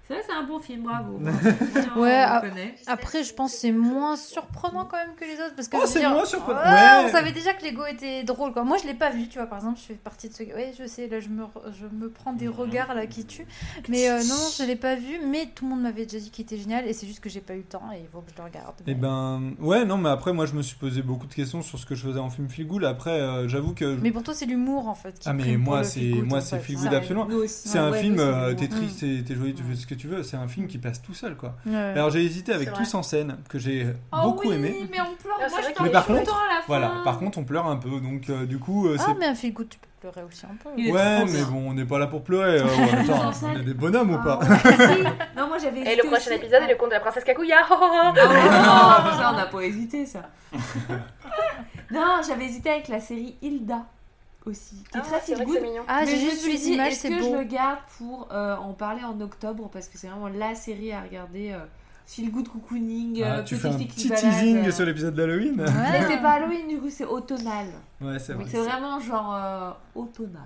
C'est 0.08 0.14
vrai, 0.14 0.24
c'est 0.28 0.34
un 0.36 0.44
bon 0.44 0.60
film, 0.60 0.84
bravo. 0.84 1.20
Ouais, 1.98 2.24
on 2.30 2.42
connaît. 2.42 2.76
Après, 2.86 3.24
je 3.24 3.34
pense 3.34 3.54
que 3.54 3.58
c'est 3.60 3.72
moins 3.72 4.16
surprenant 4.16 4.86
quand 4.86 4.98
même 4.98 5.16
que 5.16 5.26
les 5.26 5.34
autres. 5.34 5.56
Parce 5.56 5.68
que 5.68 5.78
Oh, 5.78 5.86
c'est 5.88 6.00
dire, 6.00 6.12
moins 6.12 6.26
surprenant. 6.26 6.60
ouais, 6.60 6.66
Ouais. 6.66 7.06
On 7.06 7.12
savait 7.12 7.32
déjà 7.32 7.54
que 7.54 7.66
Lego 7.66 7.86
était 7.86 8.24
drôle. 8.24 8.52
Quoi. 8.54 8.64
Moi, 8.64 8.78
je 8.82 8.86
l'ai 8.88 8.94
pas 8.94 9.10
vu, 9.10 9.28
tu 9.28 9.40
vois. 9.40 9.48
Par 9.48 9.58
exemple, 9.60 9.80
je 9.80 9.86
fais 9.86 9.94
partie 9.96 10.30
de 10.30 10.34
ceux. 10.36 10.44
Ouais, 10.46 10.74
je 10.78 10.86
sais, 10.88 11.08
là, 11.08 11.20
je 11.20 11.30
me, 11.30 11.44
je 11.80 11.86
me 11.88 12.10
prends 12.10 12.34
des 12.34 12.48
regards 12.48 12.94
là 12.94 13.08
qui 13.08 13.26
tuent. 13.26 13.48
Mais 13.90 14.10
euh, 14.10 14.20
non, 14.24 14.36
je 14.58 14.64
l'ai 14.64 14.76
pas 14.76 14.96
vu. 14.96 15.20
Mais 15.28 15.48
tout 15.56 15.66
le 15.66 15.72
monde 15.72 15.82
m'avait 15.82 16.06
déjà 16.06 16.20
dit 16.20 16.30
qu'il 16.30 16.46
était 16.46 16.58
génial. 16.58 16.86
Et 16.88 16.94
c'est 16.94 17.08
juste 17.08 17.20
que 17.22 17.30
j'ai 17.30 17.42
pas 17.42 17.54
eu 17.54 17.60
le 17.60 17.64
temps 17.64 17.90
et 17.94 18.00
il 18.02 18.08
faut 18.08 18.20
que 18.22 18.32
je 18.32 18.38
le 18.38 18.44
regarde. 18.44 18.76
Et 18.82 18.94
Mais- 18.94 18.96
ben, 18.96 19.54
ouais, 19.60 19.86
non, 19.86 19.98
mais 19.98 20.10
après, 20.10 20.34
moi, 20.34 20.46
je 20.46 20.54
me 20.54 20.62
suis 20.62 20.76
posé 20.76 21.02
beaucoup 21.02 21.26
de 21.26 21.34
questions 21.34 21.64
sur 21.64 21.80
ce 21.80 21.86
que 21.88 21.96
je 21.96 22.04
faisais 22.06 22.20
en 22.20 22.30
film 22.30 22.48
feel 22.50 22.68
good. 22.68 22.84
Après, 22.84 23.20
euh, 23.20 23.48
j'avoue 23.48 23.74
que. 23.74 23.98
Mais 24.02 24.12
pour 24.12 24.22
toi, 24.22 24.36
c'est 24.36 24.46
l'humour 24.46 24.88
en 24.88 24.94
fait. 24.96 25.18
Qui 25.18 25.28
Ah, 25.30 25.34
mais 25.34 25.58
moi, 25.58 25.84
c'est 25.84 26.00
feel 26.60 26.78
good, 26.78 26.94
absolument. 26.94 27.28
C'est 27.48 27.80
un 27.80 27.92
ouais, 27.92 28.02
film, 28.02 28.18
euh, 28.20 28.54
t'es 28.54 28.68
triste, 28.68 29.00
t'es 29.00 29.24
t'es 29.26 29.34
joyeux, 29.36 29.54
tu 29.56 29.64
fais 29.64 29.76
ce 29.76 29.88
que 29.88 29.95
tu 29.96 30.08
veux. 30.08 30.24
C'est 30.24 30.38
un 30.38 30.48
film 30.48 30.68
qui 30.68 30.78
passe 30.78 31.02
tout 31.02 31.14
seul, 31.14 31.36
quoi. 31.36 31.56
Ouais. 31.66 31.76
Alors 31.76 32.10
j'ai 32.10 32.24
hésité 32.24 32.54
avec 32.54 32.74
Tous 32.74 32.94
en 32.96 33.04
scène, 33.04 33.38
que 33.50 33.58
j'ai 33.60 33.88
Oh 34.12 34.18
beaucoup 34.24 34.50
oui, 34.50 34.56
aimé. 34.56 34.88
mais 34.92 35.00
on 35.02 35.16
pleure. 35.16 35.38
Ah, 35.42 35.48
Moi, 35.50 35.60
je 35.62 35.84
Mais 35.84 35.90
par 35.90 36.06
tout 36.06 36.14
le 36.14 36.20
contre, 36.20 36.32
temps 36.32 36.38
à 36.38 36.54
la 36.56 36.60
fin. 36.62 36.64
Voilà, 36.68 36.92
par 37.04 37.20
contre, 37.20 37.38
on 37.38 37.44
pleure 37.44 37.66
un 37.68 37.78
peu, 37.78 37.90
donc 38.02 38.30
euh, 38.30 38.46
du 38.46 38.60
coup, 38.60 38.88
euh, 38.88 38.98
Ah, 39.00 39.04
c'est. 39.08 39.14
mais 39.20 39.26
un 39.28 39.36
feel 39.36 39.54
good, 39.54 39.70
tu 39.70 39.78
peux 39.80 39.88
pleurer 40.12 40.26
aussi 40.28 40.46
un 40.46 40.56
peu. 40.64 40.70
Il 40.78 40.92
Ouais, 40.92 41.26
mais 41.26 41.44
bon, 41.44 41.70
on 41.70 41.74
n'est 41.74 41.86
pas 41.86 41.98
là 42.00 42.08
pour 42.08 42.24
pleurer. 42.24 42.60
euh, 42.60 42.66
ouais, 42.66 42.94
attends, 43.10 43.28
en 43.28 43.32
scène. 43.32 43.50
on 43.56 43.60
est 43.60 43.64
des 43.66 43.74
bonhommes 43.74 44.12
ou 44.14 44.18
pas? 44.24 44.40
Ah 44.42 44.48
ouais, 44.50 44.60
si. 44.96 45.04
Non, 45.38 45.48
moi 45.48 45.58
j'avais 45.62 45.82
Et 45.82 45.96
le 45.96 46.04
prochain 46.04 46.32
aussi. 46.32 46.34
épisode 46.34 46.64
est 46.64 46.70
le 46.72 46.76
conte 46.76 46.90
de 46.90 46.94
la 46.96 47.00
princesse 47.00 47.24
Kakuya. 47.24 47.58
Oh, 47.72 47.76
oh, 47.80 47.86
oh. 47.92 48.14
Ah 48.18 49.18
ça 49.20 49.32
on 49.34 49.38
n'a 49.38 49.46
pas 49.48 49.62
hésité 49.62 50.06
ça. 50.06 50.30
non, 51.92 52.22
j'avais 52.28 52.46
hésité 52.46 52.70
avec 52.70 52.88
la 52.88 53.00
série 53.00 53.36
Hilda 53.42 53.86
aussi, 54.46 54.76
qui 54.92 54.98
est 54.98 55.02
Ah, 55.02 55.02
très 55.02 55.20
feel 55.22 55.36
vrai 55.36 55.46
que 55.46 55.52
good. 55.52 55.62
mignon. 55.62 55.84
Ah, 55.88 56.02
mais 56.06 56.08
j'ai 56.12 56.18
juste 56.30 56.46
les 56.48 56.68
images, 56.70 56.94
est-ce 56.94 57.02
c'est 57.02 57.10
que 57.10 57.20
beau. 57.20 57.32
je 57.32 57.38
le 57.40 57.44
garde 57.44 57.80
pour 57.98 58.28
euh, 58.32 58.56
en 58.56 58.74
parler 58.74 59.04
en 59.04 59.20
octobre 59.22 59.70
parce 59.72 59.88
que 59.88 59.98
c'est 59.98 60.08
vraiment 60.08 60.28
la 60.30 60.56
série 60.56 60.92
à 60.92 61.02
regarder. 61.02 61.52
euh, 61.52 61.60
feel 62.08 62.30
good 62.30 62.48
cocooning, 62.48 63.24
Ah, 63.24 63.38
euh, 63.40 63.44
Tu 63.44 63.56
fais 63.56 63.68
un 63.70 63.74
petit 63.80 63.88
teasing 64.12 64.68
euh. 64.68 64.72
sur 64.72 64.86
l'épisode 64.86 65.16
d'Halloween. 65.16 65.60
Ouais. 65.60 65.66
Mais 65.92 66.08
c'est 66.08 66.22
pas 66.22 66.34
Halloween 66.34 66.68
du 66.68 66.78
coup, 66.78 66.90
c'est 66.92 67.06
automnal. 67.06 67.66
Ouais, 68.00 68.20
c'est 68.20 68.34
vrai. 68.34 68.46
C'est 68.48 68.58
vraiment 68.60 69.00
genre 69.00 69.34
euh, 69.36 69.72
automnal. 69.96 70.44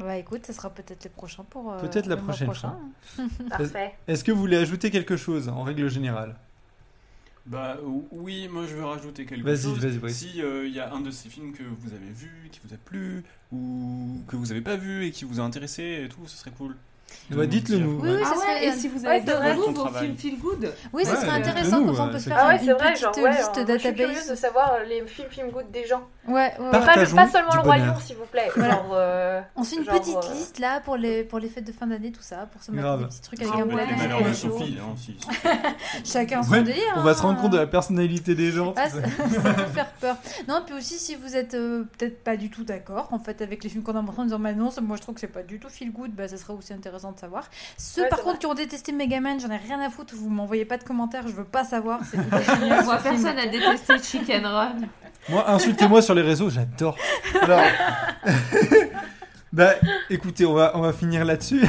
Bah 0.00 0.16
écoute, 0.16 0.44
ça 0.44 0.52
sera 0.52 0.70
peut-être 0.70 1.04
le 1.04 1.10
prochain 1.10 1.44
pour. 1.48 1.72
euh, 1.72 1.78
Peut-être 1.78 2.06
la 2.06 2.16
prochaine 2.16 2.48
prochain. 2.48 2.76
Parfait. 3.48 3.94
Est-ce 4.08 4.24
que 4.24 4.32
vous 4.32 4.40
voulez 4.40 4.56
ajouter 4.56 4.90
quelque 4.90 5.16
chose 5.16 5.48
en 5.48 5.62
règle 5.62 5.88
générale? 5.88 6.34
Bah 7.46 7.76
ou- 7.84 8.08
oui, 8.10 8.48
moi 8.48 8.66
je 8.66 8.74
veux 8.74 8.84
rajouter 8.84 9.26
quelque 9.26 9.44
Vas-y, 9.44 9.62
chose. 9.62 9.78
vas-y, 9.78 9.98
Brice. 9.98 10.16
Si 10.16 10.40
euh, 10.42 10.66
il 10.66 10.72
y 10.74 10.80
a 10.80 10.92
un 10.94 11.00
de 11.02 11.10
ces 11.10 11.28
films 11.28 11.52
que 11.52 11.62
vous 11.62 11.92
avez 11.92 12.10
vu, 12.10 12.30
qui 12.50 12.58
vous 12.64 12.72
a 12.72 12.78
plu, 12.78 13.22
ou 13.52 14.22
que 14.28 14.36
vous 14.36 14.50
avez 14.50 14.62
pas 14.62 14.76
vu 14.76 15.04
et 15.04 15.10
qui 15.10 15.24
vous 15.26 15.40
a 15.40 15.42
intéressé 15.42 16.04
et 16.04 16.08
tout, 16.08 16.26
ce 16.26 16.38
serait 16.38 16.52
cool. 16.52 16.74
Bah, 17.30 17.36
nous 17.36 17.46
dites-le 17.46 17.78
nous. 17.78 18.00
Oui, 18.00 18.10
oui, 18.10 18.18
ah 18.22 18.24
ça 18.26 18.30
ouais, 18.32 18.40
serait- 18.40 18.66
et 18.66 18.72
si 18.72 18.88
vous 18.88 19.00
Ouais, 19.02 19.08
avez 19.08 19.32
vrai. 19.32 19.54
vous, 19.54 19.72
vos 19.72 19.86
films 19.88 20.16
feel 20.16 20.38
good 20.38 20.72
Oui, 20.92 21.04
ça 21.04 21.12
Ouais, 21.14 21.16
serait 21.20 21.30
intéressant 21.30 21.80
nous, 21.80 21.86
comme 21.86 22.00
on 22.00 22.08
euh, 22.08 22.12
peut 22.12 22.18
se 22.18 22.28
faire 22.28 22.38
Ah 22.40 22.48
ouais, 22.48 22.64
une 22.64 22.72
vrai, 22.72 22.92
petite 22.92 23.02
genre, 23.04 23.18
ouais, 23.18 23.30
liste 23.30 23.50
euh, 23.58 23.64
moi, 23.64 23.74
je 23.74 23.78
suis 23.78 23.92
curieuse 23.94 24.14
de 24.14 24.18
database. 24.20 24.34
savoir 24.40 24.72
euh, 24.74 24.84
les 24.84 25.06
films 25.06 25.28
film 25.30 25.50
good 25.50 25.70
des 25.70 25.86
gens. 25.86 26.02
Ouais, 26.28 26.34
ouais, 26.34 26.70
Pas, 26.70 26.78
ouais. 26.80 26.84
Pas 26.84 27.06
seulement 27.28 27.54
le 27.54 27.60
Roi. 27.60 27.76
Lion, 27.78 27.94
s'il 28.04 28.16
vous 28.16 28.24
plaît. 28.26 28.50
Voilà. 28.56 28.74
Genre, 28.74 28.90
euh, 28.92 29.40
On 29.56 29.64
se 29.64 29.70
fait 29.70 29.76
une 29.76 29.84
Genre, 29.84 29.98
petite 30.00 30.16
euh, 30.16 30.34
liste 30.34 30.58
là 30.58 30.80
pour 30.80 30.96
les, 30.96 31.24
pour 31.24 31.38
les 31.38 31.48
fêtes 31.48 31.64
de 31.66 31.72
fin 31.72 31.86
d'année, 31.86 32.12
tout 32.12 32.22
ça, 32.22 32.46
pour 32.52 32.62
se 32.62 32.70
mettre 32.70 32.82
Grave. 32.84 33.00
des 33.00 33.06
petits 33.06 33.20
trucs 33.22 33.40
avec 33.42 33.52
Ah 33.54 33.60
un 33.60 33.66
ouais, 33.66 33.74
Ouais, 33.74 34.24
ouais. 34.26 34.34
Sophie, 34.34 34.78
hein. 34.80 34.94
Chacun 36.04 36.42
son 36.42 36.52
Ouais, 36.52 36.62
délire. 36.62 36.82
On 36.96 37.02
va 37.02 37.14
se 37.14 37.20
hein. 37.20 37.22
rendre 37.22 37.40
compte 37.40 37.52
de 37.52 37.58
la 37.58 37.66
personnalité 37.66 38.34
des 38.34 38.50
gens. 38.52 38.74
Ah, 38.76 38.88
ça, 38.90 39.00
peut 39.00 39.64
faire 39.74 39.90
peur. 40.00 40.16
Non, 40.48 40.62
puis 40.64 40.74
aussi 40.76 40.94
si 40.98 41.14
vous 41.14 41.36
êtes 41.36 41.54
euh, 41.54 41.84
peut-être 41.98 42.22
pas 42.22 42.36
du 42.36 42.50
tout 42.50 42.64
d'accord 42.64 43.08
en 43.12 43.18
fait 43.18 43.40
avec 43.42 43.62
les 43.64 43.70
films 43.70 43.82
qu'on 43.82 43.96
a 43.96 44.02
montrés 44.02 44.22
en 44.22 44.24
disant 44.24 44.38
non, 44.38 44.70
moi 44.82 44.96
je 44.96 45.02
trouve 45.02 45.14
que 45.14 45.20
c'est 45.20 45.26
pas 45.26 45.42
du 45.42 45.58
tout 45.58 45.68
feel 45.68 45.92
good, 45.92 46.10
bah 46.12 46.28
ça 46.28 46.36
serait 46.36 46.52
aussi 46.52 46.72
intéressant 46.72 47.03
de 47.12 47.18
savoir. 47.18 47.44
Ceux 47.76 48.02
Ouais, 48.02 48.08
par 48.08 48.18
contre 48.20 48.30
vrai. 48.32 48.38
qui 48.40 48.46
ont 48.46 48.54
détesté 48.54 48.92
Megaman, 48.92 49.40
j'en 49.40 49.50
ai 49.50 49.56
rien 49.56 49.80
à 49.80 49.90
foutre, 49.90 50.14
vous 50.16 50.28
m'envoyez 50.28 50.64
pas 50.64 50.76
de 50.78 50.84
commentaires, 50.84 51.26
je 51.28 51.32
veux 51.32 51.44
pas 51.44 51.64
savoir. 51.64 52.00
Moi, 52.84 52.98
personne 53.02 53.36
n'a 53.36 53.46
détesté 53.46 53.98
Chicken 54.02 54.46
Run. 54.46 54.76
Moi, 55.28 55.48
insultez-moi 55.50 56.02
sur 56.02 56.14
les 56.14 56.22
réseaux, 56.22 56.50
j'adore. 56.50 56.96
Alors, 57.42 57.60
bah, 59.54 59.70
écoutez, 60.10 60.44
on 60.44 60.52
va, 60.52 60.72
on 60.74 60.80
va 60.80 60.92
finir 60.92 61.24
là-dessus. 61.24 61.62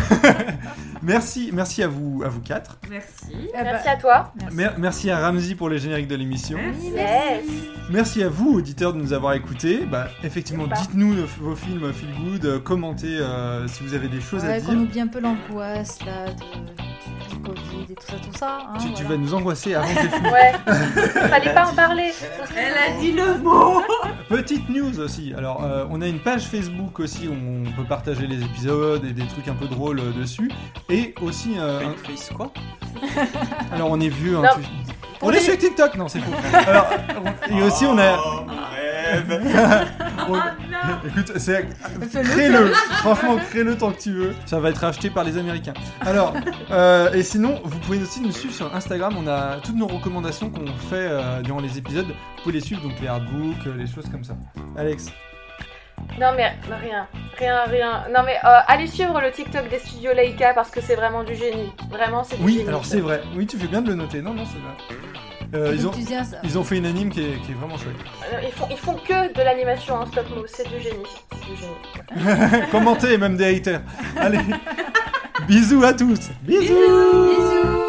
merci, 1.02 1.52
merci 1.54 1.84
à 1.84 1.88
vous, 1.88 2.24
à 2.26 2.30
vous 2.30 2.42
quatre. 2.42 2.78
Merci. 2.90 3.50
Bah, 3.54 3.60
Merci 3.64 3.88
à 3.88 3.96
toi. 3.98 4.34
merci. 4.40 4.56
Mer- 4.56 4.74
merci 4.78 5.10
à 5.12 5.20
Ramsey 5.20 5.56
pour 5.56 5.70
les 5.70 5.78
génériques 5.80 6.08
de 6.08 6.16
l'émission. 6.16 6.58
Yes. 6.82 7.44
Merci 7.92 8.24
à 8.24 8.30
vous, 8.30 8.54
auditeurs, 8.56 8.94
de 8.94 8.98
nous 9.00 9.14
avoir 9.14 9.34
écoutés. 9.34 9.86
Bah, 9.86 10.08
effectivement, 10.24 10.64
Sympa. 10.64 10.82
dites-nous 10.82 11.14
nos- 11.14 11.26
vos 11.40 11.56
films 11.56 11.94
feel 11.94 12.10
good, 12.24 12.46
euh, 12.46 12.60
commentez 12.60 13.18
euh, 13.20 13.68
si 13.68 13.84
vous 13.84 13.94
avez 13.94 14.08
des 14.08 14.22
choses 14.22 14.44
à 14.44 14.48
Ouais, 14.48 14.62
qu'on 14.62 14.74
dire. 14.74 14.82
oublie 14.82 15.00
un 15.02 15.08
peu 15.08 15.20
l'angoisse 15.20 16.00
là 16.06 16.26
de, 16.32 16.42
Covid 17.46 17.86
et 17.92 17.96
tout 17.96 18.06
ça, 18.08 18.14
tout 18.16 18.38
ça. 18.38 18.58
hein, 18.74 18.78
Tu, 18.96 19.04
vas 19.04 19.18
nous 19.18 19.34
angoisser 19.34 19.76
avant 19.76 19.88
films. 19.88 20.26
Ouais. 20.32 20.54
Fallait 21.30 21.54
pas 21.54 21.68
en 21.68 21.74
parler. 21.76 22.12
Elle 22.56 22.74
a 22.74 23.00
dit 23.00 23.12
le 23.12 23.38
mot. 23.40 23.82
Petite 24.30 24.68
news 24.70 25.00
aussi. 25.00 25.34
Alors, 25.38 25.64
euh, 25.64 25.86
on 25.92 26.02
a 26.02 26.08
une 26.08 26.20
page 26.20 26.44
Facebook 26.48 27.00
aussi 27.00 27.28
où 27.28 27.34
on 27.34 27.72
peut 27.72 27.88
partager 27.88 28.28
les 28.28 28.42
épisodes 28.44 29.04
et 29.06 29.14
des 29.14 29.26
trucs 29.28 29.48
un 29.48 29.54
peu 29.56 29.68
drôles 29.68 30.00
euh, 30.00 30.12
dessus. 30.20 30.52
Et 30.90 31.14
aussi, 31.22 31.56
euh, 31.60 31.80
un- 31.82 32.10
face 32.12 32.30
quoi 32.36 32.52
alors 33.74 33.92
on 33.92 34.00
est 34.00 34.08
vieux. 34.10 34.38
hein, 34.38 34.44
tu- 34.56 34.66
On 35.22 35.30
est 35.32 35.40
sur 35.42 35.58
TikTok, 35.58 35.96
non, 35.96 36.08
c'est 36.08 36.20
faux. 36.20 36.32
Alors, 36.68 36.88
on- 37.50 37.58
et 37.58 37.62
aussi, 37.64 37.86
on 37.86 37.98
a. 37.98 38.18
Oh, 39.06 39.12
rêve. 39.12 39.88
On- 40.30 41.08
Écoute, 41.08 41.32
c'est. 41.38 41.68
Crée-le, 42.24 42.68
franchement, 43.00 43.38
crée-le 43.50 43.78
tant 43.78 43.92
que 43.92 44.00
tu 44.02 44.12
veux. 44.12 44.36
Ça 44.46 44.60
va 44.60 44.70
être 44.70 44.84
acheté 44.84 45.10
par 45.10 45.24
les 45.24 45.38
Américains. 45.38 45.74
Alors, 46.02 46.34
euh, 46.72 47.12
et 47.14 47.24
sinon, 47.24 47.60
vous 47.64 47.80
pouvez 47.80 48.02
aussi 48.02 48.22
nous 48.22 48.32
suivre 48.32 48.54
sur 48.54 48.74
Instagram. 48.76 49.16
On 49.18 49.28
a 49.28 49.58
toutes 49.64 49.76
nos 49.76 49.88
recommandations 49.88 50.50
qu'on 50.50 50.66
fait 50.68 50.96
euh, 51.10 51.42
durant 51.42 51.60
les 51.62 51.78
épisodes. 51.78 52.08
Vous 52.08 52.44
pouvez 52.44 52.56
les 52.56 52.62
suivre, 52.62 52.82
donc 52.82 52.94
les 53.02 53.08
artbooks, 53.08 53.68
euh, 53.68 53.76
les 53.78 53.88
choses 53.88 54.10
comme 54.10 54.24
ça. 54.24 54.34
Alex, 54.78 55.08
Non 56.20 56.32
mais 56.36 56.54
rien, 56.82 57.08
rien, 57.38 57.64
rien. 57.66 58.04
Non 58.14 58.22
mais 58.26 58.36
euh, 58.44 58.60
allez 58.68 58.88
suivre 58.88 59.20
le 59.22 59.32
TikTok 59.32 59.70
des 59.70 59.80
studios 59.80 60.12
Leica 60.14 60.54
parce 60.54 60.70
que 60.70 60.82
c'est 60.82 60.96
vraiment 60.96 61.24
du 61.24 61.36
génie. 61.36 61.72
Vraiment 61.90 62.24
c'est 62.24 62.38
du 62.38 62.44
oui, 62.44 62.54
génie. 62.58 62.68
alors 62.68 62.86
c'est 62.86 63.00
vrai. 63.00 63.22
Oui, 63.36 63.46
tu 63.48 63.58
fais 63.58 63.68
bien 63.68 63.82
de 63.82 63.90
le 63.90 63.96
noter. 63.96 64.22
Non, 64.22 64.34
non, 64.34 64.44
c'est 64.46 64.60
vrai. 64.60 65.00
Euh, 65.54 65.74
ils, 65.76 65.88
ont, 65.88 65.92
ils 66.44 66.58
ont 66.58 66.64
fait 66.64 66.78
une 66.78 66.86
anime 66.86 67.10
qui 67.10 67.22
est, 67.22 67.42
qui 67.46 67.52
est 67.52 67.56
vraiment 67.56 67.78
chouette. 67.78 67.96
Euh, 68.34 68.40
Ils 68.46 68.52
font, 68.52 68.68
ils 68.72 68.78
font 68.78 68.96
que 68.96 69.34
de 69.34 69.42
l'animation 69.44 69.96
en 69.96 70.06
stop 70.06 70.28
motion, 70.30 70.44
c'est 70.48 70.68
du 70.68 70.82
génie. 70.82 71.06
C'est 71.32 71.46
du 71.52 71.56
génie. 72.42 72.68
Commentez, 72.72 73.18
même 73.18 73.38
des 73.38 73.56
haters. 73.58 73.82
Allez, 74.18 74.40
bisous 75.48 75.84
à 75.84 75.94
tous. 75.94 76.30
bisous. 76.42 76.74
Bisous 76.74 77.85